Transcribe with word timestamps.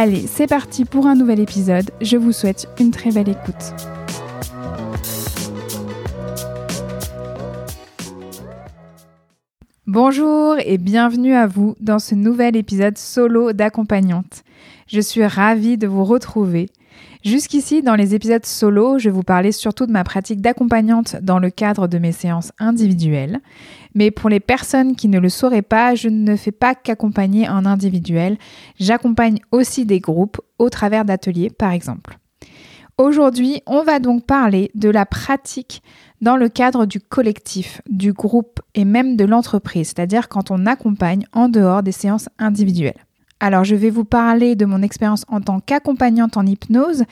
Allez, 0.00 0.28
c'est 0.28 0.46
parti 0.46 0.84
pour 0.84 1.08
un 1.08 1.16
nouvel 1.16 1.40
épisode. 1.40 1.90
Je 2.00 2.16
vous 2.16 2.30
souhaite 2.30 2.68
une 2.78 2.92
très 2.92 3.10
belle 3.10 3.28
écoute. 3.28 3.74
Bonjour 9.88 10.54
et 10.64 10.78
bienvenue 10.78 11.34
à 11.34 11.48
vous 11.48 11.74
dans 11.80 11.98
ce 11.98 12.14
nouvel 12.14 12.54
épisode 12.54 12.96
solo 12.96 13.52
d'accompagnante. 13.52 14.44
Je 14.86 15.00
suis 15.00 15.26
ravie 15.26 15.78
de 15.78 15.88
vous 15.88 16.04
retrouver. 16.04 16.68
Jusqu'ici, 17.24 17.82
dans 17.82 17.96
les 17.96 18.14
épisodes 18.14 18.46
solo, 18.46 18.98
je 18.98 19.10
vous 19.10 19.24
parlais 19.24 19.50
surtout 19.50 19.86
de 19.86 19.92
ma 19.92 20.04
pratique 20.04 20.40
d'accompagnante 20.40 21.16
dans 21.20 21.38
le 21.38 21.50
cadre 21.50 21.88
de 21.88 21.98
mes 21.98 22.12
séances 22.12 22.52
individuelles. 22.58 23.40
Mais 23.94 24.10
pour 24.10 24.30
les 24.30 24.40
personnes 24.40 24.94
qui 24.94 25.08
ne 25.08 25.18
le 25.18 25.28
sauraient 25.28 25.62
pas, 25.62 25.94
je 25.96 26.08
ne 26.08 26.36
fais 26.36 26.52
pas 26.52 26.74
qu'accompagner 26.76 27.48
en 27.48 27.66
individuel, 27.66 28.38
j'accompagne 28.78 29.38
aussi 29.50 29.84
des 29.84 29.98
groupes 29.98 30.40
au 30.58 30.70
travers 30.70 31.04
d'ateliers 31.04 31.50
par 31.50 31.72
exemple. 31.72 32.18
Aujourd'hui, 32.98 33.62
on 33.66 33.82
va 33.84 34.00
donc 34.00 34.26
parler 34.26 34.70
de 34.74 34.88
la 34.88 35.06
pratique 35.06 35.82
dans 36.20 36.36
le 36.36 36.48
cadre 36.48 36.84
du 36.84 37.00
collectif, 37.00 37.80
du 37.88 38.12
groupe 38.12 38.60
et 38.74 38.84
même 38.84 39.16
de 39.16 39.24
l'entreprise, 39.24 39.88
c'est-à-dire 39.88 40.28
quand 40.28 40.50
on 40.50 40.66
accompagne 40.66 41.24
en 41.32 41.48
dehors 41.48 41.84
des 41.84 41.92
séances 41.92 42.28
individuelles. 42.38 43.06
Alors 43.40 43.64
je 43.64 43.76
vais 43.76 43.90
vous 43.90 44.04
parler 44.04 44.56
de 44.56 44.64
mon 44.64 44.82
expérience 44.82 45.24
en 45.28 45.40
tant 45.40 45.60
qu'accompagnante 45.60 46.36
en 46.36 46.44
hypnose, 46.44 47.04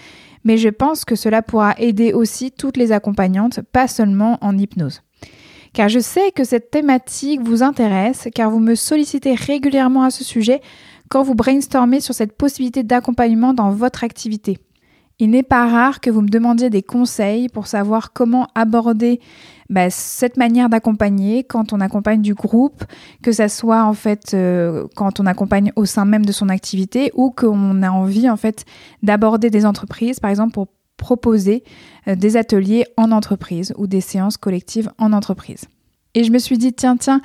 mais 0.44 0.58
je 0.58 0.68
pense 0.68 1.04
que 1.04 1.14
cela 1.14 1.42
pourra 1.42 1.74
aider 1.78 2.12
aussi 2.12 2.50
toutes 2.50 2.76
les 2.76 2.92
accompagnantes, 2.92 3.60
pas 3.72 3.88
seulement 3.88 4.38
en 4.40 4.56
hypnose. 4.58 5.02
Car 5.72 5.88
je 5.88 6.00
sais 6.00 6.32
que 6.32 6.44
cette 6.44 6.70
thématique 6.70 7.42
vous 7.42 7.62
intéresse, 7.62 8.28
car 8.34 8.50
vous 8.50 8.60
me 8.60 8.74
sollicitez 8.74 9.34
régulièrement 9.34 10.04
à 10.04 10.10
ce 10.10 10.24
sujet 10.24 10.62
quand 11.08 11.22
vous 11.22 11.34
brainstormez 11.34 12.00
sur 12.00 12.14
cette 12.14 12.36
possibilité 12.36 12.82
d'accompagnement 12.82 13.52
dans 13.54 13.70
votre 13.70 14.02
activité. 14.02 14.58
Il 15.18 15.30
n'est 15.30 15.42
pas 15.42 15.66
rare 15.66 16.00
que 16.00 16.10
vous 16.10 16.20
me 16.20 16.28
demandiez 16.28 16.70
des 16.70 16.82
conseils 16.82 17.48
pour 17.48 17.66
savoir 17.66 18.12
comment 18.12 18.48
aborder 18.54 19.20
bah, 19.70 19.90
cette 19.90 20.36
manière 20.36 20.68
d'accompagner 20.68 21.44
quand 21.44 21.72
on 21.72 21.80
accompagne 21.80 22.22
du 22.22 22.34
groupe, 22.34 22.84
que 23.22 23.32
ça 23.32 23.48
soit 23.48 23.84
en 23.84 23.94
fait 23.94 24.32
euh, 24.34 24.86
quand 24.94 25.20
on 25.20 25.26
accompagne 25.26 25.72
au 25.76 25.84
sein 25.84 26.04
même 26.04 26.24
de 26.24 26.32
son 26.32 26.48
activité 26.48 27.10
ou 27.14 27.30
qu'on 27.30 27.82
a 27.82 27.90
envie 27.90 28.30
en 28.30 28.36
fait 28.36 28.64
d'aborder 29.02 29.50
des 29.50 29.66
entreprises, 29.66 30.20
par 30.20 30.30
exemple 30.30 30.52
pour 30.52 30.68
proposer 30.96 31.64
euh, 32.08 32.14
des 32.14 32.36
ateliers 32.36 32.84
en 32.96 33.12
entreprise 33.12 33.74
ou 33.76 33.86
des 33.86 34.00
séances 34.00 34.36
collectives 34.36 34.90
en 34.98 35.12
entreprise. 35.12 35.64
Et 36.14 36.24
je 36.24 36.32
me 36.32 36.38
suis 36.38 36.58
dit 36.58 36.72
tiens 36.72 36.96
tiens 36.96 37.20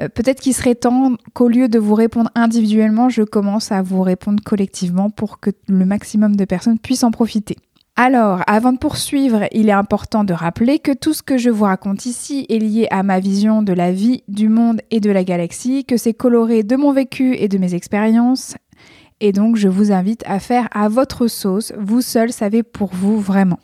euh, 0.00 0.08
peut-être 0.08 0.40
qu'il 0.40 0.54
serait 0.54 0.74
temps 0.74 1.12
qu'au 1.34 1.48
lieu 1.48 1.68
de 1.68 1.78
vous 1.78 1.94
répondre 1.94 2.30
individuellement, 2.34 3.08
je 3.08 3.22
commence 3.22 3.72
à 3.72 3.82
vous 3.82 4.02
répondre 4.02 4.42
collectivement 4.42 5.10
pour 5.10 5.40
que 5.40 5.50
le 5.68 5.84
maximum 5.84 6.36
de 6.36 6.44
personnes 6.44 6.78
puissent 6.78 7.04
en 7.04 7.10
profiter. 7.10 7.56
Alors, 7.94 8.40
avant 8.46 8.72
de 8.72 8.78
poursuivre, 8.78 9.44
il 9.52 9.68
est 9.68 9.72
important 9.72 10.24
de 10.24 10.32
rappeler 10.32 10.78
que 10.78 10.92
tout 10.92 11.12
ce 11.12 11.22
que 11.22 11.36
je 11.36 11.50
vous 11.50 11.64
raconte 11.64 12.06
ici 12.06 12.46
est 12.48 12.58
lié 12.58 12.88
à 12.90 13.02
ma 13.02 13.20
vision 13.20 13.62
de 13.62 13.74
la 13.74 13.92
vie, 13.92 14.24
du 14.28 14.48
monde 14.48 14.80
et 14.90 14.98
de 14.98 15.10
la 15.10 15.24
galaxie, 15.24 15.84
que 15.84 15.98
c'est 15.98 16.14
coloré 16.14 16.62
de 16.62 16.74
mon 16.76 16.92
vécu 16.92 17.36
et 17.36 17.48
de 17.48 17.58
mes 17.58 17.74
expériences. 17.74 18.56
Et 19.20 19.32
donc, 19.32 19.56
je 19.56 19.68
vous 19.68 19.92
invite 19.92 20.24
à 20.26 20.40
faire 20.40 20.68
à 20.72 20.88
votre 20.88 21.26
sauce, 21.26 21.72
vous 21.78 22.00
seul 22.00 22.32
savez 22.32 22.62
pour 22.62 22.90
vous 22.94 23.20
vraiment. 23.20 23.60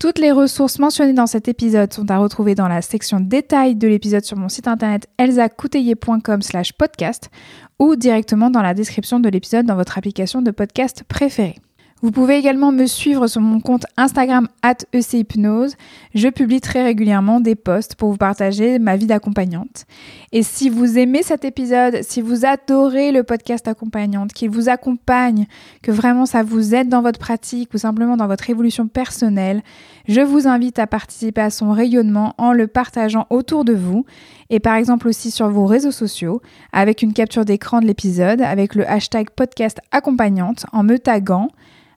Toutes 0.00 0.18
les 0.18 0.32
ressources 0.32 0.78
mentionnées 0.78 1.14
dans 1.14 1.26
cet 1.26 1.48
épisode 1.48 1.92
sont 1.92 2.10
à 2.10 2.18
retrouver 2.18 2.54
dans 2.54 2.68
la 2.68 2.82
section 2.82 3.20
détails 3.20 3.76
de 3.76 3.88
l'épisode 3.88 4.24
sur 4.24 4.36
mon 4.36 4.50
site 4.50 4.68
internet 4.68 5.08
elsacouteiller.com 5.16 6.42
slash 6.42 6.72
podcast 6.74 7.30
ou 7.78 7.96
directement 7.96 8.50
dans 8.50 8.60
la 8.60 8.74
description 8.74 9.20
de 9.20 9.28
l'épisode 9.30 9.64
dans 9.64 9.76
votre 9.76 9.96
application 9.96 10.42
de 10.42 10.50
podcast 10.50 11.04
préférée. 11.08 11.56
Vous 12.02 12.10
pouvez 12.10 12.36
également 12.36 12.72
me 12.72 12.84
suivre 12.84 13.26
sur 13.26 13.40
mon 13.40 13.58
compte 13.58 13.86
Instagram 13.96 14.48
at 14.62 14.76
ECHypnose. 14.92 15.76
Je 16.14 16.28
publie 16.28 16.60
très 16.60 16.82
régulièrement 16.82 17.40
des 17.40 17.54
posts 17.54 17.94
pour 17.94 18.10
vous 18.10 18.18
partager 18.18 18.78
ma 18.78 18.96
vie 18.96 19.06
d'accompagnante. 19.06 19.86
Et 20.30 20.42
si 20.42 20.68
vous 20.68 20.98
aimez 20.98 21.22
cet 21.22 21.46
épisode, 21.46 22.02
si 22.02 22.20
vous 22.20 22.44
adorez 22.44 23.12
le 23.12 23.22
podcast 23.22 23.66
accompagnante, 23.66 24.34
qu'il 24.34 24.50
vous 24.50 24.68
accompagne, 24.68 25.46
que 25.82 25.90
vraiment 25.90 26.26
ça 26.26 26.42
vous 26.42 26.74
aide 26.74 26.90
dans 26.90 27.00
votre 27.00 27.18
pratique 27.18 27.72
ou 27.72 27.78
simplement 27.78 28.18
dans 28.18 28.26
votre 28.26 28.50
évolution 28.50 28.88
personnelle, 28.88 29.62
je 30.06 30.20
vous 30.20 30.46
invite 30.46 30.78
à 30.78 30.86
participer 30.86 31.40
à 31.40 31.50
son 31.50 31.72
rayonnement 31.72 32.34
en 32.36 32.52
le 32.52 32.66
partageant 32.66 33.26
autour 33.30 33.64
de 33.64 33.72
vous 33.72 34.04
et 34.50 34.60
par 34.60 34.74
exemple 34.74 35.08
aussi 35.08 35.30
sur 35.30 35.48
vos 35.48 35.64
réseaux 35.64 35.90
sociaux 35.90 36.42
avec 36.72 37.02
une 37.02 37.14
capture 37.14 37.46
d'écran 37.46 37.80
de 37.80 37.86
l'épisode 37.86 38.42
avec 38.42 38.74
le 38.74 38.88
hashtag 38.88 39.30
podcast 39.30 39.80
accompagnante 39.90 40.66
en 40.72 40.82
me 40.82 40.98
taguant 40.98 41.48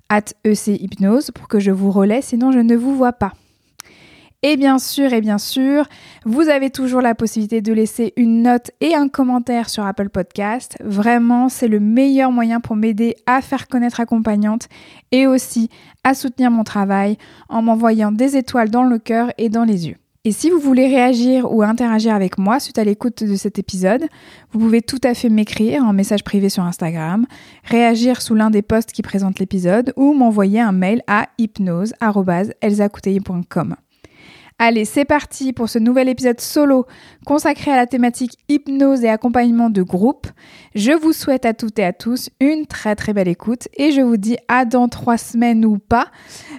at 0.09 0.33
EC 0.43 0.79
pour 1.33 1.47
que 1.47 1.59
je 1.59 1.71
vous 1.71 1.91
relaie, 1.91 2.21
sinon 2.21 2.51
je 2.51 2.59
ne 2.59 2.75
vous 2.75 2.95
vois 2.95 3.13
pas. 3.13 3.33
Et 4.41 4.55
bien 4.55 4.79
sûr, 4.79 5.11
et 5.11 5.19
bien 5.19 5.37
sûr, 5.37 5.85
vous 6.25 6.47
avez 6.47 6.69
toujours 6.69 7.01
la 7.01 7.13
possibilité 7.13 7.59
de 7.59 7.73
laisser 7.73 8.13
une 8.15 8.43
note 8.43 8.71
et 8.79 8.95
un 8.95 9.09
commentaire 9.09 9.69
sur 9.69 9.85
Apple 9.85 10.07
Podcast. 10.07 10.77
Vraiment, 10.81 11.49
c'est 11.49 11.67
le 11.67 11.81
meilleur 11.81 12.31
moyen 12.31 12.61
pour 12.61 12.77
m'aider 12.77 13.15
à 13.25 13.41
faire 13.41 13.67
connaître 13.67 13.99
accompagnante 13.99 14.69
et 15.11 15.27
aussi 15.27 15.69
à 16.05 16.13
soutenir 16.13 16.51
mon 16.51 16.63
travail 16.63 17.17
en 17.49 17.61
m'envoyant 17.61 18.13
des 18.13 18.37
étoiles 18.37 18.69
dans 18.69 18.83
le 18.83 18.97
cœur 18.97 19.33
et 19.37 19.49
dans 19.49 19.65
les 19.65 19.89
yeux. 19.89 19.97
Et 20.25 20.33
si 20.33 20.49
vous 20.49 20.59
voulez 20.59 20.87
réagir 20.87 21.49
ou 21.49 21.63
interagir 21.63 22.13
avec 22.13 22.37
moi 22.37 22.59
suite 22.59 22.77
à 22.77 22.83
l'écoute 22.83 23.23
de 23.23 23.35
cet 23.35 23.57
épisode, 23.57 24.03
vous 24.51 24.59
pouvez 24.59 24.81
tout 24.81 24.99
à 25.03 25.13
fait 25.13 25.29
m'écrire 25.29 25.81
en 25.83 25.93
message 25.93 26.25
privé 26.25 26.49
sur 26.49 26.63
Instagram, 26.63 27.25
réagir 27.63 28.21
sous 28.21 28.35
l'un 28.35 28.49
des 28.49 28.61
posts 28.61 28.91
qui 28.91 29.01
présentent 29.01 29.39
l'épisode 29.39 29.93
ou 29.95 30.13
m'envoyer 30.13 30.59
un 30.59 30.73
mail 30.73 31.03
à 31.07 31.29
hypnose.elsacouteille.com. 31.37 33.77
Allez, 34.61 34.83
c'est 34.83 35.05
parti 35.05 35.53
pour 35.53 35.69
ce 35.69 35.79
nouvel 35.79 36.09
épisode 36.09 36.41
solo 36.41 36.85
consacré 37.25 37.71
à 37.71 37.77
la 37.77 37.87
thématique 37.87 38.33
hypnose 38.49 39.05
et 39.05 39.09
accompagnement 39.09 39.69
de 39.69 39.81
groupe. 39.81 40.27
Je 40.75 40.91
vous 40.91 41.13
souhaite 41.13 41.45
à 41.45 41.53
toutes 41.53 41.79
et 41.79 41.85
à 41.85 41.93
tous 41.93 42.29
une 42.41 42.65
très 42.65 42.97
très 42.97 43.13
belle 43.13 43.29
écoute 43.29 43.69
et 43.77 43.93
je 43.93 44.01
vous 44.01 44.17
dis 44.17 44.35
à 44.49 44.65
dans 44.65 44.89
trois 44.89 45.17
semaines 45.17 45.63
ou 45.63 45.77
pas 45.77 46.07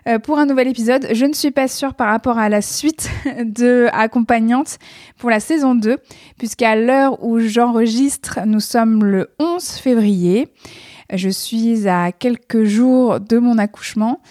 euh, 0.09 0.19
pour 0.19 0.39
un 0.39 0.47
nouvel 0.47 0.69
épisode. 0.69 1.09
Je 1.13 1.27
ne 1.27 1.35
suis 1.35 1.51
pas 1.51 1.69
sûre 1.69 1.93
par 1.93 2.09
rapport 2.09 2.39
à 2.39 2.49
la 2.49 2.63
suite 2.63 3.11
de 3.45 3.89
Accompagnante 3.93 4.79
pour 5.19 5.29
la 5.29 5.39
saison 5.39 5.75
2 5.75 5.99
puisqu'à 6.39 6.77
l'heure 6.77 7.23
où 7.23 7.39
j'enregistre, 7.39 8.39
nous 8.47 8.61
sommes 8.61 9.05
le 9.05 9.29
11 9.39 9.63
février. 9.73 10.49
Je 11.13 11.29
suis 11.29 11.87
à 11.87 12.13
quelques 12.13 12.65
jours 12.65 13.21
de 13.21 13.37
mon 13.37 13.59
accouchement 13.59 14.23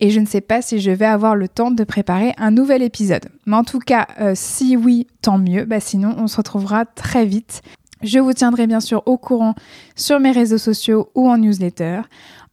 et 0.00 0.10
je 0.10 0.20
ne 0.20 0.26
sais 0.26 0.40
pas 0.40 0.62
si 0.62 0.80
je 0.80 0.90
vais 0.90 1.06
avoir 1.06 1.36
le 1.36 1.48
temps 1.48 1.70
de 1.70 1.84
préparer 1.84 2.32
un 2.38 2.50
nouvel 2.50 2.82
épisode. 2.82 3.26
Mais 3.46 3.56
en 3.56 3.64
tout 3.64 3.78
cas, 3.78 4.06
euh, 4.20 4.32
si 4.34 4.76
oui, 4.76 5.06
tant 5.22 5.38
mieux. 5.38 5.64
Bah 5.64 5.80
sinon, 5.80 6.14
on 6.18 6.26
se 6.26 6.36
retrouvera 6.36 6.84
très 6.84 7.26
vite. 7.26 7.62
Je 8.02 8.18
vous 8.18 8.32
tiendrai 8.32 8.66
bien 8.66 8.80
sûr 8.80 9.02
au 9.06 9.18
courant 9.18 9.54
sur 9.94 10.20
mes 10.20 10.32
réseaux 10.32 10.58
sociaux 10.58 11.10
ou 11.14 11.28
en 11.28 11.36
newsletter. 11.36 12.00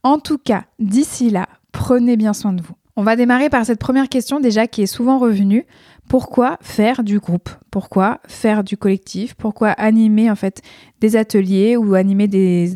En 0.03 0.19
tout 0.19 0.37
cas, 0.37 0.65
d'ici 0.79 1.29
là, 1.29 1.47
prenez 1.71 2.17
bien 2.17 2.33
soin 2.33 2.53
de 2.53 2.61
vous. 2.61 2.75
On 2.97 3.03
va 3.03 3.15
démarrer 3.15 3.49
par 3.49 3.65
cette 3.65 3.79
première 3.79 4.09
question 4.09 4.39
déjà 4.39 4.67
qui 4.67 4.81
est 4.81 4.87
souvent 4.87 5.19
revenue. 5.19 5.65
Pourquoi 6.09 6.57
faire 6.61 7.03
du 7.03 7.19
groupe? 7.19 7.49
Pourquoi 7.69 8.19
faire 8.27 8.63
du 8.63 8.75
collectif? 8.75 9.35
Pourquoi 9.35 9.69
animer 9.69 10.31
en 10.31 10.35
fait 10.35 10.61
des 10.99 11.15
ateliers 11.15 11.77
ou 11.77 11.93
animer 11.93 12.27
des, 12.27 12.75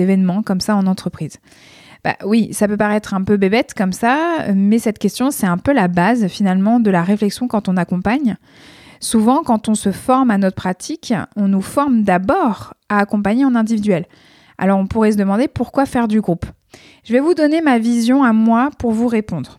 événements 0.00 0.42
comme 0.42 0.60
ça 0.60 0.74
en 0.74 0.86
entreprise? 0.86 1.38
Bah 2.04 2.16
oui, 2.24 2.52
ça 2.52 2.66
peut 2.66 2.76
paraître 2.76 3.14
un 3.14 3.22
peu 3.22 3.36
bébête 3.36 3.74
comme 3.74 3.92
ça, 3.92 4.46
mais 4.54 4.78
cette 4.78 4.98
question, 4.98 5.30
c'est 5.30 5.46
un 5.46 5.58
peu 5.58 5.72
la 5.72 5.86
base 5.86 6.26
finalement 6.26 6.80
de 6.80 6.90
la 6.90 7.02
réflexion 7.02 7.46
quand 7.46 7.68
on 7.68 7.76
accompagne. 7.76 8.36
Souvent, 8.98 9.42
quand 9.44 9.68
on 9.68 9.74
se 9.74 9.92
forme 9.92 10.30
à 10.30 10.38
notre 10.38 10.56
pratique, 10.56 11.14
on 11.36 11.48
nous 11.48 11.62
forme 11.62 12.02
d'abord 12.02 12.74
à 12.88 12.98
accompagner 12.98 13.44
en 13.44 13.54
individuel. 13.54 14.06
Alors 14.58 14.78
on 14.78 14.86
pourrait 14.86 15.12
se 15.12 15.16
demander 15.16 15.48
pourquoi 15.48 15.86
faire 15.86 16.08
du 16.08 16.20
groupe 16.20 16.46
je 17.04 17.12
vais 17.12 17.20
vous 17.20 17.34
donner 17.34 17.60
ma 17.60 17.78
vision 17.78 18.22
à 18.22 18.32
moi 18.32 18.70
pour 18.78 18.92
vous 18.92 19.08
répondre. 19.08 19.58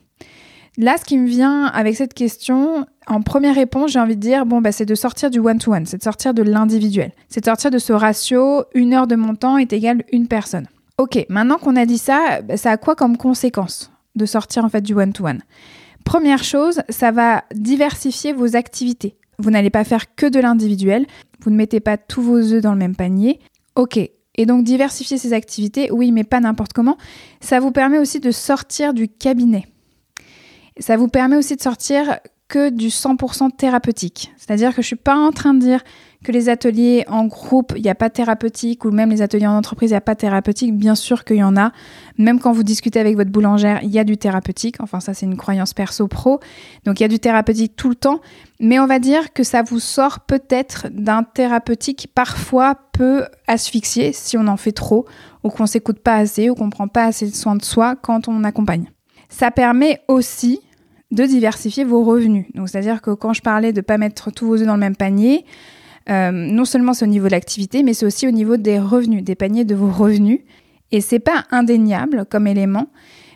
Là, 0.77 0.95
ce 0.97 1.05
qui 1.05 1.19
me 1.19 1.27
vient 1.27 1.65
avec 1.65 1.95
cette 1.95 2.15
question, 2.15 2.87
en 3.05 3.21
première 3.21 3.53
réponse, 3.53 3.91
j'ai 3.91 3.99
envie 3.99 4.15
de 4.15 4.21
dire, 4.21 4.45
bon, 4.45 4.59
bah, 4.59 4.71
c'est 4.71 4.85
de 4.85 4.95
sortir 4.95 5.29
du 5.29 5.39
one-to-one, 5.39 5.85
c'est 5.85 5.97
de 5.97 6.03
sortir 6.03 6.33
de 6.33 6.41
l'individuel, 6.41 7.11
c'est 7.29 7.41
de 7.41 7.45
sortir 7.45 7.69
de 7.69 7.77
ce 7.77 7.93
ratio, 7.93 8.63
une 8.73 8.93
heure 8.93 9.05
de 9.05 9.15
mon 9.15 9.35
temps 9.35 9.57
est 9.57 9.71
égale 9.71 10.03
une 10.11 10.27
personne. 10.27 10.67
Ok, 10.99 11.25
maintenant 11.29 11.57
qu'on 11.57 11.75
a 11.75 11.85
dit 11.85 11.97
ça, 11.97 12.41
bah, 12.41 12.57
ça 12.57 12.71
a 12.71 12.77
quoi 12.77 12.95
comme 12.95 13.17
conséquence 13.17 13.91
de 14.15 14.25
sortir 14.25 14.63
en 14.63 14.69
fait 14.69 14.81
du 14.81 14.93
one-to-one? 14.93 15.41
Première 16.05 16.43
chose, 16.43 16.81
ça 16.89 17.11
va 17.11 17.45
diversifier 17.53 18.33
vos 18.33 18.55
activités. 18.55 19.15
Vous 19.39 19.49
n'allez 19.49 19.71
pas 19.71 19.83
faire 19.83 20.13
que 20.15 20.27
de 20.27 20.39
l'individuel, 20.39 21.07
vous 21.41 21.49
ne 21.49 21.55
mettez 21.55 21.79
pas 21.79 21.97
tous 21.97 22.21
vos 22.21 22.37
œufs 22.37 22.61
dans 22.61 22.73
le 22.73 22.77
même 22.77 22.95
panier. 22.95 23.39
Ok, 23.75 23.97
et 23.97 24.45
donc 24.45 24.63
diversifier 24.63 25.17
ses 25.17 25.33
activités, 25.33 25.91
oui, 25.91 26.11
mais 26.11 26.23
pas 26.23 26.39
n'importe 26.39 26.73
comment. 26.73 26.97
Ça 27.41 27.59
vous 27.59 27.71
permet 27.71 27.97
aussi 27.97 28.19
de 28.19 28.31
sortir 28.31 28.93
du 28.93 29.07
cabinet. 29.07 29.65
Ça 30.79 30.97
vous 30.97 31.07
permet 31.07 31.37
aussi 31.37 31.55
de 31.55 31.61
sortir 31.61 32.19
que 32.47 32.69
du 32.69 32.87
100% 32.89 33.55
thérapeutique. 33.55 34.31
C'est-à-dire 34.37 34.69
que 34.69 34.75
je 34.75 34.81
ne 34.81 34.87
suis 34.87 34.95
pas 34.95 35.15
en 35.15 35.31
train 35.31 35.53
de 35.53 35.59
dire 35.59 35.83
que 36.23 36.31
les 36.31 36.49
ateliers 36.49 37.03
en 37.07 37.25
groupe, 37.25 37.73
il 37.75 37.83
n'y 37.83 37.89
a 37.89 37.95
pas 37.95 38.09
thérapeutique, 38.09 38.85
ou 38.85 38.91
même 38.91 39.09
les 39.09 39.21
ateliers 39.21 39.47
en 39.47 39.57
entreprise, 39.57 39.91
il 39.91 39.93
n'y 39.93 39.97
a 39.97 40.01
pas 40.01 40.15
thérapeutique. 40.15 40.75
Bien 40.75 40.95
sûr 40.95 41.23
qu'il 41.25 41.37
y 41.37 41.43
en 41.43 41.57
a. 41.57 41.71
Même 42.17 42.39
quand 42.39 42.51
vous 42.51 42.63
discutez 42.63 42.99
avec 42.99 43.15
votre 43.15 43.31
boulangère, 43.31 43.79
il 43.83 43.89
y 43.89 43.99
a 43.99 44.03
du 44.03 44.17
thérapeutique. 44.17 44.77
Enfin, 44.79 44.99
ça, 44.99 45.13
c'est 45.13 45.25
une 45.25 45.37
croyance 45.37 45.73
perso-pro. 45.73 46.39
Donc, 46.85 46.99
il 46.99 47.03
y 47.03 47.05
a 47.05 47.09
du 47.09 47.19
thérapeutique 47.19 47.75
tout 47.75 47.89
le 47.89 47.95
temps. 47.95 48.21
Mais 48.59 48.79
on 48.79 48.87
va 48.87 48.99
dire 48.99 49.33
que 49.33 49.43
ça 49.43 49.61
vous 49.61 49.79
sort 49.79 50.21
peut-être 50.21 50.87
d'un 50.89 51.23
thérapeutique 51.23 52.07
parfois 52.15 52.75
peut 52.93 53.25
asphyxier 53.47 54.13
si 54.13 54.37
on 54.37 54.47
en 54.47 54.57
fait 54.57 54.71
trop, 54.71 55.05
ou 55.43 55.49
qu'on 55.49 55.65
s'écoute 55.65 55.99
pas 55.99 56.15
assez, 56.15 56.49
ou 56.49 56.55
qu'on 56.55 56.69
prend 56.69 56.87
pas 56.87 57.03
assez 57.03 57.29
soin 57.29 57.55
de 57.55 57.63
soi 57.63 57.95
quand 57.95 58.27
on 58.27 58.43
accompagne. 58.43 58.89
Ça 59.29 59.51
permet 59.51 60.01
aussi 60.07 60.61
de 61.11 61.25
diversifier 61.25 61.83
vos 61.83 62.03
revenus. 62.03 62.45
Donc, 62.55 62.69
c'est-à-dire 62.69 63.01
que 63.01 63.11
quand 63.11 63.33
je 63.33 63.41
parlais 63.41 63.73
de 63.73 63.81
pas 63.81 63.97
mettre 63.97 64.31
tous 64.31 64.47
vos 64.47 64.55
œufs 64.55 64.65
dans 64.65 64.73
le 64.73 64.79
même 64.79 64.95
panier, 64.95 65.45
euh, 66.09 66.31
non 66.31 66.65
seulement 66.65 66.93
c'est 66.93 67.05
au 67.05 67.09
niveau 67.09 67.27
de 67.27 67.31
l'activité, 67.31 67.83
mais 67.83 67.93
c'est 67.93 68.05
aussi 68.05 68.27
au 68.27 68.31
niveau 68.31 68.57
des 68.57 68.79
revenus, 68.79 69.23
des 69.23 69.35
paniers 69.35 69.65
de 69.65 69.75
vos 69.75 69.91
revenus. 69.91 70.39
Et 70.91 71.01
c'est 71.01 71.19
pas 71.19 71.45
indéniable 71.51 72.25
comme 72.29 72.47
élément. 72.47 72.87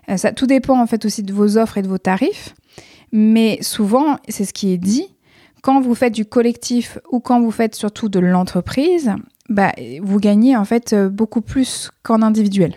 Euh, 0.10 0.18
ça 0.18 0.32
tout 0.32 0.48
dépend 0.48 0.80
en 0.80 0.88
fait 0.88 1.06
aussi 1.06 1.24
de 1.24 1.34
vos 1.34 1.58
offres 1.58 1.78
et 1.78 1.82
de 1.82 1.88
vos 1.88 1.98
tarifs. 1.98 2.56
Mais 3.12 3.60
souvent, 3.62 4.18
c'est 4.28 4.46
ce 4.46 4.54
qui 4.54 4.74
est 4.74 4.78
dit, 4.78 5.08
quand 5.62 5.80
vous 5.82 5.96
faites 5.96 6.14
du 6.14 6.26
collectif 6.26 7.00
ou 7.10 7.20
quand 7.20 7.42
vous 7.42 7.52
faites 7.52 7.74
surtout 7.74 8.10
de 8.10 8.20
l'entreprise, 8.20 9.14
bah, 9.50 9.72
vous 10.02 10.20
gagnez 10.20 10.58
en 10.58 10.66
fait 10.66 10.94
euh, 10.94 11.10
beaucoup 11.10 11.42
plus 11.42 11.90
qu'en 12.04 12.22
individuel. 12.22 12.76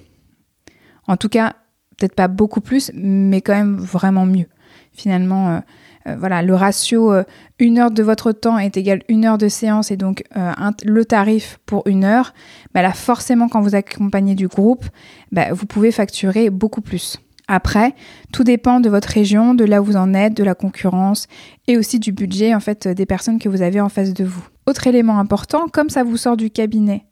En 1.08 1.16
tout 1.16 1.28
cas, 1.28 1.54
peut-être 1.98 2.14
pas 2.14 2.28
beaucoup 2.28 2.60
plus, 2.60 2.92
mais 2.94 3.40
quand 3.40 3.54
même 3.54 3.76
vraiment 3.76 4.24
mieux. 4.24 4.46
Finalement, 4.92 5.60
voilà, 6.06 6.42
le 6.42 6.54
ratio 6.54 7.12
euh, 7.12 7.24
une 7.58 7.78
heure 7.78 7.90
de 7.90 8.02
votre 8.02 8.32
temps 8.32 8.58
est 8.58 8.76
égal 8.76 9.02
une 9.08 9.24
heure 9.24 9.38
de 9.38 9.48
séance 9.48 9.90
et 9.90 9.96
donc 9.96 10.24
euh, 10.36 10.52
le 10.84 11.04
tarif 11.04 11.58
pour 11.66 11.86
une 11.86 12.04
heure, 12.04 12.32
bah 12.74 12.82
là 12.82 12.92
forcément 12.92 13.48
quand 13.48 13.60
vous 13.60 13.74
accompagnez 13.74 14.34
du 14.34 14.48
groupe, 14.48 14.86
bah, 15.30 15.52
vous 15.52 15.66
pouvez 15.66 15.92
facturer 15.92 16.50
beaucoup 16.50 16.80
plus. 16.80 17.18
Après, 17.48 17.94
tout 18.32 18.44
dépend 18.44 18.78
de 18.78 18.88
votre 18.88 19.08
région, 19.08 19.54
de 19.54 19.64
là 19.64 19.82
où 19.82 19.84
vous 19.84 19.96
en 19.96 20.14
êtes, 20.14 20.34
de 20.34 20.44
la 20.44 20.54
concurrence 20.54 21.26
et 21.66 21.76
aussi 21.76 21.98
du 21.98 22.12
budget 22.12 22.54
en 22.54 22.60
fait 22.60 22.86
des 22.86 23.06
personnes 23.06 23.38
que 23.38 23.48
vous 23.48 23.60
avez 23.60 23.80
en 23.80 23.88
face 23.88 24.14
de 24.14 24.24
vous. 24.24 24.46
Autre 24.66 24.86
élément 24.86 25.18
important, 25.18 25.66
comme 25.68 25.90
ça 25.90 26.04
vous 26.04 26.16
sort 26.16 26.36
du 26.36 26.50
cabinet, 26.50 27.04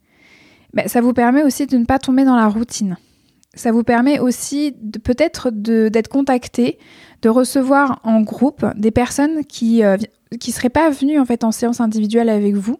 bah, 0.73 0.87
ça 0.87 1.01
vous 1.01 1.13
permet 1.13 1.43
aussi 1.43 1.67
de 1.67 1.77
ne 1.77 1.85
pas 1.85 1.99
tomber 1.99 2.23
dans 2.23 2.37
la 2.37 2.47
routine. 2.47 2.97
Ça 3.55 3.71
vous 3.71 3.83
permet 3.83 4.19
aussi 4.19 4.75
peut-être 5.03 5.49
d'être 5.51 6.07
contacté 6.07 6.77
de 7.21 7.29
recevoir 7.29 7.99
en 8.03 8.21
groupe 8.21 8.65
des 8.75 8.91
personnes 8.91 9.45
qui 9.45 9.79
ne 9.79 9.85
euh, 9.85 9.97
seraient 10.39 10.69
pas 10.69 10.89
venues 10.89 11.19
en 11.19 11.25
fait 11.25 11.43
en 11.43 11.51
séance 11.51 11.81
individuelle 11.81 12.29
avec 12.29 12.55
vous. 12.55 12.77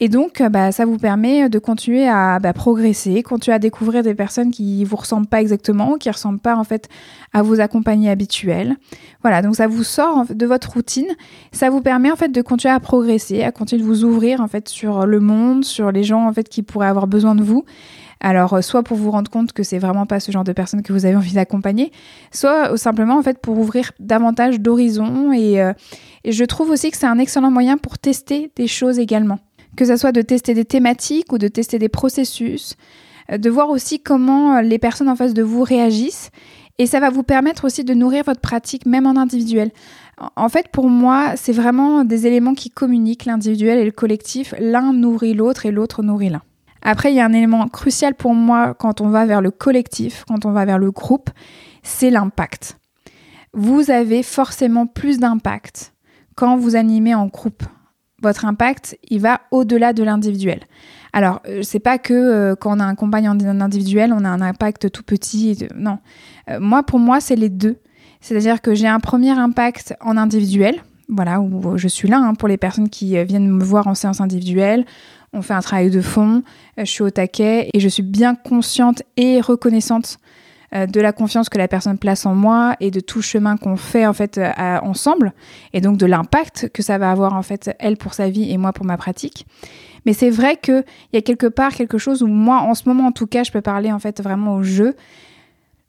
Et 0.00 0.08
donc, 0.08 0.40
euh, 0.40 0.48
bah, 0.48 0.72
ça 0.72 0.84
vous 0.84 0.98
permet 0.98 1.48
de 1.48 1.58
continuer 1.60 2.08
à 2.08 2.40
bah, 2.40 2.52
progresser, 2.52 3.22
continuer 3.22 3.54
à 3.54 3.58
découvrir 3.60 4.02
des 4.02 4.14
personnes 4.14 4.50
qui 4.50 4.82
vous 4.84 4.96
ressemblent 4.96 5.28
pas 5.28 5.40
exactement, 5.40 5.94
qui 5.98 6.10
ressemblent 6.10 6.40
pas 6.40 6.56
en 6.56 6.64
fait 6.64 6.88
à 7.32 7.42
vos 7.42 7.60
accompagnés 7.60 8.10
habituels. 8.10 8.76
Voilà, 9.22 9.40
donc 9.40 9.54
ça 9.54 9.68
vous 9.68 9.84
sort 9.84 10.24
de 10.28 10.46
votre 10.46 10.72
routine, 10.72 11.06
ça 11.52 11.70
vous 11.70 11.80
permet 11.80 12.10
en 12.10 12.16
fait 12.16 12.28
de 12.28 12.42
continuer 12.42 12.74
à 12.74 12.80
progresser, 12.80 13.44
à 13.44 13.52
continuer 13.52 13.82
de 13.82 13.86
vous 13.86 14.04
ouvrir 14.04 14.40
en 14.40 14.48
fait 14.48 14.68
sur 14.68 15.06
le 15.06 15.20
monde, 15.20 15.64
sur 15.64 15.92
les 15.92 16.02
gens 16.02 16.26
en 16.26 16.32
fait 16.32 16.48
qui 16.48 16.62
pourraient 16.62 16.88
avoir 16.88 17.06
besoin 17.06 17.36
de 17.36 17.42
vous. 17.42 17.64
Alors, 18.24 18.54
euh, 18.54 18.62
soit 18.62 18.82
pour 18.82 18.96
vous 18.96 19.10
rendre 19.10 19.30
compte 19.30 19.52
que 19.52 19.62
c'est 19.62 19.78
vraiment 19.78 20.06
pas 20.06 20.18
ce 20.18 20.32
genre 20.32 20.44
de 20.44 20.54
personne 20.54 20.82
que 20.82 20.94
vous 20.94 21.04
avez 21.04 21.14
envie 21.14 21.34
d'accompagner, 21.34 21.92
soit 22.32 22.72
euh, 22.72 22.76
simplement 22.78 23.18
en 23.18 23.22
fait 23.22 23.38
pour 23.38 23.58
ouvrir 23.58 23.92
davantage 24.00 24.60
d'horizons. 24.60 25.30
Euh, 25.32 25.74
et, 26.24 26.32
je 26.32 26.44
trouve 26.44 26.70
aussi 26.70 26.90
que 26.90 26.96
c'est 26.96 27.06
un 27.06 27.18
excellent 27.18 27.50
moyen 27.50 27.76
pour 27.76 27.98
tester 27.98 28.50
des 28.56 28.66
choses 28.66 28.98
également. 28.98 29.40
Que 29.76 29.84
ce 29.84 29.96
soit 29.96 30.10
de 30.10 30.22
tester 30.22 30.54
des 30.54 30.64
thématiques 30.64 31.34
ou 31.34 31.38
de 31.38 31.48
tester 31.48 31.78
des 31.78 31.90
processus, 31.90 32.76
de 33.30 33.50
voir 33.50 33.68
aussi 33.68 34.00
comment 34.00 34.58
les 34.60 34.78
personnes 34.78 35.10
en 35.10 35.16
face 35.16 35.34
de 35.34 35.42
vous 35.42 35.62
réagissent. 35.62 36.30
Et 36.78 36.86
ça 36.86 37.00
va 37.00 37.10
vous 37.10 37.24
permettre 37.24 37.66
aussi 37.66 37.84
de 37.84 37.92
nourrir 37.92 38.24
votre 38.24 38.40
pratique, 38.40 38.86
même 38.86 39.06
en 39.06 39.16
individuel. 39.20 39.70
En 40.36 40.48
fait, 40.48 40.68
pour 40.68 40.88
moi, 40.88 41.32
c'est 41.36 41.52
vraiment 41.52 42.04
des 42.04 42.26
éléments 42.26 42.54
qui 42.54 42.70
communiquent 42.70 43.26
l'individuel 43.26 43.78
et 43.80 43.84
le 43.84 43.92
collectif. 43.92 44.54
L'un 44.58 44.94
nourrit 44.94 45.34
l'autre 45.34 45.66
et 45.66 45.70
l'autre 45.70 46.02
nourrit 46.02 46.30
l'un. 46.30 46.42
Après, 46.84 47.10
il 47.10 47.16
y 47.16 47.20
a 47.20 47.24
un 47.24 47.32
élément 47.32 47.66
crucial 47.68 48.14
pour 48.14 48.34
moi 48.34 48.74
quand 48.74 49.00
on 49.00 49.08
va 49.08 49.24
vers 49.24 49.40
le 49.40 49.50
collectif, 49.50 50.24
quand 50.28 50.44
on 50.44 50.52
va 50.52 50.66
vers 50.66 50.78
le 50.78 50.90
groupe, 50.90 51.30
c'est 51.82 52.10
l'impact. 52.10 52.78
Vous 53.54 53.90
avez 53.90 54.22
forcément 54.22 54.86
plus 54.86 55.18
d'impact 55.18 55.94
quand 56.34 56.56
vous 56.56 56.76
animez 56.76 57.14
en 57.14 57.26
groupe. 57.26 57.62
Votre 58.22 58.44
impact, 58.44 58.98
il 59.08 59.20
va 59.20 59.40
au-delà 59.50 59.92
de 59.92 60.02
l'individuel. 60.02 60.60
Alors, 61.12 61.40
euh, 61.46 61.62
c'est 61.62 61.78
pas 61.78 61.98
que 61.98 62.14
euh, 62.14 62.54
quand 62.56 62.76
on 62.76 62.80
a 62.80 62.84
un 62.84 62.94
compagnon 62.94 63.30
individuel, 63.30 64.12
on 64.12 64.24
a 64.24 64.28
un 64.28 64.40
impact 64.40 64.90
tout 64.90 65.02
petit. 65.02 65.66
Non. 65.76 65.98
Euh, 66.50 66.58
moi, 66.60 66.82
pour 66.82 66.98
moi, 66.98 67.20
c'est 67.20 67.36
les 67.36 67.50
deux. 67.50 67.76
C'est-à-dire 68.20 68.60
que 68.60 68.74
j'ai 68.74 68.88
un 68.88 69.00
premier 69.00 69.30
impact 69.30 69.94
en 70.00 70.16
individuel, 70.16 70.82
voilà, 71.08 71.40
où 71.40 71.76
je 71.76 71.88
suis 71.88 72.08
là 72.08 72.18
hein, 72.18 72.34
pour 72.34 72.48
les 72.48 72.56
personnes 72.56 72.88
qui 72.88 73.22
viennent 73.24 73.50
me 73.50 73.62
voir 73.62 73.86
en 73.86 73.94
séance 73.94 74.20
individuelle 74.20 74.86
on 75.34 75.42
fait 75.42 75.52
un 75.52 75.60
travail 75.60 75.90
de 75.90 76.00
fond, 76.00 76.42
je 76.78 76.84
suis 76.84 77.02
au 77.02 77.10
taquet 77.10 77.70
et 77.72 77.80
je 77.80 77.88
suis 77.88 78.02
bien 78.02 78.34
consciente 78.34 79.02
et 79.16 79.40
reconnaissante 79.40 80.18
euh, 80.74 80.86
de 80.86 81.00
la 81.00 81.12
confiance 81.12 81.48
que 81.48 81.58
la 81.58 81.68
personne 81.68 81.98
place 81.98 82.26
en 82.26 82.34
moi 82.34 82.74
et 82.80 82.90
de 82.90 82.98
tout 82.98 83.22
chemin 83.22 83.56
qu'on 83.56 83.76
fait 83.76 84.06
en 84.06 84.12
fait 84.12 84.38
euh, 84.38 84.52
ensemble 84.82 85.32
et 85.72 85.80
donc 85.80 85.98
de 85.98 86.06
l'impact 86.06 86.70
que 86.72 86.82
ça 86.82 86.98
va 86.98 87.10
avoir 87.10 87.34
en 87.34 87.42
fait 87.42 87.74
elle 87.78 87.96
pour 87.96 88.14
sa 88.14 88.28
vie 88.28 88.50
et 88.50 88.56
moi 88.56 88.72
pour 88.72 88.84
ma 88.84 88.96
pratique. 88.96 89.46
Mais 90.04 90.12
c'est 90.12 90.30
vrai 90.30 90.56
qu'il 90.56 90.84
y 91.12 91.16
a 91.16 91.22
quelque 91.22 91.46
part 91.46 91.72
quelque 91.72 91.98
chose 91.98 92.22
où 92.22 92.26
moi 92.26 92.58
en 92.58 92.74
ce 92.74 92.88
moment 92.88 93.06
en 93.06 93.12
tout 93.12 93.26
cas 93.26 93.44
je 93.44 93.52
peux 93.52 93.60
parler 93.60 93.92
en 93.92 94.00
fait 94.00 94.20
vraiment 94.20 94.56
au 94.56 94.62
jeu. 94.62 94.96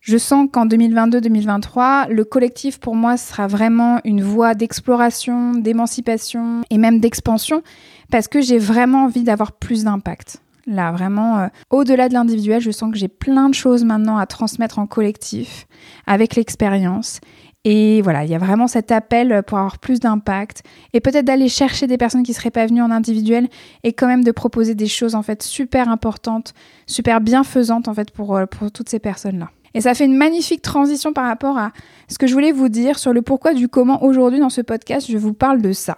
Je 0.01 0.19
sens 0.19 0.47
qu'en 0.51 0.67
2022-2023, 0.67 2.11
le 2.11 2.23
collectif 2.25 2.79
pour 2.79 2.95
moi 2.95 3.17
sera 3.17 3.47
vraiment 3.47 4.01
une 4.03 4.21
voie 4.21 4.53
d'exploration, 4.53 5.53
d'émancipation 5.53 6.61
et 6.69 6.77
même 6.77 6.99
d'expansion 6.99 7.63
parce 8.11 8.27
que 8.27 8.39
j'ai 8.39 8.59
vraiment 8.59 9.05
envie 9.05 9.23
d'avoir 9.23 9.53
plus 9.53 9.83
d'impact. 9.83 10.43
Là, 10.67 10.91
vraiment, 10.91 11.39
euh, 11.39 11.47
au-delà 11.69 12.09
de 12.09 12.13
l'individuel, 12.13 12.59
je 12.59 12.71
sens 12.71 12.91
que 12.91 12.97
j'ai 12.97 13.07
plein 13.07 13.49
de 13.49 13.53
choses 13.53 13.83
maintenant 13.83 14.17
à 14.17 14.25
transmettre 14.25 14.79
en 14.79 14.87
collectif, 14.87 15.67
avec 16.07 16.35
l'expérience. 16.35 17.19
Et 17.65 18.01
voilà, 18.03 18.23
il 18.23 18.29
y 18.29 18.35
a 18.35 18.37
vraiment 18.37 18.67
cet 18.67 18.91
appel 18.91 19.41
pour 19.45 19.57
avoir 19.57 19.79
plus 19.79 19.99
d'impact 19.99 20.61
et 20.93 20.99
peut-être 20.99 21.25
d'aller 21.25 21.49
chercher 21.49 21.87
des 21.87 21.97
personnes 21.97 22.21
qui 22.21 22.33
seraient 22.33 22.51
pas 22.51 22.67
venues 22.67 22.81
en 22.81 22.91
individuel 22.91 23.47
et 23.83 23.91
quand 23.91 24.05
même 24.05 24.23
de 24.23 24.31
proposer 24.31 24.75
des 24.75 24.85
choses 24.85 25.15
en 25.15 25.23
fait 25.23 25.41
super 25.41 25.89
importantes, 25.89 26.53
super 26.85 27.21
bienfaisantes 27.21 27.87
en 27.87 27.95
fait 27.95 28.11
pour, 28.11 28.35
euh, 28.35 28.45
pour 28.45 28.71
toutes 28.71 28.89
ces 28.89 28.99
personnes-là. 28.99 29.49
Et 29.73 29.81
ça 29.81 29.95
fait 29.95 30.05
une 30.05 30.15
magnifique 30.15 30.61
transition 30.61 31.11
par 31.11 31.25
rapport 31.25 31.57
à 31.57 31.71
ce 32.07 32.19
que 32.19 32.27
je 32.27 32.33
voulais 32.33 32.51
vous 32.51 32.69
dire 32.69 32.99
sur 32.99 33.13
le 33.13 33.23
pourquoi 33.23 33.55
du 33.55 33.67
comment 33.67 34.03
aujourd'hui 34.03 34.39
dans 34.39 34.51
ce 34.51 34.61
podcast, 34.61 35.07
je 35.09 35.17
vous 35.17 35.33
parle 35.33 35.61
de 35.61 35.73
ça. 35.73 35.97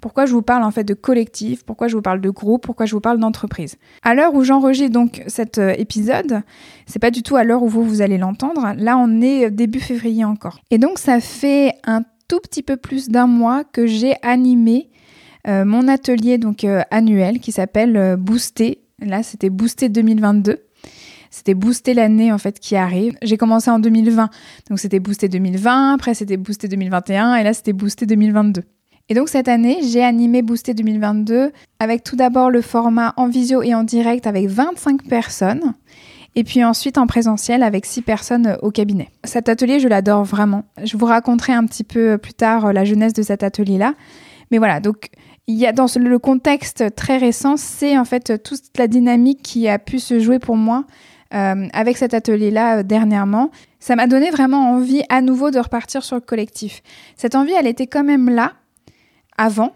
Pourquoi 0.00 0.26
je 0.26 0.32
vous 0.32 0.42
parle 0.42 0.62
en 0.62 0.70
fait 0.70 0.84
de 0.84 0.94
collectif? 0.94 1.64
Pourquoi 1.64 1.88
je 1.88 1.96
vous 1.96 2.02
parle 2.02 2.20
de 2.20 2.30
groupe? 2.30 2.62
Pourquoi 2.62 2.86
je 2.86 2.94
vous 2.94 3.00
parle 3.00 3.18
d'entreprise? 3.18 3.76
À 4.02 4.14
l'heure 4.14 4.34
où 4.34 4.44
j'enregistre 4.44 4.92
donc 4.92 5.22
cet 5.26 5.58
euh, 5.58 5.74
épisode, 5.76 6.42
c'est 6.86 6.98
pas 6.98 7.10
du 7.10 7.22
tout 7.22 7.36
à 7.36 7.44
l'heure 7.44 7.62
où 7.62 7.68
vous, 7.68 7.82
vous 7.82 8.00
allez 8.00 8.18
l'entendre. 8.18 8.74
Là, 8.76 8.96
on 8.96 9.20
est 9.20 9.50
début 9.50 9.80
février 9.80 10.24
encore. 10.24 10.60
Et 10.70 10.78
donc, 10.78 10.98
ça 10.98 11.20
fait 11.20 11.74
un 11.84 12.02
tout 12.28 12.40
petit 12.40 12.62
peu 12.62 12.76
plus 12.76 13.08
d'un 13.08 13.26
mois 13.26 13.64
que 13.64 13.86
j'ai 13.86 14.14
animé 14.22 14.90
euh, 15.46 15.64
mon 15.64 15.88
atelier 15.88 16.36
donc 16.36 16.64
euh, 16.64 16.82
annuel 16.90 17.40
qui 17.40 17.52
s'appelle 17.52 18.16
Booster. 18.18 18.80
Là, 19.00 19.22
c'était 19.22 19.50
Booster 19.50 19.88
2022. 19.88 20.58
C'était 21.30 21.54
Booster 21.54 21.94
l'année 21.94 22.32
en 22.32 22.38
fait 22.38 22.58
qui 22.58 22.76
arrive. 22.76 23.14
J'ai 23.22 23.36
commencé 23.36 23.70
en 23.70 23.78
2020, 23.78 24.30
donc 24.70 24.78
c'était 24.78 24.98
Booster 24.98 25.28
2020, 25.28 25.94
après 25.94 26.14
c'était 26.14 26.36
Booster 26.36 26.68
2021 26.68 27.36
et 27.36 27.44
là 27.44 27.52
c'était 27.52 27.72
Booster 27.74 28.06
2022. 28.06 28.62
Et 29.10 29.14
donc 29.14 29.28
cette 29.30 29.48
année, 29.48 29.78
j'ai 29.82 30.04
animé 30.04 30.42
Booster 30.42 30.74
2022 30.74 31.50
avec 31.78 32.04
tout 32.04 32.16
d'abord 32.16 32.50
le 32.50 32.60
format 32.60 33.14
en 33.16 33.26
visio 33.28 33.62
et 33.62 33.74
en 33.74 33.82
direct 33.82 34.26
avec 34.26 34.46
25 34.48 35.04
personnes. 35.08 35.74
Et 36.34 36.44
puis 36.44 36.62
ensuite 36.62 36.98
en 36.98 37.06
présentiel 37.06 37.62
avec 37.62 37.86
6 37.86 38.02
personnes 38.02 38.58
au 38.60 38.70
cabinet. 38.70 39.08
Cet 39.24 39.48
atelier, 39.48 39.80
je 39.80 39.88
l'adore 39.88 40.24
vraiment. 40.24 40.64
Je 40.84 40.96
vous 40.96 41.06
raconterai 41.06 41.54
un 41.54 41.64
petit 41.64 41.84
peu 41.84 42.18
plus 42.18 42.34
tard 42.34 42.66
euh, 42.66 42.72
la 42.72 42.84
jeunesse 42.84 43.14
de 43.14 43.22
cet 43.22 43.42
atelier-là. 43.42 43.94
Mais 44.50 44.58
voilà, 44.58 44.78
donc 44.78 45.08
il 45.46 45.56
y 45.56 45.66
a 45.66 45.72
dans 45.72 45.86
le 45.96 46.18
contexte 46.18 46.94
très 46.94 47.16
récent, 47.16 47.56
c'est 47.56 47.96
en 47.96 48.04
fait 48.04 48.42
toute 48.42 48.60
la 48.76 48.86
dynamique 48.86 49.40
qui 49.42 49.68
a 49.68 49.78
pu 49.78 49.98
se 49.98 50.20
jouer 50.20 50.38
pour 50.38 50.56
moi 50.56 50.84
euh, 51.34 51.66
avec 51.72 51.96
cet 51.96 52.12
atelier-là 52.12 52.78
euh, 52.78 52.82
dernièrement. 52.82 53.50
Ça 53.80 53.96
m'a 53.96 54.06
donné 54.06 54.30
vraiment 54.30 54.72
envie 54.72 55.02
à 55.08 55.22
nouveau 55.22 55.50
de 55.50 55.58
repartir 55.58 56.04
sur 56.04 56.16
le 56.16 56.20
collectif. 56.20 56.82
Cette 57.16 57.34
envie, 57.34 57.52
elle 57.58 57.66
était 57.66 57.86
quand 57.86 58.04
même 58.04 58.28
là, 58.28 58.52
avant, 59.38 59.72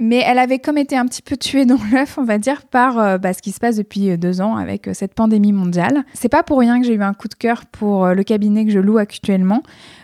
mais 0.00 0.22
elle 0.26 0.38
avait 0.38 0.58
comme 0.58 0.76
été 0.76 0.96
un 0.96 1.06
petit 1.06 1.22
peu 1.22 1.36
tuée 1.36 1.66
dans 1.66 1.78
l'œuf, 1.92 2.18
on 2.18 2.24
va 2.24 2.38
dire, 2.38 2.62
par 2.66 2.98
euh, 2.98 3.18
bah, 3.18 3.32
ce 3.32 3.42
qui 3.42 3.52
se 3.52 3.60
passe 3.60 3.76
depuis 3.76 4.10
euh, 4.10 4.16
deux 4.16 4.40
ans 4.40 4.56
avec 4.56 4.88
euh, 4.88 4.94
cette 4.94 5.14
pandémie 5.14 5.52
mondiale. 5.52 6.04
C'est 6.14 6.28
pas 6.28 6.42
pour 6.42 6.58
rien 6.58 6.80
que 6.80 6.86
j'ai 6.86 6.94
eu 6.94 7.02
un 7.02 7.14
coup 7.14 7.28
de 7.28 7.34
cœur 7.34 7.66
pour 7.66 8.08
le 8.08 8.22
cabinet 8.24 8.64
que 8.64 8.72
je 8.72 8.80
loue 8.80 8.98
actuellement. 8.98 9.62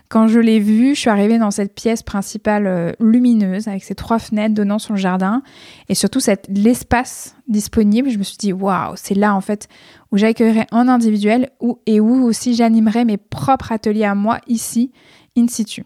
Quand 0.08 0.26
je 0.26 0.40
l'ai 0.40 0.58
vu, 0.58 0.94
je 0.94 1.00
suis 1.00 1.10
arrivée 1.10 1.38
dans 1.38 1.50
cette 1.52 1.74
pièce 1.74 2.02
principale 2.02 2.96
lumineuse 2.98 3.68
avec 3.68 3.84
ces 3.84 3.94
trois 3.94 4.18
fenêtres 4.18 4.54
donnant 4.54 4.80
sur 4.80 4.94
le 4.94 4.98
jardin 4.98 5.42
et 5.88 5.94
surtout 5.94 6.18
l'espace 6.48 7.36
disponible. 7.46 8.10
Je 8.10 8.18
me 8.18 8.24
suis 8.24 8.36
dit 8.36 8.52
waouh, 8.52 8.94
c'est 8.96 9.14
là 9.14 9.36
en 9.36 9.40
fait 9.40 9.68
où 10.10 10.16
j'accueillerai 10.16 10.66
en 10.72 10.88
individuel 10.88 11.50
et 11.86 12.00
où 12.00 12.24
aussi 12.24 12.54
j'animerai 12.54 13.04
mes 13.04 13.18
propres 13.18 13.70
ateliers 13.70 14.04
à 14.04 14.16
moi 14.16 14.40
ici 14.48 14.90
in 15.38 15.46
situ. 15.46 15.84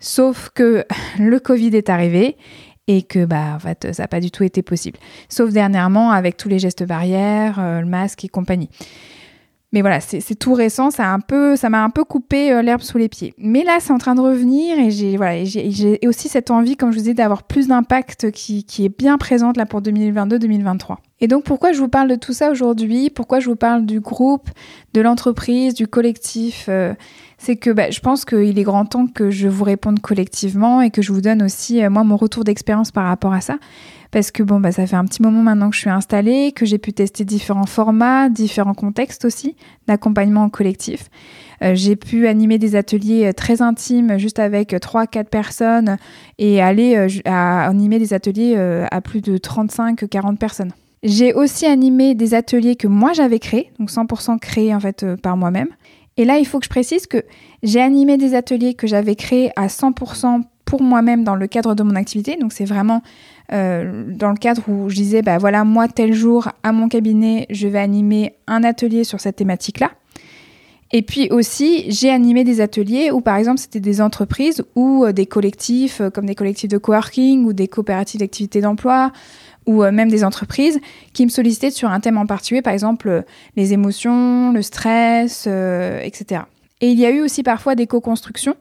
Sauf 0.00 0.50
que 0.54 0.84
le 1.18 1.38
Covid 1.40 1.76
est 1.76 1.90
arrivé 1.90 2.36
et 2.88 3.02
que 3.02 3.24
bah 3.24 3.58
ça 3.60 4.02
n'a 4.02 4.08
pas 4.08 4.20
du 4.20 4.30
tout 4.30 4.44
été 4.44 4.62
possible. 4.62 4.98
Sauf 5.28 5.50
dernièrement 5.50 6.12
avec 6.12 6.36
tous 6.36 6.48
les 6.48 6.58
gestes 6.58 6.84
barrières, 6.84 7.58
euh, 7.58 7.80
le 7.80 7.86
masque 7.86 8.24
et 8.24 8.28
compagnie. 8.28 8.70
Mais 9.72 9.80
voilà, 9.80 10.00
c'est 10.00 10.38
tout 10.38 10.54
récent, 10.54 10.90
ça 10.90 11.12
un 11.12 11.18
peu, 11.18 11.56
ça 11.56 11.68
m'a 11.68 11.82
un 11.82 11.90
peu 11.90 12.04
coupé 12.04 12.52
euh, 12.52 12.62
l'herbe 12.62 12.82
sous 12.82 12.98
les 12.98 13.08
pieds. 13.08 13.34
Mais 13.36 13.64
là, 13.64 13.78
c'est 13.80 13.92
en 13.92 13.98
train 13.98 14.14
de 14.14 14.20
revenir 14.20 14.78
et 14.78 14.90
j'ai 14.90 15.16
voilà, 15.16 15.42
aussi 16.06 16.28
cette 16.28 16.50
envie, 16.50 16.76
comme 16.76 16.92
je 16.92 16.96
vous 16.96 17.02
disais, 17.02 17.14
d'avoir 17.14 17.42
plus 17.42 17.68
d'impact 17.68 18.30
qui, 18.30 18.64
qui, 18.64 18.84
est 18.84 18.96
bien 18.96 19.18
présente 19.18 19.56
là 19.56 19.66
pour 19.66 19.82
2022-2023. 19.82 20.96
Et 21.20 21.26
donc, 21.28 21.44
pourquoi 21.44 21.72
je 21.72 21.78
vous 21.80 21.88
parle 21.88 22.08
de 22.08 22.14
tout 22.14 22.32
ça 22.32 22.50
aujourd'hui? 22.50 23.10
Pourquoi 23.10 23.40
je 23.40 23.50
vous 23.50 23.56
parle 23.56 23.84
du 23.84 24.00
groupe, 24.00 24.48
de 24.94 25.00
l'entreprise, 25.00 25.74
du 25.74 25.88
collectif 25.88 26.66
euh, 26.68 26.94
c'est 27.46 27.54
que 27.54 27.70
bah, 27.70 27.90
je 27.90 28.00
pense 28.00 28.24
qu'il 28.24 28.58
est 28.58 28.62
grand 28.64 28.86
temps 28.86 29.06
que 29.06 29.30
je 29.30 29.46
vous 29.46 29.62
réponde 29.62 30.00
collectivement 30.00 30.80
et 30.80 30.90
que 30.90 31.00
je 31.00 31.12
vous 31.12 31.20
donne 31.20 31.44
aussi, 31.44 31.80
euh, 31.80 31.90
moi, 31.90 32.02
mon 32.02 32.16
retour 32.16 32.42
d'expérience 32.42 32.90
par 32.90 33.06
rapport 33.06 33.32
à 33.32 33.40
ça. 33.40 33.58
Parce 34.10 34.32
que 34.32 34.42
bon, 34.42 34.58
bah, 34.58 34.72
ça 34.72 34.84
fait 34.84 34.96
un 34.96 35.04
petit 35.04 35.22
moment 35.22 35.42
maintenant 35.42 35.70
que 35.70 35.76
je 35.76 35.80
suis 35.80 35.90
installée, 35.90 36.50
que 36.50 36.66
j'ai 36.66 36.78
pu 36.78 36.92
tester 36.92 37.24
différents 37.24 37.66
formats, 37.66 38.30
différents 38.30 38.74
contextes 38.74 39.24
aussi 39.24 39.54
d'accompagnement 39.86 40.42
en 40.42 40.48
collectif. 40.48 41.08
Euh, 41.62 41.76
j'ai 41.76 41.94
pu 41.94 42.26
animer 42.26 42.58
des 42.58 42.74
ateliers 42.74 43.26
euh, 43.26 43.32
très 43.32 43.62
intimes, 43.62 44.18
juste 44.18 44.40
avec 44.40 44.72
3-4 44.72 45.26
personnes, 45.26 45.98
et 46.38 46.60
aller 46.60 46.96
animer 47.26 48.00
des 48.00 48.12
ateliers 48.12 48.56
à 48.90 49.00
plus 49.00 49.20
de 49.20 49.38
35-40 49.38 50.36
personnes. 50.36 50.72
J'ai 51.04 51.32
aussi 51.32 51.64
animé 51.66 52.16
des 52.16 52.34
ateliers 52.34 52.74
que 52.74 52.88
moi 52.88 53.12
j'avais 53.12 53.38
créés, 53.38 53.70
donc 53.78 53.90
100% 53.90 54.40
créés 54.40 54.74
en 54.74 54.80
fait 54.80 55.06
par 55.22 55.36
moi-même. 55.36 55.68
Et 56.16 56.24
là, 56.24 56.38
il 56.38 56.46
faut 56.46 56.58
que 56.58 56.64
je 56.64 56.70
précise 56.70 57.06
que 57.06 57.24
j'ai 57.62 57.80
animé 57.80 58.16
des 58.16 58.34
ateliers 58.34 58.74
que 58.74 58.86
j'avais 58.86 59.16
créés 59.16 59.50
à 59.56 59.66
100% 59.66 60.42
pour 60.64 60.82
moi-même 60.82 61.24
dans 61.24 61.36
le 61.36 61.46
cadre 61.46 61.74
de 61.74 61.82
mon 61.82 61.94
activité. 61.94 62.36
Donc 62.36 62.52
c'est 62.52 62.64
vraiment 62.64 63.02
euh, 63.52 64.04
dans 64.08 64.30
le 64.30 64.36
cadre 64.36 64.62
où 64.68 64.88
je 64.88 64.96
disais, 64.96 65.22
bah 65.22 65.38
voilà, 65.38 65.64
moi 65.64 65.88
tel 65.88 66.12
jour 66.12 66.48
à 66.62 66.72
mon 66.72 66.88
cabinet, 66.88 67.46
je 67.50 67.68
vais 67.68 67.78
animer 67.78 68.34
un 68.46 68.64
atelier 68.64 69.04
sur 69.04 69.20
cette 69.20 69.36
thématique-là. 69.36 69.92
Et 70.92 71.02
puis 71.02 71.28
aussi, 71.30 71.90
j'ai 71.90 72.10
animé 72.10 72.44
des 72.44 72.60
ateliers 72.60 73.10
où, 73.10 73.20
par 73.20 73.36
exemple, 73.36 73.58
c'était 73.58 73.80
des 73.80 74.00
entreprises 74.00 74.64
ou 74.76 75.04
euh, 75.04 75.12
des 75.12 75.26
collectifs, 75.26 76.00
euh, 76.00 76.10
comme 76.10 76.26
des 76.26 76.36
collectifs 76.36 76.70
de 76.70 76.78
coworking 76.78 77.44
ou 77.44 77.52
des 77.52 77.66
coopératives 77.66 78.20
d'activité 78.20 78.60
d'emploi, 78.60 79.10
ou 79.66 79.82
euh, 79.82 79.92
même 79.92 80.08
des 80.08 80.24
entreprises 80.24 80.80
qui 81.12 81.24
me 81.24 81.30
sollicitaient 81.30 81.70
sur 81.70 81.90
un 81.90 82.00
thème 82.00 82.18
en 82.18 82.26
particulier, 82.26 82.62
par 82.62 82.72
exemple 82.72 83.08
euh, 83.08 83.22
les 83.56 83.72
émotions, 83.72 84.52
le 84.52 84.62
stress, 84.62 85.44
euh, 85.46 86.00
etc. 86.02 86.42
Et 86.80 86.90
il 86.90 86.98
y 86.98 87.04
a 87.04 87.10
eu 87.10 87.20
aussi 87.20 87.42
parfois 87.42 87.74
des 87.74 87.86
co-constructions, 87.86 88.56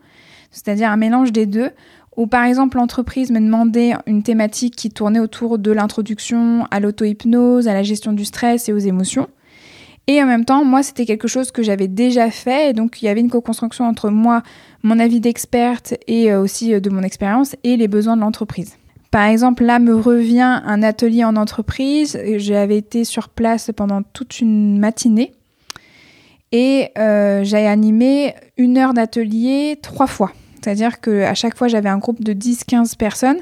c'est-à-dire 0.52 0.90
un 0.90 0.98
mélange 0.98 1.32
des 1.32 1.46
deux, 1.46 1.70
où 2.18 2.28
par 2.28 2.46
exemple 2.46 2.78
l'entreprise 2.78 3.32
me 3.32 3.40
demandait 3.40 3.94
une 4.08 4.24
thématique 4.24 4.76
qui 4.76 4.90
tournait 4.90 5.20
autour 5.20 5.60
de 5.60 5.72
l'introduction 5.72 6.66
à 6.72 6.80
l'auto-hypnose, 6.80 7.68
à 7.68 7.74
la 7.74 7.84
gestion 7.84 8.14
du 8.14 8.26
stress 8.26 8.70
et 8.70 8.74
aux 8.74 8.78
émotions. 8.78 9.28
Et 10.08 10.22
en 10.22 10.28
même 10.28 10.46
temps, 10.46 10.64
moi, 10.64 10.84
c'était 10.84 11.08
quelque 11.08 11.28
chose 11.28 11.52
que 11.52 11.64
j'avais 11.64 11.88
déjà 11.88 12.30
fait, 12.30 12.70
et 12.70 12.74
donc 12.74 13.02
il 13.02 13.06
y 13.06 13.08
avait 13.08 13.22
une 13.22 13.30
co-construction 13.30 13.86
entre 13.86 14.12
moi, 14.12 14.44
mon 14.84 15.00
avis 15.00 15.20
d'experte 15.20 15.96
et 16.08 16.34
aussi 16.36 16.80
de 16.80 16.90
mon 16.92 17.02
expérience, 17.02 17.56
et 17.64 17.76
les 17.76 17.88
besoins 17.88 18.16
de 18.16 18.22
l'entreprise. 18.22 18.78
Par 19.12 19.26
exemple, 19.26 19.64
là 19.64 19.80
me 19.80 19.96
revient 19.96 20.62
un 20.66 20.84
atelier 20.84 21.24
en 21.24 21.36
entreprise. 21.36 22.20
J'avais 22.38 22.78
été 22.78 23.04
sur 23.04 23.30
place 23.30 23.72
pendant 23.76 24.02
toute 24.02 24.42
une 24.42 24.78
matinée 24.78 25.34
et 26.52 26.90
euh, 26.98 27.44
j'ai 27.44 27.68
animé 27.68 28.34
une 28.58 28.78
heure 28.78 28.94
d'atelier 28.94 29.78
trois 29.82 30.08
fois. 30.08 30.32
C'est-à-dire 30.62 31.00
qu'à 31.00 31.34
chaque 31.36 31.58
fois, 31.58 31.68
j'avais 31.68 31.90
un 31.90 31.98
groupe 31.98 32.24
de 32.24 32.34
10-15 32.34 32.96
personnes 32.98 33.40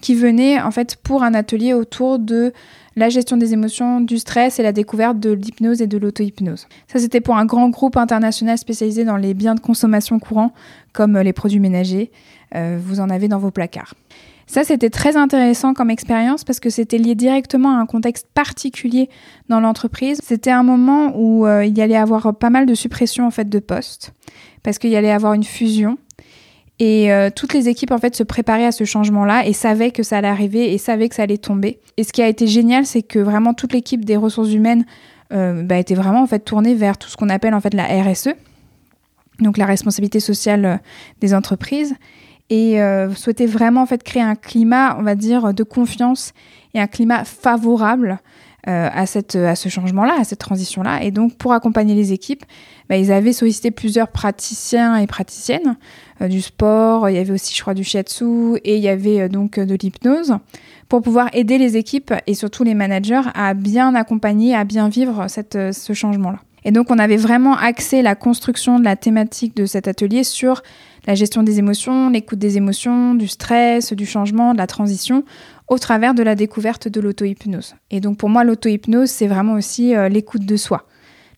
qui 0.00 0.14
venaient 0.14 0.60
en 0.60 0.70
fait 0.70 0.96
pour 0.96 1.22
un 1.22 1.34
atelier 1.34 1.74
autour 1.74 2.18
de 2.18 2.52
la 2.96 3.08
gestion 3.08 3.36
des 3.36 3.52
émotions, 3.52 4.00
du 4.00 4.18
stress 4.18 4.58
et 4.58 4.62
la 4.62 4.72
découverte 4.72 5.18
de 5.18 5.30
l'hypnose 5.32 5.82
et 5.82 5.86
de 5.86 5.98
l'auto-hypnose. 5.98 6.66
Ça, 6.86 6.98
c'était 6.98 7.20
pour 7.20 7.36
un 7.36 7.46
grand 7.46 7.68
groupe 7.68 7.96
international 7.96 8.58
spécialisé 8.58 9.04
dans 9.04 9.16
les 9.16 9.34
biens 9.34 9.54
de 9.54 9.60
consommation 9.60 10.18
courants 10.18 10.52
comme 10.92 11.18
les 11.18 11.32
produits 11.32 11.60
ménagers. 11.60 12.10
Euh, 12.54 12.78
vous 12.82 13.00
en 13.00 13.10
avez 13.10 13.28
dans 13.28 13.38
vos 13.38 13.50
placards. 13.50 13.94
Ça, 14.52 14.64
c'était 14.64 14.90
très 14.90 15.16
intéressant 15.16 15.72
comme 15.72 15.88
expérience 15.88 16.44
parce 16.44 16.60
que 16.60 16.68
c'était 16.68 16.98
lié 16.98 17.14
directement 17.14 17.74
à 17.74 17.80
un 17.80 17.86
contexte 17.86 18.26
particulier 18.34 19.08
dans 19.48 19.60
l'entreprise. 19.60 20.20
C'était 20.22 20.50
un 20.50 20.62
moment 20.62 21.14
où 21.16 21.46
euh, 21.46 21.64
il 21.64 21.78
y 21.78 21.80
allait 21.80 21.96
avoir 21.96 22.36
pas 22.36 22.50
mal 22.50 22.66
de 22.66 22.74
suppression 22.74 23.26
en 23.26 23.30
fait 23.30 23.48
de 23.48 23.58
postes 23.60 24.12
parce 24.62 24.78
qu'il 24.78 24.90
y 24.90 24.96
allait 24.96 25.10
avoir 25.10 25.32
une 25.32 25.42
fusion 25.42 25.96
et 26.78 27.10
euh, 27.14 27.30
toutes 27.34 27.54
les 27.54 27.70
équipes 27.70 27.92
en 27.92 27.98
fait 27.98 28.14
se 28.14 28.24
préparaient 28.24 28.66
à 28.66 28.72
ce 28.72 28.84
changement-là 28.84 29.46
et 29.46 29.54
savaient 29.54 29.90
que 29.90 30.02
ça 30.02 30.18
allait 30.18 30.28
arriver 30.28 30.74
et 30.74 30.76
savaient 30.76 31.08
que 31.08 31.14
ça 31.14 31.22
allait 31.22 31.38
tomber. 31.38 31.80
Et 31.96 32.04
ce 32.04 32.12
qui 32.12 32.20
a 32.20 32.28
été 32.28 32.46
génial, 32.46 32.84
c'est 32.84 33.02
que 33.02 33.20
vraiment 33.20 33.54
toute 33.54 33.72
l'équipe 33.72 34.04
des 34.04 34.18
ressources 34.18 34.52
humaines 34.52 34.84
euh, 35.32 35.62
bah, 35.62 35.78
était 35.78 35.94
vraiment 35.94 36.20
en 36.20 36.26
fait 36.26 36.40
tournée 36.40 36.74
vers 36.74 36.98
tout 36.98 37.08
ce 37.08 37.16
qu'on 37.16 37.30
appelle 37.30 37.54
en 37.54 37.60
fait 37.62 37.72
la 37.72 37.86
RSE, 37.86 38.34
donc 39.40 39.56
la 39.56 39.64
responsabilité 39.64 40.20
sociale 40.20 40.82
des 41.22 41.32
entreprises 41.32 41.94
et 42.52 42.82
euh, 42.82 43.08
vraiment 43.46 43.86
créer 43.86 44.22
un 44.22 44.34
climat, 44.34 44.94
on 44.98 45.02
va 45.02 45.14
dire, 45.14 45.54
de 45.54 45.62
confiance 45.62 46.34
et 46.74 46.80
un 46.80 46.86
climat 46.86 47.24
favorable 47.24 48.18
euh, 48.68 48.90
à, 48.92 49.06
ce 49.06 49.68
changement-là, 49.70 50.16
à 50.20 50.24
cette 50.24 50.40
transition-là. 50.40 51.02
Et 51.02 51.10
donc, 51.10 51.38
pour 51.38 51.54
accompagner 51.54 51.94
les 51.94 52.12
équipes, 52.12 52.44
bah, 52.90 52.98
ils 52.98 53.10
avaient 53.10 53.32
sollicité 53.32 53.70
plusieurs 53.70 54.08
praticiens 54.08 54.98
et 54.98 55.06
praticiennes 55.06 55.78
euh, 56.20 56.28
du 56.28 56.42
sport. 56.42 57.08
Il 57.08 57.16
y 57.16 57.18
avait 57.18 57.32
aussi, 57.32 57.54
je 57.56 57.62
crois, 57.62 57.72
du 57.72 57.84
shiatsu 57.84 58.58
et 58.64 58.76
il 58.76 58.82
y 58.82 58.88
avait 58.88 59.30
donc 59.30 59.58
de 59.58 59.74
l'hypnose 59.74 60.34
pour 60.90 61.00
pouvoir 61.00 61.30
aider 61.32 61.56
les 61.56 61.78
équipes 61.78 62.12
et 62.26 62.34
surtout 62.34 62.64
les 62.64 62.74
managers 62.74 63.22
à 63.34 63.54
bien 63.54 63.94
accompagner, 63.94 64.54
à 64.54 64.64
bien 64.64 64.90
vivre 64.90 65.26
ce 65.28 65.92
changement-là. 65.94 66.40
Et 66.64 66.70
donc, 66.70 66.90
on 66.90 66.98
avait 66.98 67.16
vraiment 67.16 67.56
axé 67.56 68.02
la 68.02 68.14
construction 68.14 68.78
de 68.78 68.84
la 68.84 68.96
thématique 68.96 69.56
de 69.56 69.66
cet 69.66 69.88
atelier 69.88 70.24
sur 70.24 70.62
la 71.06 71.14
gestion 71.14 71.42
des 71.42 71.58
émotions, 71.58 72.10
l'écoute 72.10 72.38
des 72.38 72.56
émotions, 72.56 73.14
du 73.14 73.26
stress, 73.26 73.92
du 73.92 74.06
changement, 74.06 74.52
de 74.52 74.58
la 74.58 74.66
transition, 74.66 75.24
au 75.68 75.78
travers 75.78 76.14
de 76.14 76.22
la 76.22 76.34
découverte 76.34 76.88
de 76.88 77.00
l'auto-hypnose. 77.00 77.74
Et 77.90 78.00
donc, 78.00 78.18
pour 78.18 78.28
moi, 78.28 78.44
l'auto-hypnose, 78.44 79.10
c'est 79.10 79.26
vraiment 79.26 79.54
aussi 79.54 79.94
euh, 79.96 80.08
l'écoute 80.08 80.46
de 80.46 80.56
soi, 80.56 80.86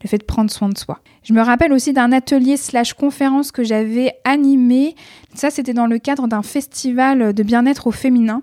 le 0.03 0.09
fait 0.09 0.19
de 0.19 0.25
prendre 0.25 0.51
soin 0.51 0.69
de 0.69 0.77
soi. 0.77 1.01
Je 1.23 1.33
me 1.33 1.41
rappelle 1.41 1.73
aussi 1.73 1.95
d'un 1.95 2.13
atelier 2.13 2.59
slash 2.59 2.93
conférence 2.93 3.53
que 3.53 3.65
j'avais 3.65 4.13
animé. 4.25 4.95
Ça, 5.35 5.49
c'était 5.51 5.73
dans 5.73 5.87
le 5.87 5.99
cadre 5.99 6.29
d'un 6.29 6.43
festival 6.43 7.33
de 7.33 7.43
bien-être 7.43 7.87
au 7.87 7.93
féminin 7.93 8.43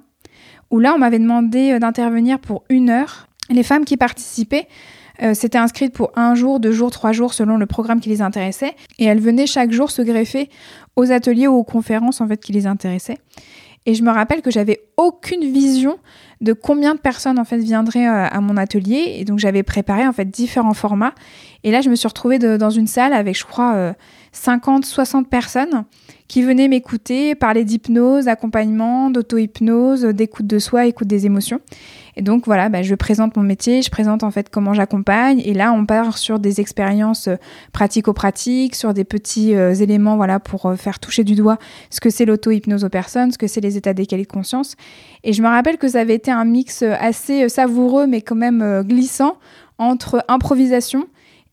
où 0.72 0.80
là, 0.80 0.94
on 0.96 0.98
m'avait 0.98 1.20
demandé 1.20 1.78
d'intervenir 1.80 2.40
pour 2.40 2.64
une 2.70 2.90
heure. 2.90 3.28
Les 3.50 3.64
femmes 3.64 3.86
qui 3.86 3.98
participaient 3.98 4.68
s'étaient 5.34 5.58
inscrites 5.58 5.94
pour 5.94 6.12
un 6.16 6.36
jour, 6.36 6.60
deux 6.60 6.72
jours, 6.72 6.92
trois 6.92 7.12
jours 7.12 7.34
selon 7.34 7.58
le 7.58 7.66
programme 7.66 8.00
qui 8.00 8.10
les 8.10 8.22
intéressait. 8.22 8.76
Et 9.00 9.06
elles 9.06 9.20
venaient 9.20 9.48
chaque 9.48 9.72
jour 9.72 9.92
se 9.92 10.02
greffer 10.02 10.50
aux 10.96 11.12
ateliers 11.12 11.48
ou 11.48 11.56
aux 11.56 11.64
conférences 11.64 12.22
en 12.22 12.28
fait 12.28 12.38
qui 12.38 12.52
les 12.52 12.68
intéressaient. 12.68 13.18
Et 13.86 13.96
je 13.96 14.04
me 14.04 14.12
rappelle 14.12 14.42
que 14.42 14.52
j'avais 14.52 14.82
aucune 14.98 15.42
vision 15.42 15.98
de 16.40 16.54
combien 16.54 16.94
de 16.94 17.00
personnes 17.00 17.40
en 17.40 17.46
fait 17.46 17.58
viendraient 17.58 18.08
euh, 18.08 18.28
à 18.28 18.42
mon 18.42 18.58
atelier. 18.58 19.16
Et 19.18 19.26
donc 19.26 19.40
j'avais 19.40 19.64
préparé 19.64 20.08
en 20.08 20.14
fait 20.14 20.26
différents 20.26 20.74
formats. 20.74 21.14
Et 21.64 21.72
là, 21.72 21.82
je 21.82 21.90
me 21.90 21.96
suis 21.96 22.08
retrouvée 22.08 22.40
dans 22.40 22.70
une 22.70 22.88
salle 22.88 23.14
avec, 23.14 23.38
je 23.38 23.46
crois, 23.46 23.94
50, 24.32 24.84
euh, 24.84 24.88
60 24.88 25.30
personnes 25.30 25.86
qui 26.32 26.44
venaient 26.44 26.70
m'écouter, 26.70 27.36
parler 27.36 27.66
d'hypnose, 27.66 28.26
d'accompagnement, 28.26 29.10
d'auto-hypnose, 29.10 30.04
d'écoute 30.06 30.48
de 30.48 30.60
soi, 30.60 30.86
écoute 30.86 31.08
des 31.08 31.26
émotions. 31.26 31.60
Et 32.16 32.22
donc 32.22 32.46
voilà, 32.46 32.70
bah, 32.70 32.84
je 32.84 32.96
présente 32.96 33.36
mon 33.36 33.44
métier, 33.44 33.82
je 33.82 33.90
présente 33.90 34.24
en 34.24 34.32
fait 34.32 34.50
comment 34.50 34.74
j'accompagne. 34.74 35.42
Et 35.44 35.54
là, 35.54 35.74
on 35.74 35.86
part 35.86 36.18
sur 36.18 36.40
des 36.40 36.62
expériences 36.62 37.28
euh, 37.28 37.36
pratico-pratiques, 37.74 38.76
sur 38.76 38.94
des 38.94 39.04
petits 39.04 39.56
euh, 39.56 39.74
éléments 39.74 40.16
voilà 40.16 40.40
pour 40.40 40.68
euh, 40.68 40.76
faire 40.76 41.00
toucher 41.00 41.24
du 41.24 41.36
doigt 41.36 41.58
ce 41.90 42.00
que 42.00 42.10
c'est 42.10 42.24
l'auto-hypnose 42.24 42.86
aux 42.86 42.90
personnes, 42.90 43.32
ce 43.34 43.38
que 43.38 43.48
c'est 43.48 43.62
les 43.62 43.76
états 43.76 43.94
décalés 43.94 44.24
de 44.24 44.28
conscience. 44.32 44.76
Et 45.26 45.34
je 45.34 45.42
me 45.42 45.48
rappelle 45.48 45.78
que 45.78 45.88
ça 45.88 46.00
avait 46.00 46.16
été 46.16 46.32
un 46.32 46.46
mix 46.46 46.82
assez 46.84 47.50
savoureux, 47.50 48.08
mais 48.08 48.22
quand 48.22 48.36
même 48.36 48.84
glissant 48.84 49.36
entre 49.78 50.24
improvisation 50.28 51.08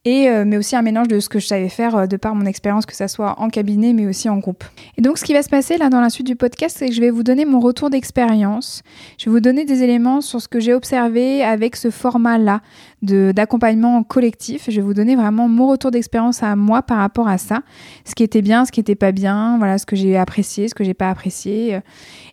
euh, 0.07 0.45
mais 0.47 0.57
aussi 0.57 0.76
un 0.76 0.83
mélange 0.83 1.09
de 1.09 1.21
ce 1.21 1.28
que 1.28 1.38
je 1.38 1.47
savais 1.47 1.69
faire 1.69 1.97
euh, 1.97 2.07
de 2.07 2.17
par 2.17 2.35
mon 2.35 2.47
expérience, 2.47 2.87
que 2.87 2.95
ça 2.95 3.09
soit 3.09 3.38
en 3.40 3.49
cabinet, 3.49 3.93
mais 3.93 4.07
aussi 4.07 4.28
en 4.28 4.38
groupe. 4.38 4.64
Et 4.97 5.02
donc, 5.02 5.19
ce 5.19 5.25
qui 5.25 5.33
va 5.33 5.43
se 5.43 5.49
passer 5.49 5.76
là 5.76 5.90
dans 5.90 6.00
la 6.00 6.11
suite 6.11 6.26
du 6.26 6.37
podcast, 6.37 6.76
c'est 6.78 6.88
que 6.88 6.95
je 6.95 7.00
vais 7.00 7.11
vous 7.11 7.23
donner 7.23 7.45
mon 7.45 7.61
retour 7.61 7.90
d'expérience. 7.90 8.83
Je 9.19 9.26
vais 9.26 9.31
vous 9.31 9.40
donner 9.40 9.64
des 9.64 9.83
éléments 9.83 10.21
sur 10.21 10.40
ce 10.40 10.49
que 10.49 10.61
j'ai 10.61 10.73
observé 10.73 11.43
avec 11.43 11.76
ce 11.76 11.90
format-là 11.90 12.61
d'accompagnement 13.02 14.02
collectif. 14.02 14.64
Je 14.69 14.76
vais 14.76 14.83
vous 14.83 14.95
donner 14.95 15.14
vraiment 15.14 15.49
mon 15.49 15.69
retour 15.69 15.90
d'expérience 15.90 16.43
à 16.43 16.57
moi 16.57 16.83
par 16.83 16.99
rapport 16.99 17.28
à 17.28 17.38
ça. 17.38 17.61
Ce 18.05 18.14
qui 18.14 18.23
était 18.23 18.43
bien, 18.43 18.64
ce 18.64 18.73
qui 18.73 18.81
n'était 18.81 18.97
pas 18.97 19.12
bien, 19.12 19.59
voilà, 19.59 19.78
ce 19.78 19.87
que 19.87 19.95
j'ai 19.95 20.17
apprécié, 20.17 20.69
ce 20.69 20.75
que 20.75 20.85
j'ai 20.85 20.95
pas 20.95 21.11
apprécié. 21.11 21.81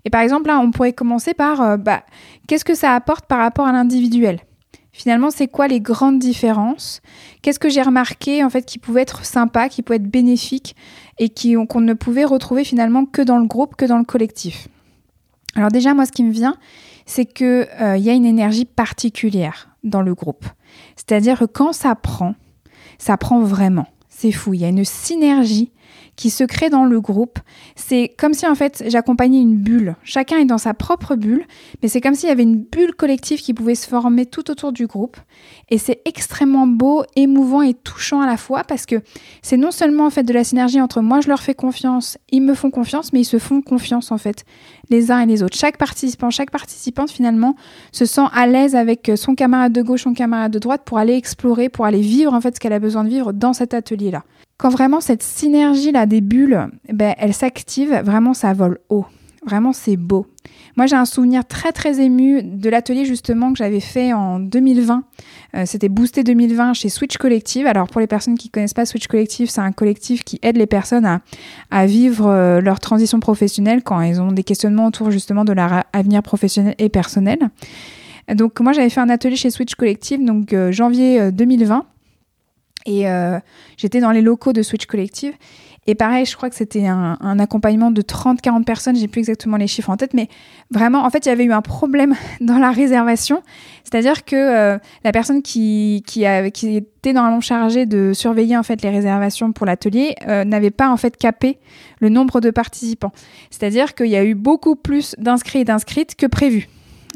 Et 0.06 0.10
par 0.10 0.22
exemple, 0.22 0.48
là, 0.48 0.60
on 0.60 0.72
pourrait 0.72 0.94
commencer 0.94 1.34
par 1.34 1.62
euh, 1.62 1.78
bah, 1.78 2.04
qu'est-ce 2.48 2.66
que 2.66 2.76
ça 2.76 2.94
apporte 2.94 3.26
par 3.26 3.40
rapport 3.40 3.66
à 3.66 3.72
l'individuel? 3.72 4.40
Finalement, 4.98 5.30
c'est 5.30 5.50
quoi 5.50 5.68
les 5.68 5.82
grandes 5.82 6.20
différences? 6.20 7.02
Qu'est-ce 7.42 7.60
que 7.60 7.68
j'ai 7.68 7.82
remarqué 7.82 8.46
en 8.46 8.50
fait 8.50 8.66
qui 8.66 8.80
pouvait 8.80 9.02
être 9.02 9.26
sympa, 9.26 9.68
qui 9.68 9.82
pouvait 9.82 9.98
être 9.98 10.10
bénéfique 10.10 10.74
et 11.20 11.28
qui 11.28 11.54
qu'on 11.68 11.82
ne 11.82 11.94
pouvait 11.94 12.24
retrouver 12.24 12.64
finalement 12.64 13.06
que 13.06 13.22
dans 13.22 13.38
le 13.38 13.46
groupe, 13.46 13.76
que 13.76 13.84
dans 13.84 13.98
le 13.98 14.06
collectif? 14.06 14.70
Alors 15.56 15.70
déjà, 15.70 15.94
moi, 15.94 16.06
ce 16.06 16.14
qui 16.14 16.24
me 16.24 16.32
vient, 16.32 16.56
c'est 17.06 17.26
que 17.26 17.68
euh, 17.82 17.98
il 17.98 18.06
y 18.06 18.10
a 18.10 18.14
une 18.14 18.26
énergie 18.26 18.64
particulière 18.64 19.68
dans 19.84 20.02
le 20.02 20.16
groupe. 20.16 20.46
C'est-à-dire 20.96 21.40
que 21.40 21.46
quand 21.46 21.74
ça 21.74 21.94
prend, 21.96 22.34
ça 22.98 23.18
prend 23.18 23.42
vraiment. 23.42 23.88
C'est 24.08 24.32
fou. 24.32 24.54
Il 24.54 24.62
y 24.62 24.66
a 24.66 24.70
une 24.70 24.86
synergie 24.86 25.74
qui 26.16 26.30
se 26.30 26.44
crée 26.44 26.70
dans 26.70 26.86
le 26.86 27.02
groupe. 27.02 27.40
C'est 27.76 28.14
comme 28.18 28.34
si 28.34 28.48
en 28.48 28.56
fait 28.56 28.84
j'accompagnais 28.88 29.42
une 29.42 29.58
bulle. 29.58 29.96
Chacun 30.04 30.38
est 30.38 30.46
dans 30.46 30.58
sa 30.58 30.74
propre 30.74 31.16
bulle, 31.16 31.46
mais 31.82 31.90
c'est 31.90 32.02
comme 32.02 32.16
s'il 32.16 32.30
y 32.30 32.32
avait 32.32 32.44
une 32.44 32.62
bulle 32.62 32.94
collective 32.96 33.42
qui 33.42 33.54
pouvait 33.54 33.76
se 33.76 33.88
former 33.88 34.26
tout 34.26 34.50
autour 34.50 34.72
du 34.72 34.88
groupe. 34.88 35.18
Et 35.70 35.78
c'est 35.78 36.02
extrêmement 36.06 36.68
beau, 36.68 37.04
émouvant 37.16 37.62
et 37.62 37.74
touchant 37.74 38.22
à 38.22 38.26
la 38.26 38.38
fois 38.38 38.64
parce 38.64 38.86
que 38.86 39.02
c'est 39.42 39.58
non 39.58 39.72
seulement 39.72 40.06
en 40.06 40.10
fait 40.10 40.24
de 40.24 40.34
la 40.34 40.44
synergie 40.44 40.82
entre 40.82 41.02
moi 41.02 41.22
je 41.22 41.28
leur 41.28 41.42
fais 41.42 41.54
confiance, 41.54 42.18
ils 42.32 42.42
me 42.42 42.54
font 42.54 42.72
confiance, 42.72 43.14
mais 43.14 43.22
ils 43.22 43.26
se 43.26 43.40
font 43.40 43.62
confiance 43.62 44.12
en 44.12 44.18
fait 44.18 44.46
les 44.90 45.12
uns 45.12 45.20
et 45.20 45.26
les 45.26 45.44
autres. 45.44 45.58
Chaque 45.58 45.78
participant, 45.78 46.30
chaque 46.30 46.52
participante 46.52 47.12
finalement 47.12 47.56
se 47.92 48.06
sent 48.06 48.26
à 48.34 48.48
l'aise 48.48 48.76
avec 48.76 49.12
son 49.16 49.36
camarade 49.36 49.74
de 49.74 49.82
gauche, 49.82 50.04
son 50.04 50.14
camarade 50.14 50.52
de 50.52 50.60
droite 50.60 50.84
pour 50.86 50.98
aller 50.98 51.14
explorer, 51.14 51.70
pour 51.70 51.86
aller 51.86 52.02
vivre 52.02 52.34
en 52.34 52.42
fait 52.42 52.56
ce 52.56 52.60
qu'elle 52.60 52.74
a 52.74 52.80
besoin 52.80 53.04
de 53.04 53.10
vivre 53.10 53.34
dans 53.34 53.54
cet 53.54 53.74
atelier 53.74 54.12
là. 54.12 54.24
Quand 54.58 54.70
vraiment 54.70 55.02
cette 55.02 55.24
synergie-là 55.24 56.06
des 56.06 56.22
bulles, 56.22 56.68
ben, 56.92 57.14
elle 57.18 57.34
s'active, 57.34 57.94
vraiment 58.04 58.34
ça 58.34 58.54
vole 58.54 58.80
haut. 58.90 59.06
Vraiment 59.46 59.74
c'est 59.74 59.98
beau. 59.98 60.26
Moi 60.76 60.88
j'ai 60.88 60.96
un 60.96 61.06
souvenir 61.06 61.46
très 61.46 61.72
très 61.72 62.00
ému 62.00 62.42
de 62.42 62.70
l'atelier 62.70 63.06
justement 63.06 63.52
que 63.52 63.58
j'avais 63.58 63.80
fait 63.80 64.12
en 64.12 64.40
2020. 64.40 65.04
Euh, 65.56 65.64
c'était 65.66 65.90
Boosté 65.90 66.24
2020 66.24 66.74
chez 66.74 66.90
Switch 66.90 67.18
Collective. 67.18 67.68
Alors 67.68 67.88
pour 67.88 68.02
les 68.02 68.08
personnes 68.08 68.38
qui 68.38 68.48
ne 68.48 68.52
connaissent 68.52 68.74
pas 68.74 68.86
Switch 68.88 69.08
Collective, 69.08 69.50
c'est 69.50 69.62
un 69.62 69.72
collectif 69.72 70.24
qui 70.24 70.40
aide 70.42 70.58
les 70.58 70.66
personnes 70.66 71.20
à, 71.70 71.86
vivre 71.86 72.28
euh, 72.28 72.60
leur 72.60 72.80
transition 72.80 73.20
professionnelle 73.20 73.84
quand 73.84 74.02
elles 74.02 74.20
ont 74.20 74.32
des 74.32 74.44
questionnements 74.44 74.88
autour 74.88 75.12
justement 75.12 75.46
de 75.46 75.54
leur 75.54 75.84
avenir 75.94 76.24
professionnel 76.24 76.74
et 76.80 76.90
personnel. 76.90 77.38
Donc 78.34 78.60
moi 78.62 78.74
j'avais 78.74 78.90
fait 78.90 79.02
un 79.02 79.10
atelier 79.10 79.36
chez 79.36 79.52
Switch 79.52 79.76
Collective 79.76 80.26
donc 80.26 80.54
euh, 80.54 80.72
janvier 80.72 81.32
2020 81.32 81.86
et 82.86 83.10
euh, 83.10 83.40
j'étais 83.78 84.00
dans 84.00 84.12
les 84.12 84.22
locaux 84.22 84.54
de 84.54 84.62
Switch 84.62 84.86
Collective. 84.86 85.34
Et 85.88 85.94
pareil, 85.94 86.26
je 86.26 86.36
crois 86.36 86.50
que 86.50 86.56
c'était 86.56 86.88
un, 86.88 87.40
accompagnement 87.40 87.92
de 87.92 88.02
30-40 88.02 88.64
personnes, 88.64 88.96
j'ai 88.96 89.08
plus 89.08 89.20
exactement 89.20 89.56
les 89.56 89.68
chiffres 89.68 89.92
en 89.92 89.98
tête, 89.98 90.16
mais 90.16 90.30
vraiment, 90.72 91.06
en 91.06 91.12
fait, 91.12 91.28
il 91.28 91.30
y 91.30 91.32
avait 91.32 91.44
eu 91.44 91.54
un 91.54 91.62
problème 91.62 92.16
dans 92.42 92.58
la 92.58 92.72
réservation. 92.72 93.44
C'est-à-dire 93.84 94.26
que 94.26 94.36
euh, 94.36 94.80
la 95.04 95.12
personne 95.12 95.44
qui, 95.44 96.04
qui, 96.08 96.26
qui 96.54 96.78
était 96.78 97.14
normalement 97.14 97.40
chargée 97.40 97.86
de 97.86 98.14
surveiller 98.14 98.58
en 98.58 98.64
fait 98.64 98.82
les 98.82 98.90
réservations 98.90 99.52
pour 99.52 99.68
l'atelier 99.68 100.16
euh, 100.28 100.44
n'avait 100.44 100.72
pas 100.72 100.90
en 100.90 100.98
fait 100.98 101.18
capé 101.18 101.60
le 102.00 102.10
nombre 102.10 102.42
de 102.42 102.50
participants. 102.50 103.12
C'est-à-dire 103.52 103.94
qu'il 103.94 104.08
y 104.08 104.16
a 104.16 104.24
eu 104.24 104.34
beaucoup 104.34 104.76
plus 104.76 105.16
d'inscrits 105.20 105.60
et 105.60 105.66
d'inscrites 105.66 106.16
que 106.16 106.26
prévu. 106.26 106.68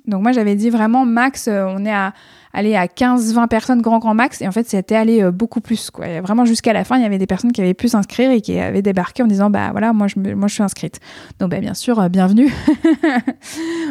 Donc 0.05 0.21
moi, 0.21 0.31
j'avais 0.31 0.55
dit 0.55 0.69
vraiment 0.69 1.05
max, 1.05 1.47
on 1.47 1.85
est 1.85 1.91
à 1.91 2.13
aller 2.53 2.75
à 2.75 2.85
15-20 2.85 3.47
personnes 3.47 3.81
grand 3.81 3.99
grand 3.99 4.13
max. 4.13 4.41
Et 4.41 4.47
en 4.47 4.51
fait 4.51 4.67
c'était 4.67 4.95
allé 4.95 5.21
euh, 5.21 5.31
beaucoup 5.31 5.61
plus 5.61 5.91
quoi. 5.91 6.21
vraiment 6.21 6.45
jusqu'à 6.45 6.73
la 6.73 6.83
fin 6.83 6.97
il 6.97 7.03
y 7.03 7.05
avait 7.05 7.17
des 7.17 7.27
personnes 7.27 7.51
qui 7.51 7.61
avaient 7.61 7.73
pu 7.73 7.87
s'inscrire 7.87 8.31
et 8.31 8.41
qui 8.41 8.57
avaient 8.59 8.81
débarqué 8.81 9.23
en 9.23 9.27
disant 9.27 9.49
bah 9.49 9.69
voilà 9.71 9.93
moi 9.93 10.07
je 10.07 10.19
moi 10.19 10.47
je 10.47 10.53
suis 10.53 10.63
inscrite. 10.63 10.99
Donc 11.39 11.51
bah, 11.51 11.59
bien 11.59 11.73
sûr 11.73 11.99
euh, 11.99 12.09
bienvenue. 12.09 12.51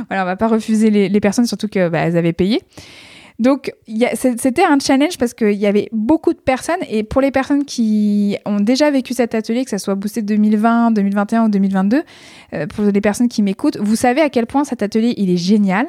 Voilà 0.08 0.22
on 0.22 0.26
va 0.26 0.36
pas 0.36 0.48
refuser 0.48 0.90
les, 0.90 1.20
personnes 1.20 1.46
surtout 1.46 1.68
que 1.68 1.88
bah, 1.88 2.00
elles 2.00 2.16
avaient 2.16 2.32
payé. 2.32 2.62
Donc 3.38 3.72
c'était 4.14 4.64
un 4.64 4.80
challenge 4.80 5.16
parce 5.16 5.32
qu'il 5.32 5.52
y 5.52 5.66
avait 5.66 5.88
beaucoup 5.92 6.32
de 6.32 6.38
personnes. 6.38 6.80
Et 6.90 7.04
pour 7.04 7.20
les 7.20 7.30
personnes 7.30 7.64
qui 7.64 8.36
ont 8.44 8.58
déjà 8.58 8.90
vécu 8.90 9.14
cet 9.14 9.34
atelier, 9.34 9.64
que 9.64 9.70
ce 9.70 9.78
soit 9.78 9.94
boosté 9.94 10.22
2020, 10.22 10.90
2021 10.90 11.44
ou 11.44 11.48
2022, 11.48 12.02
euh, 12.54 12.66
pour 12.66 12.84
les 12.84 13.00
personnes 13.00 13.28
qui 13.28 13.42
m'écoutent, 13.42 13.76
vous 13.76 13.94
savez 13.94 14.22
à 14.22 14.28
quel 14.28 14.46
point 14.46 14.64
cet 14.64 14.82
atelier 14.82 15.14
il 15.18 15.30
est 15.30 15.36
génial, 15.36 15.86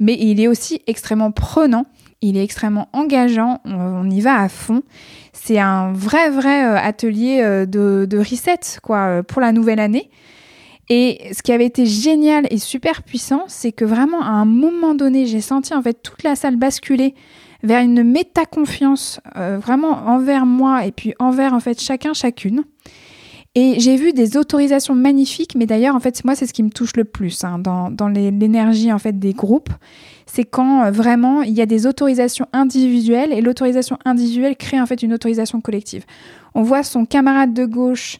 mais 0.00 0.16
il 0.18 0.40
est 0.40 0.48
aussi 0.48 0.80
extrêmement 0.86 1.30
prenant 1.30 1.84
il 2.20 2.36
est 2.36 2.42
extrêmement 2.42 2.88
engageant, 2.92 3.60
on, 3.64 4.08
y 4.10 4.20
va 4.20 4.40
à 4.40 4.48
fond. 4.48 4.82
C'est 5.32 5.58
un 5.58 5.92
vrai, 5.92 6.30
vrai 6.30 6.64
euh, 6.64 6.76
atelier 6.76 7.40
euh, 7.42 7.64
de, 7.64 8.06
de 8.08 8.18
reset 8.18 8.80
quoi, 8.82 8.98
euh, 8.98 9.22
pour 9.22 9.40
la 9.40 9.52
nouvelle 9.52 9.80
année. 9.80 10.10
Et 10.90 11.20
ce 11.32 11.42
qui 11.42 11.52
avait 11.52 11.66
été 11.66 11.84
génial 11.84 12.46
et 12.50 12.58
super 12.58 13.02
puissant, 13.02 13.44
c'est 13.46 13.72
que 13.72 13.84
vraiment 13.84 14.22
à 14.22 14.30
un 14.30 14.46
moment 14.46 14.94
donné, 14.94 15.26
j'ai 15.26 15.42
senti 15.42 15.74
en 15.74 15.82
fait 15.82 16.02
toute 16.02 16.22
la 16.22 16.34
salle 16.34 16.56
basculer 16.56 17.14
vers 17.62 17.82
une 17.82 18.02
méta-confiance 18.04 19.20
vraiment 19.34 19.90
envers 20.06 20.46
moi 20.46 20.86
et 20.86 20.92
puis 20.92 21.12
envers 21.18 21.52
en 21.52 21.60
fait 21.60 21.78
chacun, 21.78 22.14
chacune. 22.14 22.64
Et 23.60 23.80
j'ai 23.80 23.96
vu 23.96 24.12
des 24.12 24.36
autorisations 24.36 24.94
magnifiques, 24.94 25.56
mais 25.56 25.66
d'ailleurs, 25.66 25.96
en 25.96 25.98
fait, 25.98 26.24
moi, 26.24 26.36
c'est 26.36 26.46
ce 26.46 26.52
qui 26.52 26.62
me 26.62 26.70
touche 26.70 26.94
le 26.94 27.02
plus 27.02 27.42
hein, 27.42 27.58
dans, 27.58 28.08
l'énergie 28.08 28.92
en 28.92 29.00
fait 29.00 29.18
des 29.18 29.32
groupes 29.32 29.70
c'est 30.26 30.44
quand 30.44 30.84
euh, 30.84 30.90
vraiment 30.90 31.42
il 31.42 31.54
y 31.54 31.60
a 31.60 31.66
des 31.66 31.86
autorisations 31.86 32.46
individuelles 32.52 33.32
et 33.32 33.40
l'autorisation 33.40 33.98
individuelle 34.04 34.56
crée 34.56 34.80
en 34.80 34.86
fait 34.86 35.02
une 35.02 35.12
autorisation 35.12 35.60
collective. 35.60 36.04
On 36.54 36.62
voit 36.62 36.82
son 36.82 37.04
camarade 37.04 37.54
de 37.54 37.64
gauche 37.64 38.18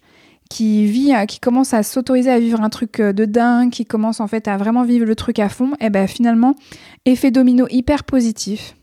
qui 0.51 0.87
vit, 0.87 1.15
euh, 1.15 1.27
qui 1.27 1.39
commence 1.39 1.75
à 1.75 1.83
s'autoriser 1.83 2.31
à 2.31 2.41
vivre 2.41 2.61
un 2.63 2.71
truc 2.71 2.99
euh, 2.99 3.13
de 3.13 3.27
dingue, 3.27 3.71
qui 3.71 3.85
commence 3.85 4.19
en 4.21 4.27
fait 4.27 4.49
à 4.49 4.57
vraiment 4.57 4.83
vivre 4.83 5.05
le 5.05 5.15
truc 5.15 5.39
à 5.39 5.49
fond, 5.49 5.73
et 5.81 5.91
ben 5.91 6.09
finalement, 6.09 6.55
effet 7.05 7.31
domino 7.31 7.67
hyper 7.71 8.03
positif. 8.05 8.75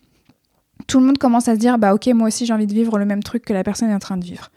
Tout 0.87 0.99
le 0.99 1.07
monde 1.07 1.17
commence 1.17 1.47
à 1.47 1.55
se 1.55 1.59
dire 1.59 1.79
bah 1.79 1.95
ok 1.95 2.07
moi 2.13 2.27
aussi 2.27 2.45
j'ai 2.45 2.53
envie 2.53 2.67
de 2.67 2.73
vivre 2.73 2.97
le 2.99 3.05
même 3.05 3.23
truc 3.23 3.43
que 3.43 3.53
la 3.53 3.63
personne 3.63 3.89
est 3.89 3.95
en 3.95 3.99
train 3.99 4.17
de 4.17 4.23
vivre. 4.23 4.51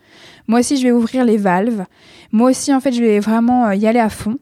Moi 0.47 0.61
aussi 0.61 0.77
je 0.77 0.83
vais 0.83 0.93
ouvrir 0.93 1.25
les 1.25 1.37
valves. 1.37 1.85
Moi 2.33 2.51
aussi 2.51 2.73
en 2.75 2.81
fait 2.81 2.93
je 2.93 3.03
vais 3.03 3.21
vraiment 3.21 3.71
y 3.73 3.87
aller 3.87 4.01
à 4.01 4.09
fond. 4.09 4.39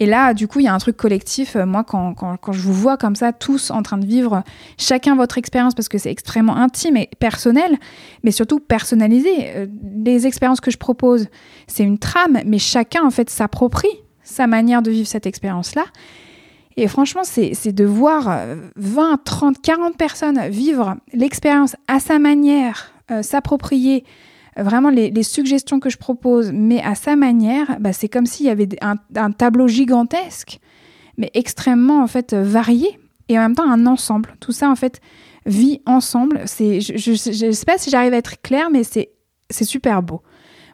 Et 0.00 0.06
là, 0.06 0.32
du 0.32 0.48
coup, 0.48 0.60
il 0.60 0.64
y 0.64 0.68
a 0.68 0.72
un 0.72 0.78
truc 0.78 0.96
collectif. 0.96 1.56
Euh, 1.56 1.66
moi, 1.66 1.84
quand, 1.84 2.14
quand, 2.14 2.52
je 2.52 2.62
vous 2.62 2.72
vois 2.72 2.96
comme 2.96 3.14
ça, 3.14 3.34
tous 3.34 3.70
en 3.70 3.82
train 3.82 3.98
de 3.98 4.06
vivre 4.06 4.42
chacun 4.78 5.14
votre 5.14 5.36
expérience, 5.36 5.74
parce 5.74 5.90
que 5.90 5.98
c'est 5.98 6.10
extrêmement 6.10 6.56
intime 6.56 6.96
et 6.96 7.10
personnel, 7.18 7.76
mais 8.24 8.30
surtout 8.30 8.60
personnalisé. 8.60 9.50
Euh, 9.54 9.66
les 10.04 10.26
expériences 10.26 10.62
que 10.62 10.70
je 10.70 10.78
propose, 10.78 11.28
c'est 11.66 11.84
une 11.84 11.98
trame, 11.98 12.38
mais 12.46 12.58
chacun, 12.58 13.04
en 13.04 13.10
fait, 13.10 13.28
s'approprie 13.28 13.88
sa 14.22 14.46
manière 14.46 14.80
de 14.80 14.90
vivre 14.90 15.06
cette 15.06 15.26
expérience-là. 15.26 15.84
Et 16.76 16.88
franchement, 16.88 17.22
c'est 17.24 17.72
de 17.72 17.84
voir 17.84 18.46
20, 18.76 19.22
30, 19.24 19.60
40 19.60 19.98
personnes 19.98 20.40
vivre 20.48 20.96
l'expérience 21.12 21.76
à 21.88 22.00
sa 22.00 22.18
manière, 22.18 22.92
euh, 23.10 23.22
s'approprier, 23.22 24.04
vraiment 24.56 24.90
les, 24.90 25.22
suggestions 25.22 25.80
que 25.80 25.90
je 25.90 25.98
propose, 25.98 26.50
mais 26.52 26.82
à 26.82 26.94
sa 26.94 27.16
manière, 27.16 27.78
bah, 27.80 27.92
c'est 27.92 28.08
comme 28.08 28.26
s'il 28.26 28.46
y 28.46 28.50
avait 28.50 28.68
un, 28.80 29.30
tableau 29.32 29.68
gigantesque, 29.68 30.58
mais 31.16 31.30
extrêmement 31.34 32.02
en 32.02 32.06
fait 32.06 32.34
varié 32.34 32.98
et 33.28 33.38
en 33.38 33.42
même 33.42 33.54
temps 33.54 33.70
un 33.70 33.86
ensemble. 33.86 34.34
Tout 34.40 34.52
ça 34.52 34.70
en 34.70 34.76
fait 34.76 35.00
vit 35.46 35.80
ensemble. 35.86 36.42
C'est, 36.46 36.80
je 36.80 37.46
ne 37.46 37.52
sais 37.52 37.64
pas 37.64 37.78
si 37.78 37.90
j'arrive 37.90 38.14
à 38.14 38.16
être 38.16 38.40
claire, 38.42 38.70
mais 38.70 38.82
c'est, 38.84 39.10
super 39.50 40.02
beau. 40.02 40.22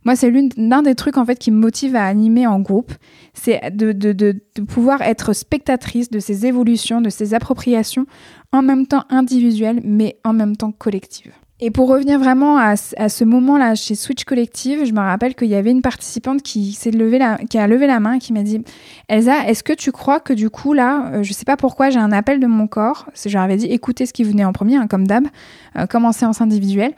Moi, 0.05 0.15
c'est 0.15 0.33
l'un 0.57 0.83
des 0.83 0.95
trucs 0.95 1.17
en 1.17 1.27
fait 1.27 1.37
qui 1.37 1.51
me 1.51 1.59
motive 1.59 1.97
à 1.97 2.05
animer 2.05 2.47
en 2.47 2.61
groupe, 2.61 2.93
c'est 3.35 3.75
de, 3.75 3.91
de, 3.91 4.41
pouvoir 4.69 5.03
être 5.03 5.33
spectatrice 5.33 6.11
de 6.11 6.21
ces 6.21 6.47
évolutions, 6.47 7.01
de 7.01 7.11
ces 7.11 7.35
appropriations, 7.35 8.07
en 8.53 8.63
même 8.63 8.87
temps 8.87 9.03
individuelles, 9.11 9.81
mais 9.83 10.19
en 10.25 10.33
même 10.33 10.57
temps 10.57 10.71
collectives. 10.71 11.33
Et 11.59 11.71
pour 11.71 11.89
revenir 11.89 12.19
vraiment 12.19 12.59
à, 12.59 12.77
ce 12.77 13.25
moment-là 13.25 13.75
chez 13.75 13.95
Switch 13.95 14.25
Collective, 14.25 14.85
je 14.85 14.93
me 14.93 15.01
rappelle 15.01 15.35
qu'il 15.35 15.49
y 15.49 15.55
avait 15.55 15.71
une 15.71 15.81
participante 15.81 16.43
qui 16.43 16.73
s'est 16.73 16.91
levée 16.91 17.19
qui 17.49 17.57
a 17.57 17.67
levé 17.67 17.87
la 17.87 17.99
main 17.99 18.15
et 18.15 18.19
qui 18.19 18.35
m'a 18.35 18.43
dit 18.43 18.63
Elsa, 19.09 19.49
est-ce 19.49 19.63
que 19.63 19.73
tu 19.73 19.91
crois 19.91 20.21
que 20.21 20.35
du 20.35 20.51
coup 20.51 20.75
là, 20.75 21.11
euh, 21.13 21.23
je 21.23 21.33
sais 21.33 21.47
pas 21.47 21.57
pourquoi, 21.57 21.89
j'ai 21.89 21.99
un 21.99 22.13
appel 22.13 22.41
de 22.41 22.47
mon 22.47 22.67
corps 22.67 23.07
Je 23.15 23.33
leur 23.33 23.43
avais 23.43 23.57
dit 23.57 23.67
écoutez 23.67 24.05
ce 24.05 24.13
qui 24.13 24.23
venait 24.23 24.45
en 24.45 24.53
premier, 24.53 24.77
hein, 24.77 24.87
comme 24.87 25.07
d'hab, 25.07 25.25
euh, 25.79 25.87
comme 25.87 26.05
en 26.05 26.13
séance 26.13 26.43
individuelle. 26.43 26.93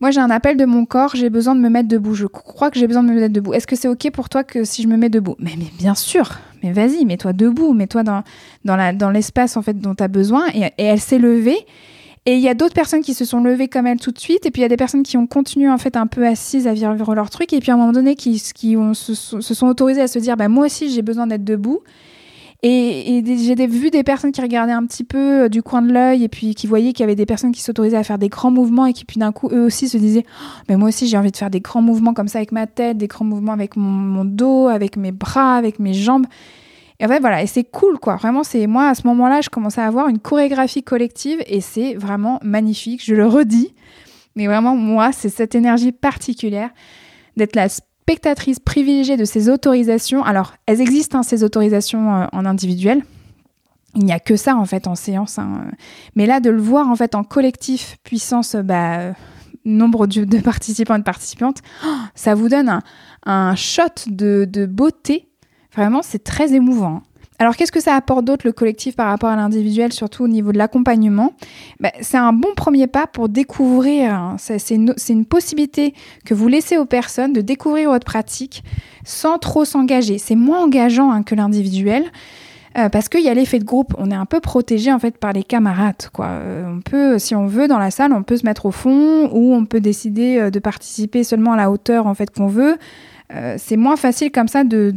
Moi, 0.00 0.10
j'ai 0.10 0.20
un 0.20 0.30
appel 0.30 0.56
de 0.56 0.64
mon 0.64 0.84
corps, 0.84 1.14
j'ai 1.14 1.30
besoin 1.30 1.54
de 1.54 1.60
me 1.60 1.68
mettre 1.68 1.88
debout. 1.88 2.14
Je 2.14 2.26
crois 2.26 2.72
que 2.72 2.78
j'ai 2.78 2.88
besoin 2.88 3.04
de 3.04 3.08
me 3.08 3.14
mettre 3.14 3.32
debout. 3.32 3.54
Est-ce 3.54 3.68
que 3.68 3.76
c'est 3.76 3.86
OK 3.86 4.10
pour 4.10 4.28
toi 4.28 4.42
que 4.42 4.64
si 4.64 4.82
je 4.82 4.88
me 4.88 4.96
mets 4.96 5.10
debout? 5.10 5.36
Mais, 5.38 5.52
bien 5.78 5.94
sûr, 5.94 6.40
mais 6.60 6.72
vas-y, 6.72 7.04
mets-toi 7.04 7.32
debout, 7.32 7.72
mets-toi 7.72 8.02
dans, 8.02 9.10
l'espace 9.12 9.56
en 9.56 9.62
fait 9.62 9.78
dont 9.78 9.94
tu 9.94 10.02
as 10.02 10.08
besoin. 10.08 10.46
Et 10.54 10.72
elle 10.76 11.00
s'est 11.00 11.20
levée. 11.20 11.66
Et 12.24 12.36
il 12.36 12.40
y 12.40 12.48
a 12.48 12.54
d'autres 12.54 12.74
personnes 12.74 13.02
qui 13.02 13.14
se 13.14 13.24
sont 13.24 13.40
levées 13.40 13.66
comme 13.66 13.86
elle 13.86 13.98
tout 13.98 14.12
de 14.12 14.18
suite, 14.18 14.46
et 14.46 14.52
puis 14.52 14.60
il 14.60 14.62
y 14.62 14.66
a 14.66 14.68
des 14.68 14.76
personnes 14.76 15.02
qui 15.02 15.16
ont 15.16 15.26
continué 15.26 15.68
en 15.68 15.78
fait 15.78 15.96
un 15.96 16.06
peu 16.06 16.24
assises 16.24 16.68
à 16.68 16.72
vivre 16.72 17.14
leur 17.14 17.30
truc, 17.30 17.52
et 17.52 17.58
puis 17.58 17.72
à 17.72 17.74
un 17.74 17.76
moment 17.76 17.92
donné 17.92 18.14
qui, 18.14 18.38
se, 18.38 18.54
sont 18.94 19.66
autorisées 19.66 20.02
à 20.02 20.08
se 20.08 20.20
dire 20.20 20.36
bah, 20.36 20.48
moi 20.48 20.66
aussi 20.66 20.88
j'ai 20.90 21.02
besoin 21.02 21.26
d'être 21.26 21.44
debout. 21.44 21.80
Et, 22.64 23.24
j'ai 23.26 23.66
vu 23.66 23.90
des 23.90 24.04
personnes 24.04 24.30
qui 24.30 24.40
regardaient 24.40 24.72
un 24.72 24.86
petit 24.86 25.02
peu 25.02 25.46
euh, 25.46 25.48
du 25.48 25.64
coin 25.64 25.82
de 25.82 25.92
l'œil 25.92 26.22
et 26.22 26.28
puis 26.28 26.54
qui 26.54 26.68
voyaient 26.68 26.92
qu'il 26.92 27.00
y 27.00 27.02
avait 27.02 27.16
des 27.16 27.26
personnes 27.26 27.50
qui 27.50 27.60
s'autorisaient 27.60 27.96
à 27.96 28.04
faire 28.04 28.18
des 28.18 28.28
grands 28.28 28.52
mouvements 28.52 28.86
et 28.86 28.92
qui 28.92 29.04
puis 29.04 29.18
d'un 29.18 29.32
coup 29.32 29.48
eux 29.50 29.64
aussi 29.64 29.88
se 29.88 29.98
disaient 29.98 30.24
oh, 30.28 30.62
mais 30.68 30.76
moi 30.76 30.90
aussi 30.90 31.08
j'ai 31.08 31.16
envie 31.16 31.32
de 31.32 31.36
faire 31.36 31.50
des 31.50 31.58
grands 31.58 31.82
mouvements 31.82 32.14
comme 32.14 32.28
ça 32.28 32.38
avec 32.38 32.52
ma 32.52 32.68
tête, 32.68 32.98
des 32.98 33.08
grands 33.08 33.24
mouvements 33.24 33.50
avec 33.50 33.74
mon 33.74 34.24
dos, 34.24 34.68
avec 34.68 34.96
mes 34.96 35.10
bras, 35.10 35.56
avec 35.56 35.80
mes 35.80 35.92
jambes. 35.92 36.26
Et 37.02 37.04
en 37.04 37.08
fait, 37.08 37.18
voilà, 37.18 37.42
et 37.42 37.48
c'est 37.48 37.64
cool, 37.64 37.98
quoi. 37.98 38.14
Vraiment, 38.14 38.44
c'est 38.44 38.68
moi, 38.68 38.88
à 38.88 38.94
ce 38.94 39.04
moment-là, 39.08 39.40
je 39.40 39.50
commençais 39.50 39.80
à 39.80 39.86
avoir 39.86 40.06
une 40.06 40.20
chorégraphie 40.20 40.84
collective 40.84 41.42
et 41.48 41.60
c'est 41.60 41.94
vraiment 41.94 42.38
magnifique. 42.44 43.04
Je 43.04 43.16
le 43.16 43.26
redis. 43.26 43.74
Mais 44.36 44.46
vraiment, 44.46 44.76
moi, 44.76 45.10
c'est 45.10 45.28
cette 45.28 45.56
énergie 45.56 45.90
particulière 45.90 46.70
d'être 47.36 47.56
la 47.56 47.68
spectatrice 47.68 48.60
privilégiée 48.60 49.16
de 49.16 49.24
ces 49.24 49.48
autorisations. 49.48 50.22
Alors, 50.22 50.54
elles 50.66 50.80
existent, 50.80 51.18
hein, 51.18 51.22
ces 51.24 51.42
autorisations 51.42 52.14
euh, 52.14 52.26
en 52.30 52.46
individuel. 52.46 53.02
Il 53.96 54.04
n'y 54.04 54.12
a 54.12 54.20
que 54.20 54.36
ça, 54.36 54.54
en 54.54 54.64
fait, 54.64 54.86
en 54.86 54.94
séance. 54.94 55.40
Hein. 55.40 55.64
Mais 56.14 56.26
là, 56.26 56.38
de 56.38 56.50
le 56.50 56.62
voir, 56.62 56.88
en 56.88 56.94
fait, 56.94 57.16
en 57.16 57.24
collectif, 57.24 57.96
puissance, 58.04 58.54
bah, 58.54 59.12
nombre 59.64 60.06
de, 60.06 60.38
participants 60.40 60.94
et 60.94 60.98
de 60.98 61.02
participantes, 61.02 61.62
ça 62.14 62.36
vous 62.36 62.48
donne 62.48 62.80
un, 63.26 63.56
shot 63.56 64.06
de 64.06 64.66
beauté 64.66 65.31
Vraiment, 65.74 66.00
c'est 66.02 66.22
très 66.22 66.52
émouvant. 66.54 67.02
Alors, 67.38 67.56
qu'est-ce 67.56 67.72
que 67.72 67.80
ça 67.80 67.96
apporte 67.96 68.24
d'autre 68.24 68.46
le 68.46 68.52
collectif 68.52 68.94
par 68.94 69.08
rapport 69.08 69.30
à 69.30 69.34
l'individuel, 69.34 69.92
surtout 69.92 70.22
au 70.22 70.28
niveau 70.28 70.52
de 70.52 70.58
l'accompagnement? 70.58 71.32
Ben, 71.80 71.90
C'est 72.00 72.16
un 72.16 72.32
bon 72.32 72.50
premier 72.54 72.86
pas 72.86 73.08
pour 73.08 73.28
découvrir, 73.28 74.14
hein. 74.14 74.36
c'est 74.38 74.70
une, 74.70 75.24
possibilité 75.24 75.92
que 76.24 76.34
vous 76.34 76.46
laissez 76.46 76.76
aux 76.76 76.84
personnes 76.84 77.32
de 77.32 77.40
découvrir 77.40 77.90
votre 77.90 78.04
pratique 78.04 78.62
sans 79.04 79.38
trop 79.38 79.64
s'engager. 79.64 80.18
C'est 80.18 80.36
moins 80.36 80.62
engageant 80.62 81.10
hein, 81.10 81.24
que 81.24 81.34
l'individuel. 81.34 82.04
Euh, 82.78 82.88
parce 82.88 83.08
qu'il 83.08 83.22
y 83.22 83.28
a 83.28 83.34
l'effet 83.34 83.58
de 83.58 83.64
groupe, 83.64 83.92
on 83.98 84.10
est 84.10 84.14
un 84.14 84.24
peu 84.24 84.40
protégé 84.40 84.92
en 84.92 84.98
fait 84.98 85.18
par 85.18 85.32
les 85.32 85.42
camarades. 85.42 86.08
Quoi. 86.12 86.26
Euh, 86.26 86.76
on 86.76 86.80
peut, 86.80 87.18
si 87.18 87.34
on 87.34 87.46
veut, 87.46 87.68
dans 87.68 87.78
la 87.78 87.90
salle, 87.90 88.12
on 88.12 88.22
peut 88.22 88.36
se 88.36 88.46
mettre 88.46 88.66
au 88.66 88.70
fond 88.70 89.28
ou 89.32 89.52
on 89.52 89.66
peut 89.66 89.80
décider 89.80 90.38
euh, 90.38 90.50
de 90.50 90.58
participer 90.58 91.24
seulement 91.24 91.52
à 91.52 91.56
la 91.56 91.70
hauteur 91.70 92.06
en 92.06 92.14
fait 92.14 92.30
qu'on 92.30 92.46
veut. 92.46 92.78
Euh, 93.34 93.56
c'est 93.58 93.76
moins 93.76 93.96
facile 93.96 94.30
comme 94.30 94.48
ça 94.48 94.64
de, 94.64 94.92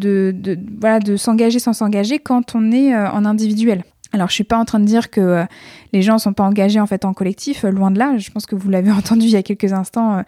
voilà, 0.80 1.00
de 1.00 1.16
s'engager 1.18 1.60
sans 1.60 1.74
s'engager 1.74 2.20
quand 2.20 2.56
on 2.56 2.72
est 2.72 2.94
euh, 2.94 3.10
en 3.10 3.26
individuel. 3.26 3.84
Alors, 4.14 4.30
je 4.30 4.34
suis 4.34 4.44
pas 4.44 4.58
en 4.58 4.66
train 4.66 4.80
de 4.80 4.86
dire 4.86 5.10
que 5.10 5.20
euh, 5.20 5.44
les 5.92 6.02
gens 6.02 6.18
sont 6.20 6.32
pas 6.32 6.44
engagés 6.44 6.80
en 6.80 6.86
fait 6.86 7.04
en 7.04 7.14
collectif, 7.14 7.64
loin 7.64 7.92
de 7.92 8.00
là. 8.00 8.18
Je 8.18 8.32
pense 8.32 8.46
que 8.46 8.56
vous 8.56 8.70
l'avez 8.70 8.92
entendu 8.94 9.26
il 9.26 9.32
y 9.32 9.36
a 9.36 9.44
quelques 9.44 9.74
instants, 9.74 10.24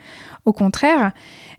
au 0.46 0.54
contraire. 0.54 1.12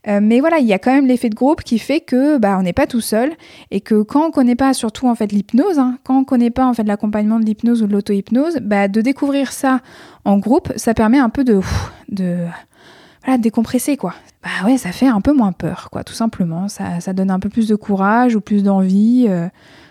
mais 0.06 0.40
voilà, 0.40 0.58
il 0.58 0.66
y 0.66 0.72
a 0.72 0.78
quand 0.78 0.92
même 0.92 1.06
l'effet 1.06 1.30
de 1.30 1.34
groupe 1.34 1.62
qui 1.62 1.78
fait 1.78 2.00
que 2.00 2.38
bah, 2.38 2.56
on 2.58 2.62
n'est 2.62 2.72
pas 2.72 2.86
tout 2.86 3.00
seul 3.00 3.32
et 3.70 3.80
que 3.80 4.02
quand 4.02 4.26
on 4.26 4.30
connaît 4.30 4.56
pas 4.56 4.74
surtout 4.74 5.08
en 5.08 5.14
fait 5.14 5.32
l'hypnose, 5.32 5.78
hein, 5.78 5.98
quand 6.04 6.18
on 6.18 6.24
connaît 6.24 6.50
pas 6.50 6.66
en 6.66 6.74
fait 6.74 6.84
l'accompagnement 6.84 7.40
de 7.40 7.44
l'hypnose 7.46 7.82
ou 7.82 7.86
de 7.86 7.92
l'auto-hypnose, 7.92 8.58
bah, 8.62 8.88
de 8.88 9.00
découvrir 9.00 9.52
ça 9.52 9.80
en 10.24 10.38
groupe, 10.38 10.72
ça 10.76 10.92
permet 10.92 11.18
un 11.18 11.30
peu 11.30 11.44
de, 11.44 11.60
de 12.10 12.46
voilà, 13.28 13.38
décompresser 13.38 13.98
quoi 13.98 14.14
bah 14.42 14.66
ouais, 14.66 14.78
ça 14.78 14.92
fait 14.92 15.06
un 15.08 15.20
peu 15.20 15.32
moins 15.32 15.52
peur, 15.52 15.88
quoi, 15.90 16.04
tout 16.04 16.14
simplement. 16.14 16.68
Ça, 16.68 17.00
ça 17.00 17.12
donne 17.12 17.30
un 17.30 17.40
peu 17.40 17.48
plus 17.48 17.66
de 17.66 17.74
courage 17.74 18.36
ou 18.36 18.40
plus 18.40 18.62
d'envie. 18.62 19.26
Euh, 19.28 19.48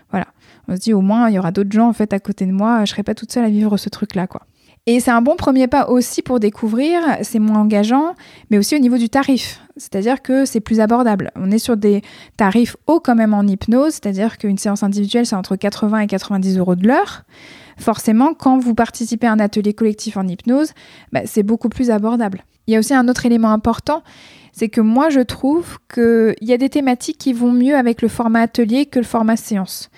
voilà. 0.10 0.28
On 0.68 0.76
se 0.76 0.82
dit 0.82 0.94
au 0.94 1.02
moins, 1.02 1.30
il 1.30 1.36
y 1.36 1.40
aura 1.40 1.52
d'autres 1.52 1.72
gens 1.72 1.90
en 1.90 1.94
fait 1.94 2.14
à 2.14 2.20
côté 2.20 2.46
de 2.46 2.52
moi, 2.52 2.86
je 2.86 2.92
serai 2.92 3.04
pas 3.04 3.14
toute 3.14 3.32
seule 3.32 3.44
à 3.44 3.50
vivre 3.50 3.78
ce 3.78 3.90
truc-là, 3.90 4.26
quoi. 4.26 4.44
Et 4.90 5.02
c'est 5.02 5.12
un 5.12 5.22
bon 5.22 5.36
premier 5.36 5.68
pas 5.68 5.90
aussi 5.90 6.22
pour 6.22 6.40
découvrir, 6.40 7.02
c'est 7.22 7.40
moins 7.40 7.60
engageant, 7.60 8.16
mais 8.50 8.58
aussi 8.58 8.74
au 8.74 8.80
niveau 8.80 8.98
du 8.98 9.10
tarif. 9.10 9.60
C'est-à-dire 9.76 10.22
que 10.22 10.46
c'est 10.46 10.62
plus 10.62 10.80
abordable. 10.80 11.30
On 11.36 11.52
est 11.52 11.58
sur 11.60 11.76
des 11.76 12.02
tarifs 12.38 12.78
hauts 12.88 13.02
quand 13.02 13.14
même 13.14 13.34
en 13.34 13.44
hypnose, 13.44 13.96
c'est-à-dire 13.96 14.38
qu'une 14.38 14.58
séance 14.58 14.84
individuelle, 14.84 15.26
c'est 15.26 15.36
entre 15.36 15.58
80 15.58 16.00
et 16.00 16.08
90 16.08 16.58
euros 16.58 16.76
de 16.76 16.88
l'heure. 16.88 17.24
Forcément, 17.78 18.34
quand 18.34 18.60
vous 18.60 18.74
participez 18.76 19.28
à 19.28 19.34
un 19.34 19.40
atelier 19.40 19.74
collectif 19.74 20.16
en 20.16 20.26
hypnose, 20.26 20.72
bah, 21.12 21.22
c'est 21.26 21.44
beaucoup 21.44 21.68
plus 21.68 21.92
abordable. 21.92 22.46
Il 22.68 22.74
y 22.74 22.78
a 22.78 22.80
aussi 22.80 22.94
un 22.94 23.10
autre 23.10 23.26
élément 23.26 23.52
important, 23.52 24.04
c'est 24.54 24.70
que 24.70 24.82
moi 24.82 25.10
je 25.10 25.20
trouve 25.20 25.80
qu'il 25.94 26.36
y 26.42 26.54
a 26.54 26.58
des 26.58 26.70
thématiques 26.70 27.18
qui 27.18 27.34
vont 27.34 27.52
mieux 27.52 27.76
avec 27.76 28.02
le 28.02 28.08
format 28.08 28.40
atelier 28.40 28.86
que 28.86 29.00
le 29.00 29.06
format 29.06 29.36
séance. 29.36 29.90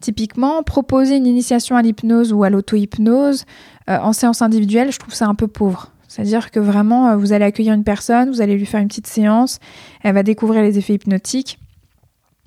Typiquement, 0.00 0.62
proposer 0.62 1.16
une 1.16 1.26
initiation 1.26 1.76
à 1.76 1.82
l'hypnose 1.82 2.32
ou 2.32 2.44
à 2.44 2.50
l'auto-hypnose 2.50 3.44
euh, 3.88 3.98
en 3.98 4.12
séance 4.12 4.42
individuelle, 4.42 4.92
je 4.92 4.98
trouve 4.98 5.14
ça 5.14 5.26
un 5.26 5.34
peu 5.34 5.48
pauvre. 5.48 5.90
C'est-à-dire 6.06 6.50
que 6.50 6.60
vraiment, 6.60 7.08
euh, 7.08 7.16
vous 7.16 7.32
allez 7.32 7.44
accueillir 7.44 7.74
une 7.74 7.84
personne, 7.84 8.30
vous 8.30 8.40
allez 8.40 8.56
lui 8.56 8.66
faire 8.66 8.80
une 8.80 8.88
petite 8.88 9.06
séance, 9.06 9.58
elle 10.02 10.14
va 10.14 10.22
découvrir 10.22 10.62
les 10.62 10.78
effets 10.78 10.94
hypnotiques. 10.94 11.58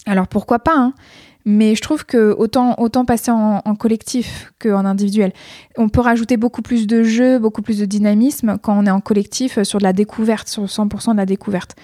Alors 0.05 0.27
pourquoi 0.27 0.59
pas 0.59 0.75
hein? 0.75 0.93
Mais 1.45 1.73
je 1.73 1.81
trouve 1.81 2.05
que 2.05 2.35
autant, 2.37 2.75
autant 2.77 3.05
passer 3.05 3.31
en, 3.31 3.61
collectif 3.75 4.51
qu'en 4.59 4.85
individuel. 4.85 5.31
On 5.77 5.89
peut 5.89 6.01
rajouter 6.01 6.37
beaucoup 6.37 6.61
plus 6.61 6.85
de 6.85 7.01
jeux, 7.01 7.39
beaucoup 7.39 7.61
plus 7.61 7.79
de 7.79 7.85
dynamisme 7.85 8.57
quand 8.61 8.77
on 8.77 8.85
est 8.85 8.91
en 8.91 8.99
collectif 8.99 9.57
euh, 9.57 9.63
sur 9.63 9.79
de 9.79 9.83
la 9.83 9.93
découverte, 9.93 10.47
sur 10.47 10.65
100% 10.65 11.13
de 11.13 11.17
la 11.17 11.25
découverte. 11.25 11.75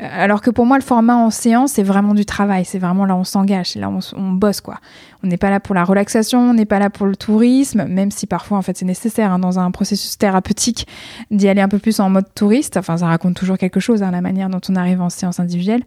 Alors 0.00 0.42
que 0.42 0.50
pour 0.50 0.64
moi, 0.64 0.78
le 0.78 0.84
format 0.84 1.16
en 1.16 1.30
séance, 1.30 1.72
c'est 1.72 1.82
vraiment 1.82 2.14
du 2.14 2.24
travail. 2.24 2.64
C'est 2.64 2.78
vraiment 2.78 3.04
là, 3.04 3.16
on 3.16 3.24
s'engage, 3.24 3.74
là, 3.74 3.90
on, 3.90 3.98
on, 4.16 4.30
bosse, 4.30 4.60
quoi. 4.60 4.78
On 5.24 5.26
n'est 5.26 5.36
pas 5.36 5.50
là 5.50 5.58
pour 5.58 5.74
la 5.74 5.82
relaxation, 5.82 6.38
on 6.50 6.54
n'est 6.54 6.66
pas 6.66 6.78
là 6.78 6.88
pour 6.88 7.06
le 7.06 7.16
tourisme, 7.16 7.84
même 7.86 8.12
si 8.12 8.28
parfois, 8.28 8.58
en 8.58 8.62
fait, 8.62 8.76
c'est 8.76 8.84
nécessaire 8.84 9.32
hein, 9.32 9.40
dans 9.40 9.58
un 9.58 9.72
processus 9.72 10.16
thérapeutique 10.16 10.86
d'y 11.32 11.48
aller 11.48 11.60
un 11.60 11.68
peu 11.68 11.80
plus 11.80 11.98
en 11.98 12.10
mode 12.10 12.32
touriste. 12.32 12.76
Enfin, 12.76 12.98
ça 12.98 13.08
raconte 13.08 13.34
toujours 13.34 13.58
quelque 13.58 13.80
chose, 13.80 14.04
hein, 14.04 14.12
la 14.12 14.20
manière 14.20 14.48
dont 14.48 14.60
on 14.68 14.76
arrive 14.76 15.00
en 15.00 15.10
séance 15.10 15.40
individuelle. 15.40 15.82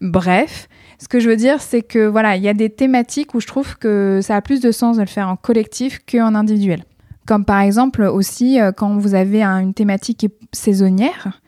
Bref, 0.00 0.66
ce 0.98 1.08
que 1.08 1.20
je 1.20 1.28
veux 1.28 1.36
dire, 1.36 1.60
c'est 1.60 1.82
que 1.82 2.06
voilà, 2.06 2.36
il 2.36 2.42
y 2.42 2.48
a 2.48 2.54
des 2.54 2.70
thématiques 2.70 3.34
où 3.34 3.40
je 3.40 3.46
trouve 3.46 3.76
que 3.76 4.20
ça 4.22 4.36
a 4.36 4.40
plus 4.40 4.60
de 4.60 4.72
sens 4.72 4.96
de 4.96 5.02
le 5.02 5.06
faire 5.06 5.28
en 5.28 5.36
collectif 5.36 6.00
qu'en 6.10 6.34
individuel. 6.34 6.84
Comme 7.26 7.44
par 7.44 7.60
exemple 7.60 8.02
aussi 8.02 8.58
euh, 8.58 8.72
quand 8.72 8.96
vous 8.96 9.14
avez 9.14 9.42
une 9.42 9.74
thématique 9.74 10.26
saisonnière, 10.52 11.40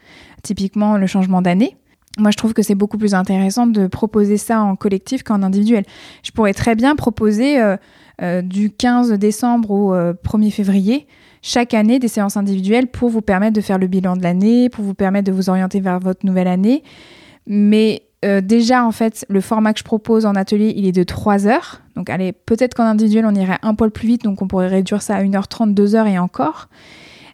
typiquement 0.43 0.99
le 0.99 1.07
changement 1.07 1.41
d'année. 1.41 1.77
Moi, 2.19 2.31
je 2.31 2.37
trouve 2.37 2.53
que 2.53 2.63
c'est 2.63 2.75
beaucoup 2.75 2.99
plus 2.99 3.15
intéressant 3.15 3.67
de 3.67 3.87
proposer 3.87 4.37
ça 4.37 4.61
en 4.61 4.77
collectif 4.77 5.23
qu'en 5.23 5.43
individuel. 5.43 5.85
Je 6.23 6.31
pourrais 6.31 6.53
très 6.53 6.75
bien 6.75 6.95
proposer 6.95 7.61
euh, 7.61 7.77
euh, 8.21 8.43
du 8.43 8.71
15 8.71 9.13
décembre 9.13 9.71
au 9.71 9.95
1er 9.95 10.51
février 10.51 11.07
chaque 11.43 11.75
année 11.75 11.99
des 11.99 12.09
séances 12.09 12.37
individuelles 12.37 12.87
pour 12.87 13.11
vous 13.11 13.21
permettre 13.21 13.55
de 13.55 13.61
faire 13.61 13.79
le 13.79 13.89
bilan 13.89 14.17
de 14.17 14.23
l'année, 14.23 14.69
pour 14.69 14.85
vous 14.85 14.95
permettre 14.95 15.27
de 15.27 15.33
vous 15.33 15.51
orienter 15.51 15.81
vers 15.81 15.99
votre 15.99 16.25
nouvelle 16.25 16.47
année. 16.47 16.85
Mais 17.47 18.03
euh, 18.25 18.41
déjà, 18.41 18.85
en 18.85 18.93
fait, 18.93 19.27
le 19.29 19.41
format 19.41 19.73
que 19.73 19.81
je 19.81 19.85
propose 19.85 20.25
en 20.25 20.37
atelier, 20.37 20.73
il 20.77 20.87
est 20.87 20.93
de 20.93 21.03
3 21.03 21.49
heures. 21.49 21.83
Donc, 21.97 22.09
allez, 22.09 22.33
peut-être 22.33 22.75
qu'en 22.75 22.85
individuel, 22.85 23.27
on 23.27 23.35
irait 23.35 23.59
un 23.63 23.75
poil 23.75 23.91
plus 23.91 24.07
vite, 24.07 24.23
donc 24.23 24.41
on 24.41 24.47
pourrait 24.47 24.69
réduire 24.69 25.03
ça 25.03 25.17
à 25.17 25.23
1h30, 25.23 25.75
2h 25.75 26.07
et 26.07 26.19
encore. 26.19 26.69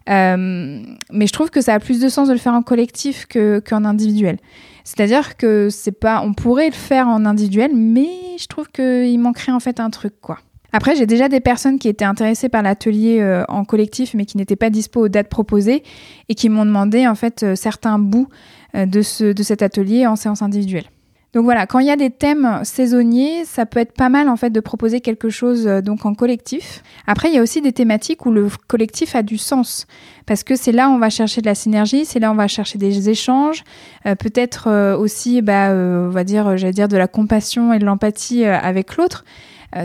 Euh, 0.09 0.81
mais 1.11 1.27
je 1.27 1.33
trouve 1.33 1.51
que 1.51 1.61
ça 1.61 1.75
a 1.75 1.79
plus 1.79 1.99
de 1.99 2.09
sens 2.09 2.27
de 2.27 2.33
le 2.33 2.39
faire 2.39 2.53
en 2.53 2.63
collectif 2.63 3.27
qu'en 3.27 3.85
individuel. 3.85 4.37
C'est-à-dire 4.83 5.37
que 5.37 5.69
c'est 5.69 5.91
pas, 5.91 6.21
on 6.23 6.33
pourrait 6.33 6.69
le 6.69 6.73
faire 6.73 7.07
en 7.07 7.25
individuel, 7.25 7.71
mais 7.75 8.37
je 8.37 8.47
trouve 8.47 8.69
qu'il 8.69 9.19
manquerait 9.19 9.51
en 9.51 9.59
fait 9.59 9.79
un 9.79 9.89
truc, 9.89 10.13
quoi. 10.21 10.39
Après, 10.71 10.95
j'ai 10.95 11.07
déjà 11.07 11.29
des 11.29 11.39
personnes 11.39 11.79
qui 11.79 11.87
étaient 11.87 12.05
intéressées 12.05 12.47
par 12.47 12.61
l'atelier 12.61 13.21
euh, 13.21 13.43
en 13.47 13.65
collectif, 13.65 14.13
mais 14.13 14.25
qui 14.25 14.37
n'étaient 14.37 14.55
pas 14.55 14.69
dispo 14.69 15.05
aux 15.05 15.09
dates 15.09 15.29
proposées 15.29 15.81
et 16.29 16.35
qui 16.35 16.47
m'ont 16.47 16.65
demandé 16.65 17.07
en 17.07 17.15
fait 17.15 17.55
certains 17.55 17.97
bouts 17.97 18.27
euh, 18.75 18.85
de, 18.85 19.01
ce, 19.01 19.33
de 19.33 19.43
cet 19.43 19.63
atelier 19.63 20.05
en 20.05 20.15
séance 20.15 20.43
individuelle. 20.43 20.85
Donc 21.33 21.43
voilà, 21.43 21.67
quand 21.67 21.77
il 21.77 21.85
y 21.85 21.91
a 21.91 21.95
des 21.95 22.09
thèmes 22.09 22.61
saisonniers, 22.63 23.45
ça 23.45 23.67
peut 23.67 23.79
être 23.79 23.91
pas 23.91 24.09
mal 24.09 24.29
en 24.29 24.35
fait 24.35 24.49
de 24.49 24.59
proposer 24.59 24.99
quelque 24.99 25.29
chose 25.29 25.67
euh, 25.67 25.81
donc 25.81 26.05
en 26.05 26.15
collectif. 26.15 26.81
Après, 27.05 27.29
il 27.29 27.35
y 27.35 27.37
a 27.37 27.43
aussi 27.43 27.61
des 27.61 27.71
thématiques 27.71 28.25
où 28.25 28.31
le 28.31 28.47
collectif 28.67 29.15
a 29.15 29.21
du 29.21 29.37
sens 29.37 29.85
parce 30.25 30.43
que 30.43 30.55
c'est 30.55 30.71
là 30.71 30.89
où 30.89 30.93
on 30.93 30.97
va 30.97 31.11
chercher 31.11 31.41
de 31.41 31.45
la 31.45 31.53
synergie, 31.53 32.05
c'est 32.05 32.19
là 32.19 32.29
où 32.29 32.33
on 32.33 32.35
va 32.35 32.47
chercher 32.47 32.79
des 32.79 33.09
échanges, 33.09 33.63
euh, 34.07 34.15
peut-être 34.15 34.67
euh, 34.67 34.97
aussi, 34.97 35.43
bah, 35.43 35.69
on 35.71 36.09
va 36.09 36.23
dire, 36.23 36.57
j'allais 36.57 36.73
dire 36.73 36.87
de 36.87 36.97
la 36.97 37.07
compassion 37.07 37.73
et 37.73 37.79
de 37.79 37.85
l'empathie 37.85 38.43
avec 38.45 38.97
l'autre. 38.97 39.23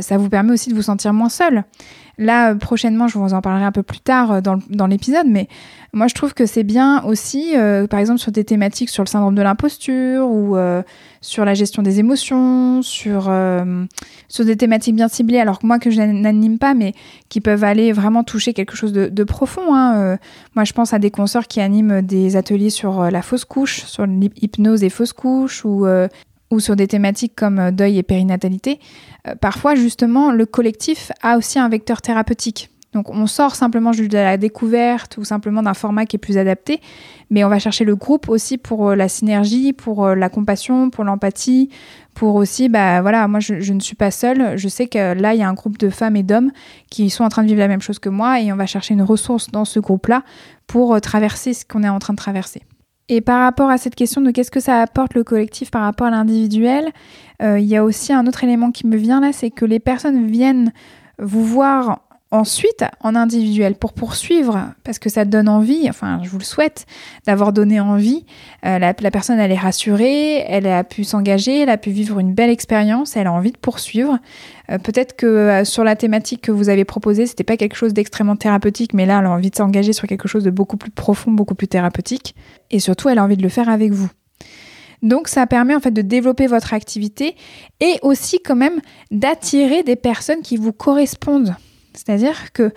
ça 0.01 0.17
vous 0.17 0.31
permet 0.31 0.53
aussi 0.53 0.71
de 0.71 0.75
vous 0.75 0.83
sentir 0.83 1.13
moins 1.13 1.29
seul. 1.29 1.65
Là, 2.19 2.53
euh, 2.53 2.55
prochainement, 2.55 3.09
je 3.09 3.19
vous 3.19 3.35
en 3.35 3.41
parlerai 3.41 3.65
un 3.65 3.73
peu 3.73 3.83
plus 3.83 4.01
tard 4.01 4.33
euh, 4.33 4.41
dans, 4.41 4.87
l'épisode, 4.87 5.27
mais 5.27 5.49
moi, 5.93 6.07
je 6.07 6.15
trouve 6.15 6.35
que 6.35 6.47
c'est 6.47 6.63
bien 6.63 7.03
aussi, 7.05 7.57
euh, 7.57 7.87
par 7.87 8.01
exemple, 8.01 8.21
sur 8.21 8.31
des 8.31 8.45
thématiques 8.45 8.91
sur 8.91 9.03
le 9.03 9.09
syndrome 9.09 9.35
de 9.35 9.43
l'imposture 9.43 10.29
ou 10.29 10.57
sur 11.21 11.45
la 11.45 11.55
gestion 11.55 11.83
des 11.83 12.01
émotions, 12.01 12.83
sur, 12.83 13.33
sur 14.29 14.45
des 14.45 14.57
thématiques 14.57 14.95
bien 14.95 15.09
ciblées, 15.09 15.39
alors 15.39 15.59
que 15.59 15.67
moi, 15.67 15.79
que 15.79 15.91
je 15.91 16.01
n'anime 16.01 16.59
pas, 16.59 16.75
mais 16.75 16.95
qui 17.29 17.41
peuvent 17.41 17.65
aller 17.65 17.93
vraiment 17.93 18.25
toucher 18.25 18.53
quelque 18.53 18.77
chose 18.77 18.93
de, 18.93 19.25
profond. 19.25 19.75
Hein, 19.75 20.19
moi, 20.55 20.65
je 20.65 20.73
pense 20.73 20.93
à 20.93 20.99
des 20.99 21.11
consoeurs 21.11 21.47
qui 21.47 21.61
animent 21.61 22.03
des 22.03 22.37
ateliers 22.37 22.71
sur 22.71 23.11
la 23.11 23.23
fausse 23.23 23.45
couche, 23.45 23.85
sur 23.85 24.07
l'hypnose 24.07 24.83
et 24.83 24.91
fausse 24.91 25.13
couche, 25.13 25.65
ou 25.65 25.87
ou 26.55 26.61
sur 26.61 26.77
des 26.77 26.87
thématiques 26.87 27.35
comme 27.35 27.59
euh, 27.59 27.71
deuil 27.71 27.99
et 27.99 28.03
périnatalité, 28.03 28.79
euh, 29.27 29.35
parfois 29.35 29.75
justement 29.75 30.33
le 30.33 30.47
collectif 30.47 31.13
a 31.23 31.37
aussi 31.37 31.59
un 31.59 31.69
vecteur 31.69 32.01
thérapeutique. 32.01 32.71
Donc 32.93 33.11
on 33.11 33.27
sort 33.27 33.57
simplement 33.57 33.93
juste 33.93 34.13
de 34.13 34.19
la 34.19 34.37
découverte 34.37 35.17
ou 35.19 35.25
simplement 35.25 35.63
d'un 35.63 35.75
format 35.75 36.07
qui 36.07 36.15
est 36.15 36.19
plus 36.21 36.39
adapté, 36.39 36.81
mais 37.29 37.43
on 37.43 37.49
va 37.49 37.59
chercher 37.59 37.85
le 37.85 37.97
groupe 37.97 38.29
aussi 38.29 38.57
pour 38.57 38.91
euh, 38.91 38.95
la 38.95 39.09
synergie, 39.09 39.73
pour 39.73 40.09
la 40.15 40.29
compassion, 40.29 40.91
pour 40.91 41.03
l'empathie, 41.03 41.71
pour 42.15 42.37
aussi, 42.37 42.69
bah 42.69 43.03
voilà, 43.03 43.27
moi 43.27 43.41
je, 43.41 43.73
ne 43.73 43.81
suis 43.81 43.97
pas 43.97 44.13
seule, 44.13 44.57
je 44.57 44.69
sais 44.69 44.87
que 44.87 45.15
là 45.21 45.35
il 45.35 45.41
y 45.41 45.43
a 45.43 45.49
un 45.49 45.55
groupe 45.55 45.77
de 45.77 45.91
femmes 45.91 46.15
et 46.15 46.23
d'hommes 46.23 46.53
qui 46.89 47.11
sont 47.11 47.25
en 47.25 47.29
train 47.29 47.43
de 47.43 47.49
vivre 47.49 47.59
la 47.59 47.67
même 47.67 47.83
chose 47.83 47.99
que 47.99 48.09
moi 48.09 48.41
et 48.41 48.53
on 48.53 48.57
va 48.57 48.67
chercher 48.67 48.95
une 48.95 49.03
ressource 49.03 49.51
dans 49.51 49.65
ce 49.65 49.81
groupe-là 49.81 50.23
pour 50.69 51.01
traverser 51.01 51.53
ce 51.53 51.65
qu'on 51.65 51.83
est 51.83 51.89
en 51.89 51.99
train 51.99 52.13
de 52.15 52.19
traverser. 52.19 52.63
Et 53.09 53.21
par 53.21 53.41
rapport 53.41 53.69
à 53.69 53.77
cette 53.77 53.95
question 53.95 54.21
de 54.23 54.31
qu'est-ce 54.31 54.51
que 54.51 54.61
ça 54.61 54.81
apporte 54.81 55.15
le 55.15 55.25
collectif 55.25 55.71
par 55.71 55.83
rapport 55.83 56.07
à 56.07 56.11
l'individuel, 56.11 56.91
euh, 57.43 57.59
il 57.59 57.67
y 57.67 57.77
a 57.77 57.85
aussi 57.85 58.13
un 58.13 58.27
autre 58.27 58.45
élément 58.45 58.71
qui 58.71 58.87
me 58.87 58.97
vient 58.97 59.21
là, 59.21 59.33
c'est 59.33 59.51
que 59.51 59.65
les 59.65 59.81
personnes 59.81 60.27
viennent 60.27 60.73
vous 61.19 61.45
voir 61.45 62.01
ensuite 62.35 62.85
en 63.01 63.15
individuel 63.15 63.77
pour 63.77 63.93
poursuivre, 63.93 64.73
parce 64.83 64.99
que 64.99 65.09
ça 65.09 65.25
donne 65.25 65.49
envie, 65.49 65.89
enfin 65.89 66.21
je 66.25 66.29
vous 66.29 66.39
le 66.39 66.45
souhaite, 66.45 66.85
d'avoir 67.27 67.53
donné 67.53 67.79
envie. 67.79 68.27
Euh, 68.67 68.79
la, 68.79 68.93
personne 68.95 69.39
elle 69.39 69.53
est 69.53 69.59
rassurée, 69.59 70.39
elle 70.49 70.67
a 70.67 70.83
pu 70.83 71.05
s'engager, 71.05 71.61
elle 71.61 71.69
a 71.69 71.77
pu 71.77 71.91
vivre 71.91 72.19
une 72.19 72.35
belle 72.35 72.51
expérience, 72.51 73.17
elle 73.17 73.29
a 73.29 73.33
envie 73.33 73.53
de 73.53 73.59
poursuivre. 73.59 74.19
Euh, 74.71 74.79
peut-être 74.79 75.17
que 75.17 75.27
euh, 75.27 75.65
sur 75.65 75.85
la 75.85 75.97
thématique 75.97 76.43
que 76.43 76.53
vous 76.53 76.69
avez 76.69 76.85
proposée, 76.85 77.27
c'était 77.27 77.45
pas 77.45 77.57
quelque 77.57 77.77
chose 77.77 77.93
d'extrêmement 77.93 78.37
thérapeutique, 78.37 78.95
mais 78.95 79.07
là 79.07 79.19
elle 79.21 79.27
a 79.27 79.31
envie 79.31 79.51
de 79.51 79.57
s'engager 79.57 79.93
sur 79.93 80.09
quelque 80.09 80.29
chose 80.29 80.45
de 80.45 80.51
beaucoup 80.51 80.77
plus 80.77 80.91
profond, 80.91 81.31
beaucoup 81.31 81.55
plus 81.55 81.69
thérapeutique, 81.69 82.35
et 82.71 82.79
surtout 82.79 83.09
elle 83.09 83.19
a 83.19 83.25
envie 83.25 83.37
de 83.37 83.43
le 83.43 83.49
faire 83.49 83.69
avec 83.69 83.93
vous. 83.93 84.09
Donc 85.03 85.29
ça 85.29 85.47
permet 85.47 85.75
en 85.75 85.81
fait 85.81 85.91
de 85.91 86.03
développer 86.03 86.47
votre 86.47 86.73
activité 86.73 87.37
et 87.81 87.99
aussi 88.03 88.41
quand 88.41 88.57
même 88.57 88.81
d'attirer 89.11 89.83
des 89.83 89.97
personnes 89.97 90.41
qui 90.41 90.57
vous 90.57 90.73
correspondent. 90.73 91.55
C'est-à-dire 91.95 92.53
que 92.53 92.73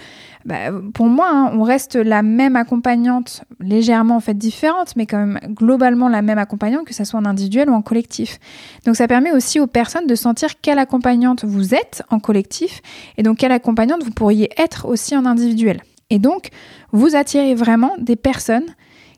bah, 0.45 0.71
pour 0.93 1.07
moi, 1.07 1.29
hein, 1.31 1.51
on 1.53 1.63
reste 1.63 1.95
la 1.95 2.21
même 2.21 2.55
accompagnante, 2.55 3.43
légèrement 3.59 4.17
en 4.17 4.19
fait 4.19 4.35
différente, 4.35 4.95
mais 4.95 5.05
quand 5.05 5.17
même 5.17 5.39
globalement 5.49 6.07
la 6.07 6.21
même 6.21 6.37
accompagnante, 6.37 6.85
que 6.85 6.93
ce 6.93 7.03
soit 7.03 7.19
en 7.19 7.25
individuel 7.25 7.69
ou 7.69 7.73
en 7.73 7.81
collectif. 7.81 8.39
Donc 8.85 8.95
ça 8.95 9.07
permet 9.07 9.31
aussi 9.31 9.59
aux 9.59 9.67
personnes 9.67 10.07
de 10.07 10.15
sentir 10.15 10.61
quelle 10.61 10.79
accompagnante 10.79 11.43
vous 11.43 11.73
êtes 11.73 12.03
en 12.09 12.19
collectif 12.19 12.81
et 13.17 13.23
donc 13.23 13.37
quelle 13.37 13.51
accompagnante 13.51 14.03
vous 14.03 14.11
pourriez 14.11 14.49
être 14.57 14.87
aussi 14.87 15.15
en 15.15 15.25
individuel. 15.25 15.81
Et 16.09 16.19
donc, 16.19 16.49
vous 16.91 17.15
attirez 17.15 17.53
vraiment 17.53 17.93
des 17.99 18.15
personnes 18.15 18.65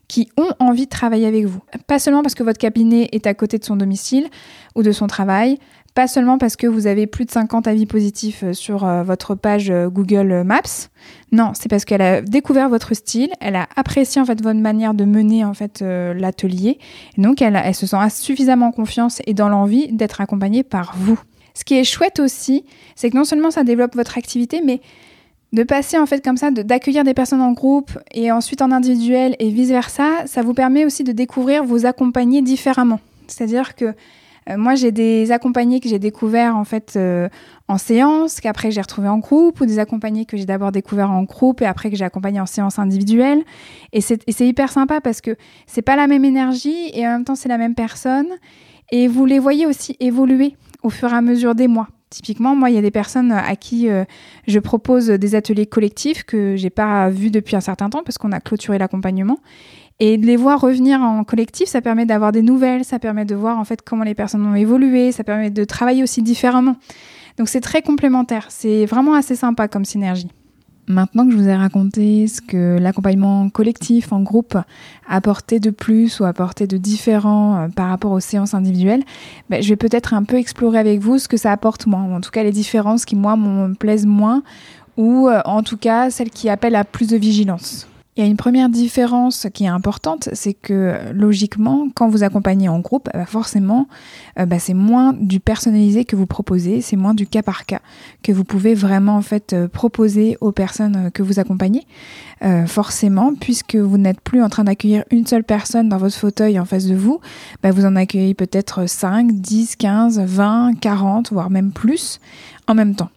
qui 0.08 0.28
ont 0.36 0.50
envie 0.58 0.86
de 0.86 0.90
travailler 0.90 1.28
avec 1.28 1.44
vous. 1.44 1.60
Pas 1.86 2.00
seulement 2.00 2.22
parce 2.22 2.34
que 2.34 2.42
votre 2.42 2.58
cabinet 2.58 3.08
est 3.12 3.28
à 3.28 3.34
côté 3.34 3.58
de 3.58 3.64
son 3.64 3.76
domicile 3.76 4.26
ou 4.74 4.82
de 4.82 4.90
son 4.90 5.06
travail, 5.06 5.58
pas 5.94 6.06
seulement 6.06 6.38
parce 6.38 6.56
que 6.56 6.66
vous 6.66 6.86
avez 6.86 7.06
plus 7.06 7.24
de 7.24 7.30
50 7.30 7.66
avis 7.66 7.86
positifs 7.86 8.42
euh, 8.44 8.52
sur 8.52 8.84
euh, 8.84 9.02
votre 9.02 9.34
page 9.34 9.70
euh, 9.70 9.88
Google 9.88 10.42
Maps. 10.44 10.88
Non, 11.32 11.52
c'est 11.54 11.68
parce 11.68 11.84
qu'elle 11.84 12.02
a 12.02 12.20
découvert 12.22 12.68
votre 12.68 12.94
style, 12.94 13.30
elle 13.40 13.56
a 13.56 13.68
apprécié 13.76 14.20
en 14.20 14.24
fait 14.24 14.40
votre 14.42 14.58
manière 14.58 14.94
de 14.94 15.04
mener 15.04 15.44
en 15.44 15.54
fait 15.54 15.80
l'atelier. 15.80 16.78
Donc 17.18 17.40
elle, 17.40 17.74
se 17.74 17.86
sent 17.86 17.96
suffisamment 18.10 18.72
confiance 18.72 19.22
et 19.26 19.34
dans 19.34 19.48
l'envie 19.48 19.92
d'être 19.92 20.20
accompagnée 20.20 20.62
par 20.62 20.94
vous. 20.96 21.18
Ce 21.54 21.64
qui 21.64 21.74
est 21.74 21.84
chouette 21.84 22.20
aussi, 22.20 22.64
c'est 22.96 23.10
que 23.10 23.16
non 23.16 23.24
seulement 23.24 23.50
ça 23.50 23.64
développe 23.64 23.94
votre 23.94 24.18
activité, 24.18 24.60
mais 24.64 24.80
de 25.52 25.62
passer 25.62 25.98
en 25.98 26.06
fait 26.06 26.22
comme 26.22 26.36
ça, 26.36 26.50
d'accueillir 26.50 27.04
des 27.04 27.14
personnes 27.14 27.42
en 27.42 27.52
groupe 27.52 27.90
et 28.12 28.30
ensuite 28.32 28.62
en 28.62 28.70
individuel 28.70 29.36
et 29.38 29.50
vice 29.50 29.70
versa, 29.70 30.26
ça 30.26 30.42
vous 30.42 30.54
permet 30.54 30.84
aussi 30.84 31.04
de 31.04 31.12
découvrir 31.12 31.64
vous 31.64 31.86
accompagner 31.86 32.42
différemment. 32.42 33.00
C'est-à-dire 33.26 33.74
que 33.74 33.94
moi, 34.56 34.74
j'ai 34.74 34.92
des 34.92 35.32
accompagnés 35.32 35.80
que 35.80 35.88
j'ai 35.88 35.98
découverts 35.98 36.56
en 36.56 36.64
fait 36.64 36.94
euh, 36.96 37.28
en 37.68 37.78
séance, 37.78 38.40
qu'après 38.40 38.70
j'ai 38.70 38.80
retrouvé 38.80 39.08
en 39.08 39.18
groupe, 39.18 39.60
ou 39.60 39.66
des 39.66 39.78
accompagnés 39.78 40.24
que 40.24 40.36
j'ai 40.36 40.44
d'abord 40.44 40.72
découverts 40.72 41.10
en 41.10 41.22
groupe 41.22 41.62
et 41.62 41.66
après 41.66 41.90
que 41.90 41.96
j'ai 41.96 42.04
accompagné 42.04 42.40
en 42.40 42.46
séance 42.46 42.78
individuelle. 42.78 43.42
Et 43.92 44.00
c'est 44.00 44.24
hyper 44.40 44.70
sympa 44.70 45.00
parce 45.00 45.20
que 45.20 45.36
c'est 45.66 45.82
pas 45.82 45.96
la 45.96 46.06
même 46.06 46.24
énergie 46.24 46.90
et 46.94 47.06
en 47.06 47.12
même 47.12 47.24
temps 47.24 47.34
c'est 47.34 47.48
la 47.48 47.58
même 47.58 47.74
personne. 47.74 48.28
Et 48.92 49.06
vous 49.08 49.24
les 49.24 49.38
voyez 49.38 49.66
aussi 49.66 49.96
évoluer 50.00 50.56
au 50.82 50.90
fur 50.90 51.12
et 51.12 51.16
à 51.16 51.20
mesure 51.20 51.54
des 51.54 51.68
mois. 51.68 51.88
Typiquement, 52.10 52.56
moi, 52.56 52.70
il 52.70 52.74
y 52.74 52.78
a 52.78 52.82
des 52.82 52.90
personnes 52.90 53.30
à 53.30 53.54
qui 53.54 53.88
euh, 53.88 54.04
je 54.48 54.58
propose 54.58 55.06
des 55.06 55.36
ateliers 55.36 55.66
collectifs 55.66 56.24
que 56.24 56.56
j'ai 56.56 56.70
pas 56.70 57.08
vus 57.08 57.30
depuis 57.30 57.54
un 57.54 57.60
certain 57.60 57.88
temps 57.88 58.02
parce 58.04 58.18
qu'on 58.18 58.32
a 58.32 58.40
clôturé 58.40 58.78
l'accompagnement. 58.78 59.38
Et 60.02 60.16
de 60.16 60.24
les 60.24 60.36
voir 60.36 60.58
revenir 60.58 61.02
en 61.02 61.24
collectif, 61.24 61.68
ça 61.68 61.82
permet 61.82 62.06
d'avoir 62.06 62.32
des 62.32 62.40
nouvelles, 62.40 62.86
ça 62.86 62.98
permet 62.98 63.26
de 63.26 63.34
voir 63.34 63.58
en 63.58 63.64
fait 63.64 63.82
comment 63.82 64.04
les 64.04 64.14
personnes 64.14 64.44
ont 64.46 64.54
évolué, 64.54 65.12
ça 65.12 65.24
permet 65.24 65.50
de 65.50 65.64
travailler 65.64 66.02
aussi 66.02 66.22
différemment. 66.22 66.76
Donc 67.36 67.48
c'est 67.48 67.60
très 67.60 67.82
complémentaire, 67.82 68.46
c'est 68.48 68.86
vraiment 68.86 69.14
assez 69.14 69.36
sympa 69.36 69.68
comme 69.68 69.84
synergie. 69.84 70.28
Maintenant 70.88 71.24
que 71.26 71.32
je 71.32 71.36
vous 71.36 71.48
ai 71.48 71.54
raconté 71.54 72.26
ce 72.26 72.40
que 72.40 72.78
l'accompagnement 72.80 73.48
collectif 73.50 74.12
en 74.12 74.22
groupe 74.22 74.56
apportait 75.08 75.60
de 75.60 75.70
plus 75.70 76.18
ou 76.18 76.24
apportait 76.24 76.66
de 76.66 76.78
différent 76.78 77.56
euh, 77.56 77.68
par 77.68 77.90
rapport 77.90 78.10
aux 78.10 78.20
séances 78.20 78.54
individuelles, 78.54 79.04
ben, 79.50 79.62
je 79.62 79.68
vais 79.68 79.76
peut-être 79.76 80.14
un 80.14 80.24
peu 80.24 80.36
explorer 80.36 80.78
avec 80.78 80.98
vous 81.00 81.18
ce 81.18 81.28
que 81.28 81.36
ça 81.36 81.52
apporte 81.52 81.86
moi, 81.86 82.00
ou 82.00 82.14
en 82.14 82.20
tout 82.20 82.30
cas 82.30 82.42
les 82.42 82.50
différences 82.50 83.04
qui 83.04 83.14
moi 83.14 83.36
me 83.36 83.74
plaisent 83.74 84.06
moins, 84.06 84.42
ou 84.96 85.28
euh, 85.28 85.42
en 85.44 85.62
tout 85.62 85.76
cas 85.76 86.10
celles 86.10 86.30
qui 86.30 86.48
appellent 86.48 86.74
à 86.74 86.84
plus 86.84 87.06
de 87.06 87.16
vigilance. 87.16 87.86
Il 88.16 88.24
y 88.24 88.26
a 88.26 88.28
une 88.28 88.36
première 88.36 88.68
différence 88.68 89.46
qui 89.54 89.64
est 89.64 89.68
importante, 89.68 90.30
c'est 90.32 90.52
que 90.52 91.12
logiquement, 91.12 91.88
quand 91.94 92.08
vous 92.08 92.24
accompagnez 92.24 92.68
en 92.68 92.80
groupe, 92.80 93.08
bah, 93.14 93.24
forcément, 93.24 93.86
euh, 94.36 94.46
bah, 94.46 94.58
c'est 94.58 94.74
moins 94.74 95.12
du 95.12 95.38
personnalisé 95.38 96.04
que 96.04 96.16
vous 96.16 96.26
proposez, 96.26 96.80
c'est 96.80 96.96
moins 96.96 97.14
du 97.14 97.28
cas 97.28 97.42
par 97.42 97.66
cas 97.66 97.80
que 98.24 98.32
vous 98.32 98.42
pouvez 98.42 98.74
vraiment 98.74 99.16
en 99.16 99.22
fait 99.22 99.52
euh, 99.52 99.68
proposer 99.68 100.36
aux 100.40 100.50
personnes 100.50 101.06
euh, 101.06 101.10
que 101.10 101.22
vous 101.22 101.38
accompagnez. 101.38 101.86
forcément, 102.66 103.34
puisque 103.34 103.76
vous 103.76 103.98
n'êtes 103.98 104.20
plus 104.20 104.42
en 104.42 104.48
train 104.48 104.64
d'accueillir 104.64 105.04
une 105.10 105.26
seule 105.26 105.44
personne 105.44 105.88
dans 105.88 105.98
votre 105.98 106.16
fauteuil 106.16 106.58
en 106.58 106.64
face 106.64 106.86
de 106.86 106.94
vous, 106.94 107.20
bah, 107.62 107.70
vous 107.70 107.84
en 107.84 107.94
accueillez 107.96 108.34
peut-être 108.34 108.88
5, 108.88 109.30
10, 109.32 109.76
15, 109.76 110.20
20, 110.20 110.80
40, 110.80 111.32
voire 111.32 111.50
même 111.50 111.70
plus 111.70 112.18
en 112.66 112.74
même 112.74 112.94
temps. 112.94 113.10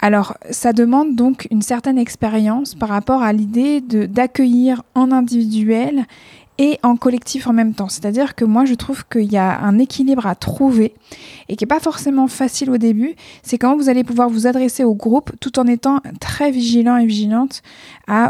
Alors, 0.00 0.36
ça 0.50 0.72
demande 0.72 1.14
donc 1.14 1.46
une 1.50 1.62
certaine 1.62 1.98
expérience 1.98 2.74
par 2.74 2.88
rapport 2.88 3.22
à 3.22 3.32
l'idée 3.32 3.80
d'accueillir 3.80 4.82
en 4.94 5.12
individuel 5.12 6.04
et 6.58 6.78
en 6.82 6.96
collectif 6.96 7.46
en 7.46 7.52
même 7.52 7.74
temps. 7.74 7.88
C'est-à-dire 7.88 8.34
que 8.34 8.44
moi, 8.44 8.64
je 8.64 8.74
trouve 8.74 9.04
qu'il 9.06 9.30
y 9.32 9.36
a 9.36 9.60
un 9.60 9.78
équilibre 9.78 10.26
à 10.26 10.34
trouver 10.34 10.94
et 11.48 11.56
qui 11.56 11.64
n'est 11.64 11.68
pas 11.68 11.80
forcément 11.80 12.28
facile 12.28 12.70
au 12.70 12.78
début. 12.78 13.14
C'est 13.42 13.58
comment 13.58 13.76
vous 13.76 13.88
allez 13.88 14.04
pouvoir 14.04 14.28
vous 14.28 14.46
adresser 14.46 14.84
au 14.84 14.94
groupe 14.94 15.32
tout 15.40 15.58
en 15.58 15.66
étant 15.66 16.00
très 16.20 16.50
vigilant 16.50 16.96
et 16.96 17.06
vigilante 17.06 17.62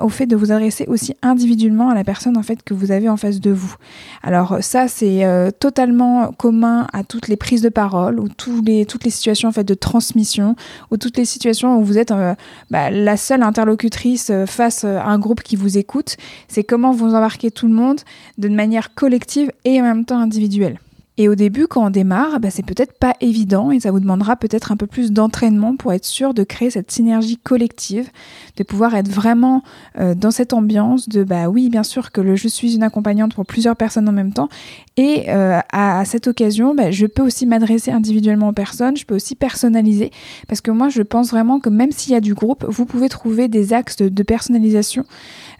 au 0.02 0.08
fait 0.08 0.26
de 0.26 0.36
vous 0.36 0.52
adresser 0.52 0.86
aussi 0.86 1.14
individuellement 1.22 1.90
à 1.90 1.94
la 1.94 2.04
personne 2.04 2.36
en 2.36 2.42
fait 2.42 2.62
que 2.62 2.74
vous 2.74 2.92
avez 2.92 3.08
en 3.08 3.16
face 3.16 3.40
de 3.40 3.50
vous. 3.50 3.74
Alors 4.22 4.58
ça, 4.60 4.88
c'est 4.88 5.24
euh, 5.24 5.50
totalement 5.50 6.32
commun 6.32 6.86
à 6.92 7.02
toutes 7.02 7.28
les 7.28 7.36
prises 7.36 7.62
de 7.62 7.68
parole 7.68 8.20
ou 8.20 8.28
tous 8.28 8.62
les, 8.62 8.86
toutes 8.86 9.04
les 9.04 9.10
situations 9.10 9.48
en 9.48 9.52
fait 9.52 9.64
de 9.64 9.74
transmission 9.74 10.54
ou 10.90 10.96
toutes 10.96 11.16
les 11.16 11.24
situations 11.24 11.78
où 11.78 11.84
vous 11.84 11.98
êtes 11.98 12.12
euh, 12.12 12.34
bah, 12.70 12.90
la 12.90 13.16
seule 13.16 13.42
interlocutrice 13.42 14.30
euh, 14.30 14.46
face 14.46 14.84
à 14.84 15.06
un 15.06 15.18
groupe 15.18 15.42
qui 15.42 15.56
vous 15.56 15.76
écoute. 15.76 16.16
C'est 16.48 16.64
comment 16.64 16.92
vous 16.92 17.14
embarquez 17.14 17.50
tout 17.50 17.66
le 17.66 17.74
monde 17.74 18.00
de 18.38 18.48
manière 18.48 18.94
collective 18.94 19.50
et 19.64 19.80
en 19.80 19.84
même 19.84 20.04
temps 20.04 20.18
individuelle. 20.18 20.78
Et 21.16 21.28
au 21.28 21.36
début, 21.36 21.68
quand 21.68 21.86
on 21.86 21.90
démarre, 21.90 22.40
bah, 22.40 22.50
c'est 22.50 22.64
peut-être 22.64 22.98
pas 22.98 23.14
évident 23.20 23.70
et 23.70 23.78
ça 23.78 23.92
vous 23.92 24.00
demandera 24.00 24.34
peut-être 24.34 24.72
un 24.72 24.76
peu 24.76 24.88
plus 24.88 25.12
d'entraînement 25.12 25.76
pour 25.76 25.92
être 25.92 26.04
sûr 26.04 26.34
de 26.34 26.42
créer 26.42 26.70
cette 26.70 26.90
synergie 26.90 27.36
collective, 27.36 28.10
de 28.56 28.64
pouvoir 28.64 28.96
être 28.96 29.08
vraiment 29.08 29.62
euh, 30.00 30.16
dans 30.16 30.32
cette 30.32 30.52
ambiance 30.52 31.08
de 31.08 31.22
bah 31.22 31.48
oui, 31.48 31.68
bien 31.68 31.84
sûr 31.84 32.10
que 32.10 32.34
je 32.34 32.48
suis 32.48 32.74
une 32.74 32.82
accompagnante 32.82 33.32
pour 33.32 33.46
plusieurs 33.46 33.76
personnes 33.76 34.08
en 34.08 34.12
même 34.12 34.32
temps 34.32 34.48
et 34.96 35.24
euh, 35.28 35.58
à, 35.72 36.04
cette 36.04 36.28
occasion, 36.28 36.74
bah, 36.74 36.92
je 36.92 37.06
peux 37.06 37.22
aussi 37.22 37.46
m'adresser 37.46 37.90
individuellement 37.90 38.48
aux 38.48 38.52
personnes, 38.52 38.96
je 38.96 39.04
peux 39.04 39.16
aussi 39.16 39.34
personnaliser 39.34 40.12
parce 40.46 40.60
que 40.60 40.70
moi 40.70 40.88
je 40.88 41.02
pense 41.02 41.30
vraiment 41.30 41.58
que 41.58 41.68
même 41.68 41.90
s'il 41.90 42.12
y 42.12 42.16
a 42.16 42.20
du 42.20 42.32
groupe, 42.32 42.64
vous 42.68 42.86
pouvez 42.86 43.08
trouver 43.08 43.48
des 43.48 43.72
axes 43.72 43.96
de, 43.96 44.22
personnalisation 44.22 45.04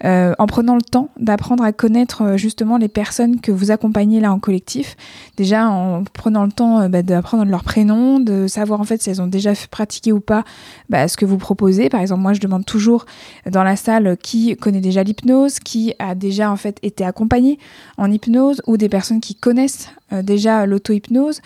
euh, 0.05 0.35
en 0.39 0.47
prenant 0.47 0.75
le 0.75 0.83
temps 0.83 1.11
d'apprendre 1.19 1.63
à 1.63 1.73
connaître 1.73 2.37
justement 2.37 2.79
les 2.79 2.89
personnes 2.89 3.41
que 3.41 3.53
vous 3.53 3.71
accompagnez 3.71 4.21
là 4.21 4.33
en 4.33 4.39
collectif 4.39 4.97
déjà 5.37 5.69
en 5.69 6.05
prenant 6.05 6.45
le 6.45 6.53
temps 6.53 6.81
euh, 6.81 6.89
bah, 6.89 7.03
d'apprendre 7.03 7.45
leur 7.45 7.65
prénom, 7.65 8.21
de 8.21 8.47
savoir 8.47 8.81
en 8.81 8.85
fait 8.85 9.03
si 9.03 9.11
elles 9.11 9.23
ont 9.23 9.27
déjà 9.27 9.53
pratiqué 9.71 10.13
ou 10.13 10.21
pas 10.21 10.45
bah, 10.89 11.09
ce 11.09 11.17
que 11.17 11.25
vous 11.25 11.39
proposez. 11.39 11.89
Par 11.89 12.01
exemple, 12.01 12.23
moi 12.23 12.33
je 12.33 12.41
demande 12.41 12.65
toujours 12.65 13.07
dans 13.51 13.63
la 13.63 13.77
salle 13.77 14.17
qui 14.23 14.57
connaît 14.57 14.81
déjà 14.81 15.03
l'hypnose, 15.03 15.59
qui 15.59 15.95
a 15.99 16.15
déjà 16.15 16.51
en 16.51 16.57
fait 16.57 16.79
été 16.83 17.05
accompagné 17.05 17.59
en 17.97 18.11
hypnose 18.11 18.63
ou 18.67 18.77
des 18.77 18.89
personnes 18.89 19.21
qui 19.21 19.35
connaissent 19.35 19.89
euh, 20.13 20.23
déjà 20.23 20.67
l'auto-hypnose. 20.67 21.41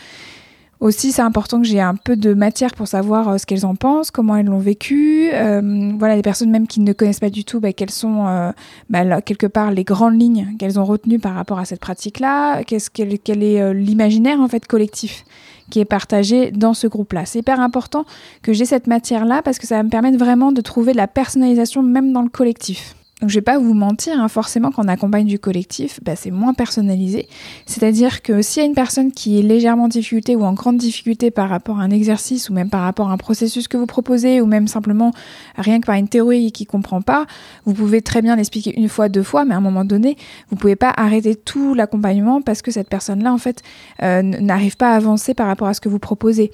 Aussi, 0.81 1.11
c'est 1.11 1.23
important 1.23 1.61
que 1.61 1.67
j'ai 1.67 1.81
un 1.81 1.97
peu 1.97 2.14
de 2.14 2.35
matière 2.35 2.73
pour 2.75 2.87
savoir 2.87 3.29
euh, 3.29 3.38
ce 3.38 3.47
qu'elles 3.47 3.67
en 3.67 3.75
pensent, 3.75 4.12
comment 4.12 4.37
elles 4.37 4.47
l'ont 4.47 4.59
vécu. 4.59 5.29
Euh, 5.33 5.93
voilà, 5.99 6.14
les 6.14 6.23
personnes 6.23 6.51
même 6.51 6.69
qui 6.69 6.79
ne 6.81 6.93
connaissent 6.93 7.19
pas 7.19 7.31
du 7.31 7.45
tout, 7.45 7.59
bah, 7.59 7.73
quelles 7.73 7.91
sont 7.91 8.27
euh, 8.29 8.53
bah, 8.88 9.21
quelque 9.21 9.49
part 9.49 9.73
les 9.73 9.83
grandes 9.83 10.21
lignes 10.21 10.55
qu'elles 10.57 10.79
ont 10.79 10.85
retenues 10.85 11.19
par 11.19 11.35
rapport 11.35 11.59
à 11.59 11.64
cette 11.64 11.81
pratique-là. 11.81 12.62
Qu'est-ce 12.62 12.91
quel, 12.91 13.19
quel 13.19 13.43
est 13.43 13.75
l'imaginaire 13.75 14.41
en 14.41 14.47
fait 14.47 14.67
collectif 14.67 15.25
qui 15.71 15.81
est 15.81 15.85
partagé 15.85 16.51
dans 16.51 16.75
ce 16.75 16.87
groupe-là. 16.87 17.27
C'est 17.27 17.41
hyper 17.41 17.61
important 17.61 18.07
que 18.43 18.53
j'ai 18.53 18.64
cette 18.64 18.87
matière-là 18.87 19.43
parce 19.43 19.59
que 19.59 19.67
ça 19.67 19.77
va 19.77 19.83
me 19.83 19.91
permettre 19.91 20.17
vraiment 20.17 20.53
de 20.53 20.61
trouver 20.61 20.93
de 20.93 20.97
la 20.97 21.09
personnalisation 21.09 21.83
même 21.83 22.12
dans 22.12 22.23
le 22.23 22.31
collectif. 22.31 22.95
Donc 23.20 23.31
je 23.31 23.35
vais 23.35 23.42
pas 23.42 23.59
vous 23.59 23.74
mentir, 23.74 24.20
hein, 24.20 24.28
forcément 24.28 24.70
quand 24.70 24.85
on 24.85 24.88
accompagne 24.88 25.26
du 25.26 25.40
collectif, 25.40 25.98
bah, 26.04 26.14
c'est 26.14 26.31
moins 26.31 26.54
personnalisé. 26.54 27.28
C'est-à-dire 27.66 28.22
que 28.22 28.42
s'il 28.42 28.62
y 28.62 28.64
a 28.64 28.68
une 28.68 28.76
personne 28.76 29.11
qui 29.11 29.40
est 29.40 29.42
légèrement 29.42 29.85
en 29.85 29.88
difficulté 29.88 30.37
ou 30.37 30.44
en 30.44 30.52
grande 30.52 30.76
difficulté 30.76 31.33
par 31.33 31.48
rapport 31.48 31.81
à 31.81 31.83
un 31.83 31.90
exercice 31.90 32.48
ou 32.48 32.52
même 32.52 32.70
par 32.70 32.83
rapport 32.83 33.11
à 33.11 33.12
un 33.12 33.16
processus 33.16 33.66
que 33.66 33.76
vous 33.76 33.87
proposez 33.87 34.40
ou 34.40 34.46
même 34.46 34.68
simplement 34.68 35.11
rien 35.57 35.81
que 35.81 35.87
par 35.87 35.96
une 35.96 36.07
théorie 36.07 36.52
qui 36.52 36.64
comprend 36.64 37.02
pas, 37.02 37.26
vous 37.64 37.74
pouvez 37.74 38.02
très 38.02 38.22
bien 38.22 38.37
l'expliquer 38.37 38.78
une 38.78 38.88
fois, 38.88 39.09
deux 39.09 39.24
fois, 39.24 39.44
mais 39.44 39.54
à 39.54 39.57
un 39.57 39.62
moment 39.62 39.85
donné, 39.85 40.16
vous 40.50 40.57
pouvez 40.57 40.76
pas 40.76 40.92
arrêter 40.96 41.35
tout 41.35 41.74
l'accompagnement 41.74 42.40
parce 42.40 42.62
que 42.62 42.70
cette 42.70 42.88
personne-là 42.88 43.33
en 43.33 43.38
fait 43.38 43.62
euh, 44.04 44.22
n'arrive 44.22 44.76
pas 44.76 44.92
à 44.92 44.94
avancer 44.94 45.35
par 45.35 45.48
rapport 45.48 45.66
à 45.66 45.74
ce 45.74 45.81
que 45.81 45.88
vous 45.88 45.98
proposez. 45.98 46.52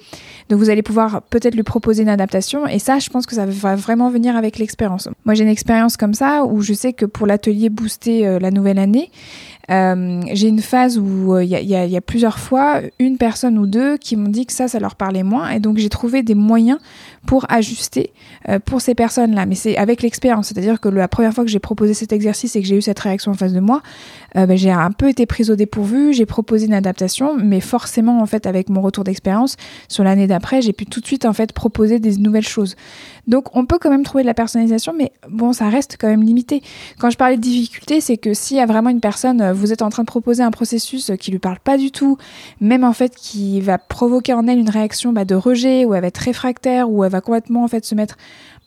Donc 0.49 0.57
vous 0.57 0.71
allez 0.71 0.81
pouvoir 0.81 1.21
peut-être 1.21 1.53
lui 1.53 1.63
proposer 1.63 2.01
une 2.01 2.09
adaptation 2.09 2.65
et 2.65 2.79
ça, 2.79 2.97
je 2.97 3.11
pense 3.11 3.27
que 3.27 3.35
ça 3.35 3.45
va 3.45 3.75
vraiment 3.75 4.09
venir 4.09 4.35
avec 4.35 4.57
l'expérience. 4.57 5.09
Moi 5.25 5.35
j'ai 5.35 5.43
une 5.43 5.49
expérience 5.49 5.95
comme 5.95 6.15
ça 6.15 6.43
où 6.43 6.54
je 6.61 6.73
sais 6.73 6.93
que 6.93 7.05
pour 7.05 7.27
l'atelier 7.27 7.69
Booster 7.69 8.25
euh, 8.25 8.39
la 8.39 8.51
nouvelle 8.51 8.79
année, 8.79 9.11
euh, 9.71 10.21
j'ai 10.31 10.47
une 10.47 10.61
phase 10.61 10.99
où 10.99 11.37
il 11.39 11.55
euh, 11.55 11.59
y, 11.61 11.91
y, 11.91 11.97
a 11.97 12.01
plusieurs 12.01 12.37
fois 12.37 12.81
une 12.99 13.17
personne 13.17 13.57
ou 13.57 13.65
deux 13.65 13.97
qui 13.97 14.15
m'ont 14.15 14.29
dit 14.29 14.45
que 14.45 14.53
ça, 14.53 14.67
ça 14.67 14.79
leur 14.79 14.95
parlait 14.95 15.23
moins. 15.23 15.49
Et 15.49 15.59
donc 15.59 15.77
j'ai 15.77 15.89
trouvé 15.89 16.23
des 16.23 16.35
moyens 16.35 16.79
pour 17.25 17.45
ajuster 17.49 18.11
euh, 18.49 18.59
pour 18.59 18.81
ces 18.81 18.95
personnes-là. 18.95 19.45
Mais 19.45 19.55
c'est 19.55 19.77
avec 19.77 20.01
l'expérience. 20.01 20.47
C'est-à-dire 20.47 20.79
que 20.79 20.89
la 20.89 21.07
première 21.07 21.33
fois 21.33 21.43
que 21.43 21.49
j'ai 21.49 21.59
proposé 21.59 21.93
cet 21.93 22.13
exercice 22.13 22.55
et 22.55 22.61
que 22.61 22.67
j'ai 22.67 22.77
eu 22.77 22.81
cette 22.81 22.99
réaction 22.99 23.31
en 23.31 23.35
face 23.35 23.53
de 23.53 23.59
moi, 23.59 23.81
euh, 24.35 24.45
ben, 24.45 24.57
j'ai 24.57 24.71
un 24.71 24.91
peu 24.91 25.09
été 25.09 25.25
prise 25.25 25.49
au 25.49 25.55
dépourvu. 25.55 26.13
J'ai 26.13 26.25
proposé 26.25 26.65
une 26.65 26.73
adaptation, 26.73 27.35
mais 27.35 27.59
forcément, 27.59 28.21
en 28.21 28.25
fait, 28.25 28.45
avec 28.45 28.69
mon 28.69 28.81
retour 28.81 29.03
d'expérience 29.03 29.57
sur 29.87 30.03
l'année 30.03 30.27
d'après, 30.27 30.61
j'ai 30.61 30.73
pu 30.73 30.85
tout 30.85 30.99
de 30.99 31.05
suite, 31.05 31.25
en 31.25 31.33
fait, 31.33 31.53
proposer 31.53 31.99
des 31.99 32.17
nouvelles 32.17 32.47
choses. 32.47 32.75
Donc, 33.27 33.55
on 33.55 33.65
peut 33.65 33.79
quand 33.79 33.89
même 33.89 34.03
trouver 34.03 34.23
de 34.23 34.27
la 34.27 34.33
personnalisation, 34.33 34.93
mais 34.97 35.11
bon, 35.29 35.53
ça 35.53 35.69
reste 35.69 35.97
quand 35.99 36.07
même 36.07 36.23
limité. 36.23 36.61
Quand 36.99 37.09
je 37.09 37.17
parlais 37.17 37.37
de 37.37 37.41
difficulté, 37.41 38.01
c'est 38.01 38.17
que 38.17 38.33
s'il 38.33 38.57
y 38.57 38.59
a 38.59 38.65
vraiment 38.65 38.89
une 38.89 38.99
personne, 38.99 39.41
euh, 39.41 39.53
vous 39.53 39.73
êtes 39.73 39.81
en 39.81 39.89
train 39.89 40.03
de 40.03 40.07
proposer 40.07 40.43
un 40.43 40.51
processus 40.51 41.11
qui 41.19 41.31
lui 41.31 41.39
parle 41.39 41.59
pas 41.59 41.77
du 41.77 41.91
tout, 41.91 42.17
même 42.61 42.83
en 42.83 42.93
fait 42.93 43.15
qui 43.15 43.61
va 43.61 43.77
provoquer 43.77 44.33
en 44.33 44.47
elle 44.47 44.59
une 44.59 44.69
réaction 44.69 45.11
bah, 45.11 45.25
de 45.25 45.35
rejet, 45.35 45.85
ou 45.85 45.93
elle 45.93 46.01
va 46.01 46.07
être 46.07 46.17
réfractaire, 46.17 46.89
ou 46.89 47.03
elle 47.03 47.11
va 47.11 47.14
complètement 47.21 47.63
en 47.63 47.67
fait 47.67 47.85
se 47.85 47.95
mettre 47.95 48.17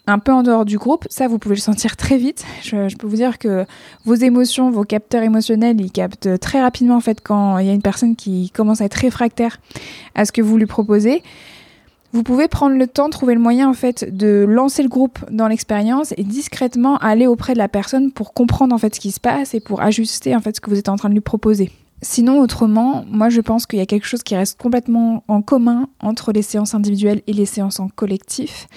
un 0.08 0.18
peu 0.18 0.32
en 0.32 0.42
dehors 0.42 0.64
du 0.64 0.78
groupe, 0.78 1.06
ça 1.10 1.28
vous 1.28 1.38
pouvez 1.38 1.54
le 1.54 1.60
sentir 1.60 1.96
très 1.96 2.16
vite. 2.16 2.44
Je, 2.62 2.96
peux 2.96 3.06
vous 3.06 3.16
dire 3.16 3.38
que 3.38 3.66
vos 4.06 4.14
émotions, 4.14 4.70
vos 4.70 4.84
capteurs 4.84 5.22
émotionnels, 5.22 5.78
ils 5.80 5.92
captent 5.92 6.40
très 6.40 6.62
rapidement 6.62 6.96
en 6.96 7.00
fait 7.00 7.20
quand 7.22 7.58
il 7.58 7.66
y 7.66 7.70
a 7.70 7.74
une 7.74 7.82
personne 7.82 8.16
qui 8.16 8.50
commence 8.50 8.80
à 8.80 8.86
être 8.86 8.94
réfractaire 8.94 9.60
à 10.14 10.24
ce 10.24 10.32
que 10.32 10.40
vous 10.40 10.56
lui 10.56 10.64
proposez. 10.64 11.22
Vous 12.12 12.22
pouvez 12.22 12.48
prendre 12.48 12.74
le 12.74 12.86
temps, 12.86 13.10
trouver 13.10 13.34
le 13.34 13.40
moyen 13.40 13.68
en 13.68 13.74
fait 13.74 14.16
de 14.16 14.46
lancer 14.48 14.82
le 14.82 14.88
groupe 14.88 15.18
dans 15.30 15.46
l'expérience 15.46 16.14
et 16.16 16.24
discrètement 16.24 16.96
aller 16.96 17.26
auprès 17.26 17.52
de 17.52 17.58
la 17.58 17.68
personne 17.68 18.10
pour 18.10 18.32
comprendre 18.32 18.74
en 18.74 18.78
fait 18.78 18.94
ce 18.94 19.00
qui 19.00 19.12
se 19.12 19.20
passe 19.20 19.52
et 19.52 19.60
pour 19.60 19.82
ajuster 19.82 20.34
en 20.34 20.40
fait 20.40 20.56
ce 20.56 20.62
que 20.62 20.70
vous 20.70 20.78
êtes 20.78 20.88
en 20.88 20.96
train 20.96 21.10
de 21.10 21.14
lui 21.14 21.20
proposer. 21.20 21.70
Sinon, 22.00 22.40
autrement, 22.40 23.04
moi 23.10 23.28
je 23.28 23.40
pense 23.40 23.66
qu'il 23.66 23.78
y 23.78 23.82
a 23.82 23.86
quelque 23.86 24.06
chose 24.06 24.22
qui 24.22 24.36
reste 24.36 24.60
complètement 24.60 25.24
en 25.26 25.42
commun 25.42 25.88
entre 26.00 26.32
les 26.32 26.42
séances 26.42 26.74
individuelles 26.74 27.22
et 27.26 27.32
les 27.32 27.46
séances 27.46 27.80
en 27.80 27.88
collectif. 27.88 28.68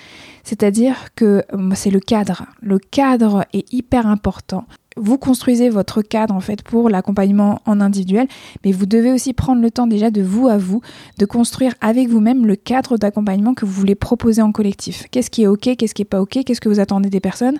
C'est-à-dire 0.44 1.14
que 1.16 1.44
euh, 1.54 1.72
c'est 1.76 1.92
le 1.92 2.00
cadre. 2.00 2.46
Le 2.62 2.80
cadre 2.80 3.46
est 3.54 3.72
hyper 3.72 4.08
important. 4.08 4.66
Vous 4.98 5.18
construisez 5.18 5.70
votre 5.70 6.02
cadre 6.02 6.36
en 6.36 6.42
fait 6.42 6.64
pour 6.64 6.90
l'accompagnement 6.90 7.62
en 7.66 7.80
individuel, 7.80 8.28
mais 8.66 8.74
vous 8.74 8.86
devez 8.86 9.12
aussi 9.12 9.32
prendre 9.32 9.62
le 9.62 9.72
temps 9.72 9.88
déjà 9.88 10.12
de 10.12 10.22
vous 10.22 10.50
à 10.50 10.58
vous, 10.58 10.82
de 11.18 11.26
construire 11.26 11.74
avec 11.80 12.10
vous-même 12.10 12.46
le 12.46 12.58
cadre 12.58 12.98
d'accompagnement 12.98 13.54
que 13.54 13.66
vous 13.66 13.72
voulez 13.72 13.96
proposer 13.96 14.42
en 14.42 14.52
collectif. 14.52 15.06
Qu'est-ce 15.10 15.30
qui 15.30 15.44
est 15.44 15.48
ok, 15.48 15.78
qu'est-ce 15.78 15.94
qui 15.94 16.02
est 16.02 16.06
pas 16.06 16.22
ok, 16.22 16.40
qu'est-ce 16.46 16.60
que 16.60 16.68
vous 16.68 16.82
attendez 16.82 17.10
des 17.10 17.22
personnes 17.22 17.58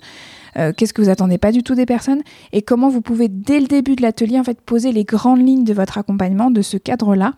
euh, 0.58 0.74
qu'est-ce 0.76 0.94
que 0.94 1.02
vous 1.02 1.10
attendez 1.10 1.38
pas 1.38 1.54
du 1.54 1.64
tout 1.64 1.76
des 1.76 1.86
personnes 1.86 2.22
et 2.52 2.62
comment 2.62 2.90
vous 2.90 3.00
pouvez 3.00 3.30
dès 3.30 3.62
le 3.62 3.68
début 3.68 3.96
de 3.96 4.02
l'atelier 4.02 4.38
en 4.38 4.44
fait 4.44 4.60
poser 4.60 4.92
les 4.92 5.06
grandes 5.06 5.46
lignes 5.46 5.64
de 5.64 5.74
votre 5.74 5.98
accompagnement 5.98 6.52
de 6.52 6.62
ce 6.62 6.76
cadre-là 6.76 7.34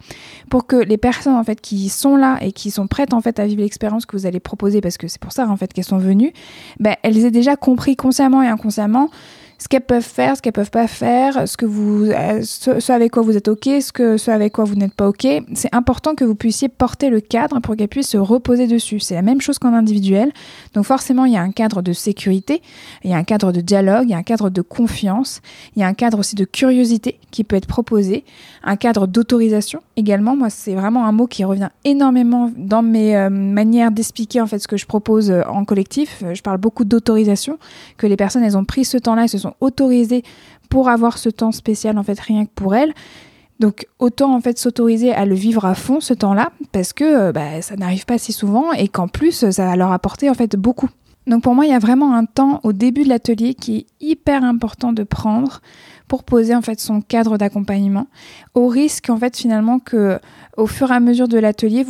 pour 0.49 0.65
que 0.65 0.77
les 0.77 0.97
personnes 0.97 1.35
en 1.35 1.43
fait 1.43 1.61
qui 1.61 1.89
sont 1.89 2.15
là 2.15 2.39
et 2.41 2.51
qui 2.51 2.71
sont 2.71 2.87
prêtes 2.87 3.13
en 3.13 3.21
fait 3.21 3.39
à 3.39 3.45
vivre 3.45 3.61
l'expérience 3.61 4.07
que 4.07 4.17
vous 4.17 4.25
allez 4.25 4.39
proposer 4.39 4.81
parce 4.81 4.97
que 4.97 5.07
c'est 5.07 5.21
pour 5.21 5.31
ça 5.31 5.47
en 5.47 5.55
fait 5.57 5.71
qu'elles 5.73 5.83
sont 5.83 5.99
venues, 5.99 6.33
ben, 6.79 6.95
elles 7.03 7.23
aient 7.23 7.31
déjà 7.31 7.55
compris 7.55 7.95
consciemment 7.95 8.41
et 8.41 8.47
inconsciemment 8.47 9.11
ce 9.57 9.67
qu'elles 9.67 9.81
peuvent 9.81 10.03
faire, 10.03 10.35
ce 10.35 10.41
qu'elles 10.41 10.53
peuvent 10.53 10.71
pas 10.71 10.87
faire, 10.87 11.47
ce 11.47 11.57
que 11.57 11.65
vous, 11.65 12.05
euh, 12.05 12.41
ce, 12.43 12.91
avec 12.91 13.11
quoi 13.11 13.23
vous 13.23 13.37
êtes 13.37 13.47
ok, 13.47 13.69
ce 13.81 13.91
que, 13.91 14.17
ce 14.17 14.31
avec 14.31 14.53
quoi 14.53 14.65
vous 14.65 14.75
n'êtes 14.75 14.93
pas 14.93 15.07
ok. 15.07 15.25
C'est 15.53 15.73
important 15.73 16.15
que 16.15 16.23
vous 16.23 16.35
puissiez 16.35 16.69
porter 16.69 17.09
le 17.09 17.21
cadre 17.21 17.59
pour 17.59 17.75
qu'elles 17.75 17.87
puissent 17.87 18.09
se 18.09 18.17
reposer 18.17 18.67
dessus. 18.67 18.99
C'est 18.99 19.15
la 19.15 19.21
même 19.21 19.41
chose 19.41 19.59
qu'en 19.59 19.73
individuel. 19.73 20.31
Donc 20.73 20.85
forcément, 20.85 21.25
il 21.25 21.33
y 21.33 21.37
a 21.37 21.41
un 21.41 21.51
cadre 21.51 21.81
de 21.81 21.93
sécurité, 21.93 22.61
il 23.03 23.11
y 23.11 23.13
a 23.13 23.17
un 23.17 23.23
cadre 23.23 23.51
de 23.51 23.61
dialogue, 23.61 24.05
il 24.05 24.11
y 24.11 24.15
a 24.15 24.17
un 24.17 24.23
cadre 24.23 24.49
de 24.49 24.61
confiance, 24.61 25.41
il 25.75 25.81
y 25.81 25.83
a 25.83 25.87
un 25.87 25.93
cadre 25.93 26.19
aussi 26.19 26.35
de 26.35 26.45
curiosité 26.45 27.19
qui 27.31 27.43
peut 27.43 27.55
être 27.55 27.67
proposé, 27.67 28.23
un 28.63 28.75
cadre 28.75 29.07
d'autorisation 29.07 29.81
également. 29.95 30.35
Moi, 30.35 30.49
c'est 30.49 30.75
vraiment 30.75 31.05
un 31.05 31.11
mot 31.11 31.27
qui 31.27 31.43
revient 31.43 31.69
énormément 31.83 32.51
dans 32.55 32.81
mes 32.81 33.15
euh, 33.15 33.29
manières 33.29 33.91
d'expliquer 33.91 34.41
en 34.41 34.47
fait 34.47 34.59
ce 34.59 34.67
que 34.67 34.77
je 34.77 34.85
propose 34.85 35.31
euh, 35.31 35.41
en 35.47 35.65
collectif. 35.65 36.23
Je 36.33 36.41
parle 36.41 36.57
beaucoup 36.57 36.85
d'autorisation, 36.85 37.57
que 37.97 38.07
les 38.07 38.17
personnes 38.17 38.43
elles 38.43 38.57
ont 38.57 38.65
pris 38.65 38.85
ce 38.85 38.97
temps-là 38.97 39.25
et 39.25 39.27
se 39.27 39.37
sont 39.37 39.53
autorisées 39.61 40.23
pour 40.69 40.89
avoir 40.89 41.17
ce 41.17 41.29
temps 41.29 41.51
spécial 41.51 41.97
en 41.97 42.03
fait 42.03 42.19
rien 42.19 42.45
que 42.45 42.51
pour 42.55 42.75
elles. 42.75 42.93
Donc 43.59 43.87
autant 43.99 44.33
en 44.35 44.41
fait 44.41 44.57
s'autoriser 44.57 45.13
à 45.13 45.25
le 45.25 45.35
vivre 45.35 45.65
à 45.65 45.75
fond 45.75 45.99
ce 45.99 46.13
temps-là 46.13 46.51
parce 46.71 46.91
que 46.91 47.03
euh, 47.03 47.31
bah, 47.31 47.61
ça 47.61 47.75
n'arrive 47.75 48.05
pas 48.05 48.17
si 48.17 48.33
souvent 48.33 48.73
et 48.73 48.87
qu'en 48.87 49.07
plus 49.07 49.51
ça 49.51 49.65
va 49.65 49.75
leur 49.75 49.91
apporter 49.91 50.29
en 50.29 50.33
fait 50.33 50.55
beaucoup. 50.55 50.89
Donc 51.27 51.43
pour 51.43 51.55
moi 51.55 51.65
il 51.65 51.71
y 51.71 51.75
a 51.75 51.79
vraiment 51.79 52.15
un 52.15 52.25
temps 52.25 52.59
au 52.63 52.73
début 52.73 53.03
de 53.03 53.09
l'atelier 53.09 53.53
qui 53.53 53.77
est 53.77 53.85
hyper 54.01 54.43
important 54.43 54.91
de 54.91 55.03
prendre 55.03 55.61
pour 56.07 56.23
poser 56.23 56.55
en 56.55 56.61
fait 56.61 56.79
son 56.79 57.01
cadre 57.01 57.37
d'accompagnement 57.37 58.07
au 58.53 58.67
risque 58.67 59.09
en 59.09 59.17
fait 59.17 59.35
finalement 59.37 59.79
que 59.79 60.19
au 60.55 60.67
fur 60.67 60.91
et 60.91 60.93
à 60.93 60.99
mesure 60.99 61.27
de 61.27 61.37
l'atelier, 61.39 61.85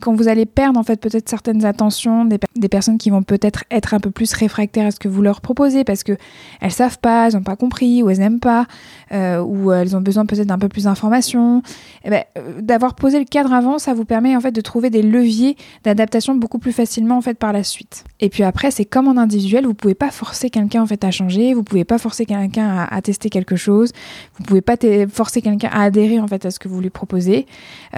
quand 0.00 0.14
vous 0.14 0.28
allez 0.28 0.46
perdre 0.46 0.80
en 0.80 0.82
fait 0.82 0.98
peut-être 1.00 1.28
certaines 1.28 1.64
attentions, 1.64 2.24
des, 2.24 2.68
personnes 2.68 2.98
qui 2.98 3.10
vont 3.10 3.22
peut-être 3.22 3.64
être 3.70 3.92
un 3.92 4.00
peu 4.00 4.10
plus 4.10 4.32
réfractaires 4.32 4.86
à 4.86 4.90
ce 4.90 4.98
que 4.98 5.08
vous 5.08 5.20
leur 5.20 5.40
proposez 5.40 5.84
parce 5.84 6.02
que 6.02 6.16
elles 6.60 6.72
savent 6.72 6.98
pas, 6.98 7.26
elles 7.26 7.34
n'ont 7.34 7.42
pas 7.42 7.56
compris 7.56 8.02
ou 8.02 8.10
elles 8.10 8.18
n'aiment 8.18 8.40
pas 8.40 8.66
euh, 9.12 9.40
ou 9.40 9.72
elles 9.72 9.94
ont 9.96 10.00
besoin 10.00 10.24
peut-être 10.24 10.46
d'un 10.46 10.58
peu 10.58 10.68
plus 10.68 10.84
d'informations. 10.84 11.62
Eh 12.04 12.10
ben, 12.10 12.24
euh, 12.38 12.60
d'avoir 12.60 12.94
posé 12.94 13.18
le 13.18 13.24
cadre 13.26 13.52
avant, 13.52 13.78
ça 13.78 13.92
vous 13.92 14.04
permet 14.04 14.34
en 14.36 14.40
fait 14.40 14.52
de 14.52 14.60
trouver 14.60 14.88
des 14.88 15.02
leviers 15.02 15.56
d'adaptation 15.84 16.34
beaucoup 16.34 16.58
plus 16.58 16.72
facilement 16.72 17.18
en 17.18 17.22
fait 17.22 17.34
par 17.34 17.52
la 17.52 17.62
suite. 17.62 18.04
Et 18.20 18.30
puis 18.30 18.42
après, 18.42 18.70
c'est 18.70 18.86
comme 18.86 19.08
en 19.08 19.16
individuel, 19.18 19.66
vous 19.66 19.74
pouvez 19.74 19.94
pas 19.94 20.10
forcer 20.10 20.48
quelqu'un 20.48 20.82
en 20.82 20.86
fait 20.86 21.04
à 21.04 21.10
changer, 21.10 21.52
vous 21.52 21.62
pouvez 21.62 21.84
pas 21.84 21.98
forcer 21.98 22.24
quelqu'un 22.24 22.86
à, 22.90 23.02
tester 23.02 23.28
quelque 23.28 23.56
chose, 23.56 23.92
vous 24.38 24.44
pouvez 24.44 24.62
pas 24.62 24.76
forcer 25.08 25.42
quelqu'un 25.42 25.68
à 25.72 25.82
adhérer 25.82 26.20
en 26.20 26.26
fait 26.26 26.46
à 26.46 26.50
ce 26.50 26.58
que 26.58 26.68
vous 26.68 26.80
lui 26.80 26.90
proposez. 26.90 27.46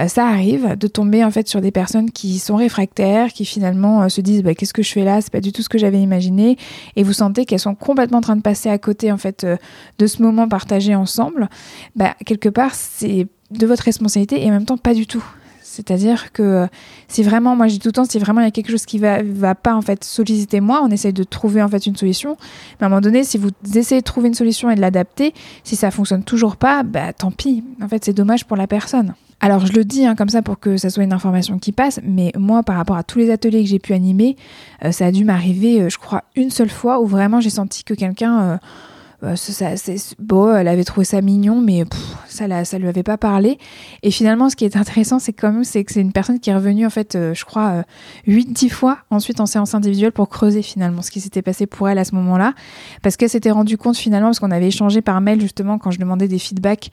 ça 0.07 0.27
arrive 0.27 0.75
de 0.77 0.87
tomber 0.87 1.23
en 1.23 1.31
fait 1.31 1.47
sur 1.47 1.61
des 1.61 1.71
personnes 1.71 2.11
qui 2.11 2.39
sont 2.39 2.55
réfractaires, 2.55 3.33
qui 3.33 3.45
finalement 3.45 4.03
euh, 4.03 4.09
se 4.09 4.21
disent 4.21 4.43
bah, 4.43 4.55
qu'est-ce 4.55 4.73
que 4.73 4.83
je 4.83 4.91
fais 4.91 5.03
là, 5.03 5.21
c'est 5.21 5.31
pas 5.31 5.41
du 5.41 5.51
tout 5.51 5.61
ce 5.61 5.69
que 5.69 5.77
j'avais 5.77 6.01
imaginé, 6.01 6.57
et 6.95 7.03
vous 7.03 7.13
sentez 7.13 7.45
qu'elles 7.45 7.59
sont 7.59 7.75
complètement 7.75 8.19
en 8.19 8.21
train 8.21 8.35
de 8.35 8.41
passer 8.41 8.69
à 8.69 8.77
côté 8.77 9.11
en 9.11 9.17
fait 9.17 9.43
euh, 9.43 9.57
de 9.99 10.07
ce 10.07 10.21
moment 10.21 10.47
partagé 10.47 10.95
ensemble. 10.95 11.49
Bah, 11.95 12.15
quelque 12.25 12.49
part 12.49 12.73
c'est 12.73 13.27
de 13.51 13.67
votre 13.67 13.83
responsabilité 13.83 14.43
et 14.43 14.47
en 14.47 14.51
même 14.51 14.65
temps 14.65 14.77
pas 14.77 14.93
du 14.93 15.07
tout. 15.07 15.23
C'est-à-dire 15.71 16.33
que 16.33 16.67
si 17.07 17.23
vraiment, 17.23 17.55
moi 17.55 17.67
j'ai 17.67 17.79
tout 17.79 17.87
le 17.87 17.93
temps, 17.93 18.03
si 18.03 18.19
vraiment 18.19 18.41
il 18.41 18.43
y 18.43 18.47
a 18.47 18.51
quelque 18.51 18.71
chose 18.71 18.85
qui 18.85 18.99
va, 18.99 19.23
va 19.23 19.55
pas 19.55 19.73
en 19.73 19.81
fait 19.81 20.03
solliciter 20.03 20.59
moi, 20.59 20.81
on 20.83 20.91
essaye 20.91 21.13
de 21.13 21.23
trouver 21.23 21.61
en 21.61 21.69
fait 21.69 21.85
une 21.85 21.95
solution. 21.95 22.35
Mais 22.79 22.83
à 22.83 22.87
un 22.87 22.89
moment 22.89 22.99
donné, 22.99 23.23
si 23.23 23.37
vous 23.37 23.51
essayez 23.73 24.01
de 24.01 24.05
trouver 24.05 24.27
une 24.27 24.33
solution 24.33 24.69
et 24.69 24.75
de 24.75 24.81
l'adapter, 24.81 25.33
si 25.63 25.77
ça 25.77 25.89
fonctionne 25.89 26.23
toujours 26.23 26.57
pas, 26.57 26.83
bah 26.83 27.13
tant 27.13 27.31
pis. 27.31 27.63
En 27.81 27.87
fait, 27.87 28.03
c'est 28.03 28.13
dommage 28.13 28.45
pour 28.45 28.57
la 28.57 28.67
personne. 28.67 29.13
Alors 29.43 29.65
je 29.65 29.73
le 29.73 29.83
dis 29.83 30.05
hein, 30.05 30.15
comme 30.15 30.29
ça 30.29 30.43
pour 30.43 30.59
que 30.59 30.77
ça 30.77 30.91
soit 30.91 31.03
une 31.03 31.13
information 31.13 31.57
qui 31.57 31.71
passe, 31.71 31.99
mais 32.03 32.31
moi 32.37 32.61
par 32.61 32.75
rapport 32.77 32.95
à 32.95 33.03
tous 33.03 33.17
les 33.17 33.31
ateliers 33.31 33.63
que 33.63 33.69
j'ai 33.69 33.79
pu 33.79 33.93
animer, 33.93 34.37
euh, 34.85 34.91
ça 34.91 35.07
a 35.07 35.11
dû 35.11 35.25
m'arriver, 35.25 35.81
euh, 35.81 35.89
je 35.89 35.97
crois, 35.97 36.23
une 36.35 36.51
seule 36.51 36.69
fois 36.69 37.01
où 37.01 37.07
vraiment 37.07 37.41
j'ai 37.41 37.49
senti 37.49 37.83
que 37.83 37.95
quelqu'un 37.95 38.59
euh, 39.23 39.31
euh, 39.31 39.35
ça, 39.35 39.93
bon, 40.19 40.55
elle 40.55 40.67
avait 40.67 40.83
trouvé 40.83 41.05
ça 41.05 41.21
mignon, 41.21 41.61
mais 41.61 41.83
ça, 42.27 42.47
la, 42.47 42.65
ça 42.65 42.77
lui 42.77 42.87
avait 42.87 43.03
pas 43.03 43.17
parlé. 43.17 43.57
Et 44.03 44.11
finalement, 44.11 44.49
ce 44.49 44.55
qui 44.55 44.65
est 44.65 44.75
intéressant, 44.75 45.19
c'est 45.19 45.33
quand 45.33 45.51
même, 45.51 45.63
c'est 45.63 45.83
que 45.83 45.91
c'est 45.91 46.01
une 46.01 46.11
personne 46.11 46.39
qui 46.39 46.49
est 46.49 46.55
revenue, 46.55 46.85
en 46.85 46.89
fait, 46.89 47.15
euh, 47.15 47.33
je 47.33 47.45
crois, 47.45 47.83
8-10 48.27 48.65
euh, 48.65 48.69
fois 48.69 48.97
ensuite 49.09 49.39
en 49.39 49.45
séance 49.45 49.75
individuelle 49.75 50.11
pour 50.11 50.29
creuser 50.29 50.61
finalement 50.61 51.01
ce 51.01 51.11
qui 51.11 51.21
s'était 51.21 51.41
passé 51.41 51.67
pour 51.67 51.89
elle 51.89 51.97
à 51.97 52.05
ce 52.05 52.15
moment-là. 52.15 52.53
Parce 53.01 53.17
qu'elle 53.17 53.29
s'était 53.29 53.51
rendue 53.51 53.77
compte 53.77 53.97
finalement, 53.97 54.29
parce 54.29 54.39
qu'on 54.39 54.51
avait 54.51 54.67
échangé 54.67 55.01
par 55.01 55.21
mail 55.21 55.39
justement 55.41 55.77
quand 55.77 55.91
je 55.91 55.99
demandais 55.99 56.27
des 56.27 56.39
feedbacks 56.39 56.91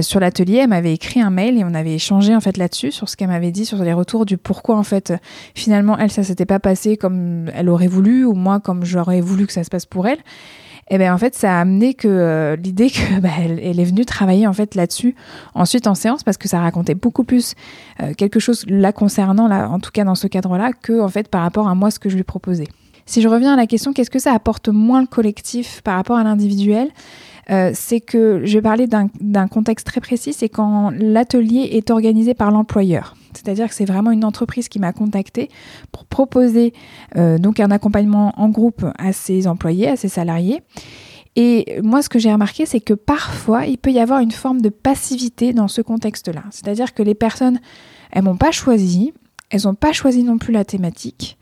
sur 0.00 0.20
l'atelier, 0.20 0.56
elle 0.62 0.68
m'avait 0.68 0.92
écrit 0.92 1.20
un 1.20 1.30
mail 1.30 1.58
et 1.58 1.64
on 1.64 1.74
avait 1.74 1.94
échangé 1.94 2.34
en 2.34 2.40
fait 2.40 2.56
là-dessus, 2.56 2.92
sur 2.92 3.08
ce 3.08 3.16
qu'elle 3.16 3.28
m'avait 3.28 3.50
dit, 3.50 3.64
sur 3.64 3.82
les 3.82 3.92
retours 3.92 4.26
du 4.26 4.36
pourquoi 4.36 4.76
en 4.76 4.82
fait, 4.82 5.12
finalement, 5.54 5.96
elle, 5.98 6.10
ça 6.10 6.22
s'était 6.22 6.46
pas 6.46 6.58
passé 6.58 6.96
comme 6.96 7.50
elle 7.54 7.68
aurait 7.68 7.86
voulu, 7.86 8.24
ou 8.24 8.34
moi, 8.34 8.60
comme 8.60 8.84
j'aurais 8.84 9.20
voulu 9.20 9.46
que 9.46 9.52
ça 9.52 9.64
se 9.64 9.70
passe 9.70 9.86
pour 9.86 10.06
elle 10.06 10.18
et 10.90 10.94
eh 10.94 10.98
ben 10.98 11.12
en 11.12 11.18
fait 11.18 11.34
ça 11.34 11.58
a 11.58 11.60
amené 11.60 11.92
que 11.92 12.08
euh, 12.08 12.56
l'idée 12.56 12.88
que 12.88 13.20
bah, 13.20 13.28
elle, 13.38 13.78
est 13.78 13.84
venue 13.84 14.06
travailler 14.06 14.46
en 14.46 14.54
fait 14.54 14.74
là-dessus 14.74 15.14
ensuite 15.54 15.86
en 15.86 15.94
séance 15.94 16.22
parce 16.22 16.38
que 16.38 16.48
ça 16.48 16.60
racontait 16.60 16.94
beaucoup 16.94 17.24
plus 17.24 17.54
euh, 18.02 18.14
quelque 18.14 18.40
chose 18.40 18.64
la 18.68 18.92
concernant 18.92 19.48
là 19.48 19.68
en 19.68 19.80
tout 19.80 19.90
cas 19.90 20.04
dans 20.04 20.14
ce 20.14 20.26
cadre-là 20.26 20.70
que 20.72 20.98
en 21.00 21.08
fait 21.08 21.28
par 21.28 21.42
rapport 21.42 21.68
à 21.68 21.74
moi 21.74 21.90
ce 21.90 21.98
que 21.98 22.08
je 22.08 22.16
lui 22.16 22.24
proposais. 22.24 22.68
Si 23.04 23.22
je 23.22 23.28
reviens 23.28 23.52
à 23.52 23.56
la 23.56 23.66
question 23.66 23.92
qu'est-ce 23.92 24.10
que 24.10 24.18
ça 24.18 24.32
apporte 24.32 24.68
moins 24.68 25.02
le 25.02 25.06
collectif 25.06 25.82
par 25.82 25.96
rapport 25.96 26.16
à 26.16 26.24
l'individuel? 26.24 26.88
Euh, 27.50 27.70
c'est 27.74 28.00
que 28.00 28.42
je 28.44 28.54
vais 28.54 28.62
parler 28.62 28.86
d'un 28.86 29.48
contexte 29.48 29.86
très 29.86 30.00
précis, 30.00 30.32
c'est 30.32 30.48
quand 30.48 30.90
l'atelier 30.90 31.70
est 31.72 31.90
organisé 31.90 32.34
par 32.34 32.50
l'employeur. 32.50 33.16
C'est-à-dire 33.34 33.68
que 33.68 33.74
c'est 33.74 33.84
vraiment 33.84 34.10
une 34.10 34.24
entreprise 34.24 34.68
qui 34.68 34.78
m'a 34.78 34.92
contacté 34.92 35.48
pour 35.92 36.04
proposer 36.04 36.72
euh, 37.16 37.38
donc 37.38 37.60
un 37.60 37.70
accompagnement 37.70 38.32
en 38.36 38.48
groupe 38.48 38.84
à 38.98 39.12
ses 39.12 39.46
employés, 39.46 39.88
à 39.88 39.96
ses 39.96 40.08
salariés. 40.08 40.62
Et 41.36 41.78
moi, 41.82 42.02
ce 42.02 42.08
que 42.08 42.18
j'ai 42.18 42.32
remarqué, 42.32 42.66
c'est 42.66 42.80
que 42.80 42.94
parfois, 42.94 43.66
il 43.66 43.78
peut 43.78 43.92
y 43.92 44.00
avoir 44.00 44.20
une 44.20 44.32
forme 44.32 44.60
de 44.60 44.70
passivité 44.70 45.52
dans 45.52 45.68
ce 45.68 45.80
contexte-là. 45.80 46.42
C'est-à-dire 46.50 46.94
que 46.94 47.02
les 47.02 47.14
personnes, 47.14 47.60
elles 48.10 48.24
m'ont 48.24 48.36
pas 48.36 48.50
choisi, 48.50 49.12
elles 49.50 49.62
n'ont 49.64 49.74
pas 49.74 49.92
choisi 49.92 50.24
non 50.24 50.38
plus 50.38 50.52
la 50.52 50.64
thématique. 50.64 51.38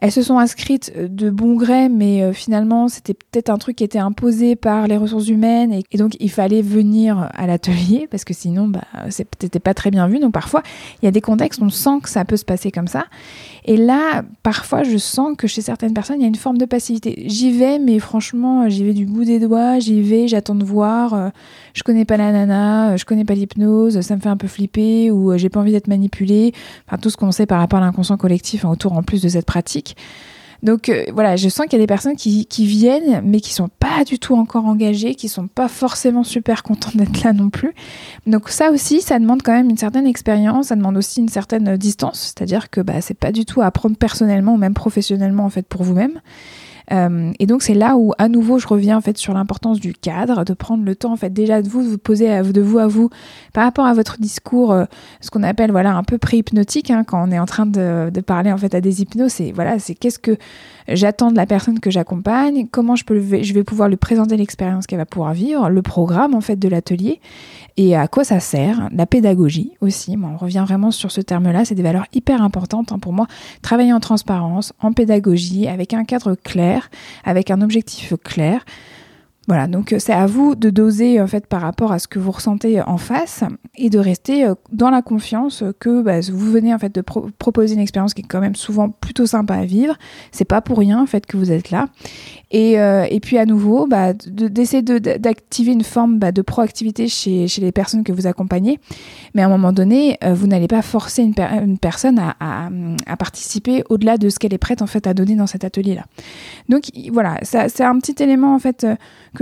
Elles 0.00 0.12
se 0.12 0.22
sont 0.22 0.38
inscrites 0.38 0.92
euh, 0.96 1.08
de 1.08 1.30
bon 1.30 1.54
gré, 1.54 1.88
mais 1.88 2.22
euh, 2.22 2.32
finalement, 2.32 2.88
c'était 2.88 3.14
peut-être 3.14 3.50
un 3.50 3.58
truc 3.58 3.76
qui 3.76 3.84
était 3.84 3.98
imposé 3.98 4.56
par 4.56 4.88
les 4.88 4.96
ressources 4.96 5.28
humaines 5.28 5.72
et, 5.72 5.96
donc 5.96 6.16
il 6.18 6.30
fallait 6.30 6.62
venir 6.62 7.30
à 7.34 7.46
l'atelier 7.46 8.08
parce 8.10 8.24
que 8.24 8.32
sinon, 8.32 8.66
bah, 8.68 8.84
c'était 9.10 9.60
pas 9.60 9.74
très 9.74 9.90
bien 9.90 10.08
vu. 10.08 10.18
Donc 10.18 10.32
parfois, 10.32 10.62
il 11.02 11.04
y 11.04 11.08
a 11.08 11.10
des 11.10 11.20
contextes, 11.20 11.60
on 11.62 11.68
sent 11.68 12.00
que 12.02 12.08
ça 12.08 12.24
peut 12.24 12.38
se 12.38 12.44
passer 12.44 12.70
comme 12.70 12.88
ça. 12.88 13.04
Et 13.64 13.76
là, 13.76 14.22
parfois, 14.42 14.82
je 14.82 14.96
sens 14.96 15.36
que 15.36 15.46
chez 15.46 15.60
certaines 15.60 15.92
personnes, 15.92 16.16
il 16.18 16.22
y 16.22 16.24
a 16.24 16.28
une 16.28 16.34
forme 16.34 16.58
de 16.58 16.64
passivité. 16.64 17.24
J'y 17.26 17.52
vais, 17.52 17.78
mais 17.78 17.98
franchement, 17.98 18.68
j'y 18.68 18.84
vais 18.84 18.94
du 18.94 19.06
bout 19.06 19.24
des 19.24 19.38
doigts, 19.38 19.78
j'y 19.78 20.02
vais, 20.02 20.28
j'attends 20.28 20.54
de 20.54 20.64
voir. 20.64 21.14
Euh, 21.14 21.28
je 21.74 21.82
connais 21.82 22.04
pas 22.04 22.16
la 22.16 22.32
nana, 22.32 22.96
je 22.96 23.04
connais 23.04 23.24
pas 23.24 23.34
l'hypnose, 23.34 24.00
ça 24.00 24.16
me 24.16 24.20
fait 24.20 24.28
un 24.28 24.36
peu 24.36 24.48
flipper 24.48 25.10
ou 25.10 25.36
j'ai 25.36 25.48
pas 25.48 25.60
envie 25.60 25.72
d'être 25.72 25.88
manipulée. 25.88 26.52
Enfin, 26.86 26.98
tout 26.98 27.10
ce 27.10 27.16
qu'on 27.16 27.32
sait 27.32 27.46
par 27.46 27.58
rapport 27.58 27.78
à 27.78 27.82
l'inconscient 27.82 28.16
collectif 28.16 28.64
autour 28.64 28.94
en 28.94 29.02
plus 29.02 29.22
de 29.22 29.28
cette 29.28 29.46
pratique. 29.46 29.96
Donc 30.62 30.88
euh, 30.88 31.04
voilà, 31.12 31.36
je 31.36 31.48
sens 31.48 31.66
qu'il 31.66 31.74
y 31.74 31.76
a 31.76 31.84
des 31.84 31.86
personnes 31.86 32.16
qui, 32.16 32.46
viennent, 32.66 33.22
mais 33.24 33.40
qui 33.40 33.52
sont 33.52 33.68
pas 33.68 34.04
du 34.04 34.18
tout 34.18 34.34
encore 34.34 34.66
engagées, 34.66 35.14
qui 35.14 35.28
sont 35.28 35.46
pas 35.46 35.68
forcément 35.68 36.24
super 36.24 36.62
contentes 36.62 36.96
d'être 36.96 37.22
là 37.22 37.32
non 37.32 37.50
plus. 37.50 37.74
Donc 38.26 38.48
ça 38.50 38.70
aussi, 38.70 39.00
ça 39.00 39.18
demande 39.18 39.42
quand 39.42 39.52
même 39.52 39.70
une 39.70 39.78
certaine 39.78 40.06
expérience, 40.06 40.66
ça 40.66 40.76
demande 40.76 40.96
aussi 40.96 41.20
une 41.20 41.28
certaine 41.28 41.76
distance, 41.76 42.34
c'est-à-dire 42.34 42.70
que 42.70 42.80
bah, 42.80 43.00
c'est 43.00 43.14
pas 43.14 43.32
du 43.32 43.44
tout 43.44 43.60
à 43.62 43.66
apprendre 43.66 43.96
personnellement 43.96 44.54
ou 44.54 44.58
même 44.58 44.74
professionnellement 44.74 45.44
en 45.44 45.50
fait 45.50 45.66
pour 45.66 45.82
vous-même. 45.82 46.20
Euh, 46.92 47.32
et 47.38 47.46
donc 47.46 47.62
c'est 47.62 47.74
là 47.74 47.96
où 47.96 48.12
à 48.18 48.28
nouveau 48.28 48.58
je 48.58 48.66
reviens 48.66 48.96
en 48.96 49.00
fait 49.00 49.18
sur 49.18 49.34
l'importance 49.34 49.80
du 49.80 49.92
cadre, 49.92 50.44
de 50.44 50.54
prendre 50.54 50.84
le 50.84 50.94
temps 50.94 51.12
en 51.12 51.16
fait 51.16 51.30
déjà 51.30 51.62
de 51.62 51.68
vous 51.68 51.82
de 51.82 51.88
vous 51.88 51.98
poser 51.98 52.30
à, 52.30 52.42
de 52.42 52.60
vous 52.60 52.78
à 52.78 52.86
vous 52.86 53.10
par 53.52 53.64
rapport 53.64 53.86
à 53.86 53.94
votre 53.94 54.18
discours, 54.18 54.72
euh, 54.72 54.84
ce 55.20 55.30
qu'on 55.30 55.42
appelle 55.42 55.70
voilà 55.70 55.94
un 55.94 56.02
peu 56.02 56.18
pré-hypnotique 56.18 56.90
hein, 56.90 57.04
quand 57.04 57.26
on 57.26 57.30
est 57.30 57.38
en 57.38 57.46
train 57.46 57.66
de, 57.66 58.10
de, 58.10 58.20
parler 58.20 58.52
en 58.52 58.58
fait 58.58 58.74
à 58.74 58.80
des 58.80 59.02
hypnos, 59.02 59.32
c'est 59.32 59.52
voilà 59.52 59.78
c'est 59.78 59.94
qu'est-ce 59.94 60.18
que 60.18 60.36
j'attends 60.88 61.30
de 61.30 61.36
la 61.36 61.46
personne 61.46 61.80
que 61.80 61.90
j'accompagne, 61.90 62.66
comment 62.70 62.96
je 62.96 63.04
peux 63.04 63.20
je 63.20 63.54
vais 63.54 63.64
pouvoir 63.64 63.88
lui 63.88 63.96
présenter 63.96 64.36
l'expérience 64.36 64.86
qu'elle 64.86 64.98
va 64.98 65.06
pouvoir 65.06 65.32
vivre, 65.32 65.68
le 65.68 65.82
programme 65.82 66.34
en 66.34 66.40
fait 66.40 66.56
de 66.56 66.68
l'atelier 66.68 67.20
et 67.76 67.96
à 67.96 68.08
quoi 68.08 68.24
ça 68.24 68.40
sert, 68.40 68.88
la 68.92 69.06
pédagogie 69.06 69.72
aussi? 69.80 70.16
on 70.22 70.36
revient 70.36 70.64
vraiment 70.66 70.90
sur 70.90 71.10
ce 71.10 71.20
terme-là, 71.20 71.64
c'est 71.64 71.74
des 71.74 71.82
valeurs 71.82 72.06
hyper 72.12 72.42
importantes 72.42 72.92
hein, 72.92 72.98
pour 72.98 73.12
moi. 73.12 73.26
Travailler 73.62 73.92
en 73.92 74.00
transparence, 74.00 74.72
en 74.80 74.92
pédagogie, 74.92 75.68
avec 75.68 75.94
un 75.94 76.04
cadre 76.04 76.34
clair, 76.34 76.90
avec 77.24 77.50
un 77.50 77.60
objectif 77.60 78.14
clair. 78.24 78.64
Voilà, 79.50 79.66
donc 79.66 79.92
euh, 79.92 79.96
c'est 79.98 80.12
à 80.12 80.26
vous 80.26 80.54
de 80.54 80.70
doser 80.70 81.20
en 81.20 81.26
fait 81.26 81.44
par 81.44 81.60
rapport 81.60 81.90
à 81.90 81.98
ce 81.98 82.06
que 82.06 82.20
vous 82.20 82.30
ressentez 82.30 82.80
en 82.82 82.98
face 82.98 83.42
et 83.76 83.90
de 83.90 83.98
rester 83.98 84.44
euh, 84.44 84.54
dans 84.70 84.90
la 84.90 85.02
confiance 85.02 85.64
que 85.80 86.02
bah, 86.02 86.20
vous 86.20 86.52
venez 86.52 86.72
en 86.72 86.78
fait 86.78 86.94
de 86.94 87.00
proposer 87.00 87.74
une 87.74 87.80
expérience 87.80 88.14
qui 88.14 88.22
est 88.22 88.28
quand 88.28 88.38
même 88.38 88.54
souvent 88.54 88.90
plutôt 88.90 89.26
sympa 89.26 89.54
à 89.54 89.64
vivre. 89.64 89.96
C'est 90.30 90.44
pas 90.44 90.60
pour 90.60 90.78
rien 90.78 91.02
en 91.02 91.06
fait 91.06 91.26
que 91.26 91.36
vous 91.36 91.50
êtes 91.50 91.72
là. 91.72 91.88
Et, 92.52 92.80
euh, 92.80 93.06
puis 93.20 93.38
à 93.38 93.44
nouveau, 93.44 93.88
bah, 93.88 94.12
d'essayer 94.12 94.82
d'activer 94.82 95.72
une 95.72 95.82
forme 95.82 96.20
bah, 96.20 96.30
de 96.30 96.42
proactivité 96.42 97.08
chez, 97.08 97.46
les 97.58 97.72
personnes 97.72 98.04
que 98.04 98.12
vous 98.12 98.28
accompagnez. 98.28 98.78
Mais 99.34 99.42
à 99.42 99.46
un 99.46 99.48
moment 99.48 99.72
donné, 99.72 100.16
vous 100.22 100.46
n'allez 100.46 100.68
pas 100.68 100.82
forcer 100.82 101.22
une, 101.22 101.78
personne 101.78 102.20
à, 102.20 102.68
participer 103.16 103.82
au-delà 103.88 104.16
de 104.16 104.28
ce 104.28 104.38
qu'elle 104.38 104.54
est 104.54 104.58
prête 104.58 104.80
en 104.80 104.86
fait 104.86 105.06
à 105.06 105.14
donner 105.14 105.34
dans 105.34 105.46
cet 105.46 105.64
atelier-là. 105.64 106.04
Donc 106.68 106.84
voilà, 107.12 107.38
c'est 107.42 107.82
un 107.82 107.98
petit 107.98 108.20
élément 108.22 108.54
en 108.54 108.58
fait 108.58 108.86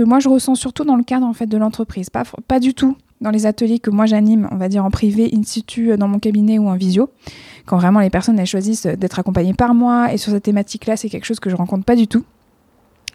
moi 0.03 0.19
je 0.19 0.29
ressens 0.29 0.55
surtout 0.55 0.83
dans 0.83 0.95
le 0.95 1.03
cadre 1.03 1.25
en 1.25 1.33
fait 1.33 1.47
de 1.47 1.57
l'entreprise, 1.57 2.09
pas, 2.09 2.23
pas 2.47 2.59
du 2.59 2.73
tout 2.73 2.95
dans 3.21 3.31
les 3.31 3.45
ateliers 3.45 3.79
que 3.79 3.89
moi 3.89 4.05
j'anime, 4.05 4.47
on 4.51 4.55
va 4.55 4.69
dire 4.69 4.85
en 4.85 4.91
privé, 4.91 5.29
in 5.33 5.43
situ, 5.43 5.91
euh, 5.91 5.97
dans 5.97 6.07
mon 6.07 6.19
cabinet 6.19 6.57
ou 6.57 6.69
en 6.69 6.75
visio, 6.75 7.09
quand 7.65 7.77
vraiment 7.77 7.99
les 7.99 8.09
personnes 8.09 8.39
elles 8.39 8.45
choisissent 8.45 8.85
d'être 8.85 9.19
accompagnées 9.19 9.53
par 9.53 9.73
moi 9.73 10.13
et 10.13 10.17
sur 10.17 10.31
cette 10.31 10.43
thématique-là, 10.43 10.95
c'est 10.95 11.09
quelque 11.09 11.25
chose 11.25 11.39
que 11.39 11.49
je 11.49 11.55
rencontre 11.55 11.83
pas 11.83 11.95
du 11.95 12.07
tout. 12.07 12.23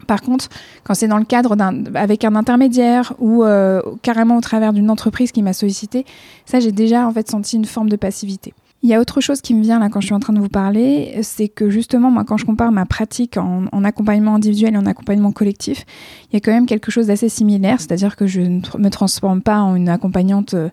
Par 0.06 0.20
contre, 0.20 0.48
quand 0.82 0.94
c'est 0.94 1.08
dans 1.08 1.18
le 1.18 1.24
cadre 1.24 1.56
d'un, 1.56 1.84
avec 1.94 2.24
un 2.24 2.34
intermédiaire 2.34 3.14
ou 3.18 3.44
euh, 3.44 3.80
carrément 4.02 4.36
au 4.36 4.40
travers 4.40 4.72
d'une 4.72 4.90
entreprise 4.90 5.32
qui 5.32 5.42
m'a 5.42 5.54
sollicité, 5.54 6.04
ça 6.44 6.60
j'ai 6.60 6.72
déjà 6.72 7.06
en 7.06 7.12
fait 7.12 7.30
senti 7.30 7.56
une 7.56 7.64
forme 7.64 7.88
de 7.88 7.96
passivité. 7.96 8.52
Il 8.84 8.90
y 8.90 8.92
a 8.92 9.00
autre 9.00 9.22
chose 9.22 9.40
qui 9.40 9.54
me 9.54 9.62
vient 9.62 9.78
là 9.78 9.88
quand 9.88 10.02
je 10.02 10.06
suis 10.08 10.14
en 10.14 10.20
train 10.20 10.34
de 10.34 10.38
vous 10.38 10.50
parler, 10.50 11.18
c'est 11.22 11.48
que 11.48 11.70
justement, 11.70 12.10
moi, 12.10 12.22
quand 12.22 12.36
je 12.36 12.44
compare 12.44 12.70
ma 12.70 12.84
pratique 12.84 13.38
en, 13.38 13.82
accompagnement 13.82 14.34
individuel 14.34 14.74
et 14.74 14.76
en 14.76 14.84
accompagnement 14.84 15.32
collectif, 15.32 15.86
il 16.30 16.34
y 16.34 16.36
a 16.36 16.40
quand 16.40 16.52
même 16.52 16.66
quelque 16.66 16.90
chose 16.90 17.06
d'assez 17.06 17.30
similaire, 17.30 17.80
c'est-à-dire 17.80 18.14
que 18.14 18.26
je 18.26 18.42
ne 18.42 18.60
me 18.78 18.90
transforme 18.90 19.40
pas 19.40 19.60
en 19.60 19.74
une 19.74 19.88
accompagnante 19.88 20.52
euh, 20.52 20.68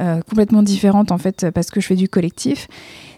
euh, 0.00 0.20
complètement 0.28 0.64
différente 0.64 1.12
en 1.12 1.18
fait 1.18 1.48
parce 1.54 1.70
que 1.70 1.80
je 1.80 1.86
fais 1.86 1.94
du 1.94 2.08
collectif. 2.08 2.66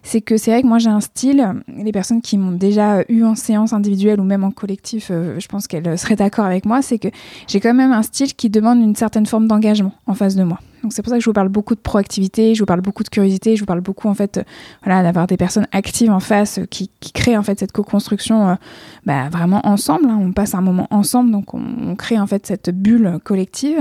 C'est 0.02 0.20
que 0.20 0.36
c'est 0.36 0.50
vrai 0.50 0.60
que 0.60 0.66
moi 0.66 0.78
j'ai 0.78 0.90
un 0.90 1.00
style, 1.00 1.54
les 1.74 1.92
personnes 1.92 2.20
qui 2.20 2.36
m'ont 2.36 2.52
déjà 2.52 3.04
eu 3.08 3.24
en 3.24 3.36
séance 3.36 3.72
individuelle 3.72 4.20
ou 4.20 4.24
même 4.24 4.44
en 4.44 4.50
collectif, 4.50 5.08
euh, 5.10 5.40
je 5.40 5.48
pense 5.48 5.66
qu'elles 5.66 5.98
seraient 5.98 6.14
d'accord 6.14 6.44
avec 6.44 6.66
moi, 6.66 6.82
c'est 6.82 6.98
que 6.98 7.08
j'ai 7.48 7.58
quand 7.58 7.72
même 7.72 7.92
un 7.92 8.02
style 8.02 8.34
qui 8.34 8.50
demande 8.50 8.80
une 8.80 8.96
certaine 8.96 9.24
forme 9.24 9.46
d'engagement 9.46 9.94
en 10.06 10.12
face 10.12 10.36
de 10.36 10.44
moi. 10.44 10.60
C'est 10.90 11.02
pour 11.02 11.10
ça 11.10 11.16
que 11.16 11.22
je 11.22 11.28
vous 11.28 11.34
parle 11.34 11.48
beaucoup 11.48 11.74
de 11.74 11.80
proactivité, 11.80 12.54
je 12.54 12.60
vous 12.60 12.66
parle 12.66 12.80
beaucoup 12.80 13.02
de 13.02 13.08
curiosité, 13.08 13.56
je 13.56 13.60
vous 13.60 13.66
parle 13.66 13.80
beaucoup 13.80 14.08
en 14.08 14.14
fait, 14.14 14.38
euh, 14.38 15.02
d'avoir 15.02 15.26
des 15.26 15.36
personnes 15.36 15.66
actives 15.72 16.10
en 16.10 16.20
face 16.20 16.58
euh, 16.58 16.66
qui, 16.66 16.90
créent 17.14 17.36
en 17.36 17.42
fait 17.42 17.58
cette 17.58 17.72
co-construction 17.72 18.48
euh, 18.48 18.54
bah, 19.04 19.28
vraiment 19.30 19.60
ensemble. 19.66 20.08
Hein. 20.08 20.18
on 20.20 20.32
passe 20.32 20.54
un 20.54 20.60
moment 20.60 20.86
ensemble, 20.90 21.30
donc 21.30 21.54
on, 21.54 21.94
crée 21.96 22.18
en 22.18 22.26
fait 22.26 22.46
cette 22.46 22.70
bulle 22.70 23.18
collective. 23.24 23.78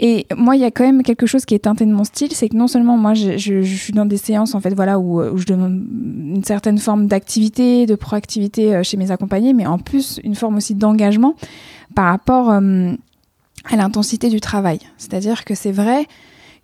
Et 0.00 0.26
moi, 0.36 0.54
il 0.54 0.62
y 0.62 0.64
a 0.64 0.70
quand 0.70 0.84
même 0.84 1.02
quelque 1.02 1.26
chose 1.26 1.44
qui 1.44 1.56
est 1.56 1.60
teinté 1.60 1.84
de 1.84 1.92
mon 1.92 2.04
style, 2.04 2.30
c'est 2.32 2.48
que 2.48 2.56
non 2.56 2.68
seulement 2.68 2.96
moi, 2.96 3.14
je, 3.14 3.36
je, 3.36 3.62
suis 3.62 3.92
dans 3.92 4.06
des 4.06 4.16
séances 4.16 4.54
en 4.54 4.60
fait, 4.60 4.72
voilà, 4.72 5.00
où, 5.00 5.20
où 5.20 5.38
je 5.38 5.46
demande 5.46 5.84
une 5.92 6.44
certaine 6.44 6.78
forme 6.78 7.08
d'activité, 7.08 7.84
de 7.86 7.96
proactivité 7.96 8.84
chez 8.84 8.96
mes 8.96 9.10
accompagnés, 9.10 9.54
mais 9.54 9.66
en 9.66 9.78
plus 9.78 10.20
une 10.22 10.36
forme 10.36 10.56
aussi 10.56 10.76
d'engagement 10.76 11.34
par 11.96 12.04
rapport 12.06 12.60
à 13.64 13.76
l'intensité 13.76 14.28
du 14.28 14.40
travail. 14.40 14.80
C'est-à-dire 14.96 15.44
que 15.44 15.54
c'est 15.54 15.72
vrai 15.72 16.06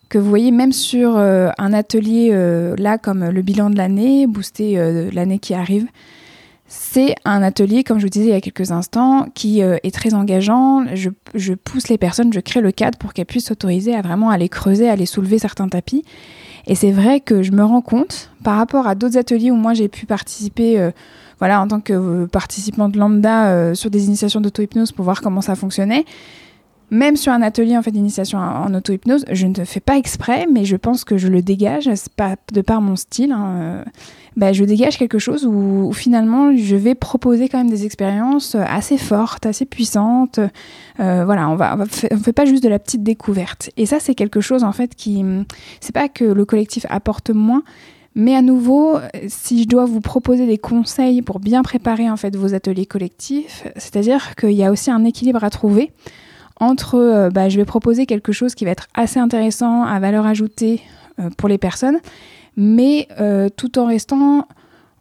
que 0.09 0.19
vous 0.19 0.29
voyez 0.29 0.51
même 0.51 0.73
sur 0.73 1.17
euh, 1.17 1.51
un 1.59 1.73
atelier 1.73 2.31
euh, 2.33 2.75
là 2.79 2.99
comme 2.99 3.31
le 3.31 3.43
bilan 3.43 3.71
de 3.71 3.77
l'année, 3.77 4.27
booster 4.27 4.79
euh, 4.79 5.11
l'année 5.13 5.39
qui 5.39 5.55
arrive, 5.55 5.87
c'est 6.67 7.15
un 7.25 7.43
atelier, 7.43 7.85
comme 7.85 7.99
je 7.99 8.05
vous 8.05 8.11
disais 8.11 8.27
il 8.27 8.31
y 8.31 8.35
a 8.35 8.41
quelques 8.41 8.71
instants, 8.73 9.27
qui 9.35 9.61
est 9.61 9.95
très 9.95 10.15
engageant. 10.15 10.87
Je, 10.95 11.53
pousse 11.53 11.89
les 11.89 11.99
personnes, 11.99 12.33
je 12.33 12.41
crée 12.41 12.63
le 12.63 12.73
cadre 12.73 12.97
pour 12.97 13.13
qu'elles 13.13 13.27
puissent 13.27 13.47
s'autoriser 13.47 13.95
à 13.95 14.01
vraiment 14.01 14.31
aller 14.31 14.49
creuser, 14.49 14.89
aller 14.89 15.05
soulever 15.05 15.39
certains 15.39 15.69
tapis. 15.69 16.05
Et 16.67 16.75
c'est 16.75 16.91
vrai 16.91 17.21
que 17.21 17.43
je 17.43 17.53
me 17.53 17.63
rends 17.63 17.83
compte, 17.83 18.31
par 18.43 18.57
rapport 18.57 18.87
à 18.87 18.95
d'autres 18.95 19.19
ateliers 19.19 19.51
où 19.51 19.57
moi 19.57 19.75
j'ai 19.75 19.89
pu 19.89 20.07
participer, 20.07 20.91
voilà, 21.39 21.61
en 21.61 21.69
tant 21.69 21.81
que 21.81 22.25
participante 22.25 22.97
lambda 22.97 23.75
sur 23.75 23.91
des 23.91 24.07
initiations 24.07 24.41
d'auto-hypnose 24.41 24.91
pour 24.91 25.05
voir 25.05 25.21
comment 25.21 25.43
ça 25.43 25.57
fonctionnait, 25.57 26.07
même 26.95 27.17
sur 27.17 27.33
un 27.33 27.43
atelier 27.43 27.77
en 27.77 27.83
fait 27.83 27.91
d'initiation 27.91 28.39
en 28.39 28.73
auto-hypnose, 28.73 29.25
je 29.31 29.47
ne 29.47 29.65
fais 29.65 29.81
pas 29.81 29.99
exprès, 29.99 30.47
mais 30.51 30.65
je 30.65 30.77
pense 30.77 31.05
que 31.05 31.19
je 31.19 31.27
le 31.27 31.43
dégage, 31.43 31.91
pas 32.17 32.37
de 32.53 32.61
par 32.61 32.81
mon 32.81 32.95
style. 32.95 33.33
Hein, 33.33 33.85
bah, 34.37 34.53
je 34.53 34.65
dégage 34.65 34.97
quelque 34.97 35.19
chose 35.19 35.45
où, 35.45 35.93
finalement 35.93 36.57
je 36.57 36.77
vais 36.77 36.95
proposer 36.95 37.49
quand 37.49 37.59
même 37.59 37.71
des 37.71 37.85
expériences 37.85 38.55
assez 38.55 38.97
fortes, 38.97 39.45
assez 39.45 39.65
puissantes. 39.65 40.39
Euh, 41.01 41.25
voilà, 41.25 41.49
on 41.49 41.57
va, 41.57 41.77
on, 41.77 41.87
fait 41.87 42.33
pas 42.33 42.45
juste 42.45 42.63
de 42.63 42.69
la 42.69 42.79
petite 42.79 43.03
découverte. 43.03 43.71
Et 43.77 43.87
ça, 43.87 43.99
c'est 43.99 44.15
quelque 44.15 44.41
chose 44.41 44.63
en 44.63 44.73
fait 44.73 44.95
qui, 44.95 45.25
c'est 45.81 45.95
pas 45.95 46.09
que 46.09 46.25
le 46.25 46.45
collectif 46.45 46.87
apporte 46.91 47.31
moins, 47.31 47.65
mais 48.15 48.37
à 48.37 48.43
nouveau, 48.43 48.99
si 49.27 49.65
je 49.65 49.69
dois 49.69 49.85
vous 49.85 50.01
proposer 50.01 50.47
des 50.47 50.59
conseils 50.59 51.23
pour 51.23 51.41
bien 51.41 51.63
préparer 51.63 52.09
en 52.09 52.17
fait 52.17 52.37
vos 52.37 52.55
ateliers 52.55 52.87
collectifs, 52.87 53.67
c'est-à-dire 53.77 54.37
qu'il 54.37 54.53
y 54.53 54.63
a 54.63 54.71
aussi 54.71 54.93
un 54.93 55.05
équilibre 55.05 55.43
à 55.43 55.51
trouver 55.51 55.91
entre, 56.61 56.97
euh, 56.97 57.31
bah, 57.31 57.49
je 57.49 57.57
vais 57.57 57.65
proposer 57.65 58.07
quelque 58.07 58.33
chose 58.33 58.55
qui 58.55 58.65
va 58.65 58.71
être 58.71 58.89
assez 58.95 59.19
intéressant, 59.19 59.83
à 59.83 59.99
valeur 59.99 60.27
ajoutée 60.27 60.81
euh, 61.19 61.31
pour 61.37 61.49
les 61.49 61.59
personnes, 61.59 61.99
mais 62.57 63.09
euh, 63.21 63.49
tout 63.55 63.79
en 63.79 63.87
restant 63.87 64.47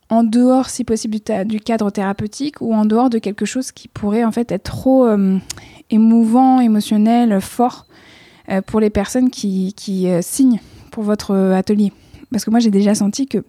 en 0.09 0.23
dehors, 0.23 0.69
si 0.69 0.83
possible, 0.83 1.17
du, 1.45 1.59
cadre 1.59 1.89
thérapeutique 1.89 2.61
ou 2.61 2.73
en 2.73 2.85
dehors 2.85 3.09
de 3.09 3.17
quelque 3.17 3.45
chose 3.45 3.71
qui 3.71 3.87
pourrait 3.87 4.23
en 4.23 4.31
fait 4.31 4.51
être 4.51 4.63
trop 4.63 5.07
émouvant, 5.89 6.59
émotionnel, 6.59 7.41
fort 7.41 7.87
pour 8.67 8.79
les 8.79 8.91
personnes 8.91 9.31
qui, 9.31 9.73
signent 10.21 10.59
pour 10.91 11.03
votre 11.03 11.33
atelier. 11.33 11.91
Parce 12.31 12.45
que 12.45 12.51
moi, 12.51 12.59
j'ai 12.59 12.69
déjà 12.69 12.93
senti 12.93 13.25
que 13.25 13.43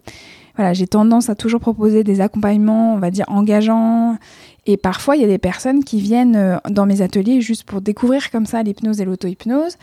voilà, 0.55 0.73
j'ai 0.73 0.87
tendance 0.87 1.29
à 1.29 1.35
toujours 1.35 1.59
proposer 1.59 2.03
des 2.03 2.19
accompagnements, 2.19 2.95
on 2.95 2.99
va 2.99 3.11
dire, 3.11 3.25
engageants. 3.27 4.17
Et 4.65 4.77
parfois, 4.77 5.15
il 5.15 5.21
y 5.21 5.25
a 5.25 5.27
des 5.27 5.37
personnes 5.37 5.83
qui 5.83 5.99
viennent 5.99 6.59
dans 6.69 6.85
mes 6.85 7.01
ateliers 7.01 7.39
juste 7.41 7.63
pour 7.63 7.81
découvrir 7.81 8.31
comme 8.31 8.45
ça 8.45 8.63
l'hypnose 8.63 8.99
et 8.99 9.05
l'auto-hypnose. 9.05 9.77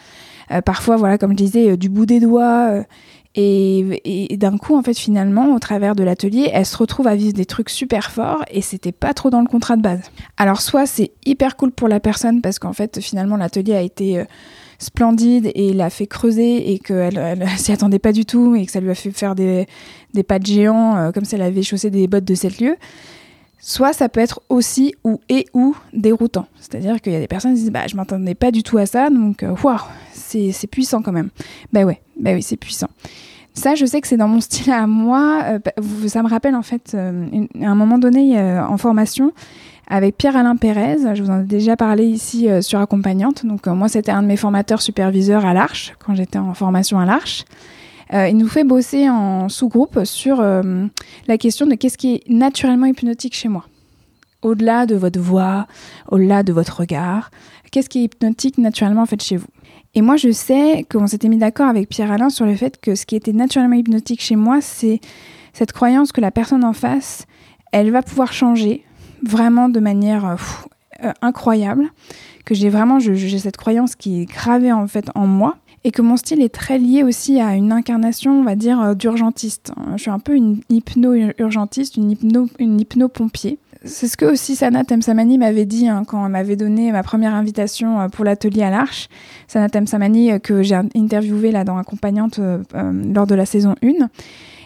parfois, 0.65 0.97
voilà, 0.97 1.19
comme 1.19 1.31
je 1.33 1.37
disais, 1.37 1.77
du 1.77 1.89
bout 1.89 2.07
des 2.07 2.19
doigts. 2.19 2.83
Et, 3.35 4.37
d'un 4.37 4.59
coup, 4.59 4.77
en 4.77 4.83
fait, 4.83 4.99
finalement, 4.99 5.55
au 5.55 5.59
travers 5.59 5.95
de 5.95 6.03
l'atelier, 6.03 6.51
elle 6.53 6.67
se 6.67 6.77
retrouve 6.77 7.07
à 7.07 7.17
vivre 7.17 7.33
des 7.33 7.47
trucs 7.47 7.71
super 7.71 8.11
forts 8.11 8.45
et 8.51 8.61
c'était 8.61 8.93
pas 8.93 9.15
trop 9.15 9.31
dans 9.31 9.41
le 9.41 9.47
contrat 9.47 9.77
de 9.77 9.83
base. 9.83 10.03
Alors, 10.37 10.61
soit 10.61 10.87
c'est 10.87 11.13
hyper 11.25 11.57
cool 11.57 11.73
pour 11.73 11.89
la 11.89 11.99
personne 11.99 12.43
parce 12.43 12.59
qu'en 12.59 12.75
fait, 12.75 13.01
finalement, 13.01 13.37
l'atelier 13.37 13.75
a 13.75 13.81
été 13.81 14.19
euh, 14.19 14.25
splendide 14.79 15.51
et 15.55 15.73
l'a 15.73 15.89
fait 15.89 16.07
creuser 16.07 16.73
et 16.73 16.79
qu'elle 16.79 17.17
elle, 17.17 17.49
s'y 17.57 17.73
attendait 17.73 17.99
pas 17.99 18.13
du 18.13 18.27
tout 18.27 18.55
et 18.55 18.67
que 18.67 18.73
ça 18.73 18.81
lui 18.81 18.91
a 18.91 18.95
fait 18.95 19.11
faire 19.13 19.35
des, 19.35 19.67
des 20.13 20.23
pas 20.23 20.39
de 20.39 20.47
géant 20.47 20.97
euh, 20.97 21.11
comme 21.11 21.25
si 21.25 21.35
elle 21.35 21.43
avait 21.43 21.63
chaussé 21.63 21.89
des 21.89 22.07
bottes 22.09 22.25
de 22.25 22.35
7 22.35 22.61
lieux. 22.61 22.77
Soit 23.65 23.93
ça 23.93 24.09
peut 24.09 24.19
être 24.19 24.41
aussi 24.49 24.93
ou 25.05 25.21
et 25.29 25.47
ou 25.55 25.77
déroutant. 25.93 26.47
C'est-à-dire 26.57 27.01
qu'il 27.01 27.13
y 27.13 27.17
a 27.17 27.21
des 27.21 27.29
personnes 27.29 27.55
qui 27.55 27.61
disent 27.61 27.71
bah 27.71 27.87
je 27.87 27.95
m'attendais 27.95 28.35
pas 28.35 28.51
du 28.51 28.65
tout 28.65 28.77
à 28.77 28.87
ça 28.87 29.09
donc 29.09 29.45
euh, 29.45 29.55
waouh 29.63 29.79
c'est 30.11 30.67
puissant 30.67 31.01
quand 31.01 31.13
même. 31.13 31.31
Bah 31.73 31.85
ouais 31.85 32.01
bah 32.19 32.33
oui 32.35 32.43
c'est 32.43 32.57
puissant. 32.57 32.89
Ça 33.55 33.77
je 33.77 33.87
sais 33.87 34.01
que 34.01 34.09
c'est 34.09 34.17
dans 34.17 34.27
mon 34.27 34.41
style 34.41 34.73
à 34.73 34.89
moi. 34.89 35.45
Euh, 35.45 36.09
ça 36.09 36.25
me 36.25 36.29
rappelle 36.29 36.57
en 36.57 36.63
fait 36.63 36.95
euh, 36.95 37.47
à 37.63 37.69
un 37.69 37.77
moment 37.77 37.99
donné 37.99 38.37
en 38.41 38.77
formation 38.79 39.31
avec 39.87 40.17
Pierre-Alain 40.17 40.57
Pérez. 40.57 41.15
Je 41.15 41.23
vous 41.23 41.31
en 41.31 41.43
ai 41.43 41.45
déjà 41.45 41.77
parlé 41.77 42.05
ici 42.05 42.49
sur 42.63 42.81
accompagnante. 42.81 43.47
Donc 43.47 43.69
moi 43.69 43.87
c'était 43.87 44.11
un 44.11 44.23
de 44.23 44.27
mes 44.27 44.37
formateurs 44.37 44.83
superviseurs 44.83 45.47
à 45.47 45.55
l'Arche 45.55 45.95
quand 46.05 46.17
j'étais 46.17 46.39
en 46.39 46.53
formation 46.55 46.99
à 46.99 47.07
l'Arche. 47.07 47.45
Euh, 48.13 48.29
il 48.29 48.37
nous 48.37 48.49
fait 48.49 48.65
bosser 48.65 49.09
en 49.09 49.49
sous-groupe 49.49 50.05
sur 50.05 50.41
euh, 50.41 50.87
la 51.29 51.39
question 51.39 51.67
de 51.67 51.75
qu'est-ce 51.75 51.97
qui 51.97 52.15
est 52.15 52.29
naturellement 52.29 52.87
hypnotique 52.87 53.35
chez 53.35 53.49
moi. 53.49 53.65
Au-delà 54.43 54.87
de 54.87 54.97
votre 54.97 55.21
voix, 55.21 55.67
au-delà 56.11 56.43
de 56.43 56.53
votre 56.53 56.81
regard, 56.81 57.31
qu'est-ce 57.71 57.89
qui 57.89 58.01
est 58.01 58.05
hypnotique 58.05 58.59
naturellement 58.59 59.03
en 59.03 59.07
fait 59.07 59.23
chez 59.23 59.37
vous? 59.37 59.47
Et 59.95 60.03
moi, 60.03 60.17
je 60.17 60.31
sais 60.31 60.85
qu'on 60.91 61.07
s'était 61.07 61.29
mis 61.29 61.37
d'accord 61.37 61.69
avec 61.69 61.89
Pierre-Alain 61.89 62.29
sur 62.29 62.45
le 62.45 62.55
fait 62.55 62.81
que 62.81 62.95
ce 62.95 63.07
qui 63.07 63.15
était 63.15 63.33
naturellement 63.33 63.77
hypnotique 63.77 64.23
chez 64.23 64.37
moi, 64.37 64.61
c'est 64.61 65.01
cette 65.53 65.73
croyance 65.73 66.13
que 66.13 66.21
la 66.21 66.31
personne 66.31 66.65
en 66.65 66.73
face, 66.73 67.27
elle 67.73 67.91
va 67.91 68.03
pouvoir 68.03 68.33
changer 68.33 68.85
vraiment 69.23 69.69
de 69.69 69.81
manière 69.81 70.37
euh, 71.05 71.13
incroyable, 71.21 71.91
que 72.45 72.55
j'ai 72.55 72.69
vraiment 72.69 72.99
j'ai 72.99 73.39
cette 73.39 73.57
croyance 73.57 73.95
qui 73.95 74.23
est 74.23 74.25
gravée 74.25 74.73
en 74.73 74.87
fait 74.87 75.09
en 75.15 75.27
moi 75.27 75.57
et 75.85 75.91
que 75.91 76.03
mon 76.03 76.17
style 76.17 76.43
est 76.43 76.55
très 76.55 76.79
lié 76.79 77.03
aussi 77.03 77.41
à 77.41 77.55
une 77.55 77.73
incarnation, 77.73 78.41
on 78.41 78.45
va 78.45 78.55
dire, 78.55 78.81
euh, 78.81 78.95
d'urgentiste. 78.95 79.73
Je 79.97 80.03
suis 80.03 80.11
un 80.11 80.19
peu 80.19 80.35
une 80.35 80.61
hypno-urgentiste, 80.71 81.97
une 81.97 82.13
hypno, 82.13 82.49
hypno-pompier. 82.59 83.59
C'est 83.85 84.07
ce 84.07 84.17
que 84.17 84.27
aussi 84.27 84.55
Sana 84.55 84.85
Temsamani 84.85 85.39
m'avait 85.39 85.65
dit 85.65 85.89
hein, 85.89 86.05
quand 86.07 86.25
elle 86.25 86.31
m'avait 86.31 86.55
donné 86.55 86.93
ma 86.93 87.03
première 87.03 87.35
invitation 87.35 88.01
euh, 88.01 88.09
pour 88.09 88.25
l'atelier 88.25 88.63
à 88.63 88.71
l'Arche. 88.71 89.09
Sana 89.49 89.69
Temsamani, 89.69 90.33
euh, 90.33 90.39
que 90.39 90.63
j'ai 90.63 90.77
interviewé 90.95 91.51
là 91.51 91.65
dans 91.65 91.77
Accompagnante 91.77 92.39
lors 92.39 93.27
de 93.27 93.35
la 93.35 93.47
saison 93.47 93.75
1. 93.83 94.09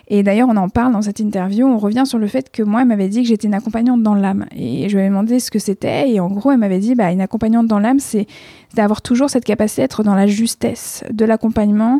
Et 0.08 0.22
d'ailleurs, 0.22 0.48
on 0.48 0.56
en 0.56 0.68
parle 0.68 0.92
dans 0.92 1.02
cette 1.02 1.18
interview. 1.18 1.66
On 1.66 1.78
revient 1.78 2.04
sur 2.06 2.18
le 2.18 2.28
fait 2.28 2.50
que 2.50 2.62
moi, 2.62 2.82
elle 2.82 2.88
m'avait 2.88 3.08
dit 3.08 3.22
que 3.22 3.28
j'étais 3.28 3.48
une 3.48 3.54
accompagnante 3.54 4.02
dans 4.02 4.14
l'âme. 4.14 4.46
Et 4.54 4.88
je 4.88 4.94
lui 4.94 5.00
avais 5.00 5.08
demandé 5.08 5.40
ce 5.40 5.50
que 5.50 5.58
c'était. 5.58 6.10
Et 6.10 6.20
en 6.20 6.28
gros, 6.28 6.52
elle 6.52 6.58
m'avait 6.58 6.78
dit 6.78 6.94
bah, 6.94 7.10
une 7.10 7.20
accompagnante 7.20 7.66
dans 7.66 7.80
l'âme, 7.80 7.98
c'est 7.98 8.26
d'avoir 8.74 9.02
toujours 9.02 9.30
cette 9.30 9.44
capacité 9.44 9.82
d'être 9.82 10.04
dans 10.04 10.14
la 10.14 10.26
justesse 10.26 11.02
de 11.10 11.24
l'accompagnement 11.24 11.98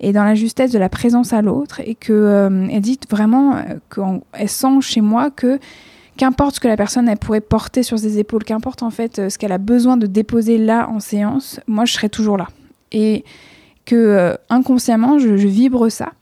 et 0.00 0.12
dans 0.12 0.24
la 0.24 0.34
justesse 0.34 0.72
de 0.72 0.78
la 0.78 0.88
présence 0.88 1.32
à 1.32 1.42
l'autre. 1.42 1.80
Et 1.84 1.94
qu'elle 1.94 2.14
euh, 2.16 2.80
dit 2.80 2.98
vraiment 3.08 3.54
euh, 3.54 4.10
qu'elle 4.32 4.48
sent 4.48 4.80
chez 4.80 5.00
moi 5.00 5.30
que 5.30 5.60
qu'importe 6.16 6.56
ce 6.56 6.60
que 6.60 6.68
la 6.68 6.76
personne 6.76 7.08
elle 7.08 7.18
pourrait 7.18 7.40
porter 7.40 7.82
sur 7.82 7.98
ses 7.98 8.18
épaules, 8.18 8.44
qu'importe 8.44 8.82
en 8.82 8.90
fait 8.90 9.18
euh, 9.18 9.28
ce 9.28 9.38
qu'elle 9.38 9.52
a 9.52 9.58
besoin 9.58 9.96
de 9.96 10.06
déposer 10.06 10.58
là 10.58 10.88
en 10.88 10.98
séance, 10.98 11.60
moi 11.68 11.84
je 11.84 11.92
serai 11.92 12.08
toujours 12.08 12.36
là. 12.36 12.48
Et 12.90 13.24
que 13.84 14.34
inconsciemment 14.48 15.18
je, 15.18 15.36
je 15.36 15.46
vibre 15.46 15.90
ça. 15.90 16.12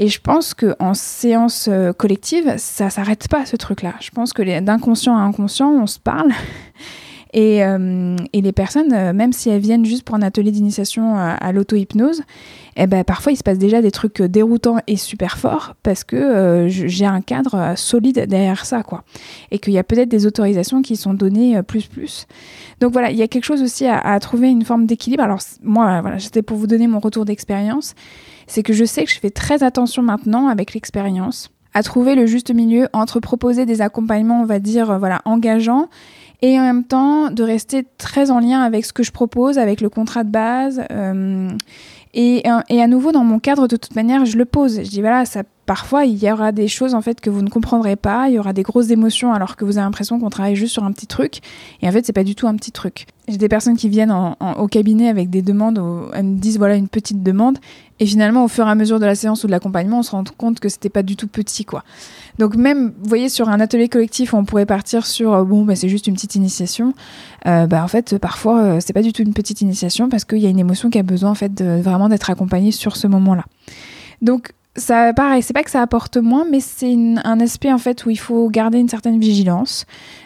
Et 0.00 0.08
je 0.08 0.18
pense 0.18 0.54
qu'en 0.54 0.94
séance 0.94 1.68
euh, 1.70 1.92
collective, 1.92 2.54
ça 2.56 2.88
s'arrête 2.88 3.28
pas 3.28 3.44
ce 3.44 3.56
truc-là. 3.56 3.94
Je 4.00 4.08
pense 4.08 4.32
que 4.32 4.60
d'inconscient 4.60 5.14
à 5.14 5.20
inconscient, 5.20 5.70
on 5.70 5.86
se 5.86 6.00
parle. 6.00 6.32
Et, 7.32 7.62
euh, 7.62 8.16
et, 8.32 8.40
les 8.40 8.50
personnes, 8.50 8.92
euh, 8.92 9.12
même 9.12 9.32
si 9.32 9.50
elles 9.50 9.60
viennent 9.60 9.84
juste 9.84 10.02
pour 10.02 10.16
un 10.16 10.22
atelier 10.22 10.50
d'initiation 10.50 11.16
à, 11.16 11.52
l'auto-hypnose, 11.52 12.22
eh 12.74 12.88
ben, 12.88 13.04
parfois 13.04 13.30
il 13.30 13.36
se 13.36 13.44
passe 13.44 13.58
déjà 13.58 13.80
des 13.80 13.92
trucs 13.92 14.20
déroutants 14.20 14.78
et 14.88 14.96
super 14.96 15.38
forts 15.38 15.76
parce 15.84 16.02
que 16.02 16.66
j'ai 16.68 17.06
un 17.06 17.20
cadre 17.20 17.74
solide 17.76 18.26
derrière 18.26 18.66
ça. 18.66 18.82
quoi. 18.82 19.04
Et 19.52 19.60
qu'il 19.60 19.74
y 19.74 19.78
a 19.78 19.84
peut-être 19.84 20.08
des 20.08 20.26
autorisations 20.26 20.82
qui 20.82 20.96
sont 20.96 21.14
données 21.14 21.62
plus 21.62 21.86
plus. 21.86 22.26
Donc 22.80 22.92
voilà, 22.92 23.12
il 23.12 23.16
y 23.16 23.22
a 23.22 23.28
quelque 23.28 23.44
chose 23.44 23.62
aussi 23.62 23.86
à, 23.86 24.00
à 24.00 24.18
trouver 24.18 24.48
une 24.48 24.64
forme 24.64 24.86
d'équilibre. 24.86 25.22
Alors 25.22 25.38
moi, 25.62 26.00
voilà, 26.00 26.18
c'était 26.18 26.42
pour 26.42 26.56
vous 26.56 26.66
donner 26.66 26.88
mon 26.88 26.98
retour 26.98 27.26
d'expérience 27.26 27.94
c'est 28.50 28.62
que 28.62 28.72
je 28.72 28.84
sais 28.84 29.04
que 29.04 29.10
je 29.10 29.18
fais 29.18 29.30
très 29.30 29.62
attention 29.62 30.02
maintenant 30.02 30.48
avec 30.48 30.74
l'expérience 30.74 31.50
à 31.72 31.82
trouver 31.82 32.16
le 32.16 32.26
juste 32.26 32.52
milieu 32.52 32.88
entre 32.92 33.20
proposer 33.20 33.64
des 33.64 33.80
accompagnements, 33.80 34.40
on 34.40 34.44
va 34.44 34.58
dire, 34.58 34.90
euh, 34.90 34.98
voilà, 34.98 35.22
engageants 35.24 35.88
et 36.42 36.58
en 36.58 36.62
même 36.62 36.84
temps 36.84 37.30
de 37.30 37.42
rester 37.42 37.86
très 37.98 38.30
en 38.30 38.40
lien 38.40 38.62
avec 38.62 38.84
ce 38.84 38.92
que 38.92 39.02
je 39.02 39.12
propose, 39.12 39.58
avec 39.58 39.80
le 39.80 39.88
contrat 39.88 40.24
de 40.24 40.30
base. 40.30 40.82
Euh, 40.90 41.50
et, 42.12 42.42
à 42.48 42.86
nouveau, 42.88 43.12
dans 43.12 43.22
mon 43.22 43.38
cadre, 43.38 43.68
de 43.68 43.76
toute 43.76 43.94
manière, 43.94 44.24
je 44.24 44.36
le 44.36 44.44
pose. 44.44 44.80
Je 44.82 44.88
dis, 44.88 45.00
voilà, 45.00 45.24
ça 45.26 45.42
parfois 45.70 46.04
il 46.04 46.20
y 46.20 46.28
aura 46.32 46.50
des 46.50 46.66
choses 46.66 46.96
en 46.96 47.00
fait 47.00 47.20
que 47.20 47.30
vous 47.30 47.42
ne 47.42 47.48
comprendrez 47.48 47.94
pas, 47.94 48.28
il 48.28 48.34
y 48.34 48.40
aura 48.40 48.52
des 48.52 48.64
grosses 48.64 48.90
émotions 48.90 49.32
alors 49.32 49.54
que 49.54 49.64
vous 49.64 49.78
avez 49.78 49.84
l'impression 49.84 50.18
qu'on 50.18 50.28
travaille 50.28 50.56
juste 50.56 50.72
sur 50.72 50.82
un 50.82 50.90
petit 50.90 51.06
truc 51.06 51.38
et 51.80 51.88
en 51.88 51.92
fait 51.92 52.04
c'est 52.04 52.12
pas 52.12 52.24
du 52.24 52.34
tout 52.34 52.48
un 52.48 52.56
petit 52.56 52.72
truc. 52.72 53.06
J'ai 53.28 53.36
des 53.36 53.48
personnes 53.48 53.76
qui 53.76 53.88
viennent 53.88 54.12
au 54.40 54.66
cabinet 54.66 55.08
avec 55.08 55.30
des 55.30 55.42
demandes, 55.42 55.80
elles 56.12 56.24
me 56.24 56.38
disent 56.38 56.58
voilà 56.58 56.74
une 56.74 56.88
petite 56.88 57.22
demande 57.22 57.58
et 58.00 58.06
finalement 58.06 58.44
au 58.44 58.48
fur 58.48 58.66
et 58.66 58.70
à 58.70 58.74
mesure 58.74 58.98
de 58.98 59.06
la 59.06 59.14
séance 59.14 59.44
ou 59.44 59.46
de 59.46 59.52
l'accompagnement 59.52 60.00
on 60.00 60.02
se 60.02 60.10
rend 60.10 60.24
compte 60.36 60.58
que 60.58 60.68
c'était 60.68 60.88
pas 60.88 61.04
du 61.04 61.14
tout 61.14 61.28
petit 61.28 61.64
quoi. 61.64 61.84
Donc 62.38 62.56
même 62.56 62.92
vous 62.98 63.08
voyez 63.08 63.28
sur 63.28 63.48
un 63.48 63.60
atelier 63.60 63.88
collectif 63.88 64.34
on 64.34 64.44
pourrait 64.44 64.66
partir 64.66 65.06
sur 65.06 65.32
euh, 65.32 65.44
bon 65.44 65.64
bah, 65.64 65.76
c'est 65.76 65.88
juste 65.88 66.06
une 66.08 66.14
petite 66.14 66.34
initiation, 66.34 66.94
euh, 67.46 67.66
bah 67.66 67.84
en 67.84 67.88
fait 67.88 68.18
parfois 68.18 68.60
euh, 68.60 68.78
c'est 68.80 68.92
pas 68.92 69.02
du 69.02 69.12
tout 69.12 69.22
une 69.22 69.34
petite 69.34 69.60
initiation 69.60 70.08
parce 70.08 70.24
qu'il 70.24 70.38
y 70.38 70.46
a 70.46 70.50
une 70.50 70.58
émotion 70.58 70.90
qui 70.90 70.98
a 70.98 71.02
besoin 71.04 71.30
en 71.30 71.34
fait 71.34 71.62
vraiment 71.62 72.08
d'être 72.08 72.30
accompagnée 72.30 72.72
sur 72.72 72.96
ce 72.96 73.06
moment-là. 73.06 73.44
Donc 74.22 74.52
ça, 74.76 75.12
pareil, 75.12 75.42
c'est 75.42 75.52
pas 75.52 75.64
que 75.64 75.70
ça 75.70 75.82
apporte 75.82 76.16
moins, 76.16 76.46
mais 76.48 76.60
c'est 76.60 76.94
un 77.24 77.40
aspect 77.40 77.72
en 77.72 77.78
fait 77.78 78.06
où 78.06 78.10
il 78.10 78.18
faut 78.18 78.48
garder 78.48 78.78
une 78.78 78.88
certaine 78.88 79.18
vigilance, 79.18 79.84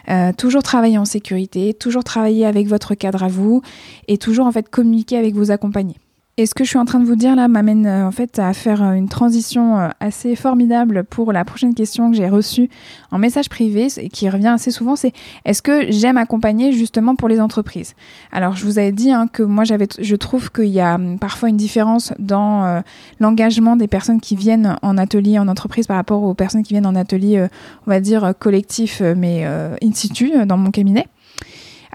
euh, 0.09 0.31
toujours 0.33 0.61
travailler 0.61 0.97
en 0.97 1.05
sécurité, 1.05 1.73
toujours 1.73 2.03
travailler 2.03 2.45
avec 2.45 2.67
votre 2.67 2.93
cadre 2.93 3.23
à 3.23 3.27
vous 3.27 3.61
et 4.07 4.17
toujours 4.17 4.45
en 4.45 4.51
fait 4.51 4.69
communiquer 4.69 5.17
avec 5.17 5.33
vos 5.33 5.51
accompagnés. 5.51 5.97
Et 6.37 6.47
ce 6.47 6.53
que 6.53 6.65
je 6.65 6.69
suis 6.69 6.77
en 6.77 6.83
train 6.83 6.99
de 6.99 7.05
vous 7.05 7.15
dire 7.15 7.33
là 7.33 7.47
m'amène 7.47 7.85
euh, 7.85 8.05
en 8.05 8.11
fait 8.11 8.39
à 8.39 8.51
faire 8.51 8.83
euh, 8.83 8.91
une 8.91 9.07
transition 9.07 9.79
euh, 9.79 9.87
assez 10.01 10.35
formidable 10.35 11.05
pour 11.05 11.31
la 11.31 11.45
prochaine 11.45 11.73
question 11.73 12.11
que 12.11 12.17
j'ai 12.17 12.27
reçue 12.27 12.69
en 13.09 13.17
message 13.17 13.47
privé 13.47 13.87
et 13.95 14.09
qui 14.09 14.29
revient 14.29 14.49
assez 14.49 14.69
souvent, 14.69 14.97
c'est 14.97 15.13
est-ce 15.45 15.61
que 15.61 15.89
j'aime 15.93 16.17
accompagner 16.17 16.73
justement 16.73 17.15
pour 17.15 17.29
les 17.29 17.39
entreprises? 17.39 17.93
Alors 18.33 18.57
je 18.57 18.65
vous 18.65 18.79
avais 18.79 18.91
dit 18.91 19.11
hein, 19.11 19.29
que 19.31 19.43
moi 19.43 19.63
j'avais, 19.63 19.87
je 19.97 20.15
trouve 20.17 20.51
qu'il 20.51 20.65
y 20.65 20.81
a 20.81 20.95
hum, 20.95 21.19
parfois 21.19 21.47
une 21.47 21.55
différence 21.55 22.11
dans 22.19 22.83
l'engagement 23.21 23.77
des 23.77 23.87
personnes 23.87 24.19
qui 24.19 24.35
viennent 24.35 24.75
en 24.81 24.97
atelier 24.97 25.39
en 25.39 25.47
entreprise 25.47 25.87
par 25.87 25.95
rapport 25.95 26.21
aux 26.23 26.33
personnes 26.33 26.63
qui 26.63 26.73
viennent 26.73 26.85
en 26.85 26.95
atelier, 26.95 27.47
on 27.87 27.89
va 27.89 28.01
dire 28.01 28.33
collectif 28.37 29.01
mais 29.01 29.45
in 29.45 29.93
situ 29.93 30.33
dans 30.45 30.57
mon 30.57 30.71
cabinet. 30.71 31.07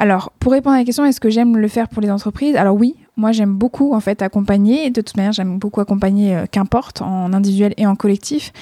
Alors, 0.01 0.32
pour 0.41 0.53
répondre 0.53 0.76
à 0.76 0.78
la 0.78 0.84
question, 0.86 1.05
est-ce 1.05 1.20
que 1.20 1.28
j'aime 1.28 1.59
le 1.59 1.68
faire 1.68 1.91
pour 1.91 2.01
les 2.01 2.11
entreprises? 2.11 2.57
Alors 2.57 2.74
oui, 2.74 2.97
moi, 3.21 3.33
j'aime 3.33 3.55
beaucoup 3.55 3.95
en 3.95 4.01
fait 4.01 4.23
accompagner. 4.23 4.91
De 4.91 5.03
toute 5.03 5.16
manière, 5.16 5.33
j'aime 5.33 5.59
beaucoup 5.59 5.81
accompagner, 5.81 6.35
euh, 6.35 6.47
qu'importe, 6.51 7.03
en 7.03 7.33
individuel 7.33 7.75
et 7.77 7.87
en 7.87 7.95
collectif. 7.95 8.53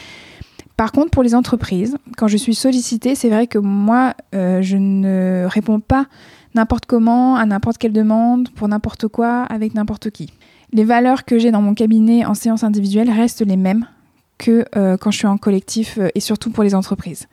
Par 0.77 0.93
contre, 0.93 1.11
pour 1.11 1.23
les 1.23 1.35
entreprises, 1.35 1.97
quand 2.17 2.29
je 2.29 2.37
suis 2.37 2.55
sollicitée, 2.55 3.15
c'est 3.15 3.31
vrai 3.31 3.47
que 3.47 3.59
moi, 3.59 4.15
euh, 4.35 4.61
je 4.61 4.77
ne 4.77 5.47
réponds 5.49 5.81
pas 5.81 6.07
n'importe 6.55 6.87
comment, 6.87 7.37
à 7.37 7.47
n'importe 7.47 7.79
quelle 7.79 7.93
demande, 7.93 8.51
pour 8.51 8.69
n'importe 8.69 9.09
quoi, 9.09 9.43
avec 9.45 9.75
n'importe 9.75 10.11
qui. 10.11 10.33
Les 10.73 10.85
valeurs 10.85 11.25
que 11.25 11.39
j'ai 11.39 11.51
dans 11.51 11.63
mon 11.63 11.75
cabinet 11.75 12.25
en 12.27 12.35
séance 12.35 12.65
individuelle 12.65 13.11
restent 13.11 13.47
les 13.47 13.57
mêmes 13.57 13.87
que 14.39 14.65
euh, 14.77 14.97
quand 14.97 15.11
je 15.11 15.19
suis 15.19 15.27
en 15.27 15.39
collectif 15.39 15.99
et 16.15 16.21
surtout 16.21 16.51
pour 16.51 16.65
les 16.65 16.75
entreprises. 16.75 17.27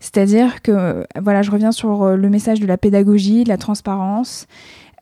C'est-à-dire 0.00 0.62
que, 0.62 1.04
voilà, 1.20 1.42
je 1.42 1.50
reviens 1.50 1.72
sur 1.72 2.16
le 2.16 2.30
message 2.30 2.60
de 2.60 2.66
la 2.66 2.78
pédagogie, 2.78 3.44
de 3.44 3.50
la 3.50 3.58
transparence 3.58 4.46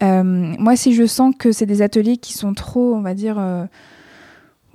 moi, 0.00 0.76
si 0.76 0.94
je 0.94 1.06
sens 1.06 1.34
que 1.36 1.52
c'est 1.52 1.66
des 1.66 1.82
ateliers 1.82 2.16
qui 2.16 2.32
sont 2.32 2.54
trop, 2.54 2.94
on 2.94 3.00
va 3.00 3.14
dire, 3.14 3.36
euh, 3.38 3.64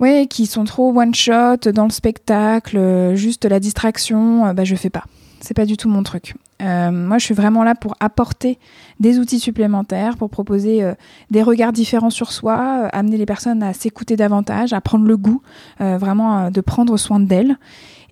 ouais, 0.00 0.26
qui 0.28 0.46
sont 0.46 0.64
trop 0.64 0.92
one 0.98 1.14
shot 1.14 1.70
dans 1.72 1.84
le 1.84 1.90
spectacle, 1.90 2.76
euh, 2.76 3.14
juste 3.14 3.44
la 3.44 3.60
distraction, 3.60 4.52
bah 4.52 4.64
je 4.64 4.74
fais 4.74 4.90
pas. 4.90 5.04
C'est 5.40 5.54
pas 5.54 5.66
du 5.66 5.76
tout 5.76 5.88
mon 5.88 6.02
truc. 6.02 6.34
moi, 6.60 7.18
je 7.18 7.24
suis 7.24 7.34
vraiment 7.34 7.64
là 7.64 7.74
pour 7.74 7.96
apporter 8.00 8.58
des 8.98 9.18
outils 9.18 9.40
supplémentaires, 9.40 10.16
pour 10.16 10.30
proposer 10.30 10.82
des 11.30 11.42
regards 11.42 11.72
différents 11.72 12.08
sur 12.08 12.32
soi, 12.32 12.88
amener 12.92 13.18
les 13.18 13.26
personnes 13.26 13.62
à 13.62 13.74
s'écouter 13.74 14.16
davantage, 14.16 14.72
à 14.72 14.80
prendre 14.80 15.06
le 15.06 15.18
goût, 15.18 15.42
vraiment 15.80 16.50
de 16.50 16.60
prendre 16.62 16.96
soin 16.96 17.20
d'elles. 17.20 17.58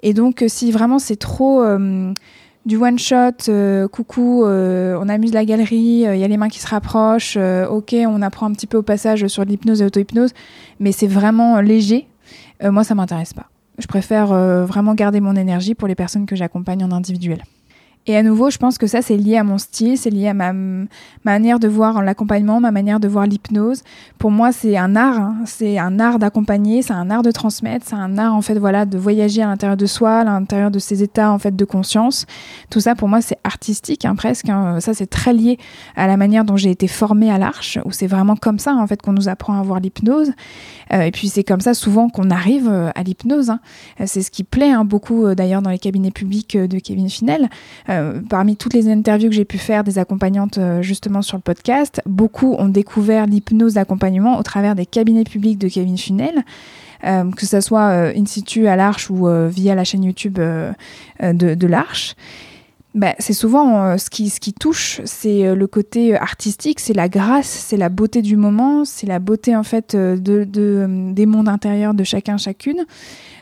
Et 0.02 0.12
donc, 0.12 0.44
si 0.48 0.72
vraiment 0.72 0.98
c'est 0.98 1.16
trop 1.16 1.64
du 2.64 2.76
one 2.76 2.98
shot, 2.98 3.48
euh, 3.48 3.88
coucou, 3.88 4.44
euh, 4.44 4.96
on 5.00 5.08
amuse 5.08 5.32
la 5.32 5.44
galerie, 5.44 5.76
il 5.76 6.06
euh, 6.06 6.16
y 6.16 6.24
a 6.24 6.28
les 6.28 6.36
mains 6.36 6.48
qui 6.48 6.60
se 6.60 6.66
rapprochent, 6.66 7.36
ok, 7.36 7.94
on 8.06 8.22
apprend 8.22 8.46
un 8.46 8.52
petit 8.52 8.66
peu 8.66 8.78
au 8.78 8.82
passage 8.82 9.26
sur 9.26 9.44
l'hypnose 9.44 9.80
et 9.80 9.84
l'auto-hypnose, 9.84 10.32
mais 10.80 10.92
c'est 10.92 11.06
vraiment 11.06 11.60
léger. 11.60 12.08
moi, 12.62 12.84
ça 12.84 12.94
m'intéresse 12.94 13.34
pas. 13.34 13.46
Je 13.78 13.86
préfère 13.86 14.28
vraiment 14.66 14.94
garder 14.94 15.20
mon 15.20 15.34
énergie 15.34 15.74
pour 15.74 15.88
les 15.88 15.94
personnes 15.94 16.26
que 16.26 16.36
j'accompagne 16.36 16.84
en 16.84 16.92
individuel. 16.92 17.42
Et 18.06 18.16
à 18.16 18.22
nouveau, 18.24 18.50
je 18.50 18.58
pense 18.58 18.78
que 18.78 18.88
ça, 18.88 19.00
c'est 19.00 19.16
lié 19.16 19.36
à 19.36 19.44
mon 19.44 19.58
style, 19.58 19.96
c'est 19.96 20.10
lié 20.10 20.28
à 20.28 20.34
ma, 20.34 20.52
manière 21.24 21.60
de 21.60 21.68
voir 21.68 22.02
l'accompagnement, 22.02 22.60
ma 22.60 22.72
manière 22.72 22.98
de 22.98 23.06
voir 23.06 23.26
l'hypnose. 23.26 23.82
Pour 24.18 24.32
moi, 24.32 24.50
c'est 24.50 24.76
un 24.76 24.96
art, 24.96 25.20
hein. 25.20 25.36
c'est 25.46 25.78
un 25.78 26.00
art 26.00 26.18
d'accompagner, 26.18 26.82
c'est 26.82 26.92
un 26.92 27.10
art 27.10 27.22
de 27.22 27.30
transmettre, 27.30 27.86
c'est 27.88 27.94
un 27.94 28.18
art 28.18 28.34
en 28.34 28.42
fait, 28.42 28.58
voilà, 28.58 28.86
de 28.86 28.98
voyager 28.98 29.42
à 29.42 29.46
l'intérieur 29.46 29.76
de 29.76 29.86
soi, 29.86 30.18
à 30.18 30.24
l'intérieur 30.24 30.72
de 30.72 30.80
ses 30.80 31.04
états 31.04 31.30
en 31.30 31.38
fait 31.38 31.54
de 31.54 31.64
conscience. 31.64 32.26
Tout 32.70 32.80
ça, 32.80 32.96
pour 32.96 33.08
moi, 33.08 33.20
c'est 33.20 33.38
artistique, 33.44 34.04
hein, 34.04 34.16
presque. 34.16 34.48
Hein. 34.48 34.80
Ça, 34.80 34.94
c'est 34.94 35.06
très 35.06 35.32
lié 35.32 35.58
à 35.94 36.08
la 36.08 36.16
manière 36.16 36.44
dont 36.44 36.56
j'ai 36.56 36.70
été 36.70 36.88
formée 36.88 37.30
à 37.30 37.38
l'Arche, 37.38 37.78
où 37.84 37.92
c'est 37.92 38.08
vraiment 38.08 38.34
comme 38.34 38.58
ça 38.58 38.74
en 38.74 38.86
fait 38.86 39.00
qu'on 39.00 39.12
nous 39.12 39.28
apprend 39.28 39.60
à 39.60 39.62
voir 39.62 39.78
l'hypnose. 39.78 40.32
Euh, 40.92 41.02
et 41.02 41.10
puis 41.10 41.28
c'est 41.28 41.44
comme 41.44 41.60
ça 41.60 41.74
souvent 41.74 42.08
qu'on 42.08 42.30
arrive 42.30 42.68
euh, 42.68 42.90
à 42.94 43.02
l'hypnose. 43.02 43.52
C'est 44.04 44.22
ce 44.22 44.30
qui 44.30 44.44
plaît 44.44 44.72
beaucoup 44.84 45.26
euh, 45.26 45.34
d'ailleurs 45.34 45.62
dans 45.62 45.70
les 45.70 45.78
cabinets 45.78 46.10
publics 46.10 46.56
de 46.56 46.78
Kevin 46.78 47.08
Finel. 47.08 47.48
Parmi 48.28 48.56
toutes 48.56 48.74
les 48.74 48.88
interviews 48.88 49.28
que 49.28 49.34
j'ai 49.34 49.44
pu 49.44 49.58
faire 49.58 49.84
des 49.84 49.98
accompagnantes 49.98 50.58
euh, 50.58 50.82
justement 50.82 51.22
sur 51.22 51.36
le 51.36 51.42
podcast, 51.42 52.00
beaucoup 52.06 52.54
ont 52.54 52.68
découvert 52.68 53.26
l'hypnose 53.26 53.74
d'accompagnement 53.74 54.38
au 54.38 54.42
travers 54.42 54.74
des 54.74 54.86
cabinets 54.86 55.24
publics 55.24 55.58
de 55.58 55.68
Kevin 55.68 55.98
Funel. 55.98 56.44
Euh, 57.04 57.30
que 57.32 57.46
ce 57.46 57.60
soit 57.60 58.12
in 58.16 58.26
situ 58.26 58.68
à 58.68 58.76
l'Arche 58.76 59.10
ou 59.10 59.26
via 59.48 59.74
la 59.74 59.82
chaîne 59.82 60.04
YouTube 60.04 60.38
de, 60.38 61.66
l'Arche. 61.66 62.14
Bah, 62.94 63.14
c'est 63.18 63.32
souvent 63.32 63.96
ce, 63.96 64.10
qui, 64.10 64.28
ce 64.28 64.38
qui 64.38 64.52
touche, 64.52 65.00
c'est 65.06 65.54
le 65.54 65.66
côté 65.66 66.14
artistique, 66.14 66.78
c'est 66.78 66.92
la 66.92 67.08
grâce, 67.08 67.48
c'est 67.48 67.78
la 67.78 67.88
beauté 67.88 68.20
du 68.20 68.36
moment, 68.36 68.84
c'est 68.84 69.06
la 69.06 69.18
beauté 69.18 69.56
en 69.56 69.62
fait 69.62 69.96
de, 69.96 70.44
des 71.12 71.26
mondes 71.26 71.48
intérieurs 71.48 71.94
de 71.94 72.04
chacun, 72.04 72.36
chacune. 72.36 72.84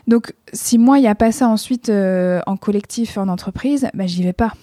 Donc, 0.07 0.33
si 0.53 0.77
moi, 0.77 0.97
il 0.97 1.01
n'y 1.01 1.07
a 1.07 1.15
pas 1.15 1.31
ça 1.31 1.47
ensuite 1.47 1.89
euh, 1.89 2.41
en 2.47 2.57
collectif, 2.57 3.17
en 3.17 3.27
entreprise, 3.27 3.87
ben, 3.93 4.07
j'y 4.07 4.23
vais 4.23 4.33
pas. 4.33 4.53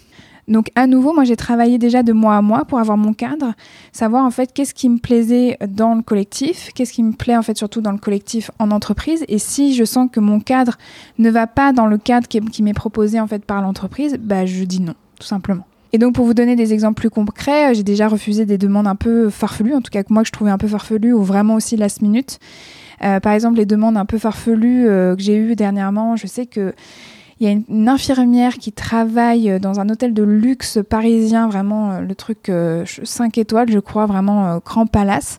Donc, 0.48 0.70
à 0.74 0.86
nouveau, 0.86 1.12
moi, 1.12 1.24
j'ai 1.24 1.36
travaillé 1.36 1.78
déjà 1.78 2.02
de 2.02 2.12
mois 2.12 2.36
à 2.36 2.42
mois 2.42 2.64
pour 2.64 2.78
avoir 2.78 2.96
mon 2.96 3.12
cadre, 3.12 3.54
savoir 3.92 4.24
en 4.24 4.30
fait 4.30 4.52
qu'est-ce 4.52 4.74
qui 4.74 4.88
me 4.88 4.98
plaisait 4.98 5.58
dans 5.68 5.94
le 5.94 6.02
collectif, 6.02 6.70
qu'est-ce 6.74 6.92
qui 6.92 7.02
me 7.02 7.12
plaît 7.12 7.36
en 7.36 7.42
fait 7.42 7.56
surtout 7.56 7.80
dans 7.80 7.92
le 7.92 7.98
collectif 7.98 8.50
en 8.58 8.70
entreprise. 8.70 9.24
Et 9.28 9.38
si 9.38 9.74
je 9.74 9.84
sens 9.84 10.08
que 10.10 10.20
mon 10.20 10.40
cadre 10.40 10.78
ne 11.18 11.30
va 11.30 11.46
pas 11.46 11.72
dans 11.72 11.86
le 11.86 11.98
cadre 11.98 12.26
qui, 12.26 12.62
m'est 12.62 12.74
proposé 12.74 13.20
en 13.20 13.26
fait 13.26 13.44
par 13.44 13.60
l'entreprise, 13.62 14.16
bah, 14.18 14.46
je 14.46 14.64
dis 14.64 14.80
non, 14.80 14.94
tout 15.20 15.26
simplement. 15.26 15.64
Et 15.92 15.98
donc 15.98 16.14
pour 16.14 16.26
vous 16.26 16.34
donner 16.34 16.56
des 16.56 16.72
exemples 16.72 17.00
plus 17.00 17.10
concrets, 17.10 17.74
j'ai 17.74 17.82
déjà 17.82 18.08
refusé 18.08 18.44
des 18.44 18.58
demandes 18.58 18.86
un 18.86 18.96
peu 18.96 19.30
farfelues, 19.30 19.74
en 19.74 19.80
tout 19.80 19.90
cas 19.90 20.02
que 20.02 20.12
moi 20.12 20.22
que 20.22 20.28
je 20.28 20.32
trouvais 20.32 20.50
un 20.50 20.58
peu 20.58 20.68
farfelues 20.68 21.12
ou 21.12 21.22
vraiment 21.22 21.54
aussi 21.54 21.76
last 21.76 22.02
minute. 22.02 22.38
Euh, 23.04 23.20
par 23.20 23.32
exemple, 23.32 23.58
les 23.58 23.66
demandes 23.66 23.96
un 23.96 24.04
peu 24.04 24.18
farfelues 24.18 24.88
euh, 24.88 25.14
que 25.14 25.22
j'ai 25.22 25.36
eues 25.36 25.54
dernièrement, 25.54 26.16
je 26.16 26.26
sais 26.26 26.46
que 26.46 26.74
il 27.40 27.46
y 27.46 27.50
a 27.50 27.52
une, 27.52 27.88
infirmière 27.88 28.54
qui 28.54 28.72
travaille 28.72 29.60
dans 29.60 29.80
un 29.80 29.88
hôtel 29.88 30.12
de 30.14 30.22
luxe 30.22 30.78
parisien, 30.88 31.48
vraiment 31.48 31.92
euh, 31.92 32.00
le 32.00 32.14
truc 32.14 32.50
5 33.04 33.38
étoiles, 33.38 33.70
je 33.70 33.78
crois, 33.78 34.06
vraiment 34.06 34.58
grand 34.64 34.86
palace. 34.86 35.38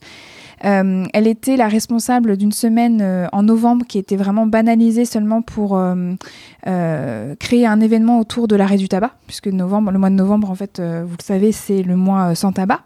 Euh, 0.65 1.05
elle 1.13 1.27
était 1.27 1.55
la 1.55 1.69
responsable 1.69 2.35
d'une 2.35 2.51
semaine 2.51 3.29
en 3.31 3.43
novembre 3.43 3.85
qui 3.87 3.97
était 3.97 4.17
vraiment 4.17 4.45
banalisée 4.45 5.05
seulement 5.05 5.41
pour 5.41 5.77
euh, 5.77 7.35
créer 7.39 7.65
un 7.65 7.79
événement 7.79 8.19
autour 8.19 8.47
de 8.49 8.55
l'arrêt 8.55 8.77
du 8.77 8.89
tabac, 8.89 9.11
puisque 9.25 9.47
novembre, 9.47 9.91
le 9.91 9.99
mois 9.99 10.09
de 10.09 10.15
novembre, 10.15 10.49
en 10.49 10.55
fait, 10.55 10.81
vous 10.81 11.15
le 11.17 11.23
savez, 11.23 11.51
c'est 11.51 11.81
le 11.81 11.95
mois 11.95 12.35
sans 12.35 12.51
tabac. 12.51 12.81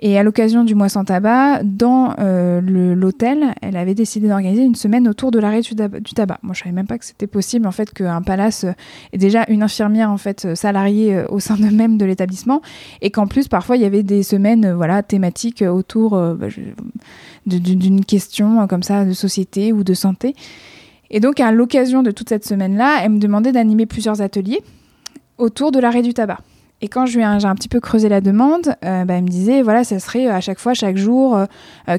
Et 0.00 0.16
à 0.16 0.22
l'occasion 0.22 0.62
du 0.62 0.76
mois 0.76 0.88
sans 0.88 1.04
tabac, 1.04 1.62
dans 1.64 2.14
euh, 2.20 2.60
l'hôtel, 2.94 3.54
elle 3.62 3.76
avait 3.76 3.94
décidé 3.94 4.28
d'organiser 4.28 4.62
une 4.62 4.76
semaine 4.76 5.08
autour 5.08 5.32
de 5.32 5.40
l'arrêt 5.40 5.60
du, 5.60 5.74
tabac. 6.14 6.38
Moi, 6.42 6.54
je 6.54 6.60
savais 6.60 6.72
même 6.74 6.86
pas 6.86 6.98
que 6.98 7.04
c'était 7.04 7.26
possible 7.26 7.66
en 7.66 7.72
fait 7.72 7.92
qu'un 7.92 8.22
palace 8.22 8.64
ait 9.12 9.18
déjà 9.18 9.44
une 9.48 9.62
infirmière 9.64 10.10
en 10.10 10.16
fait 10.16 10.54
salariée 10.54 11.16
euh, 11.16 11.26
au 11.30 11.40
sein 11.40 11.56
de 11.56 11.66
même 11.66 11.98
de 11.98 12.04
l'établissement, 12.04 12.62
et 13.02 13.10
qu'en 13.10 13.26
plus 13.26 13.48
parfois 13.48 13.76
il 13.76 13.82
y 13.82 13.86
avait 13.86 14.04
des 14.04 14.22
semaines 14.22 14.66
euh, 14.66 14.76
voilà 14.76 15.02
thématiques 15.02 15.62
autour 15.62 16.10
bah, 16.10 16.46
d'une 17.46 18.04
question 18.04 18.66
comme 18.68 18.84
ça 18.84 19.04
de 19.04 19.12
société 19.12 19.72
ou 19.72 19.82
de 19.82 19.94
santé. 19.94 20.34
Et 21.10 21.18
donc 21.18 21.40
à 21.40 21.50
l'occasion 21.50 22.04
de 22.04 22.12
toute 22.12 22.28
cette 22.28 22.46
semaine-là, 22.46 23.00
elle 23.02 23.10
me 23.10 23.18
demandait 23.18 23.52
d'animer 23.52 23.86
plusieurs 23.86 24.22
ateliers 24.22 24.60
autour 25.38 25.72
de 25.72 25.80
l'arrêt 25.80 26.02
du 26.02 26.14
tabac. 26.14 26.38
Et 26.80 26.86
quand 26.86 27.06
j'ai 27.06 27.24
un 27.24 27.54
petit 27.56 27.68
peu 27.68 27.80
creusé 27.80 28.08
la 28.08 28.20
demande, 28.20 28.76
euh, 28.84 29.04
bah, 29.04 29.14
elle 29.14 29.24
me 29.24 29.28
disait, 29.28 29.62
voilà, 29.62 29.82
ça 29.82 29.98
serait 29.98 30.28
euh, 30.28 30.34
à 30.34 30.40
chaque 30.40 30.60
fois, 30.60 30.74
chaque 30.74 30.96
jour, 30.96 31.36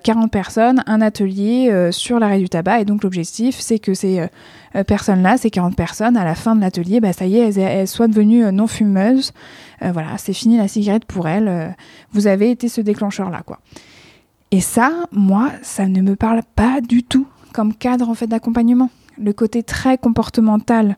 40 0.03 0.25
euh, 0.25 0.27
personnes, 0.27 0.83
un 0.87 1.01
atelier 1.01 1.89
sur 1.91 2.17
l'arrêt 2.19 2.39
du 2.39 2.47
tabac. 2.47 2.79
Et 2.79 2.85
donc 2.85 3.03
l'objectif, 3.03 3.59
c'est 3.59 3.79
que 3.79 3.93
ces 3.93 4.25
personnes-là, 4.87 5.37
ces 5.37 5.49
40 5.49 5.75
personnes, 5.75 6.15
à 6.15 6.23
la 6.23 6.35
fin 6.35 6.55
de 6.55 6.61
l'atelier, 6.61 7.01
bah, 7.01 7.11
ça 7.11 7.25
y 7.25 7.37
est, 7.37 7.57
elles, 7.57 7.87
soient 7.87 8.07
devenues 8.07 8.51
non 8.53 8.67
fumeuses. 8.67 9.33
voilà, 9.81 10.17
c'est 10.17 10.33
fini 10.33 10.57
la 10.57 10.69
cigarette 10.69 11.05
pour 11.05 11.27
elles. 11.27 11.75
vous 12.13 12.27
avez 12.27 12.49
été 12.51 12.69
ce 12.69 12.79
déclencheur-là, 12.79 13.41
quoi. 13.45 13.59
Et 14.51 14.61
ça, 14.61 14.91
moi, 15.11 15.51
ça 15.61 15.87
ne 15.87 16.01
me 16.01 16.15
parle 16.15 16.41
pas 16.55 16.81
du 16.81 17.03
tout 17.03 17.27
comme 17.53 17.73
cadre 17.73 18.09
en 18.09 18.15
fait 18.15 18.27
d'accompagnement. 18.27 18.89
Le 19.21 19.33
côté 19.33 19.63
très 19.63 19.97
comportemental 19.97 20.95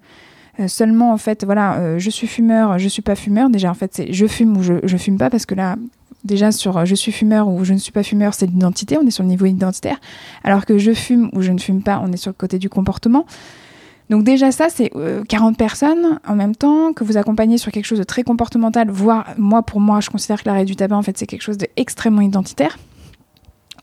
euh, 0.60 0.68
seulement 0.68 1.14
en 1.14 1.18
fait 1.18 1.46
voilà 1.46 1.78
euh, 1.78 2.00
je 2.00 2.10
suis 2.10 2.28
fumeur 2.28 2.78
je 2.78 2.88
suis 2.88 3.02
pas 3.02 3.16
fumeur. 3.16 3.50
Déjà 3.50 3.70
en 3.70 3.74
fait 3.74 3.92
c'est 3.94 4.12
je 4.12 4.26
fume 4.28 4.58
ou 4.58 4.64
je, 4.64 4.74
je 4.84 4.98
fume 4.98 5.18
pas 5.18 5.30
parce 5.30 5.46
que 5.46 5.56
là 5.56 5.76
déjà 6.24 6.52
sur 6.52 6.78
euh, 6.78 6.86
je 6.86 6.96
suis 6.96 7.12
fumeur 7.12 7.48
ou 7.48 7.64
je 7.64 7.74
ne 7.74 7.78
suis 7.78 7.92
pas 7.92 8.04
fumeur 8.04 8.34
c'est 8.34 8.48
l'identité. 8.48 8.98
On 8.98 9.06
est 9.06 9.12
sur 9.12 9.24
le 9.24 9.30
niveau 9.30 9.46
identitaire. 9.46 10.00
Alors 10.44 10.66
que 10.66 10.78
je 10.78 10.94
fume 10.94 11.30
ou 11.34 11.42
je 11.42 11.52
ne 11.52 11.60
fume 11.60 11.82
pas 11.82 12.02
on 12.04 12.12
est 12.12 12.18
sur 12.18 12.30
le 12.30 12.36
côté 12.36 12.60
du 12.60 12.70
comportement. 12.70 13.26
Donc 14.10 14.26
déjà 14.26 14.52
ça, 14.52 14.68
c'est 14.68 14.92
40 15.30 15.58
personnes 15.58 16.20
en 16.28 16.36
même 16.36 16.54
temps. 16.54 16.92
Que 16.92 17.06
vous 17.06 17.16
accompagnez 17.16 17.58
sur 17.58 17.72
quelque 17.72 17.86
chose 17.86 18.00
de 18.00 18.04
très 18.04 18.24
comportemental, 18.24 18.90
voire 18.90 19.26
moi 19.38 19.64
pour 19.64 19.80
moi, 19.80 20.02
je 20.02 20.10
considère 20.10 20.44
que 20.44 20.50
l'arrêt 20.50 20.66
du 20.66 20.76
tabac 20.76 20.98
en 20.98 21.02
fait 21.02 21.18
c'est 21.18 21.28
quelque 21.28 21.44
chose 21.44 21.58
d'extrêmement 21.58 22.20
identitaire. 22.20 22.78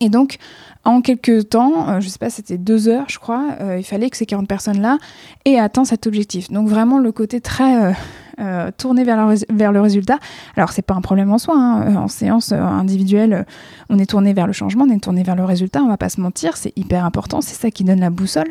Et 0.00 0.08
donc, 0.08 0.38
en 0.84 1.00
quelques 1.00 1.50
temps, 1.50 1.88
euh, 1.88 2.00
je 2.00 2.08
sais 2.08 2.18
pas, 2.18 2.30
c'était 2.30 2.58
deux 2.58 2.88
heures, 2.88 3.06
je 3.08 3.18
crois, 3.18 3.44
euh, 3.60 3.78
il 3.78 3.84
fallait 3.84 4.08
que 4.10 4.16
ces 4.16 4.26
40 4.26 4.48
personnes-là 4.48 4.98
aient 5.44 5.58
atteint 5.58 5.84
cet 5.84 6.06
objectif. 6.06 6.50
Donc 6.50 6.68
vraiment 6.68 6.98
le 6.98 7.12
côté 7.12 7.40
très 7.40 7.84
euh, 7.84 7.92
vers 8.38 9.26
le, 9.26 9.54
vers 9.54 9.72
le 9.72 9.80
résultat. 9.80 10.18
Alors 10.56 10.70
c'est 10.72 10.82
pas 10.82 10.94
un 10.94 11.00
problème 11.00 11.32
en 11.32 11.38
soi, 11.38 11.56
hein. 11.56 11.96
en 11.96 12.08
séance 12.08 12.52
individuelle, 12.52 13.44
on 13.90 13.98
est 13.98 14.06
tourné 14.06 14.32
vers 14.32 14.46
le 14.46 14.52
changement, 14.52 14.84
on 14.88 14.90
est 14.90 15.02
tourné 15.02 15.24
vers 15.24 15.36
le 15.36 15.44
résultat, 15.44 15.82
on 15.82 15.88
va 15.88 15.98
pas 15.98 16.08
se 16.08 16.20
mentir, 16.20 16.56
c'est 16.56 16.72
hyper 16.76 17.04
important, 17.04 17.40
c'est 17.40 17.56
ça 17.56 17.70
qui 17.70 17.84
donne 17.84 18.00
la 18.00 18.10
boussole. 18.10 18.48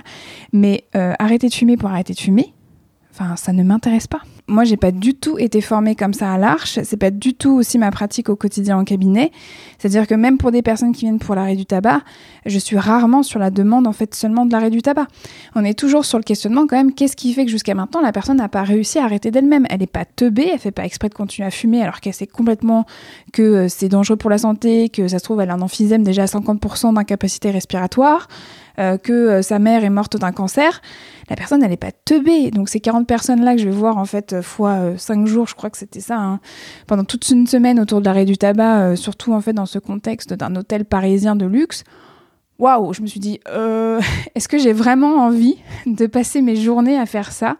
Mais 0.53 0.85
arrêter 0.93 1.47
de 1.47 1.53
fumer 1.53 1.77
pour 1.77 1.89
arrêter 1.89 2.13
de 2.13 2.19
fumer, 2.19 2.53
ça 3.35 3.53
ne 3.53 3.63
m'intéresse 3.63 4.07
pas 4.07 4.21
moi, 4.49 4.63
j'ai 4.63 4.77
pas 4.77 4.91
du 4.91 5.13
tout 5.13 5.37
été 5.37 5.59
formée 5.59 5.95
comme 5.95 6.13
ça 6.13 6.31
à 6.31 6.37
l'arche. 6.37 6.79
C'est 6.83 6.97
pas 6.97 7.11
du 7.11 7.33
tout 7.33 7.51
aussi 7.51 7.77
ma 7.77 7.91
pratique 7.91 8.29
au 8.29 8.37
quotidien 8.37 8.77
en 8.77 8.85
cabinet. 8.85 9.31
C'est-à-dire 9.77 10.07
que 10.07 10.15
même 10.15 10.37
pour 10.37 10.51
des 10.51 10.61
personnes 10.61 10.93
qui 10.93 11.01
viennent 11.01 11.19
pour 11.19 11.35
l'arrêt 11.35 11.57
du 11.57 11.65
tabac, 11.65 12.01
je 12.45 12.57
suis 12.57 12.77
rarement 12.77 13.23
sur 13.23 13.39
la 13.39 13.51
demande 13.51 13.87
en 13.87 13.91
fait 13.91 14.15
seulement 14.15 14.45
de 14.45 14.53
l'arrêt 14.53 14.69
du 14.69 14.81
tabac. 14.81 15.07
On 15.55 15.65
est 15.65 15.77
toujours 15.77 16.05
sur 16.05 16.17
le 16.17 16.23
questionnement 16.23 16.65
quand 16.65 16.77
même. 16.77 16.93
Qu'est-ce 16.93 17.17
qui 17.17 17.33
fait 17.33 17.43
que 17.43 17.51
jusqu'à 17.51 17.75
maintenant 17.75 17.99
la 17.99 18.13
personne 18.13 18.37
n'a 18.37 18.47
pas 18.47 18.63
réussi 18.63 18.99
à 18.99 19.03
arrêter 19.03 19.31
d'elle-même? 19.31 19.65
Elle 19.69 19.81
n'est 19.81 19.87
pas 19.87 20.05
teubée, 20.05 20.49
elle 20.53 20.59
fait 20.59 20.71
pas 20.71 20.85
exprès 20.85 21.09
de 21.09 21.13
continuer 21.13 21.45
à 21.45 21.51
fumer 21.51 21.83
alors 21.83 21.99
qu'elle 21.99 22.13
sait 22.13 22.27
complètement 22.27 22.85
que 23.33 23.41
euh, 23.41 23.67
c'est 23.67 23.89
dangereux 23.89 24.17
pour 24.17 24.29
la 24.29 24.37
santé, 24.37 24.87
que 24.87 25.09
ça 25.09 25.19
se 25.19 25.25
trouve 25.25 25.41
elle 25.41 25.49
a 25.49 25.55
un 25.55 25.61
emphysème 25.61 26.03
déjà 26.03 26.23
à 26.23 26.25
50% 26.25 26.93
d'incapacité 26.93 27.51
respiratoire. 27.51 28.29
Euh, 28.79 28.99
que 28.99 29.11
euh, 29.11 29.41
sa 29.41 29.57
mère 29.57 29.83
est 29.83 29.89
morte 29.89 30.17
d'un 30.17 30.31
cancer, 30.31 30.83
la 31.31 31.35
personne, 31.35 31.63
elle 31.63 31.71
n'est 31.71 31.77
pas 31.77 31.91
teubée. 32.05 32.51
Donc 32.51 32.69
ces 32.69 32.79
40 32.79 33.07
personnes-là 33.07 33.55
que 33.55 33.61
je 33.61 33.67
vais 33.67 33.75
voir, 33.75 33.97
en 33.97 34.05
fait, 34.05 34.33
euh, 34.33 34.43
fois 34.43 34.95
5 34.97 35.25
jours, 35.25 35.47
je 35.47 35.55
crois 35.55 35.71
que 35.71 35.79
c'était 35.79 35.99
ça, 35.99 36.19
hein, 36.19 36.39
pendant 36.85 37.03
toute 37.03 37.27
une 37.29 37.47
semaine 37.47 37.79
autour 37.79 38.01
de 38.01 38.05
l'arrêt 38.05 38.25
du 38.25 38.37
tabac, 38.37 38.95
surtout 38.95 39.33
en 39.33 39.41
fait 39.41 39.53
dans 39.53 39.65
ce 39.65 39.79
contexte 39.79 40.33
d'un 40.33 40.55
hôtel 40.55 40.85
parisien 40.85 41.35
de 41.35 41.47
luxe, 41.47 41.85
waouh, 42.59 42.93
je 42.93 43.01
me 43.01 43.07
suis 43.07 43.19
dit, 43.19 43.39
est-ce 44.35 44.47
que 44.47 44.59
j'ai 44.59 44.73
vraiment 44.73 45.25
envie 45.25 45.57
de 45.87 46.05
passer 46.05 46.43
mes 46.43 46.55
journées 46.55 46.99
à 46.99 47.07
faire 47.07 47.31
ça 47.31 47.57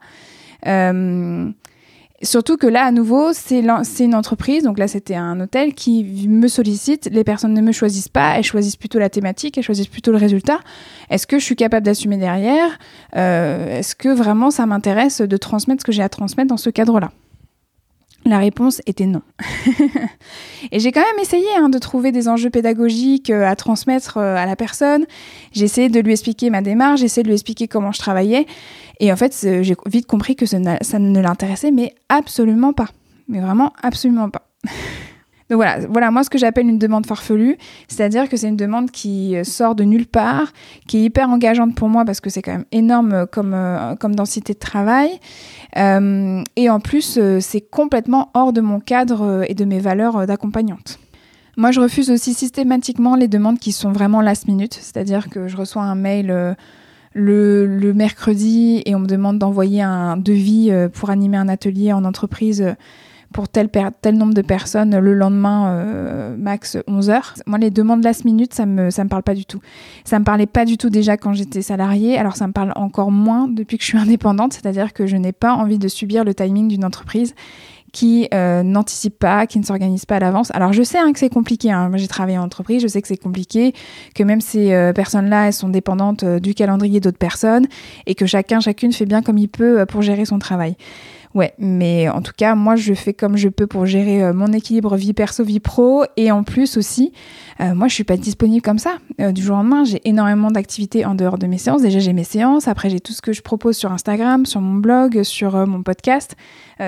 Surtout 2.24 2.58
que 2.58 2.66
là, 2.66 2.84
à 2.84 2.92
nouveau, 2.92 3.32
c'est 3.32 3.60
une 3.60 4.16
entreprise, 4.16 4.64
donc 4.64 4.80
là 4.80 4.88
c'était 4.88 5.16
un 5.16 5.40
hôtel 5.40 5.76
qui 5.76 6.28
me 6.28 6.48
sollicite, 6.48 7.08
les 7.12 7.24
personnes 7.24 7.54
ne 7.54 7.62
me 7.62 7.72
choisissent 7.72 8.10
pas, 8.10 8.38
elles 8.38 8.44
choisissent 8.44 8.76
plutôt 8.76 8.98
la 8.98 9.10
thématique, 9.10 9.56
elles 9.56 9.64
choisissent 9.64 9.88
plutôt 9.88 10.12
le 10.12 10.18
résultat. 10.18 10.60
Est-ce 11.12 11.28
que 11.28 11.38
je 11.38 11.44
suis 11.46 11.56
capable 11.56 11.86
d'assumer 11.86 12.18
derrière? 12.18 12.80
Euh, 13.16 13.78
Est-ce 13.78 13.94
que 13.94 14.10
vraiment 14.10 14.50
ça 14.50 14.66
m'intéresse 14.66 15.22
de 15.22 15.38
transmettre 15.38 15.82
ce 15.82 15.86
que 15.86 15.92
j'ai 15.92 16.02
à 16.02 16.10
transmettre 16.10 16.50
dans 16.50 16.58
ce 16.58 16.72
cadre-là? 16.72 17.12
La 18.28 18.40
réponse 18.40 18.82
était 18.86 19.06
non. 19.06 19.22
et 20.72 20.80
j'ai 20.80 20.92
quand 20.92 21.02
même 21.02 21.20
essayé 21.20 21.48
hein, 21.58 21.70
de 21.70 21.78
trouver 21.78 22.12
des 22.12 22.28
enjeux 22.28 22.50
pédagogiques 22.50 23.30
euh, 23.30 23.48
à 23.48 23.56
transmettre 23.56 24.18
euh, 24.18 24.36
à 24.36 24.46
la 24.46 24.56
personne. 24.56 25.06
J'ai 25.52 25.66
essayé 25.66 25.90
de 25.90 26.00
lui 26.00 26.12
expliquer 26.12 26.50
ma 26.50 26.62
démarche, 26.62 27.00
j'ai 27.00 27.06
essayé 27.06 27.24
de 27.24 27.30
lui 27.30 27.36
expliquer 27.36 27.68
comment 27.68 27.92
je 27.92 28.00
travaillais. 28.00 28.46
Et 29.00 29.12
en 29.12 29.16
fait, 29.16 29.36
j'ai 29.62 29.76
vite 29.86 30.08
compris 30.08 30.36
que 30.36 30.46
ça, 30.46 30.58
ça 30.82 31.00
ne 31.00 31.20
l'intéressait, 31.22 31.72
mais 31.72 31.94
absolument 32.10 32.74
pas. 32.74 32.88
Mais 33.28 33.40
vraiment, 33.40 33.74
absolument 33.82 34.30
pas. 34.30 34.50
Donc 35.50 35.58
voilà, 35.58 35.80
voilà 35.88 36.12
moi 36.12 36.24
ce 36.24 36.30
que 36.30 36.38
j'appelle 36.38 36.68
une 36.68 36.78
demande 36.78 37.06
farfelue, 37.06 37.58
c'est-à-dire 37.88 38.28
que 38.28 38.36
c'est 38.36 38.50
une 38.50 38.58
demande 38.58 38.92
qui 38.92 39.38
euh, 39.38 39.46
sort 39.46 39.76
de 39.76 39.84
nulle 39.84 40.06
part, 40.06 40.52
qui 40.88 40.98
est 40.98 41.04
hyper 41.04 41.30
engageante 41.30 41.74
pour 41.74 41.88
moi 41.88 42.04
parce 42.04 42.20
que 42.20 42.30
c'est 42.30 42.42
quand 42.42 42.52
même 42.52 42.66
énorme 42.74 43.14
euh, 43.14 43.26
comme, 43.26 43.54
euh, 43.54 43.96
comme 43.96 44.14
densité 44.14 44.54
de 44.54 44.60
travail. 44.60 45.10
et 45.76 46.70
en 46.70 46.80
plus, 46.80 47.20
c'est 47.40 47.62
complètement 47.62 48.32
hors 48.34 48.52
de 48.52 48.62
mon 48.62 48.80
cadre 48.80 49.46
et 49.48 49.54
de 49.54 49.64
mes 49.64 49.80
valeurs 49.80 50.26
d'accompagnante. 50.26 51.00
Moi, 51.56 51.72
je 51.72 51.80
refuse 51.80 52.10
aussi 52.10 52.34
systématiquement 52.34 53.16
les 53.16 53.28
demandes 53.28 53.60
qui 53.60 53.72
sont 53.72 53.92
vraiment 53.92 54.22
last 54.22 54.48
minute, 54.48 54.74
c'est-à-dire 54.74 55.30
que 55.30 55.48
je 55.48 55.56
reçois 55.56 55.84
un 55.84 55.96
mail 55.96 56.56
le, 57.14 57.66
le, 57.66 57.94
mercredi 57.94 58.82
et 58.86 58.96
on 58.96 59.00
me 59.00 59.08
demande 59.08 59.38
d'envoyer 59.40 59.82
un 59.82 60.18
devis 60.18 60.72
pour 60.94 61.10
animer 61.10 61.38
un 61.38 61.48
atelier 61.48 61.94
en 61.94 62.04
entreprise 62.06 62.76
pour 63.34 63.50
tel, 63.50 63.70
nombre 64.14 64.34
de 64.34 64.42
personnes 64.42 64.98
le 64.98 65.14
lendemain, 65.14 65.70
euh, 65.70 66.36
max 66.38 66.78
11 66.88 67.10
heures. 67.10 67.34
Moi, 67.46 67.58
les 67.58 67.72
demandes 67.72 68.04
last 68.04 68.26
minute, 68.26 68.54
ça 68.54 68.66
me, 68.66 68.90
ça 68.90 69.04
me 69.04 69.10
parle 69.10 69.24
pas 69.24 69.36
du 69.36 69.46
tout. 69.46 69.60
Ça 70.06 70.20
me 70.20 70.24
parlait 70.24 70.46
pas 70.46 70.66
du 70.66 70.78
tout 70.78 70.90
déjà 70.90 71.18
quand 71.18 71.34
j'étais 71.34 71.62
salariée, 71.62 72.18
alors 72.18 72.36
ça 72.36 72.48
me 72.48 72.54
parle 72.54 72.72
encore 72.76 73.12
moins 73.12 73.48
depuis 73.48 73.78
que 73.78 73.84
je 73.84 73.90
suis 73.90 73.98
indépendante, 73.98 74.54
c'est-à-dire 74.54 74.94
que 74.94 75.08
je 75.08 75.18
n'ai 75.18 75.34
pas 75.34 75.54
envie 75.54 75.80
de 75.80 75.88
subir 75.88 76.24
le 76.24 76.34
timing 76.34 76.68
d'une 76.68 76.86
entreprise 76.86 77.36
qui 77.94 78.28
euh, 78.34 78.64
n'anticipe 78.64 79.18
pas, 79.18 79.48
qui 79.48 79.60
ne 79.60 79.64
s'organise 79.64 80.06
pas 80.06 80.18
à 80.18 80.20
l'avance. 80.20 80.52
Alors 80.54 80.74
je 80.74 80.84
sais 80.84 80.98
hein, 80.98 81.12
que 81.14 81.20
c'est 81.20 81.30
compliqué, 81.30 81.72
hein. 81.72 81.90
j'ai 81.96 82.08
travaillé 82.08 82.38
en 82.38 82.44
entreprise, 82.44 82.82
je 82.82 82.88
sais 82.88 83.02
que 83.02 83.08
c'est 83.08 83.18
compliqué, 83.18 83.74
que 84.14 84.24
même 84.24 84.42
ces 84.42 84.74
euh, 84.74 84.94
personnes-là, 84.94 85.48
elles 85.48 85.54
sont 85.54 85.70
dépendantes 85.70 86.26
du 86.26 86.54
calendrier 86.54 87.00
d'autres 87.00 87.18
personnes 87.18 87.66
et 88.06 88.14
que 88.14 88.26
chacun, 88.26 88.60
chacune 88.60 88.92
fait 88.92 89.06
bien 89.06 89.22
comme 89.22 89.38
il 89.38 89.48
peut 89.48 89.86
pour 89.86 90.02
gérer 90.02 90.26
son 90.26 90.38
travail. 90.38 90.76
Ouais, 91.36 91.54
mais 91.60 92.10
en 92.10 92.22
tout 92.22 92.32
cas, 92.36 92.56
moi, 92.56 92.76
je 92.76 92.94
fais 92.94 93.14
comme 93.14 93.38
je 93.38 93.50
peux 93.50 93.68
pour 93.68 93.86
gérer 93.86 94.24
euh, 94.24 94.34
mon 94.34 94.54
équilibre 94.54 94.96
vie 94.96 95.14
perso, 95.14 95.44
vie 95.44 95.60
pro. 95.60 96.04
Et 96.16 96.32
en 96.32 96.44
plus 96.44 96.78
aussi, 96.78 97.12
euh, 97.60 97.76
moi, 97.76 97.88
je 97.88 97.94
suis 97.94 98.04
pas 98.04 98.18
disponible 98.18 98.62
comme 98.62 98.80
ça. 98.80 98.98
Euh, 99.20 99.32
du 99.32 99.42
jour 99.42 99.56
au 99.56 99.60
lendemain, 99.60 99.84
j'ai 99.84 100.02
énormément 100.06 100.52
d'activités 100.52 101.06
en 101.06 101.16
dehors 101.16 101.38
de 101.38 101.48
mes 101.48 101.58
séances. 101.58 101.82
Déjà, 101.82 102.00
j'ai 102.00 102.14
mes 102.14 102.24
séances. 102.24 102.68
Après, 102.68 102.90
j'ai 102.90 103.00
tout 103.00 103.14
ce 103.14 103.22
que 103.22 103.34
je 103.34 103.42
propose 103.42 103.76
sur 103.76 103.92
Instagram, 103.92 104.46
sur 104.46 104.62
mon 104.62 104.76
blog, 104.76 105.24
sur 105.24 105.68
mon 105.68 105.84
podcast, 105.84 106.36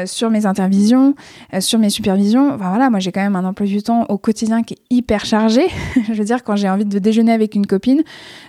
sur 0.05 0.29
mes 0.29 0.45
intervisions, 0.45 1.15
sur 1.59 1.79
mes 1.79 1.89
supervisions. 1.89 2.53
Enfin 2.53 2.69
voilà, 2.69 2.89
moi, 2.89 2.99
j'ai 2.99 3.11
quand 3.11 3.21
même 3.21 3.35
un 3.35 3.45
emploi 3.45 3.67
du 3.67 3.81
temps 3.81 4.05
au 4.09 4.17
quotidien 4.17 4.63
qui 4.63 4.75
est 4.75 4.95
hyper 4.95 5.25
chargé. 5.25 5.67
je 6.07 6.13
veux 6.13 6.25
dire, 6.25 6.43
quand 6.43 6.55
j'ai 6.55 6.69
envie 6.69 6.85
de 6.85 6.99
déjeuner 6.99 7.31
avec 7.31 7.55
une 7.55 7.65
copine, 7.65 8.03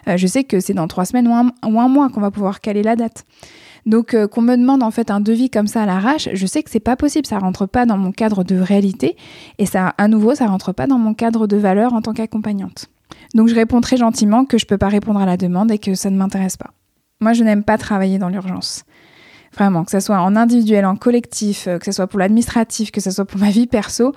je 0.07 0.26
sais 0.26 0.45
que 0.45 0.61
c'est 0.61 0.74
dans 0.74 0.88
trois 0.88 1.05
semaines 1.05 1.28
ou 1.28 1.80
un 1.80 1.88
mois 1.88 2.09
qu'on 2.11 2.20
va 2.20 2.30
pouvoir 2.30 2.61
caler 2.61 2.82
la 2.82 2.97
date. 2.97 3.24
Donc 3.87 4.14
euh, 4.14 4.28
qu'on 4.28 4.43
me 4.43 4.57
demande 4.57 4.83
en 4.83 4.91
fait 4.91 5.11
un 5.11 5.20
devis 5.20 5.51
comme 5.51 5.66
ça 5.66 5.83
à 5.83 5.87
l'arrache, 5.87 6.28
je 6.33 6.47
sais 6.47 6.62
que 6.62 6.70
c'est 6.70 6.81
pas 6.81 6.97
possible, 6.97 7.26
ça 7.26 7.39
rentre 7.39 7.66
pas 7.66 7.87
dans 7.87 7.97
mon 7.97 8.12
cadre 8.12 8.45
de 8.45 8.57
réalité 8.57 9.16
et 9.59 9.66
ça 9.66 9.95
à 9.99 10.09
nouveau 10.09 10.35
ça 10.35 10.47
rentre 10.47 10.72
pas 10.72 10.87
dans 10.87 10.99
mon 10.99 11.14
cadre 11.14 11.47
de 11.47 11.57
valeur 11.57 11.95
en 11.95 12.03
tant 12.03 12.12
qu'accompagnante. 12.12 12.89
Donc 13.35 13.49
je 13.49 13.55
réponds 13.55 13.81
très 13.81 13.97
gentiment 13.97 14.45
que 14.45 14.59
je 14.59 14.66
peux 14.66 14.78
pas 14.78 14.89
répondre 14.89 15.20
à 15.20 15.26
la 15.26 15.37
demande 15.37 15.70
et 15.70 15.78
que 15.78 15.95
ça 15.95 16.11
ne 16.11 16.16
m'intéresse 16.16 16.57
pas. 16.57 16.70
Moi 17.20 17.33
je 17.33 17.45
n'aime 17.45 17.64
pas 17.64 17.78
travailler 17.78 18.18
dans 18.18 18.28
l'urgence. 18.28 18.85
Vraiment, 19.55 19.85
que 19.85 19.91
ce 19.91 19.99
soit 19.99 20.20
en 20.20 20.37
individuel, 20.37 20.87
en 20.87 20.95
collectif, 20.95 21.66
euh, 21.66 21.78
que 21.78 21.87
ce 21.87 21.93
soit 21.93 22.07
pour 22.07 22.20
l'administratif, 22.20 22.93
que 22.93 23.01
ce 23.01 23.11
soit 23.11 23.24
pour 23.24 23.41
ma 23.41 23.51
vie 23.51 23.66
perso, 23.66 24.12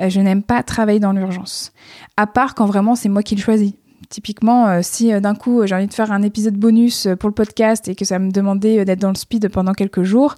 euh, 0.00 0.08
je 0.08 0.20
n'aime 0.20 0.42
pas 0.42 0.62
travailler 0.62 1.00
dans 1.00 1.12
l'urgence. 1.12 1.72
À 2.16 2.26
part 2.26 2.54
quand 2.54 2.66
vraiment 2.66 2.94
c'est 2.94 3.08
moi 3.08 3.22
qui 3.22 3.34
le 3.34 3.40
choisis. 3.40 3.72
Typiquement, 4.08 4.68
euh, 4.68 4.80
si 4.82 5.12
euh, 5.12 5.20
d'un 5.20 5.34
coup 5.34 5.66
j'ai 5.66 5.74
envie 5.74 5.86
de 5.86 5.92
faire 5.92 6.12
un 6.12 6.22
épisode 6.22 6.54
bonus 6.54 7.06
euh, 7.06 7.14
pour 7.14 7.28
le 7.28 7.34
podcast 7.34 7.88
et 7.88 7.94
que 7.94 8.06
ça 8.06 8.18
me 8.18 8.30
demandait 8.30 8.86
d'être 8.86 9.00
dans 9.00 9.10
le 9.10 9.16
speed 9.16 9.50
pendant 9.50 9.72
quelques 9.72 10.02
jours, 10.02 10.36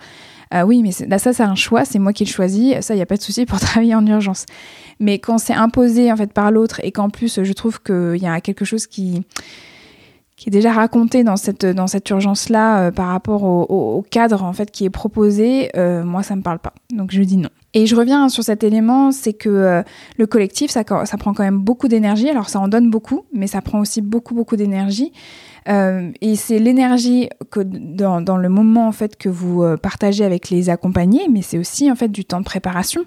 oui, 0.65 0.83
mais 0.83 0.91
là 1.07 1.21
ça 1.21 1.33
c'est 1.33 1.45
un 1.45 1.55
choix, 1.55 1.85
c'est 1.85 2.01
moi 2.01 2.13
qui 2.13 2.25
le 2.25 2.31
choisis, 2.31 2.81
ça 2.81 2.95
il 2.95 2.97
n'y 2.97 3.03
a 3.03 3.07
pas 3.07 3.17
de 3.17 3.23
souci 3.23 3.47
pour 3.47 3.61
travailler 3.61 3.95
en 3.95 4.05
urgence. 4.05 4.47
Mais 4.99 5.21
quand 5.21 5.39
c'est 5.39 5.55
imposé 5.55 6.11
en 6.11 6.17
fait 6.17 6.33
par 6.33 6.51
l'autre 6.51 6.81
et 6.83 6.91
qu'en 6.91 7.09
plus 7.09 7.45
je 7.45 7.53
trouve 7.53 7.81
qu'il 7.81 8.17
y 8.21 8.27
a 8.27 8.41
quelque 8.41 8.65
chose 8.65 8.89
qui 8.89 9.23
qui 10.35 10.49
est 10.49 10.51
déjà 10.51 10.73
raconté 10.73 11.23
dans 11.23 11.37
cette, 11.37 11.67
dans 11.67 11.87
cette 11.87 12.09
urgence-là 12.09 12.91
par 12.93 13.09
rapport 13.09 13.45
au, 13.45 14.05
cadre 14.11 14.43
en 14.43 14.53
fait 14.53 14.73
qui 14.73 14.85
est 14.85 14.91
proposé, 14.91 15.71
moi 15.77 16.25
ça 16.25 16.35
me 16.35 16.43
parle 16.43 16.59
pas. 16.59 16.75
Donc 16.93 17.13
je 17.13 17.23
dis 17.23 17.37
non. 17.37 17.51
Et 17.73 17.87
je 17.87 17.95
reviens 17.95 18.29
sur 18.29 18.43
cet 18.43 18.65
élément, 18.65 19.13
c'est 19.13 19.33
que 19.33 19.49
euh, 19.49 19.83
le 20.17 20.27
collectif, 20.27 20.71
ça, 20.71 20.83
prend 20.83 21.33
quand 21.33 21.45
même 21.45 21.59
beaucoup 21.59 21.87
d'énergie. 21.87 22.29
Alors 22.29 22.49
ça 22.49 22.59
en 22.59 22.69
donne 22.69 22.91
beaucoup, 22.91 23.25
mais 23.33 23.47
ça 23.47 23.63
prend 23.63 23.81
aussi 23.81 24.01
beaucoup, 24.01 24.35
beaucoup 24.35 24.57
d'énergie. 24.57 25.13
Euh, 25.69 26.11
et 26.21 26.37
c'est 26.37 26.59
l'énergie 26.59 27.29
que 27.51 27.61
dans, 27.61 28.21
dans, 28.21 28.39
le 28.39 28.49
moment 28.49 28.89
en 28.89 28.93
fait 28.93 29.17
que 29.17 29.29
vous 29.29 29.63
euh, 29.63 29.77
partagez 29.77 30.25
avec 30.25 30.51
les 30.51 30.69
accompagnés, 30.71 31.29
mais 31.31 31.43
c'est 31.43 31.59
aussi 31.59 31.91
en 31.91 31.97
fait 31.97 32.09
du 32.09 32.25
temps 32.25 32.41
de 32.41 32.45
préparation. 32.45 33.03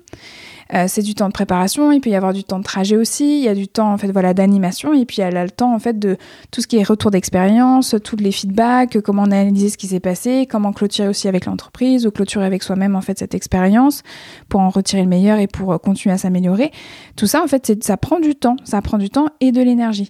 Euh, 0.73 0.85
c'est 0.87 1.01
du 1.01 1.13
temps 1.13 1.27
de 1.27 1.33
préparation, 1.33 1.91
il 1.91 2.01
peut 2.01 2.09
y 2.09 2.15
avoir 2.15 2.33
du 2.33 2.43
temps 2.43 2.59
de 2.59 2.63
trajet 2.63 2.97
aussi, 2.97 3.39
il 3.39 3.43
y 3.43 3.47
a 3.47 3.53
du 3.53 3.67
temps 3.67 3.93
en 3.93 3.97
fait 3.97 4.11
voilà 4.11 4.33
d'animation 4.33 4.93
et 4.93 5.05
puis 5.05 5.21
elle 5.21 5.37
a 5.37 5.43
le 5.43 5.51
temps 5.51 5.73
en 5.73 5.79
fait 5.79 5.99
de 5.99 6.17
tout 6.51 6.61
ce 6.61 6.67
qui 6.67 6.77
est 6.77 6.83
retour 6.83 7.11
d'expérience, 7.11 7.95
tous 8.03 8.15
les 8.15 8.31
feedbacks, 8.31 8.99
comment 9.01 9.23
analyser 9.23 9.69
ce 9.69 9.77
qui 9.77 9.87
s'est 9.87 9.99
passé, 9.99 10.47
comment 10.49 10.73
clôturer 10.73 11.07
aussi 11.07 11.27
avec 11.27 11.45
l'entreprise 11.45 12.07
ou 12.07 12.11
clôturer 12.11 12.45
avec 12.45 12.63
soi-même 12.63 12.95
en 12.95 13.01
fait 13.01 13.19
cette 13.19 13.35
expérience 13.35 14.01
pour 14.49 14.61
en 14.61 14.69
retirer 14.69 15.03
le 15.03 15.09
meilleur 15.09 15.37
et 15.37 15.47
pour 15.47 15.79
continuer 15.79 16.15
à 16.15 16.17
s'améliorer. 16.17 16.71
Tout 17.15 17.27
ça 17.27 17.43
en 17.43 17.47
fait 17.47 17.83
ça 17.83 17.97
prend 17.97 18.19
du 18.19 18.35
temps, 18.35 18.57
ça 18.63 18.81
prend 18.81 18.97
du 18.97 19.09
temps 19.09 19.27
et 19.41 19.51
de 19.51 19.61
l'énergie. 19.61 20.09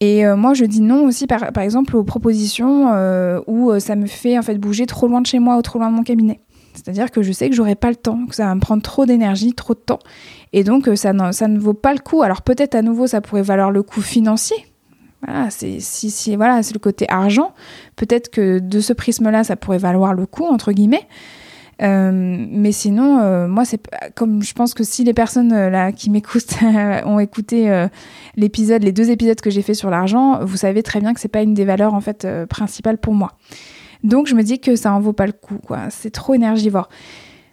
Et 0.00 0.24
euh, 0.24 0.36
moi, 0.36 0.54
je 0.54 0.64
dis 0.64 0.80
non 0.80 1.06
aussi, 1.06 1.26
par, 1.26 1.52
par 1.52 1.62
exemple, 1.64 1.96
aux 1.96 2.04
propositions 2.04 2.92
euh, 2.92 3.40
où 3.46 3.70
euh, 3.70 3.80
ça 3.80 3.96
me 3.96 4.06
fait 4.06 4.38
en 4.38 4.42
fait 4.42 4.56
bouger 4.56 4.86
trop 4.86 5.08
loin 5.08 5.20
de 5.20 5.26
chez 5.26 5.40
moi 5.40 5.56
ou 5.56 5.62
trop 5.62 5.78
loin 5.78 5.90
de 5.90 5.96
mon 5.96 6.04
cabinet. 6.04 6.40
C'est-à-dire 6.78 7.10
que 7.10 7.22
je 7.22 7.32
sais 7.32 7.50
que 7.50 7.56
j'aurai 7.56 7.74
pas 7.74 7.90
le 7.90 7.96
temps, 7.96 8.26
que 8.26 8.34
ça 8.34 8.46
va 8.46 8.54
me 8.54 8.60
prendre 8.60 8.82
trop 8.82 9.06
d'énergie, 9.06 9.52
trop 9.52 9.74
de 9.74 9.80
temps. 9.80 9.98
Et 10.52 10.64
donc, 10.64 10.88
ça, 10.94 11.12
ça 11.32 11.48
ne 11.48 11.58
vaut 11.58 11.74
pas 11.74 11.92
le 11.92 12.00
coup. 12.00 12.22
Alors 12.22 12.42
peut-être 12.42 12.74
à 12.74 12.82
nouveau, 12.82 13.06
ça 13.06 13.20
pourrait 13.20 13.42
valoir 13.42 13.70
le 13.70 13.82
coût 13.82 14.00
financier. 14.00 14.56
Voilà, 15.26 15.50
c'est 15.50 15.80
si, 15.80 16.10
si, 16.10 16.36
voilà, 16.36 16.60
le 16.60 16.78
côté 16.78 17.06
argent. 17.08 17.52
Peut-être 17.96 18.30
que 18.30 18.60
de 18.60 18.80
ce 18.80 18.92
prisme-là, 18.92 19.44
ça 19.44 19.56
pourrait 19.56 19.78
valoir 19.78 20.14
le 20.14 20.26
coup, 20.26 20.44
entre 20.44 20.72
guillemets. 20.72 21.06
Euh, 21.80 22.46
mais 22.50 22.72
sinon, 22.72 23.20
euh, 23.20 23.46
moi, 23.46 23.64
c'est 23.64 23.80
comme 24.14 24.42
je 24.42 24.52
pense 24.52 24.74
que 24.74 24.82
si 24.82 25.04
les 25.04 25.14
personnes 25.14 25.52
euh, 25.52 25.70
là 25.70 25.92
qui 25.92 26.10
m'écoutent 26.10 26.56
ont 27.04 27.18
écouté 27.18 27.86
l'épisode, 28.36 28.82
les 28.82 28.92
deux 28.92 29.10
épisodes 29.10 29.40
que 29.40 29.50
j'ai 29.50 29.62
fait 29.62 29.74
sur 29.74 29.90
l'argent, 29.90 30.44
vous 30.44 30.56
savez 30.56 30.82
très 30.82 31.00
bien 31.00 31.14
que 31.14 31.20
c'est 31.20 31.28
pas 31.28 31.42
une 31.42 31.54
des 31.54 31.64
valeurs 31.64 31.94
en 31.94 32.00
fait 32.00 32.26
principales 32.48 32.98
pour 32.98 33.14
moi. 33.14 33.32
Donc 34.04 34.26
je 34.26 34.34
me 34.34 34.42
dis 34.42 34.60
que 34.60 34.76
ça 34.76 34.92
en 34.92 35.00
vaut 35.00 35.12
pas 35.12 35.26
le 35.26 35.32
coup, 35.32 35.58
quoi. 35.58 35.90
C'est 35.90 36.10
trop 36.10 36.34
énergivore. 36.34 36.88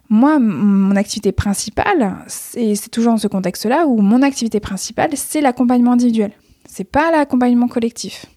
Moi, 0.10 0.38
mon 0.40 0.96
activité 0.96 1.32
principale, 1.32 2.16
c'est 2.28 2.92
toujours 2.92 3.14
dans 3.14 3.18
ce 3.18 3.28
contexte-là 3.28 3.88
où 3.88 4.02
mon 4.02 4.22
activité 4.22 4.60
principale, 4.60 5.12
c'est 5.16 5.42
l'accompagnement 5.42 5.94
individuel. 5.94 6.32
C'est 6.68 6.84
pas 6.84 7.10
l'accompagnement 7.12 7.68
collectif. 7.68 8.28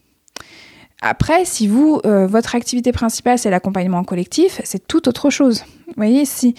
Après, 1.00 1.44
si 1.44 1.68
vous, 1.68 2.00
euh, 2.06 2.26
votre 2.26 2.56
activité 2.56 2.90
principale, 2.90 3.38
c'est 3.38 3.50
l'accompagnement 3.50 4.02
collectif, 4.02 4.60
c'est 4.64 4.88
tout 4.88 5.08
autre 5.08 5.30
chose. 5.30 5.62
Vous 5.86 5.92
voyez, 5.96 6.24
si 6.24 6.54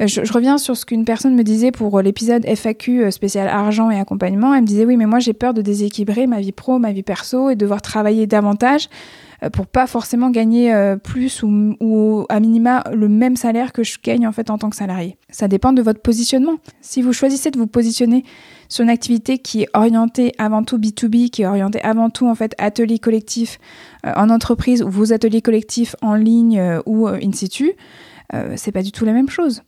euh, 0.00 0.08
je, 0.08 0.32
reviens 0.32 0.58
sur 0.58 0.76
ce 0.76 0.84
qu'une 0.84 1.04
personne 1.04 1.36
me 1.36 1.44
disait 1.44 1.70
pour 1.70 1.96
euh, 1.96 2.02
l'épisode 2.02 2.44
FAQ 2.44 3.12
spécial 3.12 3.46
argent 3.46 3.90
et 3.90 4.00
accompagnement, 4.00 4.52
elle 4.52 4.62
me 4.62 4.66
disait 4.66 4.84
oui, 4.84 4.96
mais 4.96 5.06
moi 5.06 5.20
j'ai 5.20 5.32
peur 5.32 5.54
de 5.54 5.62
déséquilibrer 5.62 6.26
ma 6.26 6.40
vie 6.40 6.50
pro, 6.50 6.80
ma 6.80 6.90
vie 6.90 7.04
perso 7.04 7.50
et 7.50 7.54
devoir 7.54 7.82
travailler 7.82 8.26
davantage 8.26 8.88
pour 9.52 9.66
pas 9.66 9.86
forcément 9.86 10.30
gagner 10.30 10.74
plus 11.02 11.42
ou, 11.42 12.26
à 12.28 12.40
minima 12.40 12.84
le 12.92 13.08
même 13.08 13.36
salaire 13.36 13.72
que 13.72 13.82
je 13.82 13.98
gagne 14.02 14.26
en 14.26 14.32
fait 14.32 14.50
en 14.50 14.58
tant 14.58 14.70
que 14.70 14.76
salarié. 14.76 15.16
Ça 15.30 15.48
dépend 15.48 15.72
de 15.72 15.82
votre 15.82 16.00
positionnement. 16.00 16.56
Si 16.80 17.02
vous 17.02 17.12
choisissez 17.12 17.50
de 17.50 17.58
vous 17.58 17.66
positionner 17.66 18.24
sur 18.68 18.82
une 18.82 18.90
activité 18.90 19.38
qui 19.38 19.62
est 19.62 19.68
orientée 19.74 20.32
avant 20.38 20.62
tout 20.62 20.78
B2B, 20.78 21.30
qui 21.30 21.42
est 21.42 21.46
orientée 21.46 21.82
avant 21.82 22.10
tout 22.10 22.26
en 22.26 22.34
fait 22.34 22.54
atelier 22.58 22.98
collectif 22.98 23.58
euh, 24.06 24.12
en 24.16 24.30
entreprise 24.30 24.82
ou 24.82 24.90
vos 24.90 25.12
ateliers 25.12 25.42
collectifs 25.42 25.96
en 26.02 26.14
ligne 26.14 26.58
euh, 26.58 26.80
ou 26.86 27.08
euh, 27.08 27.18
in 27.22 27.32
situ, 27.32 27.72
c'est 28.56 28.72
pas 28.72 28.82
du 28.82 28.90
tout 28.90 29.04
la 29.04 29.12
même 29.12 29.28
chose. 29.28 29.62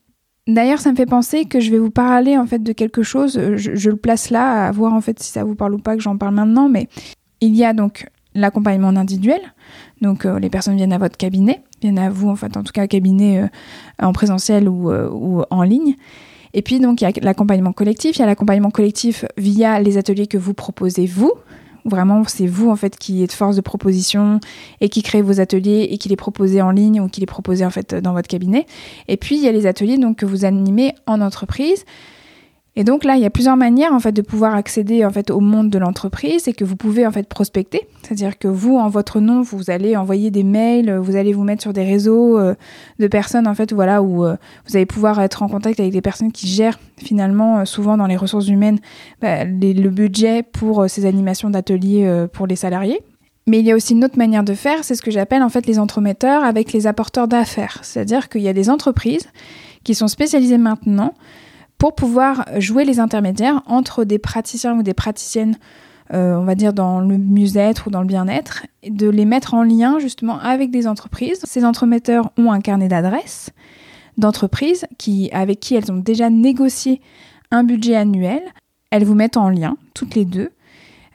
D'ailleurs, 0.49 0.81
ça 0.81 0.91
me 0.91 0.97
fait 0.97 1.07
penser 1.07 1.45
que 1.45 1.61
je 1.61 1.71
vais 1.71 1.79
vous 1.79 1.93
parler 1.93 2.37
en 2.37 2.47
fait 2.47 2.61
de 2.61 2.73
quelque 2.73 3.05
chose. 3.05 3.41
Je, 3.55 3.91
le 3.91 3.97
place 3.97 4.31
là 4.31 4.67
à 4.67 4.73
voir 4.73 4.93
en 4.93 5.01
fait 5.01 5.23
si 5.23 5.31
ça 5.31 5.45
vous 5.45 5.55
parle 5.55 5.75
ou 5.75 5.79
pas 5.79 5.95
que 5.95 6.03
j'en 6.03 6.17
parle 6.17 6.35
maintenant. 6.35 6.69
Mais 6.69 6.89
il 7.41 7.55
y 7.55 7.65
a 7.65 7.73
donc 7.73 8.09
l'accompagnement 8.37 8.89
individuel. 8.89 9.41
Donc 10.01 10.25
les 10.25 10.51
personnes 10.51 10.77
viennent 10.77 10.93
à 10.93 10.99
votre 10.99 11.17
cabinet, 11.17 11.63
viennent 11.81 11.99
à 11.99 12.11
vous 12.11 12.29
en 12.29 12.37
fait 12.37 12.57
en 12.57 12.63
tout 12.63 12.73
cas 12.73 12.87
cabinet 12.87 13.51
en 14.01 14.13
présentiel 14.13 14.69
ou, 14.69 14.91
ou 14.93 15.43
en 15.51 15.63
ligne. 15.63 15.97
Et 16.55 16.63
puis 16.63 16.81
donc 16.81 17.01
il 17.01 17.05
y 17.05 17.07
a 17.07 17.13
l'accompagnement 17.23 17.73
collectif, 17.73 18.17
il 18.17 18.21
y 18.21 18.23
a 18.23 18.27
l'accompagnement 18.27 18.71
collectif 18.71 19.25
via 19.37 19.81
les 19.81 19.99
ateliers 19.99 20.27
que 20.27 20.39
vous 20.39 20.55
proposez 20.55 21.07
vous. 21.07 21.33
Vraiment, 21.87 22.25
c'est 22.27 22.49
vous 22.49 22.69
en 22.69 22.75
fait 22.75 22.99
qui 22.99 23.23
êtes 23.23 23.33
force 23.33 23.55
de 23.55 23.61
proposition 23.61 24.41
et 24.81 24.89
qui 24.89 25.03
créez 25.03 25.23
vos 25.23 25.39
ateliers 25.39 25.89
et 25.91 25.99
qui 25.99 26.09
les 26.09 26.17
proposez 26.17 26.61
en 26.61 26.73
ligne 26.73 27.01
ou 27.01 27.09
qui 27.09 27.21
les 27.21 27.27
proposez 27.27 27.65
en 27.65 27.71
fait 27.71 27.95
dans 27.95 28.13
votre 28.13 28.27
cabinet. 28.27 28.67
Et 29.07 29.17
puis 29.17 29.37
il 29.37 29.43
y 29.43 29.49
a 29.49 29.53
les 29.53 29.67
ateliers 29.67 29.97
donc 29.97 30.17
que 30.17 30.27
vous 30.27 30.45
animez 30.45 30.95
en 31.07 31.21
entreprise. 31.21 31.85
Et 32.79 32.85
donc 32.85 33.05
là, 33.05 33.17
il 33.17 33.23
y 33.23 33.25
a 33.25 33.31
plusieurs 33.31 33.57
manières 33.57 33.95
en 33.95 34.01
fait 34.01 34.13
de 34.13 34.21
pouvoir 34.21 34.55
accéder 34.55 35.03
en 35.07 35.11
fait 35.11 35.31
au 35.31 35.41
monde 35.41 35.71
de 35.71 35.79
l'entreprise 35.79 36.47
et 36.47 36.53
que 36.53 36.63
vous 36.63 36.77
pouvez 36.77 37.07
en 37.07 37.11
fait 37.11 37.27
prospecter. 37.27 37.89
C'est-à-dire 38.03 38.39
que 38.39 38.49
vous, 38.49 38.77
en 38.77 38.91
votre 38.91 39.19
nom, 39.21 39.41
vous 39.41 39.71
allez 39.71 39.97
envoyer 39.97 40.31
des 40.31 40.43
mails, 40.43 40.95
vous 40.99 41.17
allez 41.17 41.33
vous 41.33 41.43
mettre 41.43 41.63
sur 41.63 41.73
des 41.73 41.85
réseaux 41.85 42.39
euh, 42.39 42.55
de 42.99 43.07
personnes 43.07 43.49
en 43.49 43.55
fait, 43.55 43.73
voilà, 43.73 44.03
où 44.03 44.27
euh, 44.27 44.37
vous 44.67 44.77
allez 44.77 44.85
pouvoir 44.85 45.19
être 45.23 45.43
en 45.43 45.49
contact 45.49 45.81
avec 45.81 45.91
des 45.91 46.03
personnes 46.03 46.33
qui 46.33 46.49
gèrent 46.49 46.79
finalement 46.99 47.61
euh, 47.61 47.65
souvent 47.65 47.97
dans 47.97 48.07
les 48.07 48.17
ressources 48.17 48.49
humaines 48.49 48.79
bah, 49.23 49.45
le 49.45 49.89
budget 49.89 50.43
pour 50.43 50.89
ces 50.91 51.07
animations 51.07 51.49
d'ateliers 51.49 52.27
pour 52.33 52.47
les 52.47 52.57
salariés. 52.57 53.01
Mais 53.47 53.61
il 53.61 53.67
y 53.67 53.73
a 53.73 53.77
aussi 53.77 53.95
une 53.95 54.05
autre 54.05 54.19
manière 54.19 54.45
de 54.45 54.55
faire, 54.55 54.85
c'est 54.85 54.97
ce 54.97 55.03
que 55.03 55.11
j'appelle 55.11 55.43
en 55.43 55.49
fait 55.49 55.67
les 55.67 55.79
entremetteurs 55.79 56.45
avec 56.45 56.73
les 56.73 56.87
apporteurs 56.87 57.29
d'affaires. 57.29 57.79
C'est-à-dire 57.83 58.29
qu'il 58.29 58.43
y 58.43 58.49
a 58.49 58.53
des 58.53 58.69
entreprises 58.69 59.29
qui 59.85 59.95
sont 59.95 60.09
spécialisées 60.09 60.59
maintenant 60.59 61.15
pour 61.79 61.95
pouvoir 61.95 62.47
jouer 62.59 62.85
les 62.85 63.01
intermédiaires 63.01 63.63
entre 63.67 64.05
des 64.05 64.19
praticiens 64.19 64.79
ou 64.79 64.83
des 64.83 64.95
praticiennes, 64.95 65.57
euh, 66.15 66.37
on 66.37 66.45
va 66.45 66.55
dire 66.55 66.73
dans 66.73 67.01
le 67.01 67.19
mieux-être 67.19 67.89
ou 67.89 67.91
dans 67.91 68.01
le 68.01 68.07
bien-être, 68.07 68.67
de 68.89 69.09
les 69.09 69.25
mettre 69.25 69.55
en 69.55 69.63
lien 69.63 69.99
justement 69.99 70.39
avec 70.39 70.71
des 70.71 70.87
entreprises. 70.87 71.41
Ces 71.45 71.65
entremetteurs 71.65 72.31
ont 72.39 72.53
un 72.53 72.61
carnet 72.61 72.89
d'adresses 72.89 73.51
d'entreprises 74.17 74.87
qui, 74.99 75.31
avec 75.33 75.61
qui 75.61 75.75
elles 75.75 75.93
ont 75.93 75.99
déjà 75.99 76.31
négocié 76.31 77.01
un 77.51 77.65
budget 77.65 77.97
annuel. 77.97 78.41
Elles 78.91 79.05
vous 79.05 79.15
mettent 79.15 79.37
en 79.37 79.51
lien, 79.51 79.77
toutes 79.95 80.15
les 80.15 80.25
deux, 80.25 80.51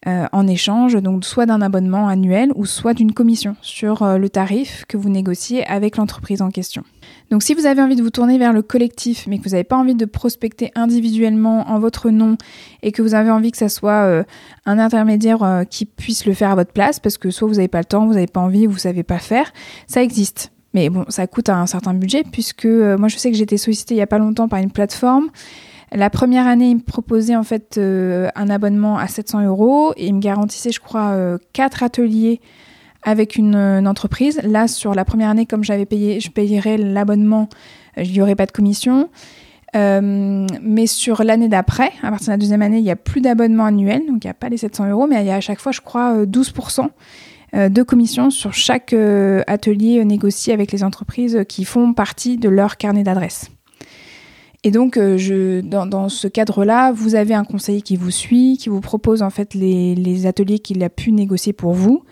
euh, 0.07 0.25
en 0.31 0.47
échange 0.47 0.95
donc 0.95 1.23
soit 1.23 1.45
d'un 1.45 1.61
abonnement 1.61 2.07
annuel 2.07 2.51
ou 2.55 2.65
soit 2.65 2.95
d'une 2.95 3.13
commission 3.13 3.55
sur 3.61 4.01
euh, 4.01 4.17
le 4.17 4.29
tarif 4.29 4.83
que 4.87 4.97
vous 4.97 5.09
négociez 5.09 5.63
avec 5.67 5.97
l'entreprise 5.97 6.41
en 6.41 6.49
question. 6.49 6.83
Donc 7.31 7.41
si 7.41 7.53
vous 7.53 7.65
avez 7.65 7.81
envie 7.81 7.95
de 7.95 8.03
vous 8.03 8.11
tourner 8.11 8.37
vers 8.37 8.53
le 8.53 8.61
collectif 8.61 9.25
mais 9.27 9.39
que 9.39 9.43
vous 9.43 9.51
n'avez 9.51 9.63
pas 9.63 9.77
envie 9.77 9.95
de 9.95 10.05
prospecter 10.05 10.71
individuellement 10.75 11.69
en 11.69 11.79
votre 11.79 12.09
nom 12.09 12.37
et 12.83 12.91
que 12.91 13.01
vous 13.01 13.15
avez 13.15 13.31
envie 13.31 13.51
que 13.51 13.57
ça 13.57 13.69
soit 13.69 14.03
euh, 14.03 14.23
un 14.65 14.77
intermédiaire 14.77 15.63
qui 15.69 15.85
puisse 15.85 16.25
le 16.25 16.33
faire 16.33 16.51
à 16.51 16.55
votre 16.55 16.71
place 16.71 16.99
parce 16.99 17.17
que 17.17 17.31
soit 17.31 17.47
vous 17.47 17.55
n'avez 17.55 17.67
pas 17.67 17.79
le 17.79 17.85
temps, 17.85 18.05
vous 18.05 18.13
n'avez 18.13 18.27
pas 18.27 18.41
envie, 18.41 18.67
vous 18.67 18.73
ne 18.73 18.79
savez 18.79 19.03
pas 19.03 19.17
faire, 19.17 19.51
ça 19.87 20.03
existe. 20.03 20.51
Mais 20.73 20.89
bon, 20.89 21.05
ça 21.09 21.25
coûte 21.27 21.49
un 21.49 21.65
certain 21.65 21.93
budget 21.93 22.23
puisque 22.31 22.65
moi 22.65 23.07
je 23.07 23.17
sais 23.17 23.31
que 23.31 23.37
j'ai 23.37 23.43
été 23.43 23.57
sollicitée 23.57 23.95
il 23.95 23.97
n'y 23.97 24.03
a 24.03 24.07
pas 24.07 24.19
longtemps 24.19 24.47
par 24.47 24.59
une 24.59 24.71
plateforme 24.71 25.29
la 25.93 26.09
première 26.09 26.47
année, 26.47 26.69
il 26.69 26.77
me 26.77 26.81
proposait 26.81 27.35
en 27.35 27.43
fait 27.43 27.77
euh, 27.77 28.29
un 28.35 28.49
abonnement 28.49 28.97
à 28.97 29.07
700 29.07 29.45
euros 29.45 29.93
et 29.97 30.07
il 30.07 30.15
me 30.15 30.21
garantissait, 30.21 30.71
je 30.71 30.79
crois, 30.79 31.09
euh, 31.09 31.37
quatre 31.51 31.83
ateliers 31.83 32.39
avec 33.03 33.35
une, 33.35 33.55
entreprise. 33.87 34.39
Là, 34.43 34.67
sur 34.67 34.93
la 34.93 35.05
première 35.05 35.29
année, 35.29 35.45
comme 35.45 35.63
j'avais 35.63 35.85
payé, 35.85 36.19
je 36.19 36.29
payerais 36.29 36.77
l'abonnement, 36.77 37.49
euh, 37.97 38.03
il 38.03 38.11
n'y 38.11 38.21
aurait 38.21 38.35
pas 38.35 38.45
de 38.45 38.51
commission. 38.51 39.09
mais 39.73 40.87
sur 40.87 41.23
l'année 41.23 41.47
d'après, 41.47 41.91
à 42.03 42.09
partir 42.09 42.27
de 42.27 42.31
la 42.31 42.37
deuxième 42.37 42.61
année, 42.61 42.77
il 42.77 42.83
n'y 42.83 42.91
a 42.91 42.95
plus 42.95 43.21
d'abonnement 43.21 43.65
annuel, 43.65 44.01
donc 44.07 44.23
il 44.23 44.27
n'y 44.27 44.31
a 44.31 44.35
pas 44.35 44.49
les 44.49 44.57
700 44.57 44.89
euros, 44.89 45.07
mais 45.07 45.21
il 45.21 45.27
y 45.27 45.31
a 45.31 45.35
à 45.35 45.41
chaque 45.41 45.59
fois, 45.59 45.71
je 45.71 45.81
crois, 45.81 46.25
12% 46.25 46.87
de 47.53 47.83
commission 47.83 48.29
sur 48.29 48.53
chaque 48.53 48.93
atelier 49.47 50.03
négocié 50.05 50.53
avec 50.53 50.71
les 50.71 50.83
entreprises 50.83 51.43
qui 51.47 51.65
font 51.65 51.93
partie 51.93 52.37
de 52.37 52.49
leur 52.49 52.77
carnet 52.77 53.03
d'adresses. 53.03 53.49
Et 54.63 54.69
donc, 54.69 54.97
euh, 54.97 55.61
dans, 55.63 56.09
ce 56.09 56.27
cadre-là, 56.27 56.91
vous 56.91 57.15
avez 57.15 57.33
un 57.33 57.43
conseiller 57.43 57.81
qui 57.81 57.95
vous 57.95 58.11
suit, 58.11 58.57
qui 58.59 58.69
vous 58.69 58.81
propose 58.81 59.23
en 59.23 59.31
fait 59.31 59.53
les 59.55 60.25
ateliers 60.27 60.59
qu'il 60.59 60.83
a 60.83 60.89
pu 60.89 61.11
négocier 61.11 61.53
pour 61.53 61.73
vous 61.73 62.03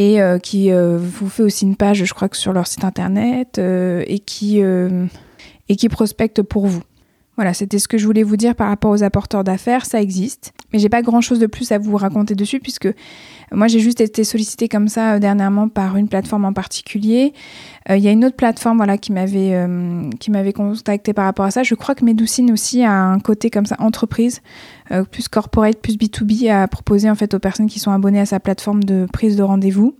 et 0.00 0.22
euh, 0.22 0.38
qui 0.38 0.72
euh, 0.72 0.96
vous 0.98 1.28
fait 1.28 1.42
aussi 1.42 1.66
une 1.66 1.76
page, 1.76 2.04
je 2.06 2.14
crois 2.14 2.30
que 2.30 2.36
sur 2.38 2.54
leur 2.54 2.66
site 2.66 2.84
internet 2.84 3.58
et 3.58 4.18
qui 4.18 4.60
et 4.60 5.76
qui 5.76 5.88
prospecte 5.90 6.40
pour 6.40 6.66
vous. 6.66 6.82
Voilà, 7.36 7.54
c'était 7.54 7.78
ce 7.78 7.88
que 7.88 7.96
je 7.96 8.04
voulais 8.04 8.22
vous 8.22 8.36
dire 8.36 8.54
par 8.54 8.68
rapport 8.68 8.90
aux 8.90 9.02
apporteurs 9.02 9.44
d'affaires, 9.44 9.86
ça 9.86 10.02
existe. 10.02 10.52
Mais 10.72 10.78
j'ai 10.78 10.88
pas 10.88 11.00
grand 11.00 11.20
chose 11.20 11.38
de 11.38 11.46
plus 11.46 11.72
à 11.72 11.78
vous 11.78 11.96
raconter 11.96 12.34
dessus 12.34 12.60
puisque 12.60 12.88
moi 13.52 13.66
j'ai 13.66 13.80
juste 13.80 14.00
été 14.00 14.24
sollicitée 14.24 14.68
comme 14.68 14.88
ça 14.88 15.14
euh, 15.14 15.18
dernièrement 15.18 15.68
par 15.68 15.96
une 15.96 16.08
plateforme 16.08 16.44
en 16.44 16.52
particulier. 16.52 17.32
Euh, 17.88 17.96
il 17.96 18.04
y 18.04 18.08
a 18.08 18.10
une 18.10 18.24
autre 18.24 18.36
plateforme 18.36 18.76
voilà, 18.76 18.98
qui 18.98 19.12
m'avait 19.12 19.54
euh, 19.54 20.10
qui 20.20 20.30
m'avait 20.30 20.52
contacté 20.52 21.12
par 21.14 21.24
rapport 21.24 21.46
à 21.46 21.50
ça. 21.50 21.62
Je 21.62 21.74
crois 21.74 21.94
que 21.94 22.04
Medoucine 22.04 22.52
aussi 22.52 22.82
a 22.82 22.92
un 22.92 23.20
côté 23.20 23.48
comme 23.48 23.66
ça 23.66 23.76
entreprise, 23.78 24.42
plus 25.10 25.28
corporate, 25.28 25.78
plus 25.80 25.96
B2B 25.96 26.50
à 26.50 26.68
proposer 26.68 27.08
en 27.08 27.14
fait 27.14 27.32
aux 27.32 27.38
personnes 27.38 27.68
qui 27.68 27.78
sont 27.78 27.92
abonnées 27.92 28.20
à 28.20 28.26
sa 28.26 28.40
plateforme 28.40 28.84
de 28.84 29.06
prise 29.10 29.36
de 29.36 29.42
rendez-vous. 29.42 29.96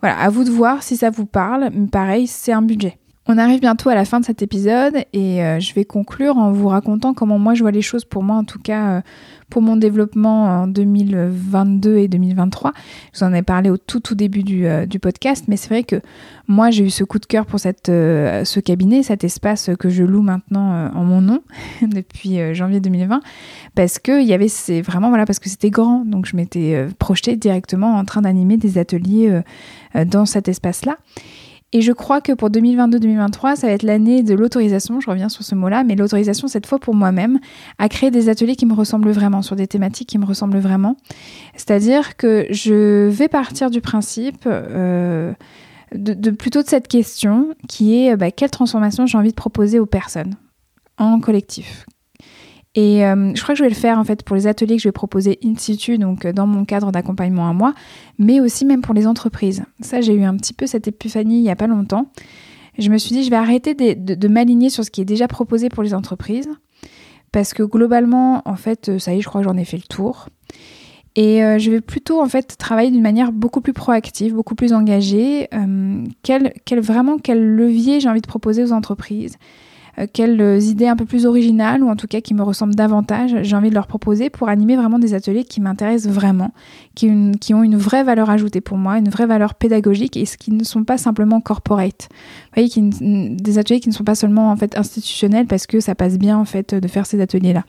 Voilà, 0.00 0.16
à 0.16 0.28
vous 0.28 0.44
de 0.44 0.50
voir 0.50 0.82
si 0.82 0.96
ça 0.96 1.10
vous 1.10 1.26
parle. 1.26 1.70
Pareil, 1.90 2.26
c'est 2.26 2.52
un 2.52 2.62
budget. 2.62 2.98
On 3.30 3.36
arrive 3.36 3.60
bientôt 3.60 3.90
à 3.90 3.94
la 3.94 4.06
fin 4.06 4.20
de 4.20 4.24
cet 4.24 4.40
épisode 4.40 5.04
et 5.12 5.44
euh, 5.44 5.60
je 5.60 5.74
vais 5.74 5.84
conclure 5.84 6.38
en 6.38 6.50
vous 6.50 6.68
racontant 6.68 7.12
comment 7.12 7.38
moi 7.38 7.52
je 7.52 7.60
vois 7.60 7.72
les 7.72 7.82
choses 7.82 8.06
pour 8.06 8.22
moi, 8.22 8.36
en 8.36 8.44
tout 8.44 8.58
cas 8.58 8.88
euh, 8.88 9.00
pour 9.50 9.60
mon 9.60 9.76
développement 9.76 10.62
en 10.62 10.66
2022 10.66 11.98
et 11.98 12.08
2023. 12.08 12.72
Je 13.12 13.18
vous 13.18 13.26
en 13.26 13.34
ai 13.34 13.42
parlé 13.42 13.68
au 13.68 13.76
tout 13.76 14.00
tout 14.00 14.14
début 14.14 14.44
du, 14.44 14.66
euh, 14.66 14.86
du 14.86 14.98
podcast, 14.98 15.44
mais 15.46 15.58
c'est 15.58 15.68
vrai 15.68 15.84
que 15.84 16.00
moi 16.46 16.70
j'ai 16.70 16.84
eu 16.84 16.88
ce 16.88 17.04
coup 17.04 17.18
de 17.18 17.26
cœur 17.26 17.44
pour 17.44 17.60
cette, 17.60 17.88
ce 17.88 18.60
cabinet, 18.60 19.02
cet 19.02 19.24
espace 19.24 19.68
que 19.78 19.90
je 19.90 20.04
loue 20.04 20.22
maintenant 20.22 20.90
en 20.94 21.04
mon 21.04 21.20
nom 21.20 21.42
depuis 21.82 22.54
janvier 22.54 22.80
2020, 22.80 23.20
parce 23.74 23.98
que 23.98 24.22
y 24.22 24.32
avait 24.32 24.48
c'est 24.48 24.80
vraiment 24.80 25.10
voilà 25.10 25.26
parce 25.26 25.38
que 25.38 25.50
c'était 25.50 25.68
grand, 25.68 26.06
donc 26.06 26.24
je 26.24 26.34
m'étais 26.34 26.86
projetée 26.98 27.36
directement 27.36 27.96
en 27.96 28.06
train 28.06 28.22
d'animer 28.22 28.56
des 28.56 28.78
ateliers 28.78 29.42
dans 30.06 30.24
cet 30.24 30.48
espace-là. 30.48 30.96
Et 31.72 31.82
je 31.82 31.92
crois 31.92 32.22
que 32.22 32.32
pour 32.32 32.48
2022-2023, 32.50 33.56
ça 33.56 33.66
va 33.66 33.74
être 33.74 33.82
l'année 33.82 34.22
de 34.22 34.34
l'autorisation, 34.34 35.00
je 35.00 35.10
reviens 35.10 35.28
sur 35.28 35.44
ce 35.44 35.54
mot-là, 35.54 35.84
mais 35.84 35.96
l'autorisation 35.96 36.48
cette 36.48 36.66
fois 36.66 36.78
pour 36.78 36.94
moi-même, 36.94 37.40
à 37.78 37.90
créer 37.90 38.10
des 38.10 38.30
ateliers 38.30 38.56
qui 38.56 38.64
me 38.64 38.72
ressemblent 38.72 39.10
vraiment, 39.10 39.42
sur 39.42 39.54
des 39.54 39.66
thématiques 39.66 40.08
qui 40.08 40.18
me 40.18 40.24
ressemblent 40.24 40.58
vraiment. 40.58 40.96
C'est-à-dire 41.54 42.16
que 42.16 42.46
je 42.50 43.08
vais 43.08 43.28
partir 43.28 43.70
du 43.70 43.82
principe 43.82 44.44
euh, 44.46 45.34
de, 45.94 46.30
plutôt 46.30 46.62
de 46.62 46.68
cette 46.68 46.88
question 46.88 47.54
qui 47.68 48.06
est 48.06 48.16
bah, 48.16 48.30
quelle 48.30 48.50
transformation 48.50 49.04
j'ai 49.04 49.18
envie 49.18 49.30
de 49.30 49.34
proposer 49.34 49.78
aux 49.78 49.86
personnes 49.86 50.36
en 50.96 51.20
collectif? 51.20 51.84
Et 52.74 53.04
euh, 53.04 53.34
je 53.34 53.42
crois 53.42 53.54
que 53.54 53.58
je 53.58 53.64
vais 53.64 53.70
le 53.70 53.74
faire 53.74 53.98
en 53.98 54.04
fait 54.04 54.22
pour 54.22 54.36
les 54.36 54.46
ateliers 54.46 54.76
que 54.76 54.82
je 54.82 54.88
vais 54.88 54.92
proposer 54.92 55.38
in 55.44 55.54
situ, 55.56 55.98
donc 55.98 56.24
euh, 56.24 56.32
dans 56.32 56.46
mon 56.46 56.64
cadre 56.64 56.92
d'accompagnement 56.92 57.48
à 57.48 57.52
moi, 57.52 57.74
mais 58.18 58.40
aussi 58.40 58.64
même 58.64 58.82
pour 58.82 58.94
les 58.94 59.06
entreprises. 59.06 59.64
Ça, 59.80 60.00
j'ai 60.00 60.14
eu 60.14 60.24
un 60.24 60.36
petit 60.36 60.52
peu 60.52 60.66
cette 60.66 60.86
épiphanie 60.86 61.38
il 61.38 61.42
n'y 61.42 61.50
a 61.50 61.56
pas 61.56 61.66
longtemps. 61.66 62.10
Je 62.78 62.90
me 62.90 62.98
suis 62.98 63.14
dit, 63.14 63.24
je 63.24 63.30
vais 63.30 63.36
arrêter 63.36 63.74
de, 63.74 64.28
m'aligner 64.28 64.70
sur 64.70 64.84
ce 64.84 64.90
qui 64.90 65.00
est 65.00 65.06
déjà 65.06 65.26
proposé 65.26 65.68
pour 65.68 65.82
les 65.82 65.94
entreprises, 65.94 66.48
parce 67.32 67.52
que 67.52 67.64
globalement, 67.64 68.42
en 68.44 68.54
fait, 68.54 68.88
euh, 68.88 68.98
ça 68.98 69.12
y 69.12 69.18
est, 69.18 69.20
je 69.22 69.28
crois 69.28 69.40
que 69.40 69.48
j'en 69.48 69.56
ai 69.56 69.64
fait 69.64 69.78
le 69.78 69.82
tour. 69.82 70.28
Et 71.16 71.40
je 71.58 71.70
vais 71.72 71.80
plutôt 71.80 72.20
en 72.20 72.28
fait 72.28 72.56
travailler 72.58 72.92
d'une 72.92 73.02
manière 73.02 73.32
beaucoup 73.32 73.60
plus 73.60 73.72
proactive, 73.72 74.34
beaucoup 74.34 74.54
plus 74.54 74.72
engagée. 74.72 75.48
quel, 76.22 76.52
vraiment 76.80 77.18
quel 77.18 77.44
levier 77.44 77.98
j'ai 77.98 78.08
envie 78.08 78.20
de 78.20 78.26
proposer 78.28 78.62
aux 78.62 78.70
entreprises? 78.70 79.36
Quelles 80.12 80.62
idées 80.62 80.86
un 80.86 80.96
peu 80.96 81.04
plus 81.04 81.26
originales 81.26 81.82
ou 81.82 81.88
en 81.88 81.96
tout 81.96 82.06
cas 82.06 82.20
qui 82.20 82.34
me 82.34 82.42
ressemblent 82.42 82.74
davantage 82.74 83.36
j'ai 83.42 83.56
envie 83.56 83.70
de 83.70 83.74
leur 83.74 83.86
proposer 83.86 84.30
pour 84.30 84.48
animer 84.48 84.76
vraiment 84.76 84.98
des 84.98 85.14
ateliers 85.14 85.44
qui 85.44 85.60
m'intéressent 85.60 86.12
vraiment, 86.12 86.52
qui, 86.94 87.08
ont 87.54 87.62
une 87.62 87.76
vraie 87.76 88.04
valeur 88.04 88.30
ajoutée 88.30 88.60
pour 88.60 88.76
moi, 88.76 88.98
une 88.98 89.08
vraie 89.08 89.26
valeur 89.26 89.54
pédagogique 89.54 90.16
et 90.16 90.24
qui 90.24 90.52
ne 90.52 90.64
sont 90.64 90.84
pas 90.84 90.98
simplement 90.98 91.40
corporate. 91.40 92.08
Vous 92.56 92.62
voyez, 92.62 92.90
des 93.36 93.58
ateliers 93.58 93.80
qui 93.80 93.88
ne 93.88 93.94
sont 93.94 94.04
pas 94.04 94.14
seulement 94.14 94.50
en 94.50 94.56
fait 94.56 94.76
institutionnels 94.76 95.46
parce 95.46 95.66
que 95.66 95.80
ça 95.80 95.94
passe 95.94 96.18
bien 96.18 96.38
en 96.38 96.44
fait 96.44 96.74
de 96.74 96.88
faire 96.88 97.06
ces 97.06 97.20
ateliers-là. 97.20 97.64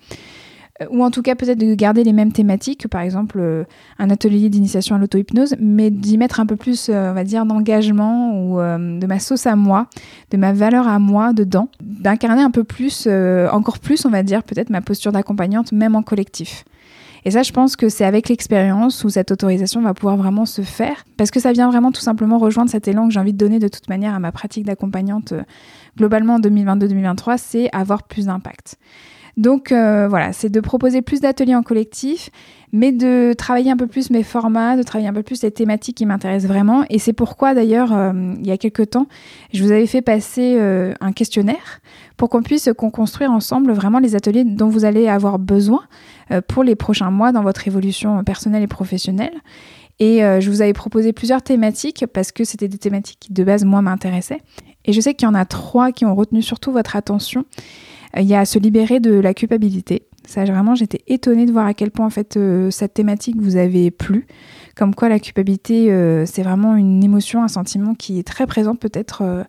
Euh, 0.82 0.86
ou 0.91 1.03
en 1.03 1.11
tout 1.11 1.21
cas 1.21 1.36
peut-être 1.36 1.57
de 1.57 1.73
garder 1.75 2.03
les 2.03 2.13
mêmes 2.13 2.32
thématiques, 2.32 2.88
par 2.88 3.01
exemple 3.01 3.38
euh, 3.39 3.63
un 3.97 4.09
atelier 4.09 4.49
d'initiation 4.49 4.95
à 4.95 4.99
l'auto-hypnose, 4.99 5.55
mais 5.59 5.89
d'y 5.89 6.17
mettre 6.17 6.39
un 6.39 6.45
peu 6.45 6.55
plus, 6.55 6.89
euh, 6.89 7.11
on 7.11 7.13
va 7.13 7.23
dire, 7.23 7.45
d'engagement 7.45 8.34
ou 8.34 8.57
de 8.59 9.05
ma 9.05 9.19
sauce 9.19 9.45
à 9.45 9.55
moi, 9.55 9.88
de 10.32 10.38
ma 10.38 10.53
valeur 10.53 10.88
à 10.88 10.99
moi 10.99 11.34
dedans, 11.34 11.69
d'incarner 11.82 12.41
un 12.41 12.51
peu 12.51 12.63
plus, 12.63 13.07
encore 13.51 13.80
plus, 13.80 14.05
on 14.05 14.09
va 14.09 14.23
dire, 14.23 14.43
peut-être 14.43 14.69
ma 14.69 14.82
posture 14.82 15.11
d'accompagnante, 15.11 15.71
même 15.71 15.95
en 15.95 16.03
collectif. 16.03 16.65
Et 17.25 17.32
ça, 17.32 17.43
je 17.43 17.51
pense 17.51 17.75
que 17.75 17.89
c'est 17.89 18.05
avec 18.05 18.30
l'expérience 18.30 19.03
où 19.03 19.09
cette 19.09 19.32
autorisation 19.32 19.82
va 19.82 19.93
pouvoir 19.93 20.17
vraiment 20.17 20.45
se 20.45 20.61
faire, 20.61 21.05
parce 21.17 21.32
que 21.32 21.39
ça 21.39 21.51
vient 21.51 21.69
vraiment 21.69 21.91
tout 21.91 22.01
simplement 22.01 22.38
rejoindre 22.38 22.69
cet 22.69 22.88
élan 22.88 23.07
que 23.07 23.13
j'ai 23.13 23.19
envie 23.19 23.34
de 23.34 23.38
donner 23.38 23.59
de 23.59 23.67
toute 23.67 23.89
manière 23.89 24.13
à 24.13 24.19
ma 24.19 24.32
pratique 24.32 24.65
d'accompagnante 24.65 25.34
globalement 25.97 26.36
en 26.36 26.39
2022-2023, 26.39 27.38
c'est 27.38 27.69
avoir 27.73 28.03
plus 28.03 28.25
d'impact. 28.25 28.77
Donc 29.39 29.71
euh, 29.71 30.09
voilà, 30.09 30.33
c'est 30.33 30.49
de 30.49 30.59
proposer 30.59 31.01
plus 31.01 31.21
d'ateliers 31.21 31.55
en 31.55 31.63
collectif, 31.63 32.29
mais 32.73 32.91
de 32.91 33.31
travailler 33.31 33.71
un 33.71 33.77
peu 33.77 33.87
plus 33.87 34.09
mes 34.09 34.21
formats, 34.21 34.75
de 34.75 34.83
travailler 34.83 35.07
un 35.07 35.13
peu 35.13 35.23
plus 35.23 35.41
les 35.43 35.51
thématiques 35.51 35.95
qui 35.95 36.05
m'intéressent 36.05 36.51
vraiment. 36.51 36.83
Et 36.89 36.99
c'est 36.99 37.13
pourquoi 37.13 37.53
d'ailleurs, 37.53 37.93
euh, 37.93 38.11
il 38.37 38.45
y 38.45 38.51
a 38.51 38.57
quelques 38.57 38.89
temps, 38.89 39.07
je 39.53 39.63
vous 39.63 39.71
avais 39.71 39.87
fait 39.87 40.01
passer 40.01 40.57
euh, 40.59 40.93
un 40.99 41.13
questionnaire 41.13 41.79
pour 42.17 42.27
qu'on 42.27 42.43
puisse 42.43 42.69
construire 42.77 43.31
ensemble 43.31 43.71
vraiment 43.71 43.99
les 43.99 44.13
ateliers 44.13 44.43
dont 44.43 44.67
vous 44.67 44.83
allez 44.83 45.07
avoir 45.07 45.39
besoin 45.39 45.83
pour 46.49 46.63
les 46.63 46.75
prochains 46.75 47.09
mois 47.09 47.31
dans 47.31 47.41
votre 47.41 47.65
évolution 47.65 48.23
personnelle 48.25 48.61
et 48.61 48.67
professionnelle. 48.67 49.33
Et 49.99 50.19
je 50.19 50.49
vous 50.49 50.61
avais 50.61 50.73
proposé 50.73 51.13
plusieurs 51.13 51.41
thématiques 51.41 52.05
parce 52.13 52.33
que 52.33 52.43
c'était 52.43 52.67
des 52.67 52.77
thématiques 52.77 53.19
qui 53.21 53.31
de 53.31 53.43
base 53.45 53.63
moi 53.63 53.81
m'intéressaient. 53.81 54.41
Et 54.83 54.91
je 54.91 54.99
sais 54.99 55.13
qu'il 55.13 55.27
y 55.27 55.29
en 55.29 55.33
a 55.33 55.45
trois 55.45 55.93
qui 55.93 56.03
ont 56.03 56.13
retenu 56.13 56.41
surtout 56.41 56.73
votre 56.73 56.97
attention. 56.97 57.45
Euh, 58.18 58.22
il 58.22 58.28
y 58.28 58.36
a 58.36 58.45
se 58.45 58.60
libérer 58.60 58.99
de 58.99 59.14
la 59.14 59.34
culpabilité. 59.34 60.03
Ça, 60.26 60.43
vraiment, 60.45 60.76
j'étais 60.76 61.01
étonnée 61.07 61.45
de 61.45 61.51
voir 61.51 61.66
à 61.66 61.74
quel 61.74 61.91
point 61.91 62.05
en 62.05 62.12
fait 62.12 62.38
euh, 62.38 62.70
cette 62.70 62.93
thématique 62.93 63.38
vous 63.39 63.55
avait 63.55 63.91
plu. 63.91 64.28
Comme 64.76 64.93
quoi, 64.93 65.10
la 65.10 65.20
culpabilité, 65.20 65.91
euh, 65.91 66.26
c'est 66.26 66.43
vraiment 66.43 66.76
une 66.76 67.03
émotion, 67.03 67.43
un 67.43 67.47
sentiment 67.47 67.95
qui 67.95 68.20
est 68.20 68.28
très 68.28 68.47
présent 68.47 68.76
peut-être 68.76 69.45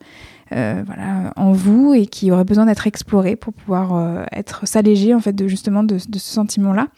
voilà, 0.53 1.33
en 1.37 1.53
vous 1.53 1.95
et 1.95 2.07
qui 2.07 2.33
aurait 2.33 2.45
besoin 2.45 2.67
d'être 2.67 2.89
exploré 2.89 3.37
pour 3.37 3.53
pouvoir 3.53 4.27
être 4.33 4.67
s'alléger 4.67 5.15
en 5.15 5.21
fait 5.21 5.33
de 5.33 5.47
justement 5.47 5.85
de 5.85 5.99
ce 5.99 6.09
sentiment-là. 6.19 6.89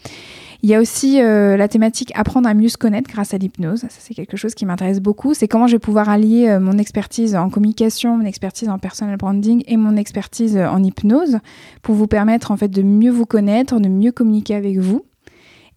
Il 0.65 0.71
y 0.71 0.77
a 0.77 0.81
aussi 0.81 1.21
euh, 1.21 1.57
la 1.57 1.67
thématique 1.67 2.13
apprendre 2.15 2.49
à 2.49 2.55
mieux 2.55 2.69
se 2.69 2.79
connaître 2.79 3.11
grâce 3.11 3.35
à 3.35 3.39
l'hypnose. 3.39 3.81
Ça, 3.81 3.89
c'est 3.89 4.15
quelque 4.15 4.37
chose 4.37 4.55
qui 4.55 4.65
m'intéresse 4.65 5.01
beaucoup. 5.01 5.35
C'est 5.35 5.49
comment 5.49 5.67
je 5.67 5.73
vais 5.73 5.81
pouvoir 5.81 6.09
allier 6.09 6.49
euh, 6.49 6.61
mon 6.61 6.79
expertise 6.79 7.35
en 7.35 7.51
communication, 7.51 8.17
mon 8.17 8.25
expertise 8.25 8.69
en 8.69 8.79
personal 8.79 9.17
branding 9.17 9.65
et 9.67 9.77
mon 9.77 9.97
expertise 9.97 10.57
euh, 10.57 10.69
en 10.69 10.81
hypnose 10.85 11.39
pour 11.83 11.97
vous 11.97 12.07
permettre 12.07 12.53
en 12.53 12.57
fait 12.57 12.69
de 12.69 12.83
mieux 12.83 13.11
vous 13.11 13.27
connaître, 13.27 13.81
de 13.81 13.89
mieux 13.89 14.13
communiquer 14.13 14.55
avec 14.55 14.79
vous. 14.79 15.05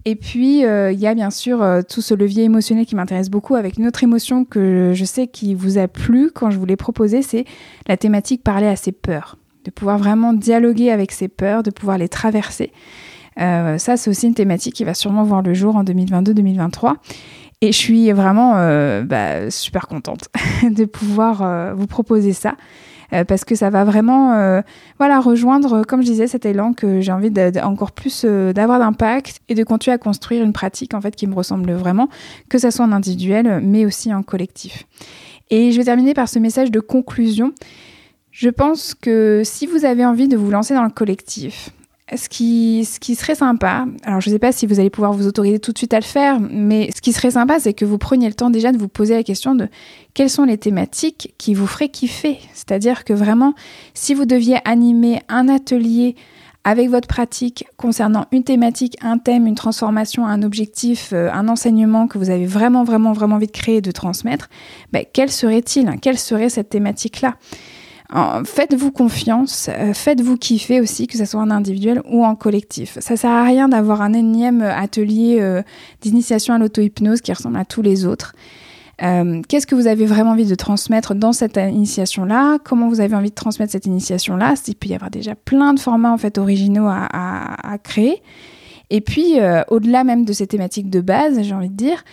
Et 0.08 0.16
puis, 0.16 0.60
il 0.60 1.00
y 1.00 1.08
a 1.08 1.16
bien 1.16 1.32
sûr 1.32 1.66
tout 1.90 2.02
ce 2.02 2.14
levier 2.14 2.44
émotionnel 2.44 2.86
qui 2.86 2.94
m'intéresse 2.94 3.32
beaucoup 3.32 3.56
avec 3.56 3.80
une 3.80 3.88
autre 3.88 4.04
émotion 4.04 4.46
que 4.46 4.92
je 4.94 5.04
sais 5.04 5.26
qui 5.26 5.56
vous 5.56 5.80
a 5.80 5.88
plu 5.88 6.30
quand 6.32 6.52
je 6.52 6.60
vous 6.60 6.66
l'ai 6.68 6.76
proposé, 6.76 7.24
c'est 7.24 7.44
la 7.88 7.98
thématique 7.98 8.44
parler 8.44 8.68
à 8.68 8.76
ses 8.76 8.92
peurs. 8.92 9.40
De 9.64 9.72
pouvoir 9.72 9.98
vraiment 9.98 10.32
dialoguer 10.32 10.92
avec 10.92 11.12
ses 11.12 11.28
peurs, 11.28 11.64
de 11.64 11.72
pouvoir 11.72 11.98
les 11.98 12.08
traverser. 12.08 12.72
Euh, 13.40 13.78
ça, 13.78 13.98
c'est 13.98 14.10
aussi 14.10 14.28
une 14.28 14.34
thématique 14.34 14.76
qui 14.76 14.84
va 14.84 14.94
sûrement 14.94 15.24
voir 15.24 15.42
le 15.42 15.54
jour 15.54 15.76
en 15.76 15.84
2022-2023. 15.84 16.96
Et 17.62 17.72
je 17.72 17.78
suis 17.78 18.12
vraiment 18.12 18.54
euh, 18.56 19.04
bah, 19.04 19.50
super 19.50 19.88
contente 19.88 20.30
de 20.64 20.86
pouvoir 20.86 21.42
euh, 21.42 21.74
vous 21.74 21.88
proposer 21.88 22.34
ça. 22.34 22.56
parce 23.28 23.46
que 23.46 23.56
ça 23.56 23.70
va 23.70 23.86
vraiment 23.86 24.62
voilà, 24.98 25.20
rejoindre, 25.22 25.84
comme 25.86 26.02
je 26.02 26.08
disais, 26.08 26.28
cet 26.28 26.46
élan 26.46 26.74
que 26.74 27.00
j'ai 27.00 27.14
envie 27.14 27.32
encore 27.64 27.92
plus 27.92 28.26
d'avoir 28.26 28.80
d'impact 28.80 29.40
et 29.48 29.56
de 29.56 29.64
continuer 29.64 29.94
à 29.94 29.98
construire 29.98 30.44
une 30.44 30.54
pratique 30.54 30.94
en 30.94 31.02
fait 31.02 31.16
qui 31.16 31.28
me 31.28 31.34
ressemble 31.34 31.72
vraiment, 31.74 32.10
que 32.50 32.58
ce 32.58 32.72
soit 32.72 32.84
en 32.84 32.92
individuel 32.92 33.62
mais 33.64 33.86
aussi 33.86 34.14
en 34.14 34.22
collectif. 34.22 34.86
Et 35.50 35.72
je 35.72 35.78
vais 35.78 35.86
terminer 35.86 36.14
par 36.14 36.28
ce 36.28 36.40
message 36.40 36.72
de 36.72 36.80
conclusion. 36.80 37.54
Je 38.32 38.50
pense 38.50 38.94
que 38.94 39.44
si 39.46 39.66
vous 39.66 39.86
avez 39.86 40.06
envie 40.06 40.28
de 40.28 40.36
vous 40.36 40.52
lancer 40.52 40.74
dans 40.74 40.84
le 40.84 40.90
collectif, 40.90 41.70
ce 42.14 42.30
qui, 42.30 42.86
ce 42.86 43.00
qui 43.00 43.16
serait 43.16 43.34
sympa, 43.34 43.88
alors 44.04 44.22
je 44.22 44.30
ne 44.30 44.36
sais 44.36 44.40
pas 44.40 44.52
si 44.52 44.68
vous 44.68 44.80
allez 44.80 44.92
pouvoir 44.92 45.14
vous 45.14 45.26
autoriser 45.26 45.60
tout 45.60 45.72
de 45.72 45.78
suite 45.78 45.94
à 45.94 46.00
le 46.00 46.06
faire, 46.06 46.40
mais 46.40 46.92
ce 46.96 47.02
qui 47.02 47.12
serait 47.12 47.32
sympa, 47.32 47.60
c'est 47.60 47.74
que 47.74 47.84
vous 47.84 47.98
preniez 47.98 48.28
le 48.28 48.36
temps 48.36 48.52
déjà 48.52 48.72
de 48.72 48.78
vous 48.78 48.88
poser 48.88 49.16
la 49.16 49.24
question 49.24 49.56
de 49.56 49.68
quelles 50.14 50.30
sont 50.30 50.44
les 50.44 50.60
thématiques 50.60 51.34
qui 51.40 51.56
vous 51.56 51.66
feraient 51.66 51.90
kiffer. 51.90 52.40
C'est-à-dire 52.54 53.06
que 53.06 53.14
vraiment, 53.14 53.56
si 53.96 54.14
vous 54.14 54.26
deviez 54.26 54.58
animer 54.66 55.22
un 55.30 55.50
atelier 55.50 56.16
avec 56.64 56.90
votre 56.90 57.08
pratique 57.08 57.66
concernant 57.78 58.26
une 58.32 58.44
thématique, 58.44 58.98
un 59.02 59.18
thème, 59.18 59.48
une 59.48 59.56
transformation, 59.56 60.26
un 60.26 60.42
objectif, 60.44 61.12
euh, 61.14 61.30
un 61.32 61.48
enseignement 61.48 62.08
que 62.08 62.18
vous 62.18 62.32
avez 62.32 62.48
vraiment, 62.48 62.84
vraiment, 62.84 63.14
vraiment 63.14 63.36
envie 63.36 63.48
de 63.48 63.52
créer 63.52 63.82
de 63.82 63.92
transmettre, 63.92 64.50
ben, 64.92 65.06
quel 65.12 65.32
serait-il? 65.32 66.00
Quelle 66.02 66.18
serait 66.18 66.50
cette 66.50 66.70
thématique-là? 66.70 67.36
Faites-vous 68.12 68.92
confiance, 68.92 69.70
euh, 69.70 69.94
faites-vous 69.94 70.38
kiffer 70.38 70.80
aussi, 70.80 71.08
que 71.08 71.18
ce 71.18 71.26
soit 71.26 71.42
en 71.42 71.50
individuel 71.50 72.02
ou 72.10 72.24
en 72.24 72.36
collectif. 72.36 72.98
Ça 73.02 73.18
sert 73.18 73.32
à 73.32 73.44
rien 73.44 73.68
d'avoir 73.68 74.02
un 74.02 74.14
énième 74.14 74.62
atelier 74.62 75.40
euh, 75.42 75.64
d'initiation 76.02 76.54
à 76.54 76.60
l'auto-hypnose 76.60 77.22
qui 77.22 77.34
ressemble 77.34 77.58
à 77.58 77.66
tous 77.66 77.82
les 77.82 78.06
autres. 78.06 78.36
Euh, 79.02 79.42
qu'est-ce 79.50 79.68
que 79.68 79.76
vous 79.76 79.88
avez 79.88 80.06
vraiment 80.06 80.32
envie 80.32 80.46
de 80.46 80.56
transmettre 80.56 81.16
dans 81.16 81.34
cette 81.34 81.58
initiation-là? 81.58 82.60
Comment 82.64 82.90
vous 82.90 83.02
avez 83.02 83.16
envie 83.16 83.32
de 83.32 83.36
transmettre 83.36 83.72
cette 83.72 83.88
initiation-là? 83.88 84.54
Il 84.68 84.76
peut 84.76 84.88
y 84.88 84.94
avoir 84.94 85.10
déjà 85.10 85.36
plein 85.36 85.74
de 85.74 85.80
formats 85.80 86.12
en 86.12 86.18
fait 86.18 86.38
originaux 86.38 86.88
à, 86.88 87.78
créer. 87.84 88.22
Et 88.92 89.02
puis, 89.02 89.34
au-delà 89.68 90.06
même 90.06 90.24
de 90.24 90.32
ces 90.32 90.48
thématiques 90.48 90.90
de 90.90 91.02
base, 91.02 91.42
j'ai 91.42 91.54
envie 91.54 91.70
de 91.70 91.76
dire, 91.76 92.06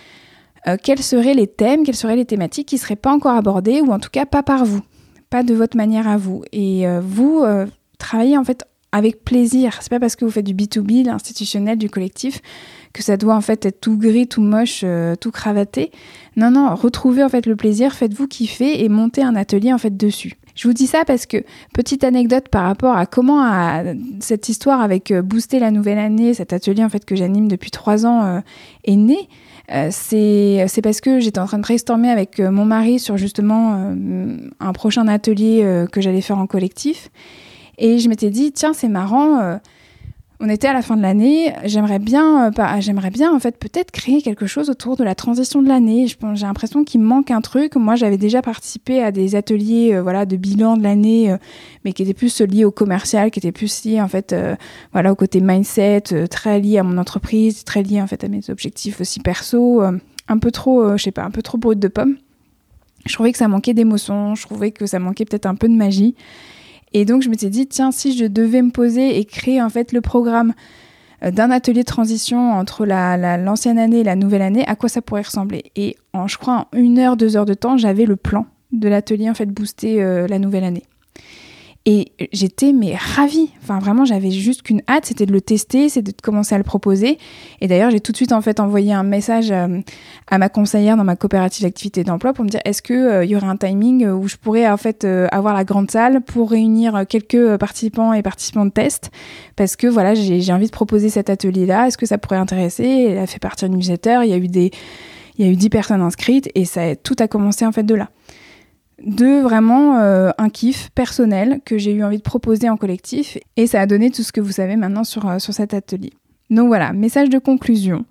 quels 0.83 1.01
seraient 1.01 1.35
les 1.35 1.47
thèmes, 1.47 1.85
quelles 1.85 1.95
seraient 1.95 2.17
les 2.17 2.25
thématiques 2.25 2.67
qui 2.67 2.75
ne 2.75 2.81
seraient 2.81 2.97
pas 2.97 3.13
encore 3.13 3.37
abordées 3.37 3.79
ou 3.79 3.93
en 3.93 3.99
tout 3.99 4.09
cas 4.11 4.25
pas 4.25 4.43
par 4.43 4.65
vous? 4.65 4.81
Pas 5.33 5.41
de 5.41 5.55
votre 5.55 5.75
manière 5.75 6.07
à 6.07 6.15
vous. 6.15 6.43
Et 6.51 6.87
euh, 6.87 7.01
vous 7.03 7.41
euh, 7.43 7.65
travaillez 7.97 8.37
en 8.37 8.43
fait 8.43 8.65
avec 8.91 9.25
plaisir. 9.25 9.79
C'est 9.81 9.89
pas 9.89 9.99
parce 9.99 10.15
que 10.15 10.25
vous 10.25 10.29
faites 10.29 10.45
du 10.45 10.53
B2B, 10.53 11.07
l'institutionnel, 11.07 11.79
du 11.79 11.89
collectif, 11.89 12.39
que 12.93 13.01
ça 13.01 13.17
doit 13.17 13.33
en 13.33 13.41
fait 13.41 13.65
être 13.65 13.81
tout 13.81 13.97
gris, 13.97 14.27
tout 14.27 14.43
moche, 14.43 14.81
euh, 14.83 15.15
tout 15.15 15.31
cravaté. 15.31 15.89
Non, 16.35 16.51
non, 16.51 16.75
retrouvez 16.75 17.23
en 17.23 17.29
fait 17.29 17.47
le 17.47 17.55
plaisir, 17.55 17.93
faites-vous 17.93 18.27
kiffer 18.27 18.83
et 18.83 18.89
montez 18.89 19.23
un 19.23 19.35
atelier 19.35 19.73
en 19.73 19.79
fait 19.79 19.97
dessus. 19.97 20.33
Je 20.53 20.67
vous 20.67 20.75
dis 20.75 20.85
ça 20.85 21.03
parce 21.03 21.25
que, 21.25 21.37
petite 21.73 22.03
anecdote 22.03 22.49
par 22.49 22.65
rapport 22.65 22.95
à 22.95 23.07
comment 23.07 23.83
cette 24.19 24.49
histoire 24.49 24.81
avec 24.81 25.11
Booster 25.11 25.57
la 25.57 25.71
nouvelle 25.71 25.97
année, 25.97 26.35
cet 26.35 26.53
atelier 26.53 26.83
en 26.83 26.89
fait 26.89 27.05
que 27.05 27.15
j'anime 27.15 27.47
depuis 27.47 27.71
trois 27.71 28.05
ans, 28.05 28.43
est 28.83 28.95
né. 28.95 29.27
Euh, 29.73 29.87
c'est 29.91 30.81
parce 30.83 31.01
que 31.01 31.19
j'étais 31.19 31.39
en 31.39 31.45
train 31.45 31.57
de 31.57 31.63
brainstormer 31.63 32.09
avec 32.09 32.39
euh, 32.39 32.51
mon 32.51 32.65
mari 32.65 32.99
sur 32.99 33.17
justement 33.17 33.75
euh, 33.75 34.37
un 34.59 34.73
prochain 34.73 35.07
atelier 35.07 35.85
que 35.91 36.01
j'allais 36.01 36.21
faire 36.21 36.37
en 36.37 36.47
collectif. 36.47 37.09
Et 37.77 37.97
je 37.97 38.07
m'étais 38.07 38.29
dit, 38.29 38.51
tiens, 38.51 38.73
c'est 38.73 38.87
marrant, 38.87 39.59
on 40.39 40.49
était 40.49 40.67
à 40.67 40.73
la 40.73 40.81
fin 40.81 40.97
de 40.97 41.01
l'année, 41.01 41.53
j'aimerais 41.63 41.99
bien, 41.99 42.47
euh, 42.47 42.79
j'aimerais 42.79 43.11
bien 43.11 43.33
en 43.33 43.39
fait 43.39 43.57
peut-être 43.57 43.91
créer 43.91 44.21
quelque 44.21 44.45
chose 44.45 44.69
autour 44.69 44.97
de 44.97 45.03
la 45.03 45.15
transition 45.15 45.61
de 45.61 45.67
l'année. 45.67 46.07
J'ai 46.07 46.45
l'impression 46.45 46.83
qu'il 46.83 47.01
manque 47.01 47.31
un 47.31 47.41
truc. 47.41 47.75
Moi, 47.75 47.95
j'avais 47.95 48.17
déjà 48.17 48.41
participé 48.41 49.01
à 49.01 49.11
des 49.11 49.35
ateliers, 49.35 49.93
euh, 49.93 50.01
voilà, 50.01 50.25
de 50.25 50.35
bilan 50.35 50.75
de 50.75 50.83
l'année, 50.83 51.31
euh, 51.31 51.37
mais 51.85 51.93
qui 51.93 52.03
étaient 52.03 52.13
plus 52.13 52.41
liés 52.41 52.65
au 52.65 52.71
commercial, 52.71 53.31
qui 53.31 53.39
étaient 53.39 53.51
plus 53.51 53.85
liés 53.85 54.01
en 54.01 54.07
fait, 54.07 54.35
voilà, 54.91 55.11
au 55.11 55.15
côté 55.15 55.39
mindset, 55.39 56.27
très 56.29 56.59
liés 56.59 56.77
à 56.77 56.83
mon 56.83 56.97
entreprise, 56.97 57.63
très 57.63 57.83
liés 57.83 58.01
en 58.01 58.07
fait 58.07 58.23
à 58.23 58.27
mes 58.27 58.49
objectifs 58.49 58.99
aussi 59.01 59.19
perso, 59.19 59.81
un 59.81 60.37
peu 60.39 60.51
trop, 60.51 60.97
je 60.97 61.03
sais 61.03 61.11
pas, 61.11 61.23
un 61.23 61.31
peu 61.31 61.41
trop 61.41 61.57
brut 61.57 61.79
de 61.79 61.87
pomme. 61.87 62.17
Je 63.05 63.13
trouvais 63.13 63.31
que 63.31 63.37
ça 63.37 63.47
manquait 63.47 63.73
d'émotion, 63.73 64.35
je 64.35 64.43
trouvais 64.43 64.71
que 64.71 64.85
ça 64.85 64.99
manquait 64.99 65.25
peut-être 65.25 65.45
un 65.45 65.55
peu 65.55 65.67
de 65.67 65.75
magie. 65.75 66.15
Et 66.93 67.05
donc 67.05 67.21
je 67.21 67.29
me 67.29 67.35
suis 67.35 67.49
dit, 67.49 67.67
tiens, 67.67 67.91
si 67.91 68.15
je 68.15 68.25
devais 68.25 68.61
me 68.61 68.71
poser 68.71 69.17
et 69.19 69.25
créer 69.25 69.61
en 69.61 69.69
fait 69.69 69.91
le 69.91 70.01
programme 70.01 70.53
euh, 71.23 71.31
d'un 71.31 71.51
atelier 71.51 71.81
de 71.81 71.87
transition 71.87 72.51
entre 72.51 72.85
l'ancienne 72.85 73.79
année 73.79 73.99
et 73.99 74.03
la 74.03 74.15
nouvelle 74.15 74.41
année, 74.41 74.65
à 74.67 74.75
quoi 74.75 74.89
ça 74.89 75.01
pourrait 75.01 75.23
ressembler? 75.23 75.71
Et 75.75 75.95
en, 76.13 76.27
je 76.27 76.37
crois, 76.37 76.67
en 76.71 76.77
une 76.77 76.99
heure, 76.99 77.17
deux 77.17 77.35
heures 77.35 77.45
de 77.45 77.53
temps, 77.53 77.77
j'avais 77.77 78.05
le 78.05 78.15
plan 78.15 78.45
de 78.71 78.87
l'atelier 78.87 79.29
en 79.29 79.33
fait 79.33 79.47
booster 79.47 80.01
euh, 80.01 80.27
la 80.27 80.39
nouvelle 80.39 80.63
année. 80.63 80.83
Et 81.85 82.13
j'étais 82.31 82.71
mais 82.71 82.95
ravie. 82.95 83.49
Enfin 83.61 83.77
vraiment, 83.77 84.05
j'avais 84.05 84.31
juste 84.31 84.61
qu'une 84.61 84.81
hâte, 84.87 85.07
c'était 85.07 85.25
de 85.25 85.33
le 85.33 85.41
tester, 85.41 85.89
c'était 85.89 86.13
de 86.13 86.21
commencer 86.21 86.55
à 86.55 86.57
le 86.57 86.63
proposer. 86.63 87.17
Et 87.59 87.67
d'ailleurs, 87.67 87.91
j'ai 87.91 87.99
tout 87.99 88.13
de 88.13 88.17
suite 88.17 88.31
en 88.31 88.41
fait 88.41 88.61
envoyé 88.61 88.93
un 88.93 89.03
message 89.03 89.51
euh, 89.51 89.81
à 90.27 90.37
ma 90.37 90.47
conseillère 90.47 90.95
dans 90.95 91.03
ma 91.03 91.17
coopérative 91.17 91.63
d'activité 91.63 92.05
d'emploi 92.05 92.31
pour 92.31 92.45
me 92.45 92.49
dire 92.49 92.61
est-ce 92.63 92.81
que 92.81 92.93
euh, 92.93 93.25
il 93.25 93.31
y 93.31 93.35
aurait 93.35 93.47
un 93.47 93.57
timing 93.57 94.07
où 94.07 94.29
je 94.29 94.37
pourrais 94.37 94.65
en 94.69 94.77
fait 94.77 95.03
euh, 95.03 95.27
avoir 95.31 95.53
la 95.53 95.65
grande 95.65 95.91
salle 95.91 96.21
pour 96.21 96.51
réunir 96.51 97.05
quelques 97.09 97.57
participants 97.57 98.13
et 98.13 98.21
participants 98.21 98.65
de 98.65 98.71
test? 98.71 99.11
Parce 99.57 99.75
que 99.75 99.87
voilà, 99.87 100.13
j'ai 100.15 100.53
envie 100.53 100.67
de 100.67 100.71
proposer 100.71 101.09
cet 101.09 101.29
atelier-là. 101.29 101.87
Est-ce 101.87 101.97
que 101.97 102.05
ça 102.05 102.17
pourrait 102.17 102.37
intéresser? 102.37 103.07
Elle 103.09 103.17
a 103.17 103.27
fait 103.27 103.39
partie 103.39 103.67
du 103.67 103.75
newsletter. 103.75 104.21
Il 104.23 104.29
y 104.29 104.33
a 104.33 104.37
eu 104.37 104.47
des 104.47 104.71
il 105.37 105.45
y 105.45 105.49
a 105.49 105.51
eu 105.51 105.55
10 105.55 105.69
personnes 105.69 106.01
inscrites 106.01 106.49
et 106.55 106.63
ça 106.63 106.95
tout 106.95 107.15
a 107.19 107.27
commencé 107.27 107.65
en 107.65 107.71
fait 107.71 107.83
de 107.83 107.95
là 107.95 108.09
de 109.05 109.41
vraiment 109.41 109.97
euh, 109.97 110.31
un 110.37 110.49
kiff 110.49 110.89
personnel 110.95 111.59
que 111.65 111.77
j'ai 111.77 111.91
eu 111.93 112.03
envie 112.03 112.17
de 112.17 112.23
proposer 112.23 112.69
en 112.69 112.77
collectif 112.77 113.37
et 113.57 113.67
ça 113.67 113.81
a 113.81 113.85
donné 113.85 114.09
tout 114.11 114.23
ce 114.23 114.31
que 114.31 114.41
vous 114.41 114.51
savez 114.51 114.75
maintenant 114.75 115.03
sur, 115.03 115.27
euh, 115.27 115.39
sur 115.39 115.53
cet 115.53 115.73
atelier. 115.73 116.13
Donc 116.49 116.67
voilà, 116.67 116.93
message 116.93 117.29
de 117.29 117.39
conclusion. 117.39 118.05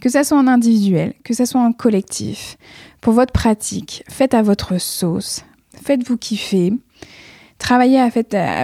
Que 0.00 0.08
ça 0.08 0.24
soit 0.24 0.38
en 0.38 0.46
individuel, 0.46 1.12
que 1.24 1.34
ça 1.34 1.44
soit 1.44 1.60
en 1.60 1.72
collectif, 1.72 2.56
pour 3.02 3.12
votre 3.12 3.32
pratique, 3.32 4.02
faites 4.08 4.32
à 4.32 4.40
votre 4.40 4.80
sauce, 4.80 5.44
faites-vous 5.84 6.16
kiffer, 6.16 6.72
travaillez 7.58 8.02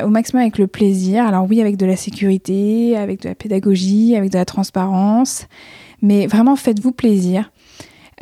au 0.02 0.08
maximum 0.08 0.40
avec 0.40 0.56
le 0.56 0.66
plaisir. 0.66 1.26
Alors 1.26 1.46
oui, 1.48 1.60
avec 1.60 1.76
de 1.76 1.84
la 1.84 1.96
sécurité, 1.96 2.96
avec 2.96 3.20
de 3.20 3.28
la 3.28 3.34
pédagogie, 3.34 4.16
avec 4.16 4.30
de 4.30 4.38
la 4.38 4.46
transparence, 4.46 5.46
mais 6.00 6.26
vraiment 6.26 6.56
faites-vous 6.56 6.92
plaisir. 6.92 7.50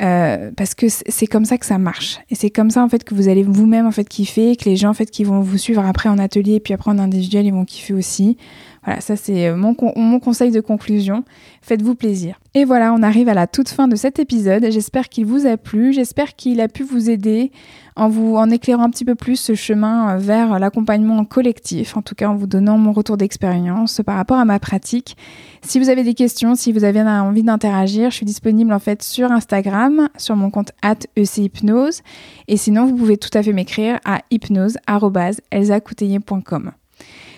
Euh, 0.01 0.51
parce 0.57 0.75
que 0.75 0.87
c'est 0.89 1.25
comme 1.25 1.45
ça 1.45 1.57
que 1.57 1.65
ça 1.65 1.77
marche. 1.77 2.19
Et 2.29 2.35
c'est 2.35 2.49
comme 2.49 2.69
ça 2.69 2.83
en 2.83 2.89
fait 2.89 3.05
que 3.05 3.15
vous 3.15 3.29
allez 3.29 3.43
vous-même 3.43 3.87
en 3.87 3.91
fait 3.91 4.07
kiffer 4.09 4.57
que 4.57 4.65
les 4.65 4.75
gens 4.75 4.89
en 4.89 4.93
fait 4.93 5.09
qui 5.09 5.23
vont 5.23 5.39
vous 5.39 5.57
suivre 5.57 5.85
après 5.85 6.09
en 6.09 6.17
atelier 6.17 6.55
et 6.55 6.59
puis 6.59 6.73
après 6.73 6.91
en 6.91 6.99
individuel 6.99 7.45
ils 7.45 7.53
vont 7.53 7.63
kiffer 7.63 7.93
aussi 7.93 8.37
voilà 8.85 9.01
ça 9.01 9.15
c'est 9.15 9.53
mon, 9.53 9.75
mon 9.95 10.19
conseil 10.19 10.51
de 10.51 10.61
conclusion. 10.61 11.23
Faites-vous 11.61 11.95
plaisir. 11.95 12.39
Et 12.53 12.65
voilà 12.65 12.93
on 12.93 13.03
arrive 13.03 13.29
à 13.29 13.33
la 13.33 13.47
toute 13.47 13.69
fin 13.69 13.87
de 13.87 13.95
cet 13.95 14.19
épisode. 14.19 14.65
J'espère 14.69 15.09
qu'il 15.09 15.25
vous 15.25 15.45
a 15.45 15.57
plu. 15.57 15.93
J'espère 15.93 16.35
qu'il 16.35 16.61
a 16.61 16.67
pu 16.67 16.83
vous 16.83 17.09
aider 17.09 17.51
en 17.95 18.09
vous 18.09 18.35
en 18.35 18.49
éclairant 18.49 18.83
un 18.83 18.89
petit 18.89 19.05
peu 19.05 19.15
plus 19.15 19.37
ce 19.37 19.55
chemin 19.55 20.15
euh, 20.15 20.17
vers 20.17 20.59
l'accompagnement 20.59 21.23
collectif, 21.23 21.95
en 21.95 22.01
tout 22.01 22.15
cas 22.15 22.27
en 22.27 22.35
vous 22.35 22.47
donnant 22.47 22.77
mon 22.77 22.91
retour 22.91 23.15
d'expérience 23.17 24.01
par 24.05 24.17
rapport 24.17 24.37
à 24.37 24.43
ma 24.45 24.59
pratique. 24.59 25.15
Si 25.61 25.79
vous 25.79 25.89
avez 25.89 26.03
des 26.03 26.13
questions, 26.13 26.53
si 26.55 26.73
vous 26.73 26.83
avez 26.83 27.01
envie 27.01 27.43
d'interagir, 27.43 28.11
je 28.11 28.17
suis 28.17 28.25
disponible 28.25 28.73
en 28.73 28.79
fait 28.79 29.01
sur 29.01 29.31
Instagram, 29.31 30.09
sur 30.17 30.35
mon 30.35 30.49
compte 30.49 30.73
@echypnose 31.15 32.01
et 32.47 32.57
sinon 32.57 32.85
vous 32.85 32.95
pouvez 32.95 33.17
tout 33.17 33.31
à 33.33 33.41
fait 33.41 33.53
m'écrire 33.53 33.99
à 34.03 34.19
hypnose@elsacouteiller.com. 34.29 36.71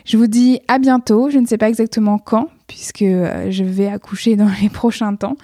Je 0.07 0.15
vous 0.15 0.27
dis 0.27 0.61
à 0.69 0.79
bientôt, 0.79 1.29
je 1.29 1.37
ne 1.37 1.45
sais 1.45 1.57
pas 1.57 1.67
exactement 1.67 2.17
quand 2.17 2.47
puisque 2.67 3.01
euh, 3.01 3.51
je 3.51 3.63
vais 3.63 3.87
accoucher 3.87 4.37
dans 4.37 4.49
les 4.61 4.69
prochains 4.73 5.15
temps. 5.15 5.35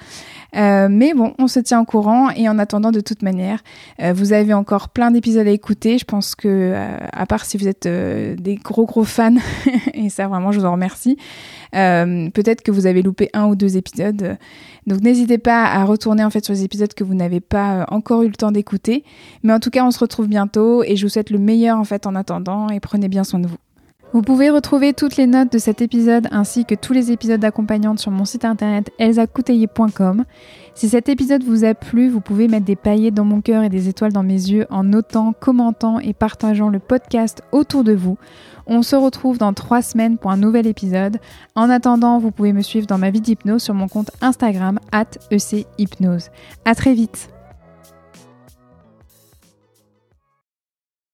Euh, 0.55 0.87
mais 0.89 1.13
bon, 1.13 1.33
on 1.37 1.47
se 1.47 1.59
tient 1.59 1.81
au 1.81 1.85
courant 1.85 2.29
et 2.29 2.47
en 2.47 2.59
attendant, 2.59 2.91
de 2.91 3.01
toute 3.01 3.23
manière, 3.23 3.61
euh, 4.01 4.13
vous 4.13 4.31
avez 4.31 4.53
encore 4.53 4.89
plein 4.89 5.11
d'épisodes 5.11 5.47
à 5.47 5.51
écouter. 5.51 5.97
Je 5.97 6.05
pense 6.05 6.33
que, 6.33 6.73
à 7.11 7.25
part 7.25 7.43
si 7.43 7.57
vous 7.57 7.67
êtes 7.67 7.87
des 7.87 8.55
gros 8.55 8.85
gros 8.85 9.03
fans, 9.03 9.35
et 9.93 10.09
ça 10.09 10.27
vraiment, 10.27 10.53
je 10.53 10.59
vous 10.59 10.65
en 10.65 10.73
remercie, 10.73 11.17
peut-être 11.71 12.61
que 12.61 12.71
vous 12.71 12.85
avez 12.85 13.01
loupé 13.01 13.29
un 13.33 13.47
ou 13.47 13.55
deux 13.55 13.75
épisodes. 13.75 14.37
Donc 14.87 15.01
n'hésitez 15.01 15.39
pas 15.39 15.63
à 15.65 15.83
retourner 15.85 16.23
en 16.23 16.29
fait 16.29 16.45
sur 16.45 16.53
les 16.53 16.63
épisodes 16.63 16.93
que 16.93 17.03
vous 17.03 17.15
n'avez 17.15 17.39
pas 17.39 17.85
encore 17.89 18.21
eu 18.21 18.27
le 18.27 18.35
temps 18.35 18.51
d'écouter. 18.51 19.03
Mais 19.41 19.53
en 19.53 19.59
tout 19.59 19.71
cas, 19.71 19.83
on 19.83 19.91
se 19.91 19.99
retrouve 19.99 20.27
bientôt 20.27 20.83
et 20.83 20.95
je 20.95 21.05
vous 21.05 21.09
souhaite 21.09 21.31
le 21.31 21.39
meilleur 21.39 21.79
en 21.79 21.83
fait 21.83 22.05
en 22.05 22.15
attendant 22.15 22.69
et 22.69 22.79
prenez 22.79 23.09
bien 23.09 23.23
soin 23.23 23.39
de 23.39 23.47
vous. 23.47 23.57
Vous 24.13 24.21
pouvez 24.21 24.51
retrouver 24.51 24.93
toutes 24.93 25.17
les 25.17 25.25
notes 25.25 25.51
de 25.51 25.57
cet 25.57 25.81
épisode 25.81 26.27
ainsi 26.29 26.65
que 26.65 26.75
tous 26.75 26.93
les 26.93 27.11
épisodes 27.11 27.39
d'accompagnante 27.39 27.97
sur 27.97 28.11
mon 28.11 28.25
site 28.25 28.45
internet 28.45 28.91
elsacouteiller.com. 28.99 30.25
Si 30.75 30.87
cet 30.89 31.09
épisode 31.09 31.43
vous 31.43 31.63
a 31.63 31.73
plu, 31.73 32.09
vous 32.09 32.21
pouvez 32.21 32.47
mettre 32.47 32.65
des 32.65 32.75
paillettes 32.75 33.15
dans 33.15 33.25
mon 33.25 33.41
cœur 33.41 33.63
et 33.63 33.69
des 33.69 33.89
étoiles 33.89 34.13
dans 34.13 34.21
mes 34.21 34.33
yeux 34.33 34.67
en 34.69 34.83
notant, 34.83 35.33
commentant 35.39 35.99
et 35.99 36.13
partageant 36.13 36.69
le 36.69 36.77
podcast 36.77 37.41
autour 37.51 37.83
de 37.83 37.93
vous. 37.93 38.19
On 38.67 38.83
se 38.83 38.95
retrouve 38.95 39.39
dans 39.39 39.53
trois 39.53 39.81
semaines 39.81 40.19
pour 40.19 40.29
un 40.29 40.37
nouvel 40.37 40.67
épisode. 40.67 41.17
En 41.55 41.71
attendant, 41.71 42.19
vous 42.19 42.29
pouvez 42.29 42.53
me 42.53 42.61
suivre 42.61 42.85
dans 42.85 42.99
ma 42.99 43.09
vie 43.09 43.19
d'hypnose 43.19 43.63
sur 43.63 43.73
mon 43.73 43.87
compte 43.87 44.11
Instagram 44.21 44.79
at 44.91 45.09
echypnose. 45.31 46.29
À 46.65 46.75
très 46.75 46.93
vite 46.93 47.32